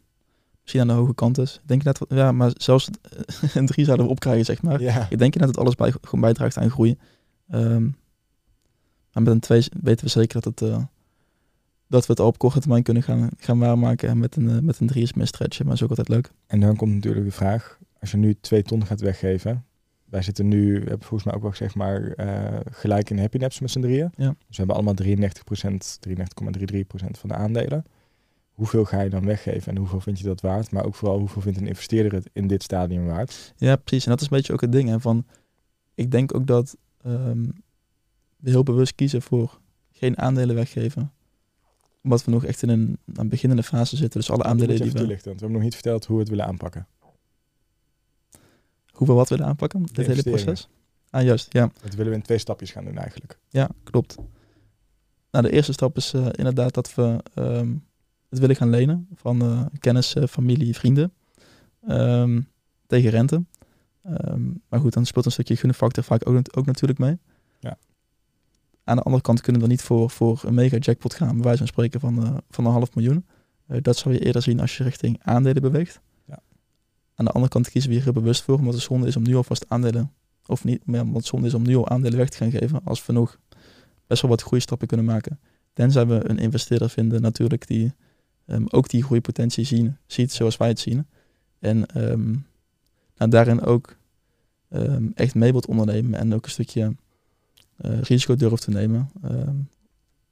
misschien 0.61 0.81
aan 0.81 0.87
de 0.87 0.93
hoge 0.93 1.15
kant 1.15 1.39
is. 1.39 1.55
Ik 1.55 1.69
denk 1.69 1.83
net, 1.83 2.01
ja, 2.09 2.33
maar 2.33 2.51
zelfs 2.57 2.91
eh, 3.03 3.55
een 3.55 3.67
drie 3.67 3.85
zouden 3.85 4.07
we 4.07 4.13
opkrijgen, 4.13 4.45
zeg 4.45 4.63
maar. 4.63 4.81
Ja. 4.81 5.07
Ik 5.11 5.19
denk 5.19 5.39
dat 5.39 5.57
alles 5.59 5.75
bij, 5.75 5.91
gewoon 5.91 6.21
bijdraagt 6.21 6.57
aan 6.57 6.71
groei. 6.71 6.97
Ehm, 7.49 7.83
maar 9.13 9.23
met 9.23 9.33
een 9.33 9.41
twee 9.41 9.65
weten 9.83 10.05
we 10.05 10.11
zeker 10.11 10.41
dat, 10.41 10.45
het, 10.45 10.71
eh, 10.71 10.85
dat 11.87 12.07
we 12.07 12.13
het 12.13 12.21
al 12.21 12.27
op 12.27 12.39
korte 12.39 12.61
termijn 12.61 12.83
kunnen 12.83 13.03
gaan, 13.03 13.29
gaan 13.37 13.59
waarmaken. 13.59 14.09
En 14.09 14.19
met 14.19 14.37
een, 14.37 14.51
eh, 14.51 14.59
met 14.59 14.81
een 14.81 14.87
drie 14.87 15.03
is 15.03 15.13
meer 15.13 15.27
stretchen, 15.27 15.65
maar 15.65 15.75
is 15.75 15.83
ook 15.83 15.89
altijd 15.89 16.09
leuk. 16.09 16.31
En 16.47 16.61
dan 16.61 16.77
komt 16.77 16.95
natuurlijk 16.95 17.25
de 17.25 17.33
vraag, 17.33 17.79
als 18.01 18.11
je 18.11 18.17
nu 18.17 18.35
twee 18.41 18.63
ton 18.63 18.87
gaat 18.87 19.01
weggeven. 19.01 19.65
Wij 20.05 20.23
zitten 20.23 20.49
nu, 20.49 20.73
we 20.73 20.89
hebben 20.89 21.07
volgens 21.07 21.25
mij 21.25 21.35
ook 21.35 21.43
wel 21.43 21.51
gezegd, 21.51 21.75
maar 21.75 22.13
eh, 22.13 22.61
gelijk 22.71 23.11
in 23.11 23.19
Happy 23.19 23.37
Naps 23.37 23.61
met 23.61 23.71
z'n 23.71 23.81
drieën. 23.81 24.11
Ja. 24.17 24.29
Dus 24.29 24.57
we 24.57 24.57
hebben 24.57 24.75
allemaal 24.75 24.95
33%, 24.95 25.99
33,33% 26.01 27.19
van 27.19 27.29
de 27.29 27.35
aandelen. 27.35 27.85
Hoeveel 28.53 28.85
ga 28.85 29.01
je 29.01 29.11
dan 29.11 29.27
weggeven 29.27 29.73
en 29.73 29.79
hoeveel 29.79 30.01
vind 30.01 30.19
je 30.19 30.25
dat 30.25 30.41
waard? 30.41 30.71
Maar 30.71 30.85
ook 30.85 30.95
vooral 30.95 31.19
hoeveel 31.19 31.43
vindt 31.43 31.59
een 31.59 31.67
investeerder 31.67 32.13
het 32.13 32.31
in 32.33 32.47
dit 32.47 32.63
stadium 32.63 33.07
waard? 33.07 33.55
Ja, 33.57 33.77
precies. 33.77 34.05
En 34.05 34.11
dat 34.11 34.21
is 34.21 34.31
een 34.31 34.37
beetje 34.37 34.53
ook 34.53 34.61
het 34.61 34.73
ding. 34.73 34.89
Hè, 34.89 35.01
van, 35.01 35.27
ik 35.95 36.11
denk 36.11 36.35
ook 36.35 36.47
dat 36.47 36.77
we 38.37 38.51
heel 38.51 38.63
bewust 38.63 38.95
kiezen 38.95 39.23
voor 39.23 39.61
geen 39.93 40.19
aandelen 40.19 40.55
weggeven. 40.55 41.13
Omdat 42.03 42.25
we 42.25 42.31
nog 42.31 42.45
echt 42.45 42.63
in 42.63 42.69
een, 42.69 42.99
een 43.15 43.29
beginnende 43.29 43.63
fase 43.63 43.97
zitten. 43.97 44.21
Dus 44.21 44.31
alle 44.31 44.43
Dat 44.43 44.47
aandelen 44.47 44.77
die 44.77 44.93
we... 44.93 44.99
toelichten, 44.99 45.25
want 45.29 45.41
we 45.41 45.47
hebben 45.47 45.51
nog 45.51 45.63
niet 45.63 45.75
verteld 45.75 46.05
hoe 46.05 46.17
we 46.17 46.23
het 46.23 46.31
willen 46.31 46.47
aanpakken. 46.47 46.87
Hoe 48.91 49.07
we 49.07 49.13
wat 49.13 49.29
willen 49.29 49.47
aanpakken, 49.47 49.83
dit 49.93 50.07
hele 50.07 50.23
proces. 50.23 50.69
Ah, 51.11 51.23
juist. 51.23 51.53
Ja, 51.53 51.71
Dat 51.83 51.95
willen 51.95 52.13
we 52.13 52.19
in 52.19 52.25
twee 52.25 52.39
stapjes 52.39 52.71
gaan 52.71 52.85
doen 52.85 52.99
eigenlijk. 52.99 53.39
ja 53.49 53.69
klopt. 53.85 54.17
Nou, 55.31 55.47
de 55.47 55.53
eerste 55.53 55.73
stap 55.73 55.97
is 55.97 56.13
eh, 56.13 56.27
inderdaad 56.33 56.75
dat 56.75 56.95
we 56.95 57.21
ehm, 57.35 57.75
het 58.29 58.39
willen 58.39 58.57
gaan 58.57 58.71
lenen 58.71 59.09
van 59.15 59.43
eh, 59.43 59.67
kennis, 59.79 60.15
eh, 60.15 60.27
familie, 60.27 60.75
vrienden. 60.75 61.13
Ehm, 61.87 62.41
tegen 62.87 63.11
rente. 63.11 63.45
Ehm, 64.05 64.43
maar 64.69 64.81
goed, 64.81 64.93
dan 64.93 65.07
speelt 65.07 65.25
een 65.25 65.33
stukje 65.33 65.57
gunfactor 65.57 66.05
vaak 66.05 66.29
ook, 66.29 66.59
ook 66.59 66.67
natuurlijk 66.67 66.99
mee. 66.99 67.19
Ja. 67.61 67.79
Aan 68.85 68.97
de 68.97 69.03
andere 69.03 69.23
kant 69.23 69.41
kunnen 69.41 69.61
we 69.61 69.67
dan 69.69 69.77
niet 69.77 69.87
voor, 69.87 70.11
voor 70.11 70.43
een 70.45 70.55
mega 70.55 70.77
jackpot 70.77 71.15
gaan, 71.15 71.35
bij 71.35 71.43
wijze 71.43 71.59
van 71.59 71.67
spreken 71.67 72.01
van, 72.01 72.25
eh, 72.25 72.37
van 72.51 72.67
een 72.67 72.73
half 72.73 72.95
miljoen. 72.95 73.27
Eh, 73.67 73.79
dat 73.83 73.97
zou 73.97 74.15
je 74.15 74.21
eerder 74.21 74.43
zien 74.43 74.61
als 74.61 74.77
je 74.77 74.85
richting 74.85 75.21
aandelen 75.23 75.63
beweegt. 75.63 76.01
Ja. 76.25 76.39
Aan 77.15 77.25
de 77.25 77.31
andere 77.31 77.53
kant 77.53 77.71
kiezen 77.71 77.91
we 77.91 78.01
hier 78.01 78.13
bewust 78.13 78.43
voor, 78.43 78.59
omdat 78.59 78.75
het 78.75 78.83
zonde 78.83 79.07
is 79.07 79.17
om 79.17 79.23
nu 79.23 79.37
alvast 79.37 79.65
aandelen, 79.69 80.13
of 80.47 80.65
niet, 80.65 80.87
maar 80.87 81.01
omdat 81.01 81.17
het 81.17 81.27
zonde 81.27 81.47
is 81.47 81.55
om 81.55 81.63
nu 81.63 81.77
al 81.77 81.89
aandelen 81.89 82.19
weg 82.19 82.29
te 82.29 82.37
gaan 82.37 82.51
geven, 82.51 82.81
als 82.85 83.07
we 83.07 83.13
nog 83.13 83.39
best 84.07 84.23
wel 84.23 84.31
wat 84.31 84.43
groeistappen 84.43 84.87
kunnen 84.87 85.07
maken. 85.07 85.41
Tenzij 85.73 86.07
we 86.07 86.29
een 86.29 86.39
investeerder 86.39 86.91
vinden 86.91 87.23
natuurlijk 87.23 87.67
die 87.67 87.95
ehm, 88.47 88.65
ook 88.69 88.89
die 88.89 89.03
groeipotentie 89.03 89.65
zien, 89.65 89.97
ziet 90.07 90.33
zoals 90.33 90.57
wij 90.57 90.69
het 90.69 90.79
zien. 90.79 91.07
En 91.59 91.87
ehm, 91.87 92.35
nou, 93.17 93.31
daarin 93.31 93.61
ook 93.61 93.97
ehm, 94.69 95.07
echt 95.15 95.35
mee 95.35 95.53
wilt 95.53 95.67
ondernemen 95.67 96.19
en 96.19 96.35
ook 96.35 96.45
een 96.45 96.51
stukje 96.51 96.95
eh, 97.77 98.01
risico 98.01 98.37
durft 98.37 98.62
te 98.62 98.71
nemen. 98.71 99.11
Ehm, 99.23 99.57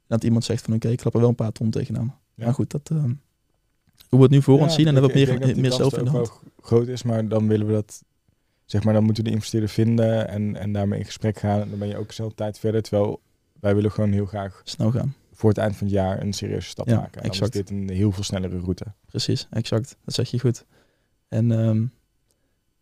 dat 0.07 0.23
iemand 0.23 0.43
zegt 0.43 0.63
van 0.65 0.73
oké, 0.73 0.87
ik 0.87 0.97
klap 0.97 1.13
er 1.13 1.19
wel 1.19 1.29
een 1.29 1.35
paar 1.35 1.51
ton 1.51 1.69
tegenaan. 1.69 2.19
Ja. 2.35 2.45
Maar 2.45 2.53
goed, 2.53 2.71
dat 2.71 2.89
ehm, 2.89 3.13
hoe 4.09 4.19
we 4.19 4.27
het 4.27 4.31
nu 4.31 4.41
voor 4.41 4.59
ons 4.59 4.73
zien 4.73 4.87
en 4.87 4.93
dat 4.93 5.05
we 5.05 5.13
meer, 5.13 5.39
dat 5.39 5.55
meer 5.55 5.71
zelf 5.71 5.97
in 5.97 6.03
de 6.03 6.09
hand. 6.09 6.31
groot 6.61 6.87
is, 6.87 7.03
maar 7.03 7.27
dan 7.27 7.47
willen 7.47 7.67
we 7.67 7.73
dat, 7.73 8.03
zeg 8.65 8.83
maar, 8.83 8.93
dan 8.93 9.03
moeten 9.03 9.23
we 9.23 9.29
de 9.29 9.35
investeerder 9.35 9.69
vinden 9.69 10.27
en, 10.27 10.55
en 10.55 10.73
daarmee 10.73 10.99
in 10.99 11.05
gesprek 11.05 11.39
gaan. 11.39 11.61
En 11.61 11.69
dan 11.69 11.79
ben 11.79 11.87
je 11.87 11.97
ook 11.97 12.11
zelf 12.11 12.33
tijd 12.33 12.59
verder, 12.59 12.81
terwijl 12.81 13.21
wij 13.59 13.75
willen 13.75 13.91
gewoon 13.91 14.11
heel 14.11 14.25
graag 14.25 14.61
Snel 14.63 14.91
gaan. 14.91 15.15
voor 15.31 15.49
het 15.49 15.57
eind 15.57 15.75
van 15.75 15.87
het 15.87 15.95
jaar 15.95 16.21
een 16.21 16.33
serieuze 16.33 16.69
stap 16.69 16.87
Ja, 16.87 16.95
maken. 16.95 17.21
En 17.21 17.31
dan 17.31 17.41
is 17.41 17.49
dit 17.49 17.69
een 17.69 17.89
heel 17.89 18.11
veel 18.11 18.23
snellere 18.23 18.59
route. 18.59 18.85
Precies, 19.05 19.47
exact. 19.49 19.97
Dat 20.05 20.13
zeg 20.13 20.31
je 20.31 20.39
goed. 20.39 20.65
En, 21.27 21.51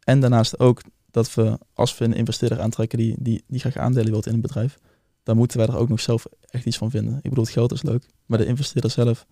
en 0.04 0.20
daarnaast 0.20 0.60
ook 0.60 0.82
dat 1.12 1.34
we, 1.34 1.60
als 1.74 1.98
we 1.98 2.06
een 2.06 2.14
investeerder 2.14 2.62
aantrekken 2.62 2.98
die, 2.98 3.16
die, 3.20 3.44
die 3.48 3.60
graag 3.60 3.78
aandelen 3.78 4.12
wilt 4.12 4.26
in 4.26 4.34
een 4.34 4.42
bedrijf, 4.42 4.80
dan 5.24 5.38
moeten 5.38 5.58
wij 5.58 5.68
er 5.68 5.78
ook 5.78 5.90
nog 5.90 6.00
zelf 6.00 6.26
echt 6.50 6.66
iets 6.66 6.78
van 6.78 6.90
vinden. 6.90 7.16
Ik 7.16 7.30
bedoel, 7.30 7.44
het 7.44 7.54
geld 7.54 7.72
is 7.72 7.82
leuk, 7.82 8.06
maar 8.26 8.38
de 8.38 8.46
investeerder 8.46 8.92
zelf 8.92 9.28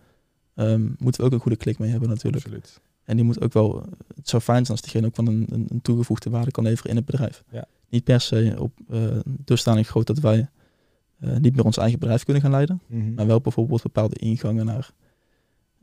ehm, 0.55 0.87
moeten 0.97 1.21
we 1.21 1.27
ook 1.27 1.33
een 1.33 1.39
goede 1.39 1.57
klik 1.57 1.79
mee 1.79 1.89
hebben 1.89 2.09
natuurlijk. 2.09 2.43
Absoluut. 2.43 2.81
En 3.03 3.15
die 3.15 3.25
moet 3.25 3.41
ook 3.41 3.53
wel, 3.53 3.83
het 4.15 4.29
zou 4.29 4.41
fijn 4.41 4.65
zijn 4.65 4.77
als 4.77 4.81
diegene 4.81 5.07
ook 5.07 5.15
van 5.15 5.27
een, 5.27 5.47
een, 5.49 5.81
toegevoegde 5.81 6.29
waarde 6.29 6.51
kan 6.51 6.63
leveren 6.63 6.89
in 6.89 6.95
het 6.95 7.05
bedrijf. 7.05 7.43
Ja. 7.51 7.65
Niet 7.89 8.03
per 8.03 8.21
se 8.21 8.55
op 8.59 8.71
eh 8.89 9.19
dusdanig 9.25 9.87
groot 9.87 10.07
dat 10.07 10.19
wij 10.19 10.49
eh, 11.19 11.37
niet 11.37 11.55
meer 11.55 11.65
ons 11.65 11.77
eigen 11.77 11.99
bedrijf 11.99 12.23
kunnen 12.23 12.41
gaan 12.41 12.51
leiden. 12.51 12.81
Mhm. 12.87 13.13
Maar 13.13 13.27
wel 13.27 13.41
bijvoorbeeld 13.41 13.81
bepaalde 13.81 14.15
ingangen 14.15 14.65
naar 14.65 14.91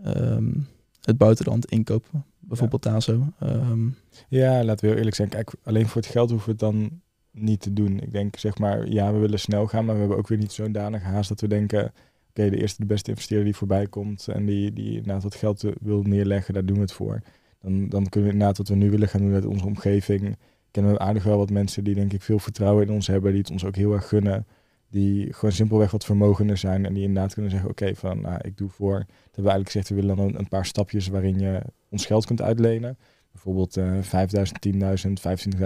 ehm, 0.02 0.52
het 1.00 1.18
buitenland 1.18 1.66
inkopen. 1.66 2.24
Bijvoorbeeld 2.48 2.82
daar 2.82 3.02
zo. 3.02 3.32
Ehm, 3.38 3.88
Ja, 4.28 4.64
laten 4.64 4.80
we 4.80 4.86
heel 4.86 4.96
eerlijk 4.96 5.16
zijn. 5.16 5.28
Kijk, 5.28 5.52
alleen 5.62 5.86
voor 5.86 6.00
het 6.02 6.10
geld 6.10 6.30
hoeven 6.30 6.46
we 6.46 6.64
het 6.64 6.74
dan 6.74 7.00
niet 7.30 7.60
te 7.60 7.72
doen. 7.72 8.00
Ik 8.00 8.12
denk, 8.12 8.36
zeg 8.36 8.58
maar, 8.58 8.88
ja, 8.88 9.12
we 9.12 9.18
willen 9.18 9.38
snel 9.40 9.66
gaan, 9.66 9.84
maar 9.84 9.94
we 9.94 10.00
hebben 10.00 10.18
ook 10.18 10.28
weer 10.28 10.38
niet 10.38 10.52
zo'n 10.52 10.72
danig 10.72 11.02
haast 11.02 11.28
dat 11.28 11.40
we 11.40 11.48
denken, 11.48 11.92
oké, 12.28 12.50
de 12.50 12.56
eerste, 12.60 12.80
de 12.80 12.86
beste 12.86 13.10
investeerder 13.10 13.44
die 13.46 13.56
voorbij 13.56 13.86
komt 13.86 14.28
en 14.28 14.46
die, 14.46 14.72
die 14.72 14.90
inderdaad 14.96 15.22
wat 15.22 15.34
geld 15.34 15.64
wil 15.80 16.02
neerleggen, 16.02 16.54
daar 16.54 16.64
doen 16.64 16.76
we 16.76 16.82
het 16.82 16.92
voor. 16.92 17.22
Dan, 17.60 17.88
dan 17.88 18.08
kunnen 18.08 18.28
we 18.28 18.34
inderdaad 18.34 18.58
wat 18.58 18.68
we 18.68 18.74
nu 18.74 18.90
willen 18.90 19.08
gaan 19.08 19.20
doen 19.20 19.34
uit 19.34 19.46
onze 19.46 19.66
omgeving. 19.66 20.36
Kennen 20.70 20.92
we 20.92 20.98
aardig 20.98 21.24
wel 21.24 21.38
wat 21.38 21.50
mensen 21.50 21.84
die 21.84 21.94
denk 21.94 22.12
ik 22.12 22.22
veel 22.22 22.38
vertrouwen 22.38 22.86
in 22.86 22.92
ons 22.94 23.06
hebben, 23.06 23.30
die 23.30 23.40
het 23.40 23.50
ons 23.50 23.64
ook 23.64 23.76
heel 23.76 23.92
erg 23.92 24.08
gunnen. 24.08 24.46
Die 24.90 25.32
gewoon 25.32 25.52
simpelweg 25.52 25.90
wat 25.90 26.04
vermogender 26.04 26.56
zijn 26.56 26.86
en 26.86 26.94
die 26.94 27.02
inderdaad 27.02 27.32
kunnen 27.32 27.50
zeggen, 27.50 27.70
oké, 27.70 27.94
van 27.94 28.20
nou, 28.20 28.38
ik 28.42 28.56
doe 28.56 28.68
voor, 28.68 28.98
dat 28.98 29.06
hebben 29.06 29.44
we 29.44 29.50
eigenlijk 29.50 29.70
gezegd, 29.70 29.88
we 29.88 29.94
willen 29.94 30.16
dan 30.16 30.38
een, 30.38 30.48
paar 30.48 30.66
stapjes 30.66 31.08
waarin 31.08 31.38
je 31.38 31.62
ons 31.88 32.06
geld 32.06 32.26
kunt 32.26 32.42
uitlenen. 32.42 32.98
Bijvoorbeeld 33.32 33.76
eh 33.76 33.98
5000, 34.00 34.66
10.000, 34.66 34.80
25.000, 34.80 35.60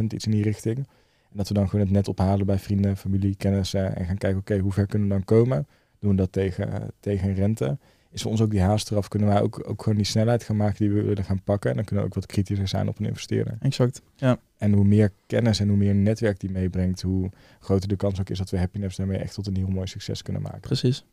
50.000, 0.00 0.04
iets 0.06 0.24
in 0.24 0.30
die 0.30 0.42
richting. 0.42 0.76
En 0.76 1.36
dat 1.36 1.48
we 1.48 1.54
dan 1.54 1.68
gewoon 1.68 1.84
het 1.84 1.94
net 1.94 2.08
ophalen 2.08 2.46
bij 2.46 2.58
vrienden, 2.58 2.96
familie, 2.96 3.36
kennissen 3.36 3.96
en 3.96 4.04
gaan 4.06 4.18
kijken, 4.18 4.38
oké, 4.40 4.58
hoe 4.58 4.72
ver 4.72 4.86
kunnen 4.86 5.08
we 5.08 5.14
dan 5.14 5.24
komen? 5.24 5.66
Doen 5.98 6.10
we 6.10 6.16
dat 6.16 6.32
tegen, 6.32 6.90
tegen 7.00 7.34
rente? 7.34 7.78
Is 8.12 8.22
voor 8.22 8.30
ons 8.30 8.40
ook 8.40 8.50
die 8.50 8.60
haast 8.60 8.90
eraf? 8.90 9.08
Kunnen 9.08 9.28
wij 9.28 9.40
ook, 9.40 9.68
ook 9.68 9.82
gewoon 9.82 9.98
die 9.98 10.06
snelheid 10.06 10.42
gaan 10.42 10.56
maken 10.56 10.76
die 10.78 10.90
we 10.90 11.02
willen 11.02 11.24
gaan 11.24 11.42
pakken? 11.42 11.70
En 11.70 11.76
dan 11.76 11.84
kunnen 11.84 12.04
we 12.04 12.10
ook 12.10 12.16
wat 12.16 12.26
kritischer 12.26 12.68
zijn 12.68 12.88
op 12.88 12.98
een 12.98 13.06
investeerder. 13.06 13.56
Exact. 13.60 14.02
Ja, 14.16 14.38
En 14.58 14.72
hoe 14.72 14.84
meer 14.84 15.12
kennis 15.26 15.60
en 15.60 15.68
hoe 15.68 15.76
meer 15.76 15.94
netwerk 15.94 16.40
die 16.40 16.50
meebrengt, 16.50 17.02
hoe 17.02 17.30
groter 17.60 17.88
de 17.88 17.96
kans 17.96 18.20
ook 18.20 18.28
is 18.30 18.38
dat 18.38 18.50
we 18.50 18.58
Happiness 18.58 18.96
daarmee 18.96 19.18
echt 19.18 19.34
tot 19.34 19.46
een 19.46 19.56
heel 19.56 19.68
mooi 19.68 19.86
succes 19.86 20.22
kunnen 20.22 20.42
maken. 20.42 20.60
precies. 20.60 21.04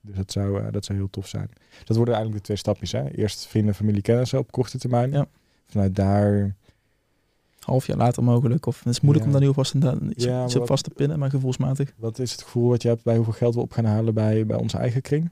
Dus 0.00 0.16
dat 0.16 0.32
zou, 0.32 0.60
eh, 0.62 0.72
dat 0.72 0.84
zou 0.84 0.98
heel 0.98 1.10
tof 1.10 1.26
zijn. 1.26 1.50
Dat 1.84 1.96
worden 1.96 2.14
eigenlijk 2.14 2.36
de 2.42 2.46
twee 2.46 2.56
stapjes. 2.56 2.92
Hè? 2.92 3.10
Eerst 3.10 3.46
vrienden, 3.46 3.74
familie, 3.74 4.02
kennissen 4.02 4.38
op 4.38 4.52
korte 4.52 4.78
termijn. 4.78 5.12
Ja. 5.12 5.26
Vanuit 5.66 5.96
daar, 5.96 6.54
Half 7.60 7.86
jaar 7.86 7.96
later 7.96 8.24
mogelijk. 8.24 8.66
Of 8.66 8.78
het 8.78 8.92
is 8.92 9.00
moeilijk 9.00 9.26
Ja. 9.26 9.32
om 9.32 9.38
daar 9.38 9.48
nu 9.48 9.54
vast 9.54 9.74
een, 9.74 10.10
iets, 10.10 10.24
Ja, 10.24 10.44
iets 10.44 10.52
maar 10.52 10.62
op 10.62 10.68
vast 10.68 10.84
te 10.84 10.90
pinnen, 10.90 11.18
maar 11.18 11.30
gevoelsmatig. 11.30 11.92
wat 11.96 12.18
is 12.18 12.32
het 12.32 12.42
gevoel 12.42 12.68
wat 12.68 12.82
je 12.82 12.88
hebt 12.88 13.02
bij 13.04 13.14
hoeveel 13.16 13.32
geld 13.32 13.54
we 13.54 13.60
op 13.60 13.72
gaan 13.72 13.84
halen 13.84 14.14
bij, 14.14 14.46
bij 14.46 14.56
onze 14.56 14.78
eigen 14.78 15.00
kring? 15.02 15.30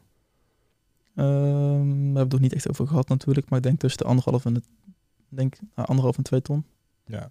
Ehm, 1.19 1.89
we 1.89 1.95
hebben 2.05 2.19
het 2.19 2.31
nog 2.33 2.41
niet 2.41 2.53
echt 2.53 2.71
over 2.71 2.87
gehad 2.87 3.09
natuurlijk, 3.09 3.49
maar 3.49 3.59
ik 3.59 3.65
denk 3.65 3.79
tussen 3.79 3.99
de 4.03 4.09
anderhalf 4.09 4.45
en 4.45 4.55
de, 4.55 4.61
ik 5.31 5.37
denk, 5.37 5.57
anderhalf 5.75 6.17
en 6.17 6.23
twee 6.23 6.43
ton. 6.43 6.65
Ja. 7.07 7.31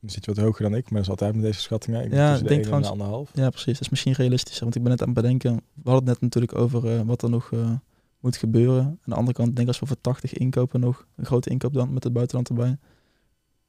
Dan 0.00 0.10
zit 0.10 0.24
je 0.24 0.34
wat 0.34 0.44
hoger 0.44 0.62
dan 0.62 0.74
ik, 0.74 0.84
maar 0.84 0.92
dat 0.92 1.02
is 1.02 1.08
altijd 1.08 1.34
met 1.34 1.42
deze 1.42 1.60
schattingen. 1.60 2.04
Ik 2.04 2.12
Ja, 2.12 2.32
ik 2.34 2.38
de 2.38 2.44
denk 2.44 2.56
de 2.60 2.64
trouwens- 2.64 2.90
anderhalf. 2.90 3.30
Ja, 3.34 3.48
precies. 3.50 3.72
Dat 3.72 3.80
is 3.80 3.88
misschien 3.88 4.12
realistischer, 4.12 4.62
want 4.62 4.74
ik 4.74 4.82
ben 4.82 4.90
net 4.90 5.00
aan 5.00 5.06
het 5.08 5.16
bedenken. 5.16 5.54
We 5.54 5.90
hadden 5.90 5.94
het 5.94 6.04
net 6.06 6.20
natuurlijk 6.20 6.54
over 6.54 6.94
eh, 6.96 7.00
wat 7.00 7.22
er 7.22 7.30
nog 7.30 7.52
eh, 7.52 7.72
moet 8.20 8.36
gebeuren. 8.36 8.84
Aan 8.84 8.98
de 9.04 9.14
andere 9.14 9.32
kant, 9.36 9.48
ik 9.48 9.56
denk 9.56 9.68
als 9.68 9.80
we 9.80 9.86
voor 9.86 10.00
80 10.00 10.32
inkopen 10.32 10.80
nog, 10.80 11.06
een 11.16 11.26
grote 11.26 11.50
inkoop 11.50 11.72
dan 11.72 11.92
met 11.92 12.04
het 12.04 12.12
buitenland 12.12 12.48
erbij. 12.48 12.76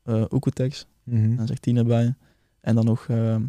Eh 0.03 0.23
Oekotex, 0.31 0.87
Mhm. 1.03 1.35
dan 1.35 1.47
zegt 1.47 1.61
10 1.61 1.77
erbij. 1.77 2.15
En 2.61 2.75
dan 2.75 2.85
nog, 2.85 3.05
ehm 3.07 3.19
eh, 3.41 3.47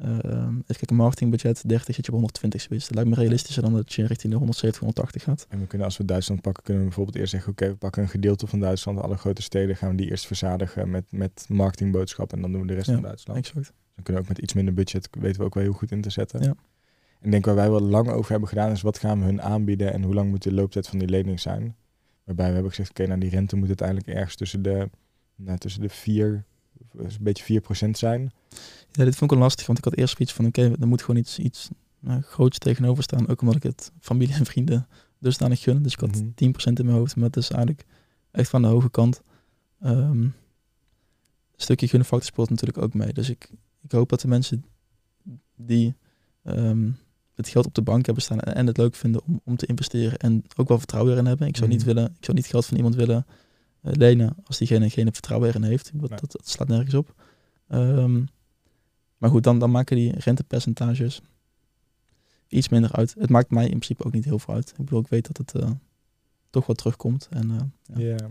even 0.00 0.64
kijken, 0.66 0.86
een 0.88 0.96
marketingbudget 0.96 1.68
30 1.68 1.94
zit 1.94 2.06
je 2.06 2.12
op 2.12 2.18
120 2.18 2.60
zoiets. 2.60 2.86
Dat 2.86 2.94
lijkt 2.94 3.10
me 3.10 3.16
realistischer 3.16 3.62
dan 3.62 3.72
dat 3.72 3.92
je 3.92 4.06
richting 4.06 4.32
de 4.32 4.38
170, 4.38 4.80
180 4.80 5.22
gaat. 5.22 5.46
En 5.48 5.60
we 5.60 5.66
kunnen, 5.66 5.86
als 5.86 5.96
we 5.96 6.04
Duitsland 6.04 6.40
pakken, 6.40 6.62
kunnen 6.62 6.82
we 6.82 6.88
bijvoorbeeld 6.88 7.18
eerst 7.18 7.30
zeggen: 7.30 7.52
Oké, 7.52 7.68
we 7.68 7.76
pakken 7.76 8.02
een 8.02 8.08
gedeelte 8.08 8.46
van 8.46 8.60
Duitsland, 8.60 9.00
alle 9.00 9.16
grote 9.16 9.42
steden, 9.42 9.76
gaan 9.76 9.90
we 9.90 9.96
die 9.96 10.10
eerst 10.10 10.26
verzadigen 10.26 10.90
met, 10.90 11.04
met 11.10 11.44
marketingboodschappen 11.48 12.36
en 12.36 12.42
dan 12.42 12.52
doen 12.52 12.60
we 12.60 12.66
de 12.66 12.74
rest 12.74 12.86
Ja, 12.86 12.92
van 12.92 13.02
Duitsland. 13.02 13.38
Exact. 13.38 13.72
Dan 13.94 14.04
kunnen 14.04 14.22
we 14.22 14.28
ook 14.28 14.34
met 14.34 14.38
iets 14.44 14.54
minder 14.54 14.74
budget, 14.74 15.08
weten 15.20 15.40
we 15.40 15.46
ook 15.46 15.54
wel 15.54 15.62
heel 15.62 15.72
goed 15.72 15.90
in 15.90 16.00
te 16.00 16.10
zetten. 16.10 16.42
Ja. 16.42 16.54
En 17.20 17.24
ik 17.24 17.30
denk 17.30 17.44
waar 17.44 17.54
wij 17.54 17.70
wel 17.70 17.80
lang 17.80 18.08
over 18.08 18.30
hebben 18.30 18.48
gedaan, 18.48 18.70
is 18.70 18.82
wat 18.82 18.98
gaan 18.98 19.18
we 19.18 19.24
hun 19.24 19.42
aanbieden 19.42 19.92
en 19.92 20.02
hoe 20.02 20.14
lang 20.14 20.30
moet 20.30 20.42
de 20.42 20.52
looptijd 20.52 20.86
van 20.86 20.98
die 20.98 21.08
lening 21.08 21.40
zijn. 21.40 21.76
Waarbij 22.24 22.46
we 22.46 22.52
hebben 22.52 22.70
gezegd, 22.70 22.90
oké, 22.90 23.06
nou 23.06 23.20
die 23.20 23.30
rente 23.30 23.56
moet 23.56 23.66
uiteindelijk 23.66 24.08
ergens 24.08 24.36
tussen 24.36 24.62
de, 24.62 24.90
nou, 25.36 25.58
tussen 25.58 25.80
de 25.80 25.88
4, 25.88 26.44
een 26.96 27.10
beetje 27.20 27.62
4% 27.86 27.90
zijn. 27.90 28.32
Ja, 28.92 29.04
dit 29.04 29.16
vond 29.16 29.30
ik 29.30 29.36
wel 29.36 29.46
lastig, 29.46 29.66
want 29.66 29.78
ik 29.78 29.84
had 29.84 29.94
eerst 29.96 30.16
zoiets 30.16 30.34
van, 30.34 30.46
oké, 30.46 30.72
er 30.80 30.88
moet 30.88 31.00
gewoon 31.02 31.20
iets, 31.20 31.38
iets 31.38 31.68
nou, 32.00 32.20
groots 32.20 32.58
tegenover 32.58 33.02
staan. 33.02 33.28
Ook 33.28 33.40
omdat 33.40 33.56
ik 33.56 33.62
het 33.62 33.92
familie 34.00 34.34
en 34.34 34.46
vrienden 34.46 34.86
dusdanig 35.18 35.60
gun. 35.60 35.82
Dus 35.82 35.92
ik 35.92 36.00
had 36.00 36.14
Mhm. 36.14 36.28
10% 36.34 36.78
in 36.78 36.84
mijn 36.86 36.98
hoofd, 36.98 37.16
maar 37.16 37.26
het 37.26 37.36
is 37.36 37.50
eigenlijk 37.50 37.84
echt 38.30 38.50
van 38.50 38.62
de 38.62 38.68
hoge 38.68 38.90
kant. 38.90 39.22
Ehm, 39.80 40.20
een 40.22 40.34
stukje 41.56 41.88
gunfactor 41.88 42.28
speelt 42.28 42.50
natuurlijk 42.50 42.78
ook 42.78 42.94
mee. 42.94 43.12
Dus 43.12 43.30
ik, 43.30 43.50
ik 43.82 43.92
hoop 43.92 44.08
dat 44.08 44.20
de 44.20 44.28
mensen 44.28 44.64
die 45.56 45.94
ehm, 46.42 46.90
het 47.34 47.48
geld 47.48 47.66
op 47.66 47.74
de 47.74 47.82
bank 47.82 48.04
hebben 48.06 48.22
staan 48.22 48.40
en, 48.40 48.66
het 48.66 48.76
leuk 48.76 48.94
vinden 48.94 49.20
om, 49.24 49.40
om 49.44 49.56
te 49.56 49.66
investeren 49.66 50.18
en 50.18 50.44
ook 50.56 50.68
wel 50.68 50.78
vertrouwen 50.78 51.12
erin 51.12 51.26
hebben. 51.26 51.46
Ik 51.46 51.56
zou, 51.56 51.68
niet, 51.68 51.78
Mhm. 51.78 51.86
willen, 51.86 52.04
ik 52.18 52.24
zou 52.24 52.36
niet 52.36 52.46
geld 52.46 52.66
van 52.66 52.76
iemand 52.76 52.94
willen 52.94 53.26
eh, 53.80 53.92
lenen 53.94 54.36
als 54.44 54.58
diegene 54.58 54.90
geen 54.90 55.12
vertrouwen 55.12 55.48
erin 55.48 55.62
heeft. 55.62 55.90
Dat, 55.94 56.10
Nee. 56.10 56.18
dat, 56.20 56.32
dat 56.32 56.48
slaat 56.48 56.68
nergens 56.68 56.94
op. 56.94 57.14
Ehm, 57.68 58.22
maar 59.18 59.30
goed, 59.30 59.42
dan, 59.42 59.58
dan 59.58 59.70
maken 59.70 59.96
die 59.96 60.12
rentepercentages 60.18 61.22
iets 62.48 62.68
minder 62.68 62.92
uit. 62.92 63.14
Het 63.18 63.30
maakt 63.30 63.50
mij 63.50 63.64
in 63.64 63.68
principe 63.68 64.04
ook 64.04 64.12
niet 64.12 64.24
heel 64.24 64.38
veel 64.38 64.54
uit. 64.54 64.70
Ik 64.70 64.76
bedoel, 64.76 65.00
ik 65.00 65.08
weet 65.08 65.26
dat 65.26 65.36
het 65.36 65.54
eh, 65.54 65.70
toch 66.50 66.66
wat 66.66 66.78
terugkomt. 66.78 67.28
En, 67.30 67.50
eh, 67.50 67.96
ja. 67.96 68.08
Ja. 68.08 68.26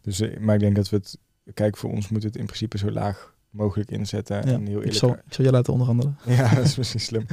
Dus, 0.00 0.20
eh, 0.20 0.38
maar 0.38 0.54
ik 0.54 0.60
denk 0.60 0.76
dat 0.76 0.88
we 0.88 0.96
het, 0.96 1.18
kijk, 1.54 1.76
voor 1.76 1.90
ons 1.90 2.08
moet 2.08 2.22
het 2.22 2.36
in 2.36 2.44
principe 2.44 2.78
zo 2.78 2.90
laag 2.90 3.34
mogelijk 3.50 3.90
inzetten. 3.90 4.36
Ja, 4.36 4.42
En 4.42 4.60
heel 4.60 4.60
ik, 4.60 4.76
eerlijk, 4.76 4.94
zal, 4.94 5.10
ik 5.10 5.32
zal 5.32 5.44
je 5.44 5.50
laten 5.50 5.72
onderhandelen. 5.72 6.18
Ja, 6.36 6.54
dat 6.54 6.64
is 6.64 6.76
misschien 6.76 7.00
slim. 7.00 7.26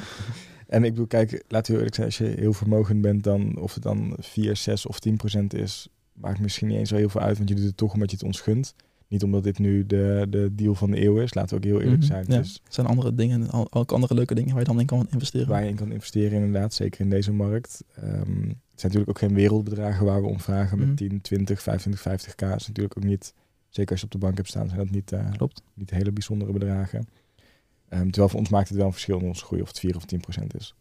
En 0.68 0.84
ik 0.84 0.90
bedoel, 0.90 1.08
kijk, 1.08 1.32
laten 1.32 1.50
we 1.50 1.62
heel 1.68 1.76
eerlijk 1.76 1.96
zijn, 1.96 2.08
als 2.08 2.18
je 2.18 2.42
heel 2.42 2.54
vermogend 2.54 3.02
bent, 3.02 3.24
dan 3.24 3.58
of 3.58 3.74
het 3.74 3.84
dan 3.84 4.16
4, 4.20 4.56
6 4.56 4.86
of 4.86 5.00
10 5.00 5.18
procent 5.18 5.54
is, 5.54 5.88
maakt 6.14 6.40
misschien 6.40 6.68
niet 6.68 6.78
eens 6.78 6.90
zo 6.90 6.96
heel 6.96 7.10
veel 7.10 7.22
uit, 7.22 7.38
want 7.38 7.50
je 7.50 7.56
doet 7.56 7.66
het 7.66 7.78
toch 7.78 7.94
omdat 7.94 8.10
je 8.10 8.16
het 8.16 8.26
ons 8.26 8.42
gunt. 8.42 8.76
Niet 9.14 9.24
omdat 9.24 9.44
dit 9.44 9.60
nu 9.60 9.86
de, 9.86 10.26
de 10.30 10.50
deal 10.56 10.76
van 10.76 10.92
de 10.92 11.02
eeuw 11.04 11.18
is, 11.22 11.34
laten 11.34 11.50
we 11.50 11.56
ook 11.56 11.72
heel 11.72 11.82
eerlijk 11.82 12.02
Mhm, 12.02 12.12
zijn. 12.12 12.26
ja. 12.28 12.38
Dus 12.38 12.62
Er 12.66 12.74
zijn 12.74 12.88
andere 12.88 13.16
dingen, 13.16 13.52
ook 13.74 13.92
andere 13.92 14.14
leuke 14.14 14.36
dingen 14.36 14.50
waar 14.50 14.60
je 14.60 14.66
dan 14.66 14.80
in 14.80 14.86
kan 14.86 15.08
investeren. 15.12 15.48
waar 15.48 15.64
je 15.64 15.70
in 15.70 15.76
kan 15.76 15.92
investeren 15.92 16.44
inderdaad, 16.44 16.74
zeker 16.74 17.02
in 17.02 17.10
deze 17.10 17.34
markt. 17.34 17.84
Ehm, 17.96 18.10
het 18.12 18.82
zijn 18.82 18.92
natuurlijk 18.92 19.10
ook 19.10 19.18
geen 19.20 19.34
wereldbedragen 19.34 20.06
waar 20.06 20.22
we 20.22 20.28
om 20.28 20.40
vragen 20.40 20.78
met 20.78 20.88
Mhm. 20.88 20.96
10, 20.96 21.22
20, 21.22 21.62
25, 21.62 22.02
50k. 22.02 22.42
is 22.56 22.68
natuurlijk 22.68 22.98
ook 22.98 23.04
niet, 23.04 23.34
zeker 23.70 23.92
als 23.92 24.00
je 24.00 24.06
op 24.06 24.12
de 24.12 24.18
bank 24.18 24.38
hebt 24.38 24.50
staan, 24.50 24.68
zijn 24.68 24.80
dat 24.80 24.90
niet, 24.90 25.14
Klopt. 25.38 25.62
niet 25.74 25.90
hele 25.90 26.12
bijzondere 26.12 26.52
bedragen. 26.52 27.08
Ehm, 27.90 28.04
terwijl 28.06 28.30
voor 28.30 28.40
ons 28.40 28.50
maakt 28.50 28.68
het 28.68 28.78
wel 28.78 28.86
een 28.86 28.92
verschil 28.92 29.20
in 29.20 29.26
onze 29.26 29.46
groei 29.46 29.62
of 29.62 29.68
het 29.68 29.80
4 29.80 29.96
of 29.96 30.06
10 30.06 30.20
procent 30.20 30.56
is. 30.56 30.76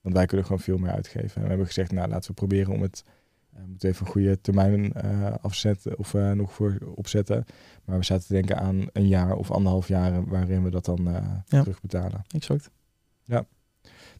Want 0.00 0.14
wij 0.14 0.26
kunnen 0.26 0.46
gewoon 0.46 0.60
veel 0.62 0.78
meer 0.78 0.90
uitgeven. 0.90 1.34
En 1.36 1.42
we 1.42 1.48
hebben 1.48 1.66
gezegd, 1.66 1.92
nou 1.92 2.08
laten 2.08 2.28
we 2.30 2.34
proberen 2.36 2.72
om 2.74 2.82
het, 2.82 3.02
uh, 3.06 3.12
we 3.52 3.66
moeten 3.66 3.88
even 3.88 4.06
een 4.06 4.12
goede 4.12 4.40
termijn 4.40 4.92
eh, 4.92 5.34
afzetten 5.40 5.98
of 5.98 6.14
eh, 6.14 6.30
nog 6.32 6.52
voor 6.52 6.78
opzetten. 6.94 7.44
Maar 7.84 7.98
we 7.98 8.04
zaten 8.04 8.26
te 8.26 8.32
denken 8.32 8.58
aan 8.58 8.86
een 8.92 9.08
jaar 9.08 9.36
of 9.36 9.50
anderhalf 9.50 9.88
jaar 9.88 10.24
waarin 10.28 10.62
we 10.62 10.70
dat 10.70 10.84
dan 10.84 11.08
eh, 11.08 11.14
Ja. 11.46 11.62
terugbetalen. 11.62 12.22
Exact. 12.28 12.70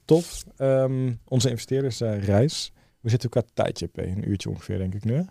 Tof. 0.05 0.45
Ehm, 0.57 1.13
onze 1.25 1.49
investeerdersreis. 1.49 2.73
we 3.01 3.09
zitten 3.11 3.31
qua 3.31 3.43
tijdje, 3.55 3.87
P. 3.87 3.97
Een 3.99 4.29
uurtje 4.31 4.49
ongeveer, 4.51 4.79
denk 4.79 4.95
ik 4.95 5.05
nu. 5.05 5.25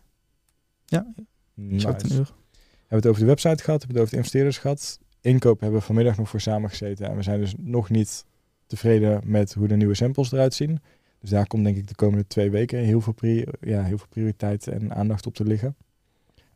Ja, 0.85 1.13
Nice. 1.53 1.75
Exact 1.75 2.03
een 2.03 2.17
uur. 2.17 2.23
We 2.23 2.57
hebben 2.77 2.97
het 2.97 3.07
over 3.07 3.19
de 3.21 3.27
website 3.27 3.63
gehad, 3.63 3.79
we 3.81 3.85
hebben 3.85 3.87
het 3.87 3.97
over 3.97 4.09
de 4.11 4.17
investeerders 4.17 4.57
gehad. 4.57 4.99
Inkoop 5.21 5.59
hebben 5.59 5.79
we 5.79 5.85
vanmiddag 5.85 6.17
nog 6.17 6.29
voor 6.29 6.41
samen 6.41 6.69
gezeten. 6.69 7.09
En 7.09 7.15
we 7.15 7.21
zijn 7.21 7.39
dus 7.39 7.53
nog 7.57 7.89
niet 7.89 8.25
tevreden 8.67 9.21
met 9.25 9.53
hoe 9.53 9.67
de 9.67 9.75
nieuwe 9.75 9.95
samples 9.95 10.31
eruit 10.31 10.53
zien. 10.53 10.79
Dus 11.21 11.29
daar 11.29 11.47
komt 11.47 11.63
denk 11.63 11.77
ik 11.77 11.87
de 11.87 11.95
komende 11.95 12.27
twee 12.27 12.49
weken 12.51 12.79
heel 12.79 13.01
veel, 13.01 13.15
ja, 13.61 13.83
heel 13.83 13.97
veel 13.97 14.07
prioriteit 14.09 14.67
en 14.67 14.93
aandacht 14.95 15.25
op 15.27 15.33
te 15.35 15.43
liggen. 15.45 15.75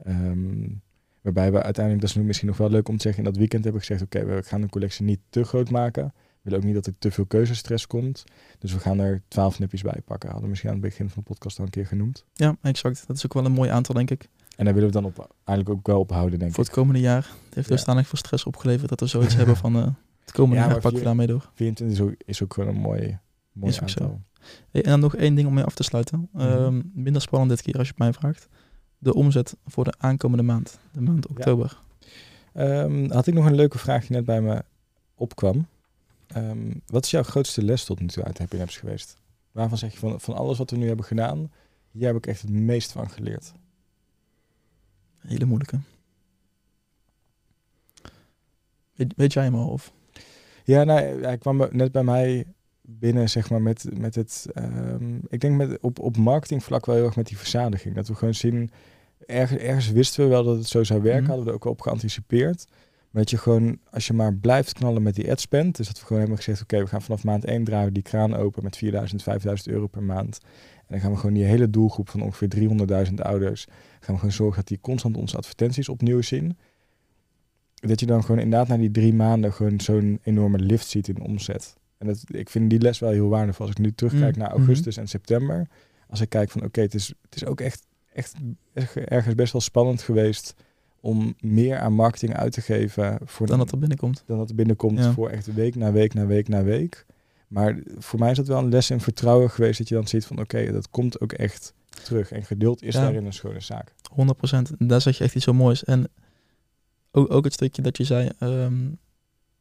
Ehm, 0.03 0.68
waarbij 1.22 1.51
we 1.51 1.63
uiteindelijk, 1.63 2.01
dat 2.05 2.09
is 2.09 2.16
nu 2.22 2.24
misschien 2.24 2.47
nog 2.47 2.57
wel 2.57 2.70
leuk 2.70 2.88
om 2.88 2.95
te 2.95 3.01
zeggen, 3.01 3.24
in 3.24 3.30
dat 3.30 3.38
weekend 3.39 3.63
hebben 3.63 3.82
we 3.82 3.88
gezegd, 3.88 4.03
oké, 4.05 4.26
we 4.26 4.43
gaan 4.43 4.61
de 4.61 4.70
collectie 4.70 5.05
niet 5.05 5.20
te 5.30 5.43
groot 5.43 5.70
maken. 5.70 6.03
We 6.05 6.51
willen 6.51 6.59
ook 6.59 6.66
niet 6.66 6.76
dat 6.76 6.86
er 6.86 6.93
te 6.99 7.11
veel 7.11 7.26
keuzestress 7.26 7.88
komt. 7.88 8.24
Dus 8.59 8.74
we 8.74 8.80
gaan 8.80 8.99
er 8.99 9.22
twaalf 9.28 9.59
nipjes 9.59 9.82
bij 9.82 10.01
pakken. 10.05 10.26
Hadden 10.30 10.41
we 10.43 10.49
misschien 10.49 10.70
aan 10.70 10.76
het 10.78 10.86
begin 10.86 11.09
van 11.09 11.24
de 11.26 11.30
podcast 11.30 11.57
al 11.59 11.66
een 11.66 11.72
keer 11.72 11.86
genoemd. 11.88 12.26
Ja, 12.34 12.57
exact. 12.61 13.03
Dat 13.07 13.16
is 13.16 13.26
ook 13.26 13.34
wel 13.34 13.45
een 13.45 13.51
mooi 13.51 13.70
aantal, 13.70 13.95
denk 13.95 14.11
ik. 14.11 14.28
En 14.55 14.66
daar 14.66 14.74
willen 14.74 14.89
we 14.89 14.95
dan 14.95 15.05
op, 15.05 15.36
eigenlijk 15.43 15.78
ook 15.80 15.88
wel 15.88 15.99
op 15.99 16.11
houden, 16.11 16.39
denk 16.39 16.53
Voor 16.53 16.63
ik. 16.63 16.70
het 16.70 16.80
komende 16.80 16.99
jaar. 16.99 17.24
Het 17.45 17.55
heeft 17.55 17.70
Ja. 17.70 17.76
dusdanig 17.76 18.07
veel 18.07 18.18
stress 18.18 18.43
opgeleverd 18.45 18.89
dat 18.89 18.99
we 18.99 19.05
zoiets 19.07 19.36
hebben 19.36 19.57
van... 19.66 19.76
eh, 19.76 19.88
het 20.20 20.32
komende 20.34 20.61
Ja, 20.61 20.68
jaar 20.70 20.80
pakken 20.80 20.99
we 20.99 21.05
daarmee 21.05 21.28
door. 21.28 21.49
24 21.53 21.97
is 21.97 22.03
ook, 22.03 22.13
is 22.26 22.43
ook 22.43 22.53
gewoon 22.53 22.76
een 22.76 22.82
mooi, 22.82 23.20
mooi 23.51 23.72
Is 23.72 23.82
aantal. 23.82 24.22
Hey, 24.71 24.83
en 24.83 24.89
dan 24.89 24.99
nog 24.99 25.15
één 25.15 25.35
ding 25.35 25.47
om 25.47 25.53
mee 25.53 25.63
af 25.63 25.75
te 25.75 25.83
sluiten. 25.83 26.29
Mhm. 26.31 26.47
Ehm, 26.47 26.81
minder 26.93 27.21
spannend 27.21 27.51
dit 27.51 27.61
keer 27.61 27.77
als 27.77 27.87
je 27.87 27.93
het 27.97 28.01
mij 28.01 28.13
vraagt. 28.13 28.47
De 28.97 29.13
omzet 29.13 29.55
voor 29.65 29.83
de 29.83 29.93
aankomende 29.97 30.43
maand. 30.43 30.79
De 30.91 31.01
maand 31.01 31.27
oktober. 31.27 31.81
Ehm, 32.53 33.11
had 33.11 33.27
ik 33.27 33.33
nog 33.33 33.45
een 33.45 33.55
leuke 33.55 33.77
vraag 33.77 34.01
die 34.01 34.15
net 34.15 34.25
bij 34.25 34.41
me 34.41 34.63
opkwam. 35.15 35.67
Ehm, 36.27 36.73
wat 36.85 37.05
is 37.05 37.11
jouw 37.11 37.23
grootste 37.23 37.63
les 37.63 37.83
tot 37.83 37.99
nu 37.99 38.07
toe 38.07 38.23
uit 38.23 38.37
Happy 38.37 38.65
geweest? 38.67 39.17
Waarvan 39.51 39.77
zeg 39.77 39.91
je 39.91 39.97
van, 39.97 40.21
van 40.21 40.35
alles 40.35 40.57
wat 40.57 40.69
we 40.69 40.77
nu 40.77 40.87
hebben 40.87 41.05
gedaan, 41.05 41.51
hier 41.91 42.07
heb 42.07 42.15
ik 42.15 42.27
echt 42.27 42.41
het 42.41 42.51
meest 42.51 42.91
van 42.91 43.09
geleerd? 43.09 43.53
Hele 45.17 45.45
moeilijke. 45.45 45.79
Weet, 48.93 49.13
weet 49.15 49.33
jij 49.33 49.43
hem 49.43 49.55
al? 49.55 49.67
Of? 49.67 49.93
Ja, 50.63 50.83
nou, 50.83 51.23
hij 51.23 51.37
kwam 51.37 51.67
net 51.71 51.91
bij 51.91 52.03
mij 52.03 52.45
binnen, 52.88 53.29
zeg 53.29 53.49
maar, 53.49 53.61
met, 53.61 53.86
met 53.99 54.15
het... 54.15 54.45
ehm, 54.53 55.15
ik 55.27 55.39
denk 55.41 55.55
met, 55.55 55.79
op, 55.81 55.99
op 55.99 56.17
marketingvlak 56.17 56.86
wel 56.86 56.95
heel 56.95 57.05
erg 57.05 57.15
met 57.15 57.27
die 57.27 57.38
verzadiging. 57.38 57.95
Dat 57.95 58.07
we 58.07 58.15
gewoon 58.15 58.33
zien... 58.33 58.69
Ergens, 59.25 59.61
ergens 59.61 59.91
wisten 59.91 60.23
we 60.23 60.29
wel 60.29 60.43
dat 60.43 60.57
het 60.57 60.67
zo 60.67 60.83
zou 60.83 61.01
werken, 61.01 61.21
Mhm. 61.21 61.27
hadden 61.29 61.45
we 61.45 61.51
er 61.51 61.57
ook 61.57 61.65
op 61.71 61.81
geanticipeerd. 61.81 62.65
Maar 63.11 63.21
dat 63.23 63.29
je 63.31 63.38
gewoon, 63.38 63.79
als 63.89 64.07
je 64.07 64.13
maar 64.13 64.33
blijft 64.36 64.73
knallen 64.73 65.03
met 65.03 65.15
die 65.15 65.31
adspend, 65.31 65.75
dus 65.77 65.88
dat 65.88 65.99
we 65.99 66.05
gewoon 66.05 66.19
hebben 66.21 66.38
gezegd, 66.38 66.61
oké, 66.61 66.79
we 66.79 66.88
gaan 66.88 67.01
vanaf 67.01 67.23
maand 67.23 67.45
1 67.45 67.63
draaien 67.63 67.93
die 67.93 68.03
kraan 68.03 68.36
open 68.36 68.63
met 68.63 68.77
4000, 68.77 69.23
5000 69.23 69.69
euro 69.69 69.88
per 69.88 70.03
maand. 70.03 70.39
En 70.77 70.86
dan 70.88 70.99
gaan 70.99 71.11
we 71.11 71.17
gewoon 71.17 71.36
die 71.36 71.43
hele 71.43 71.69
doelgroep 71.69 72.09
van 72.09 72.21
ongeveer 72.21 72.47
300.000 73.07 73.13
ouders, 73.21 73.65
gaan 73.99 74.13
we 74.13 74.19
gewoon 74.19 74.31
zorgen 74.31 74.55
dat 74.55 74.67
die 74.67 74.79
constant 74.81 75.17
onze 75.17 75.38
advertenties 75.38 75.89
opnieuw 75.89 76.21
zien. 76.21 76.57
dat 77.75 77.99
je 77.99 78.05
dan 78.05 78.21
gewoon 78.21 78.41
inderdaad 78.41 78.67
na 78.67 78.77
die 78.77 78.91
drie 78.91 79.13
maanden 79.13 79.53
gewoon 79.53 79.79
zo'n 79.79 80.19
enorme 80.23 80.59
lift 80.59 80.88
ziet 80.88 81.07
in 81.07 81.21
omzet. 81.21 81.75
En 82.07 82.13
dat, 82.13 82.23
ik 82.27 82.49
vind 82.49 82.69
die 82.69 82.79
les 82.79 82.99
wel 82.99 83.09
heel 83.11 83.29
waardevol. 83.29 83.65
Als 83.65 83.75
ik 83.75 83.81
nu 83.81 83.91
terugkijk 83.93 84.35
Mm, 84.35 84.41
naar 84.41 84.49
mhm. 84.49 84.57
augustus 84.57 84.97
en 84.97 85.07
september. 85.07 85.67
Als 86.09 86.21
ik 86.21 86.29
kijk 86.29 86.49
van 86.49 86.63
oké, 86.63 86.81
het, 86.81 86.93
is, 86.93 87.07
het 87.07 87.35
is 87.35 87.45
ook 87.45 87.61
echt, 87.61 87.85
echt 88.13 88.35
ergens 88.93 89.35
best 89.35 89.51
wel 89.51 89.61
spannend 89.61 90.01
geweest 90.01 90.53
om 90.99 91.35
meer 91.39 91.77
aan 91.79 91.93
marketing 91.93 92.35
uit 92.35 92.51
te 92.53 92.61
geven 92.61 93.17
voor 93.23 93.47
Dan 93.47 93.57
dat 93.57 93.71
er 93.71 93.79
binnenkomt. 93.79 94.23
dan 94.25 94.37
dat 94.37 94.49
er 94.49 94.55
binnenkomt 94.55 94.97
Ja. 94.99 95.11
voor 95.13 95.29
echt 95.29 95.53
week 95.53 95.75
na 95.75 95.91
week 95.91 96.13
na 96.13 96.25
week 96.25 96.47
na 96.47 96.63
week. 96.63 97.05
Maar 97.47 97.79
voor 97.97 98.19
mij 98.19 98.31
is 98.31 98.37
dat 98.37 98.47
wel 98.47 98.57
een 98.57 98.69
les 98.69 98.89
in 98.89 98.99
vertrouwen 99.01 99.49
geweest 99.49 99.77
dat 99.77 99.87
je 99.87 99.95
dan 99.95 100.07
ziet 100.07 100.25
van 100.25 100.39
oké, 100.39 100.71
dat 100.71 100.89
komt 100.89 101.21
ook 101.21 101.31
echt 101.33 101.73
terug. 102.03 102.31
En 102.31 102.43
geduld 102.43 102.81
is 102.83 102.93
Ja. 102.93 103.01
daarin 103.01 103.25
een 103.25 103.33
schone 103.33 103.59
zaak. 103.59 103.93
100%. 104.11 104.71
En 104.79 104.87
daar 104.87 105.01
zeg 105.01 105.17
je 105.17 105.23
echt 105.23 105.35
iets 105.35 105.45
zo 105.45 105.53
moois. 105.53 105.83
En 105.83 106.07
ook, 107.11 107.31
ook 107.31 107.43
het 107.43 107.53
stukje 107.53 107.81
dat 107.81 107.97
je 107.97 108.03
zei 108.03 108.29
ehm, 108.39 108.75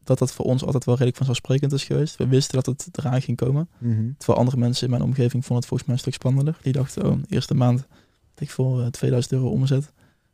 dat 0.05 0.19
dat 0.19 0.33
voor 0.33 0.45
ons 0.45 0.65
altijd 0.65 0.85
wel 0.85 0.95
redelijk 0.95 1.17
vanzelfsprekend 1.17 1.73
is 1.73 1.85
geweest. 1.85 2.17
We 2.17 2.27
wisten 2.27 2.63
dat 2.63 2.67
het 2.85 2.99
eraan 2.99 3.23
ging 3.23 3.37
komen. 3.37 3.69
Terwijl 4.19 4.39
andere 4.39 4.57
mensen 4.57 4.85
in 4.85 4.91
mijn 4.91 5.03
omgeving 5.03 5.45
vonden 5.45 5.57
het 5.57 5.67
volgens 5.67 5.85
mij 5.85 5.95
een 5.95 6.01
stuk 6.01 6.15
spannender. 6.15 6.59
Die 6.63 6.73
dachten, 6.73 7.07
oh, 7.07 7.19
eerste 7.29 7.55
maand 7.55 7.81
had 8.31 8.41
ik 8.41 8.51
voor 8.51 8.81
eh, 8.83 8.87
2000 8.87 9.33
euro 9.35 9.49
omzet. 9.49 9.93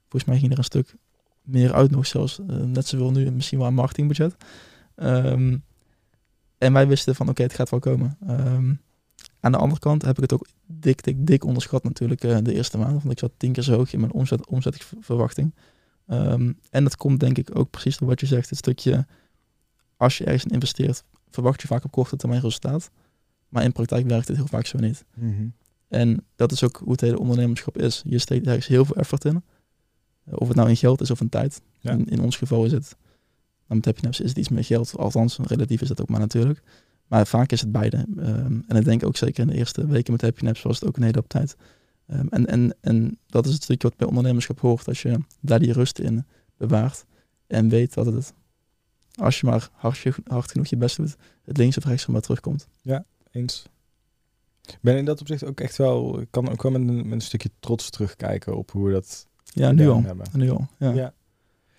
Volgens 0.08 0.24
mij 0.24 0.38
ging 0.38 0.52
er 0.52 0.58
een 0.58 0.64
stuk 0.64 0.94
meer 1.42 1.72
uit 1.74 1.90
nog 1.90 2.06
zelfs. 2.06 2.38
eh, 2.46 2.56
net 2.56 2.86
zoveel 2.86 3.10
nu 3.10 3.30
misschien 3.30 3.58
wel 3.58 3.66
aan 3.66 3.74
marketingbudget. 3.74 4.36
Ehm, 4.94 5.56
en 6.58 6.72
wij 6.72 6.86
wisten 6.88 7.14
van, 7.14 7.28
oké, 7.28 7.42
het 7.42 7.54
gaat 7.54 7.70
wel 7.70 7.80
komen. 7.80 8.16
Ehm, 8.26 8.74
aan 9.40 9.52
de 9.52 9.58
andere 9.58 9.80
kant 9.80 10.02
heb 10.02 10.16
ik 10.16 10.22
het 10.22 10.32
ook 10.32 10.46
dik, 10.66 11.02
dik, 11.02 11.26
dik 11.26 11.44
onderschat 11.44 11.82
natuurlijk 11.84 12.24
eh, 12.24 12.38
de 12.42 12.54
eerste 12.54 12.78
maand. 12.78 12.92
Want 13.02 13.10
ik 13.10 13.18
zat 13.18 13.32
tien 13.36 13.52
keer 13.52 13.62
zo 13.62 13.76
hoog 13.76 13.92
in 13.92 14.00
mijn 14.00 14.12
omzet, 14.12 14.46
omzetverwachting. 14.46 15.54
Ehm, 16.06 16.52
en 16.70 16.82
dat 16.84 16.96
komt 16.96 17.20
denk 17.20 17.38
ik 17.38 17.58
ook 17.58 17.70
precies 17.70 17.96
door 17.96 18.08
wat 18.08 18.20
je 18.20 18.26
zegt. 18.26 18.48
Het 18.48 18.58
stukje, 18.58 19.06
als 20.00 20.18
je 20.18 20.24
ergens 20.24 20.44
in 20.44 20.50
investeert, 20.50 21.04
verwacht 21.30 21.60
je 21.62 21.66
vaak 21.66 21.84
op 21.84 21.90
korte 21.90 22.16
termijn 22.16 22.40
resultaat. 22.40 22.90
Maar 23.48 23.64
in 23.64 23.72
praktijk 23.72 24.06
werkt 24.06 24.28
het 24.28 24.36
heel 24.36 24.46
vaak 24.46 24.66
zo 24.66 24.78
niet. 24.78 25.04
En 25.88 26.24
dat 26.36 26.52
is 26.52 26.64
ook 26.64 26.76
hoe 26.76 26.92
het 26.92 27.00
hele 27.00 27.18
ondernemerschap 27.18 27.78
is. 27.78 28.02
Je 28.04 28.18
steekt 28.18 28.46
ergens 28.46 28.66
heel 28.66 28.84
veel 28.84 28.96
effort 28.96 29.24
in. 29.24 29.42
Eh, 30.24 30.34
Of 30.36 30.48
het 30.48 30.56
nou 30.56 30.68
in 30.68 30.76
geld 30.76 31.00
is 31.00 31.10
of 31.10 31.20
in 31.20 31.28
tijd. 31.28 31.60
Ja. 31.80 31.90
In, 31.92 32.06
in 32.06 32.20
ons 32.20 32.36
geval 32.36 32.64
is 32.64 32.72
het, 32.72 32.96
nou 33.66 33.74
met 33.74 33.84
Happy 33.84 34.00
Naps 34.00 34.20
is 34.20 34.28
het 34.28 34.38
iets 34.38 34.48
meer 34.48 34.64
geld. 34.64 34.96
Althans, 34.96 35.38
relatief 35.42 35.80
is 35.80 35.88
dat 35.88 36.00
ook 36.00 36.08
maar 36.08 36.20
natuurlijk. 36.20 36.62
Maar 37.06 37.26
vaak 37.26 37.52
is 37.52 37.60
het 37.60 37.72
beide. 37.72 38.06
Ehm, 38.18 38.60
en 38.66 38.76
ik 38.76 38.84
denk 38.84 39.04
ook 39.06 39.16
zeker 39.16 39.42
in 39.42 39.48
de 39.50 39.56
eerste 39.56 39.86
weken 39.86 40.12
met 40.12 40.20
Happy 40.22 40.44
Naps 40.44 40.62
was 40.62 40.80
het 40.80 40.88
ook 40.88 40.96
een 40.96 41.02
hele 41.02 41.16
hoop 41.16 41.28
tijd. 41.28 41.56
Ehm, 42.06 42.26
en, 42.30 42.46
en, 42.46 42.76
en 42.80 43.18
dat 43.26 43.46
is 43.46 43.52
het 43.52 43.62
stukje 43.62 43.88
wat 43.88 43.96
bij 43.96 44.06
ondernemerschap 44.06 44.60
hoort. 44.60 44.88
Als 44.88 45.02
je 45.02 45.18
daar 45.40 45.58
die 45.58 45.72
rust 45.72 45.98
in 45.98 46.24
bewaart. 46.56 47.04
En 47.46 47.68
weet 47.68 47.94
dat 47.94 48.06
het, 48.06 48.34
als 49.20 49.40
je 49.40 49.46
maar 49.46 49.68
hard, 49.72 49.96
ge- 49.98 50.14
hard 50.26 50.50
genoeg 50.50 50.66
je 50.66 50.76
best 50.76 50.96
doet, 50.96 51.16
het 51.44 51.56
links 51.56 51.76
of 51.76 51.84
rechts 51.84 52.06
maar 52.06 52.20
terugkomt. 52.20 52.68
Eens. 53.32 53.64
Ik 54.66 54.78
ben 54.80 54.96
in 54.96 55.04
dat 55.04 55.20
opzicht 55.20 55.44
ook 55.44 55.60
echt 55.60 55.76
wel, 55.76 56.20
ik 56.20 56.26
kan 56.30 56.50
ook 56.50 56.62
wel 56.62 56.72
met 56.72 56.80
een, 56.80 56.94
met 56.96 57.12
een 57.12 57.20
stukje 57.20 57.50
trots 57.60 57.90
terugkijken 57.90 58.56
op 58.56 58.70
hoe 58.70 58.86
we 58.86 58.92
dat 58.92 59.26
Ja, 59.42 59.72
nu 59.72 59.88
al. 59.88 60.02
hebben. 60.02 60.26
Nu 60.32 60.50
al. 60.50 60.66
Ja. 60.78 60.92
Ja. 60.92 61.12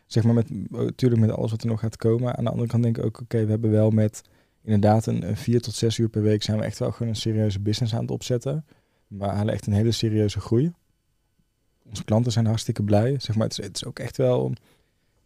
Zeg 0.05 0.23
maar, 0.23 0.33
met, 0.33 0.49
natuurlijk 0.71 1.21
met 1.21 1.31
alles 1.31 1.51
wat 1.51 1.61
er 1.61 1.67
nog 1.67 1.79
gaat 1.79 1.97
komen. 1.97 2.37
Aan 2.37 2.43
de 2.43 2.49
andere 2.49 2.67
kant 2.67 2.83
denk 2.83 2.97
ik 2.97 3.05
ook, 3.05 3.19
oké, 3.21 3.43
we 3.45 3.49
hebben 3.51 3.71
wel 3.71 3.89
met 3.89 4.21
inderdaad 4.63 5.05
een, 5.05 5.27
een 5.27 5.37
vier 5.37 5.61
tot 5.61 5.73
zes 5.73 5.97
uur 5.97 6.09
per 6.09 6.21
week 6.21 6.43
zijn 6.43 6.57
we 6.57 6.63
echt 6.63 6.79
wel 6.79 6.91
gewoon 6.91 7.07
een 7.07 7.15
serieuze 7.15 7.59
business 7.59 7.93
aan 7.93 8.01
het 8.01 8.11
opzetten. 8.11 8.65
We 9.07 9.25
halen 9.25 9.53
echt 9.53 9.67
een 9.67 9.73
hele 9.73 9.91
serieuze 9.91 10.39
groei. 10.39 10.71
Onze 11.89 12.03
klanten 12.03 12.31
zijn 12.31 12.45
hartstikke 12.45 12.83
blij. 12.83 13.19
Zeg 13.19 13.35
maar, 13.35 13.47
het 13.47 13.57
is, 13.59 13.65
het 13.65 13.75
is 13.75 13.85
ook 13.85 13.99
echt 13.99 14.17
wel, 14.17 14.53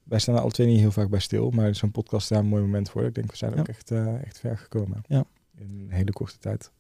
wij 0.06 0.20
staan 0.20 0.36
er 0.36 0.42
alle 0.42 0.52
twee 0.52 0.68
niet 0.68 0.80
heel 0.80 0.92
vaak 0.92 1.10
bij 1.10 1.20
stil, 1.20 1.50
maar 1.50 1.76
zo'n 1.76 1.92
podcast 1.92 2.22
is 2.24 2.30
daar 2.30 2.40
een 2.40 2.50
mooi 2.50 2.62
moment 2.62 2.90
voor. 2.90 3.04
Ik 3.04 3.16
denk, 3.16 3.32
we 3.32 3.38
zijn 3.38 3.54
Ja. 3.54 3.60
ook 3.60 3.68
echt, 3.68 3.92
eh, 3.92 4.24
echt 4.26 4.40
ver 4.40 4.58
gekomen. 4.58 5.02
Ja. 5.08 5.26
In 5.58 5.80
een 5.80 5.92
hele 5.92 6.12
korte 6.12 6.38
tijd. 6.38 6.72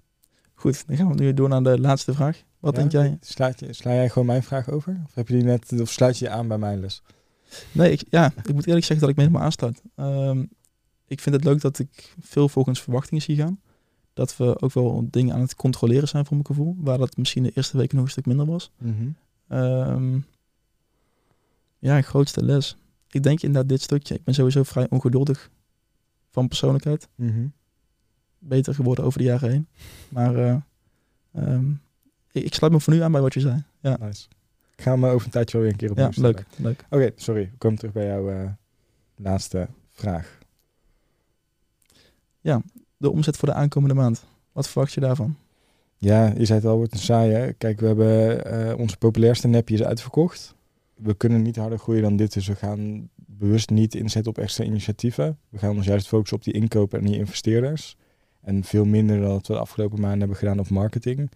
Goed, 0.53 0.87
dan 0.87 0.97
gaan 0.97 1.07
we 1.07 1.13
nu 1.23 1.33
door 1.33 1.49
naar 1.49 1.63
de 1.63 1.79
laatste 1.79 2.13
vraag. 2.13 2.43
Wat 2.59 2.73
Ja? 2.75 2.79
denk 2.79 2.91
jij? 2.91 3.17
Slaat 3.21 3.59
je, 3.59 3.73
sla 3.73 3.93
jij 3.93 4.09
gewoon 4.09 4.27
mijn 4.27 4.43
vraag 4.43 4.69
over? 4.69 5.01
Of 5.05 5.13
heb 5.15 5.27
je 5.27 5.33
die 5.33 5.43
net, 5.43 5.81
of 5.81 5.89
sluit 5.91 6.17
je 6.17 6.25
je 6.25 6.31
aan 6.31 6.47
bij 6.47 6.57
mijn 6.57 6.79
les? 6.79 7.01
Nee, 7.71 7.91
ik, 7.91 8.03
ja, 8.09 8.25
ik 8.43 8.53
moet 8.53 8.65
eerlijk 8.67 8.85
zeggen 8.85 8.99
dat 8.99 9.09
ik 9.09 9.15
me 9.15 9.21
helemaal 9.21 9.43
aansluit. 9.45 9.81
Ehm, 9.95 10.45
ik 11.07 11.19
vind 11.21 11.35
het 11.35 11.43
leuk 11.43 11.61
dat 11.61 11.79
ik 11.79 12.15
veel 12.19 12.49
volgens 12.49 12.81
verwachtingen 12.81 13.23
zie 13.23 13.35
gaan. 13.35 13.59
Dat 14.13 14.37
we 14.37 14.61
ook 14.61 14.73
wel 14.73 15.07
dingen 15.09 15.33
aan 15.35 15.41
het 15.41 15.55
controleren 15.55 16.07
zijn 16.07 16.25
voor 16.25 16.33
mijn 16.33 16.45
gevoel. 16.47 16.75
Waar 16.79 16.97
dat 16.97 17.17
misschien 17.17 17.43
de 17.43 17.51
eerste 17.53 17.77
weken 17.77 17.95
nog 17.95 18.05
een 18.05 18.11
stuk 18.11 18.25
minder 18.25 18.45
was. 18.45 18.71
Ehm, 19.47 20.19
ja, 21.79 22.01
grootste 22.01 22.43
les. 22.43 22.77
Ik 23.09 23.23
denk 23.23 23.41
inderdaad 23.41 23.69
dit 23.69 23.81
stukje. 23.81 24.15
Ik 24.15 24.23
ben 24.23 24.33
sowieso 24.33 24.63
vrij 24.63 24.87
ongeduldig 24.89 25.49
van 26.31 26.47
persoonlijkheid. 26.47 27.07
Beter 28.39 28.75
geworden 28.75 29.05
over 29.05 29.19
de 29.19 29.25
jaren 29.25 29.49
heen. 29.49 29.67
Maar 30.09 30.35
eh, 30.35 30.55
ehm, 31.33 31.71
ik, 32.31 32.43
ik 32.43 32.53
sluit 32.53 32.73
me 32.73 32.79
voor 32.79 32.93
nu 32.93 33.01
aan 33.01 33.11
bij 33.11 33.21
wat 33.21 33.33
je 33.33 33.39
zei. 33.39 33.63
Ja, 33.79 33.97
Nice. 34.01 34.27
Ik 34.75 34.83
ga 34.83 34.95
me 34.95 35.09
over 35.09 35.25
een 35.25 35.31
tijdje 35.31 35.57
wel 35.57 35.61
weer 35.61 35.71
een 35.71 35.77
keer 35.77 35.89
opnieuw 35.89 36.05
ja 36.05 36.11
stellen. 36.11 36.35
leuk, 36.35 36.45
leuk. 36.57 36.85
Oké, 36.89 37.11
sorry. 37.15 37.49
We 37.51 37.57
komen 37.57 37.77
terug 37.77 37.93
bij 37.93 38.05
jouw 38.05 38.29
eh, 38.29 38.49
laatste 39.15 39.67
vraag. 39.91 40.37
De 42.97 43.11
omzet 43.11 43.37
voor 43.37 43.47
de 43.47 43.53
aankomende 43.53 43.95
maand. 43.95 44.23
Wat 44.51 44.67
verwacht 44.67 44.93
je 44.93 44.99
daarvan? 44.99 45.37
Ja, 45.97 46.33
je 46.37 46.45
zei 46.45 46.59
het 46.59 46.67
al, 46.67 46.77
wordt 46.77 46.93
een 46.93 46.99
saai 46.99 47.31
hè? 47.31 47.53
Kijk, 47.53 47.79
we 47.79 47.87
hebben 47.87 48.45
eh, 48.45 48.79
onze 48.79 48.97
populairste 48.97 49.47
nepje 49.47 49.75
is 49.75 49.83
uitverkocht. 49.83 50.55
We 50.95 51.13
kunnen 51.13 51.41
niet 51.41 51.55
harder 51.55 51.79
groeien 51.79 52.01
dan 52.01 52.15
dit, 52.15 52.33
dus 52.33 52.47
we 52.47 52.55
gaan 52.55 53.09
bewust 53.15 53.69
niet 53.69 53.95
inzetten 53.95 54.31
op 54.31 54.37
extra 54.37 54.63
initiatieven. 54.63 55.37
We 55.49 55.57
gaan 55.57 55.75
ons 55.75 55.85
juist 55.85 56.07
focussen 56.07 56.37
op 56.37 56.43
die 56.43 56.53
inkopen 56.53 56.99
en 56.99 57.05
die 57.05 57.17
investeerders. 57.17 57.97
En 58.41 58.63
veel 58.63 58.85
minder 58.85 59.19
dan 59.19 59.29
wat 59.29 59.47
we 59.47 59.53
de 59.53 59.59
afgelopen 59.59 60.01
maanden 60.01 60.19
hebben 60.19 60.37
gedaan 60.37 60.59
op 60.59 60.69
marketing. 60.69 61.29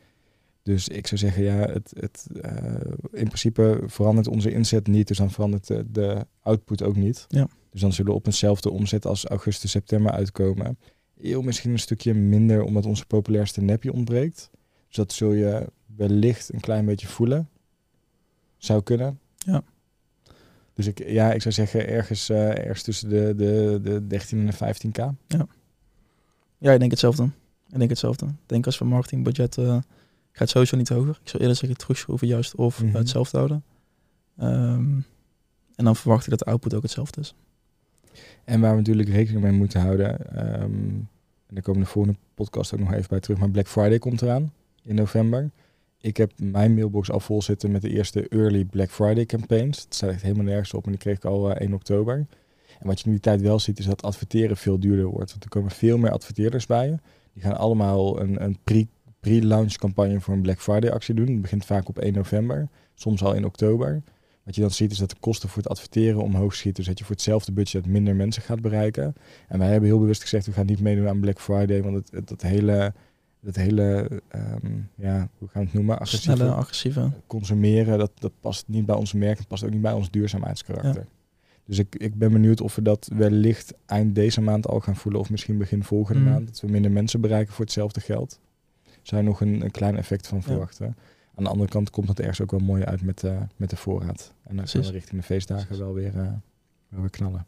Dus 0.64 0.88
ik 0.88 1.08
zou 1.08 1.20
zeggen, 1.20 1.44
ja, 1.44 1.56
het, 1.56 1.94
het, 2.00 2.28
eh, 2.42 2.64
in 3.12 3.26
principe 3.26 3.82
verandert 3.86 4.28
onze 4.28 4.52
inzet 4.52 4.88
niet, 4.88 5.08
dus 5.08 5.18
dan 5.18 5.32
verandert 5.32 5.68
de, 5.68 5.86
de 5.92 6.26
output 6.42 6.84
ook 6.84 6.96
niet. 6.96 7.26
Ja. 7.28 7.48
Dus 7.72 7.82
dan 7.82 7.94
zullen 7.94 8.12
we 8.12 8.18
op 8.18 8.26
eenzelfde 8.26 8.70
omzet 8.70 9.06
als 9.06 9.26
augustus, 9.26 9.72
september 9.72 10.12
uitkomen. 10.12 10.78
Heel 11.22 11.42
misschien 11.42 11.72
een 11.72 11.80
stukje 11.80 12.14
minder, 12.14 12.64
omdat 12.64 12.86
onze 12.86 13.06
populairste 13.06 13.62
nepje 13.62 13.94
ontbreekt. 13.94 14.50
Dus 14.88 14.96
dat 14.96 15.14
zul 15.14 15.32
je 15.32 15.68
wellicht 15.96 16.54
een 16.54 16.60
klein 16.60 16.86
beetje 16.86 17.08
voelen. 17.08 17.50
Zou 18.58 18.84
kunnen. 18.84 19.20
Ja. 19.46 19.64
Dus 20.74 20.88
ik, 20.88 21.10
ja, 21.10 21.34
ik 21.34 21.42
zou 21.42 21.54
zeggen 21.54 21.88
ergens, 21.88 22.30
eh, 22.30 22.50
ergens 22.58 22.82
tussen 22.84 23.10
de, 23.10 23.34
de, 23.38 23.80
de 23.84 24.08
13 24.08 24.40
en 24.40 24.46
de 24.46 24.54
15k. 24.54 25.16
Ja, 26.58 26.72
ik 26.74 26.80
denk 26.80 26.92
hetzelfde. 26.92 27.24
Ik 27.70 27.78
denk 27.78 27.90
hetzelfde. 27.90 28.26
Ik 28.26 28.32
denk 28.46 28.66
als 28.66 28.78
we 28.78 28.86
marketingbudget 28.86 29.58
eh 29.58 29.78
gaat 30.32 30.50
sowieso 30.50 30.78
niet 30.78 30.90
hoger. 30.90 31.20
Ik 31.22 31.30
zou 31.30 31.42
eerder 31.42 31.58
zeggen 31.58 31.78
terugschroeven 31.78 32.28
juist 32.28 32.56
of 32.56 32.84
Mhm. 32.84 32.96
hetzelfde 32.96 33.38
houden. 33.38 33.64
Ehm, 34.38 34.98
en 35.76 35.86
dan 35.86 35.96
verwacht 35.96 36.24
ik 36.24 36.30
dat 36.30 36.40
de 36.40 36.46
output 36.46 36.74
ook 36.74 36.82
hetzelfde 36.82 37.22
is. 37.22 37.36
En 38.44 38.60
waar 38.62 38.72
we 38.72 38.78
natuurlijk 38.78 39.10
rekening 39.10 39.44
mee 39.44 39.52
moeten 39.52 39.82
houden. 39.82 40.36
ehm, 40.36 40.64
en 41.48 41.56
daar 41.56 41.64
komen 41.64 41.82
de 41.82 41.88
volgende 41.88 42.18
podcast 42.36 42.74
ook 42.74 42.80
nog 42.80 42.94
even 42.94 43.10
bij 43.10 43.20
terug. 43.20 43.40
Maar 43.40 43.50
Black 43.50 43.68
Friday 43.68 44.00
komt 44.00 44.22
eraan 44.22 44.54
in 44.84 44.96
november. 44.96 45.50
Ik 46.02 46.18
heb 46.18 46.32
mijn 46.38 46.74
mailbox 46.74 47.12
al 47.12 47.20
vol 47.20 47.42
zitten 47.42 47.72
met 47.72 47.82
de 47.82 47.90
eerste 47.90 48.28
early 48.28 48.66
Black 48.66 48.92
Friday 48.92 49.26
campaigns. 49.26 49.82
Het 49.82 49.96
staat 49.96 50.10
echt 50.10 50.22
helemaal 50.22 50.46
nergens 50.46 50.74
op 50.74 50.86
en 50.86 50.92
die 50.92 51.00
kreeg 51.00 51.16
ik 51.16 51.26
al 51.26 51.52
eh, 51.52 51.62
1 51.62 51.74
oktober. 51.74 52.26
En 52.80 52.88
wat 52.88 53.00
je 53.00 53.06
nu 53.06 53.12
die 53.12 53.22
tijd 53.22 53.42
wel 53.42 53.60
ziet 53.60 53.80
is 53.80 53.86
dat 53.86 54.02
adverteren 54.02 54.58
veel 54.58 54.80
duurder 54.80 55.06
wordt. 55.06 55.32
Want 55.32 55.44
er 55.44 55.50
komen 55.50 55.72
veel 55.72 55.98
meer 55.98 56.12
adverteerders 56.12 56.66
bij 56.66 56.88
je. 56.88 56.98
Die 57.34 57.44
gaan 57.44 57.58
allemaal 57.58 58.22
een, 58.22 58.44
een 58.44 58.58
pre- 58.64 58.88
pre-launch 59.20 59.74
campagne 59.74 60.22
voor 60.22 60.34
een 60.34 60.42
Black 60.42 60.62
Friday 60.62 60.92
actie 60.92 61.16
doen. 61.16 61.28
Het 61.28 61.42
begint 61.42 61.66
vaak 61.66 61.90
op 61.90 62.00
1 62.00 62.14
november, 62.14 62.70
soms 62.94 63.24
al 63.24 63.34
in 63.34 63.46
oktober. 63.46 64.02
Wat 64.44 64.56
je 64.56 64.62
dan 64.62 64.72
ziet 64.72 64.92
is 64.92 64.98
dat 64.98 65.10
de 65.10 65.20
kosten 65.20 65.50
voor 65.50 65.62
het 65.62 65.72
adverteren 65.72 66.22
omhoog 66.22 66.56
schieten. 66.56 66.76
Dus 66.76 66.88
dat 66.88 67.00
je 67.00 67.06
voor 67.06 67.16
hetzelfde 67.16 67.52
budget 67.52 67.86
minder 67.86 68.16
mensen 68.16 68.42
gaat 68.42 68.62
bereiken. 68.62 69.16
En 69.48 69.60
wij 69.60 69.70
hebben 69.70 69.90
heel 69.90 70.00
bewust 70.00 70.22
gezegd, 70.22 70.46
we 70.46 70.52
gaan 70.52 70.66
niet 70.66 70.80
meedoen 70.80 71.08
aan 71.08 71.20
Black 71.20 71.40
Friday. 71.40 71.84
Want 71.84 71.96
het, 71.96 72.12
het, 72.12 72.28
dat 72.28 72.42
hele, 72.42 72.94
dat 73.42 73.56
hele 73.56 74.10
ehm, 74.28 74.78
ja, 74.96 75.30
hoe 75.38 75.48
gaan 75.48 75.62
we 75.62 75.68
het 75.68 75.74
noemen? 75.74 76.00
Agressieve 76.00 76.36
Snelle, 76.36 76.52
agressieve. 76.54 77.12
consumeren, 77.28 77.98
dat, 77.98 78.12
dat 78.20 78.32
past 78.40 78.68
niet 78.68 78.86
bij 78.86 78.96
ons 78.96 79.14
merk. 79.14 79.38
Het 79.38 79.48
past 79.48 79.64
ook 79.64 79.70
niet 79.72 79.82
bij 79.82 79.94
ons 79.94 80.10
duurzaamheidskarakter. 80.12 81.06
Dus 81.66 81.78
ik, 81.80 81.96
ik 81.96 82.16
ben 82.18 82.32
benieuwd 82.32 82.62
of 82.62 82.76
we 82.76 82.82
dat 82.82 83.10
wellicht 83.14 83.74
eind 83.86 84.16
deze 84.16 84.42
maand 84.42 84.68
al 84.68 84.80
gaan 84.80 84.96
voelen. 84.96 85.22
Of 85.22 85.30
misschien 85.30 85.58
begin 85.58 85.84
volgende 85.84 86.20
Mm. 86.22 86.26
maand. 86.30 86.48
Dat 86.48 86.60
we 86.60 86.68
minder 86.68 86.92
mensen 86.92 87.22
bereiken 87.22 87.54
voor 87.54 87.66
hetzelfde 87.66 88.00
geld. 88.02 88.40
Zou 89.02 89.22
je 89.22 89.28
nog 89.28 89.42
een, 89.42 89.62
een 89.62 89.72
klein 89.72 89.98
effect 89.98 90.28
van 90.28 90.38
Ja. 90.38 90.44
verwachten. 90.44 90.96
Aan 91.36 91.44
de 91.44 91.50
andere 91.50 91.70
kant 91.70 91.90
komt 91.90 92.08
het 92.08 92.20
ergens 92.20 92.42
ook 92.42 92.52
wel 92.52 92.60
mooi 92.60 92.84
uit 92.84 93.02
met, 93.02 93.24
eh, 93.24 93.42
met 93.56 93.70
de 93.70 93.76
voorraad. 93.76 94.34
En 94.44 94.56
dan 94.56 94.68
gaan 94.68 94.82
we 94.82 94.92
richting 94.92 95.22
de 95.22 95.26
feestdagen 95.28 95.66
Precies. 95.66 95.84
wel 95.84 95.94
weer, 95.94 96.18
eh, 96.20 96.32
wel 96.90 97.00
weer 97.02 97.10
knallen. 97.10 97.46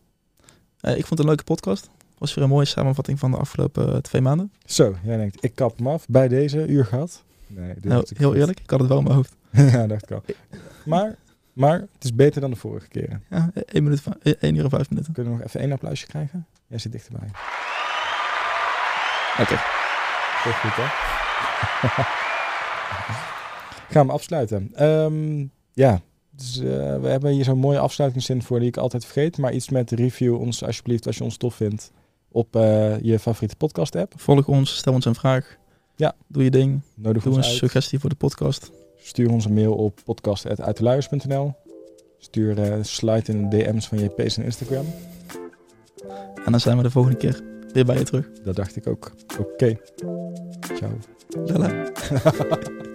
Eh, 0.80 0.92
ik 0.92 1.06
vond 1.06 1.10
het 1.10 1.20
een 1.20 1.26
leuke 1.26 1.44
podcast. 1.44 1.90
Was 2.22 2.34
weer 2.34 2.44
een 2.44 2.50
mooie 2.50 2.66
samenvatting 2.66 3.20
van 3.20 3.32
de 3.32 3.38
afgelopen 3.38 3.94
eh, 3.94 3.98
twee 4.00 4.22
maanden. 4.22 4.52
Zo, 4.66 4.96
jij 5.04 5.18
denkt, 5.18 5.44
ik 5.44 5.56
kap 5.56 5.78
hem 5.78 5.88
af. 5.88 6.06
Bij 6.08 6.28
deze 6.28 6.68
uur 6.68 6.86
gehad. 6.86 7.24
Nee, 7.48 7.74
dit 7.74 7.84
Nou, 7.84 8.06
heel 8.18 8.30
goed. 8.30 8.38
eerlijk, 8.40 8.60
ik 8.60 8.70
had 8.70 8.80
het 8.80 8.88
wel 8.90 8.98
in 8.98 9.04
mijn 9.04 9.16
hoofd. 9.16 9.36
ja, 9.76 9.88
dacht 9.88 10.04
ik 10.04 10.12
al. 10.12 10.24
Maar 10.86 11.16
Maar 11.54 11.80
het 11.80 12.04
is 12.04 12.16
beter 12.16 12.42
dan 12.42 12.50
de 12.50 12.56
vorige 12.56 12.88
keren. 12.88 13.24
Ja, 13.30 13.52
1 13.66 13.84
minuut, 13.84 14.02
va- 14.02 14.18
eh, 14.22 14.34
één 14.40 14.56
uur 14.56 14.64
en 14.64 14.70
vijf 14.70 14.90
minuten. 14.90 15.14
Kunnen 15.14 15.32
we 15.34 15.38
nog 15.38 15.48
even 15.48 15.60
één 15.60 15.72
applausje 15.72 16.08
krijgen? 16.08 16.46
Jij 16.68 16.78
zit 16.80 16.92
dichterbij. 16.92 17.28
Oké. 19.40 19.56
Heel 20.44 20.54
goed, 20.54 20.76
hè? 20.76 20.86
Gaan 23.94 24.08
we 24.08 24.14
afsluiten. 24.14 24.72
Ehm, 24.76 25.46
ja, 25.74 26.02
dus, 26.30 26.58
eh, 26.60 26.66
we 27.00 27.08
hebben 27.08 27.32
hier 27.32 27.44
zo'n 27.44 27.58
mooie 27.58 27.80
afsluitingszin 27.80 28.44
voor 28.44 28.60
die 28.60 28.68
ik 28.68 28.78
altijd 28.78 29.04
vergeet. 29.06 29.38
Maar 29.38 29.54
iets 29.54 29.70
met 29.70 29.92
review 29.92 30.40
ons 30.40 30.64
alsjeblieft 30.64 31.08
als 31.08 31.18
je 31.18 31.24
ons 31.24 31.38
tof 31.38 31.56
vindt 31.56 31.92
op 32.32 32.56
eh, 32.56 33.00
je 33.00 33.20
favoriete 33.20 33.56
podcast 33.56 33.96
app. 33.96 34.14
Volg 34.16 34.48
ons, 34.48 34.78
stel 34.78 34.94
ons 34.94 35.06
een 35.06 35.16
vraag. 35.16 35.58
Ja. 35.96 36.16
Doe 36.28 36.44
je 36.44 36.52
ding. 36.52 36.82
Nodig 36.96 37.24
Doe 37.24 37.36
ons 37.36 37.48
een 37.48 37.54
suggestie 37.54 38.00
voor 38.00 38.10
de 38.10 38.16
podcast. 38.16 38.72
Stuur 38.98 39.32
ons 39.32 39.46
een 39.46 39.54
mail 39.54 39.74
op 39.74 40.00
podcast.uitdeluiers.nl 40.04 41.54
Stuur 42.18 42.60
eh 42.60 42.78
slide 42.82 43.32
in 43.32 43.50
de 43.50 43.58
DM's 43.58 43.88
van 43.88 44.00
je 44.00 44.10
PS 44.10 44.38
en 44.38 44.44
Instagram. 44.44 44.86
En 46.46 46.52
dan 46.52 46.60
zijn 46.60 46.78
we 46.78 46.84
de 46.84 46.92
volgende 46.92 47.18
keer 47.18 47.42
weer 47.74 47.86
bij 47.86 47.98
je 47.98 48.04
terug. 48.04 48.30
Dat 48.44 48.56
dacht 48.56 48.76
ik 48.76 48.88
ook. 48.88 49.12
Oké. 49.40 49.78
Ciao. 50.76 50.98
Lala. 51.46 51.92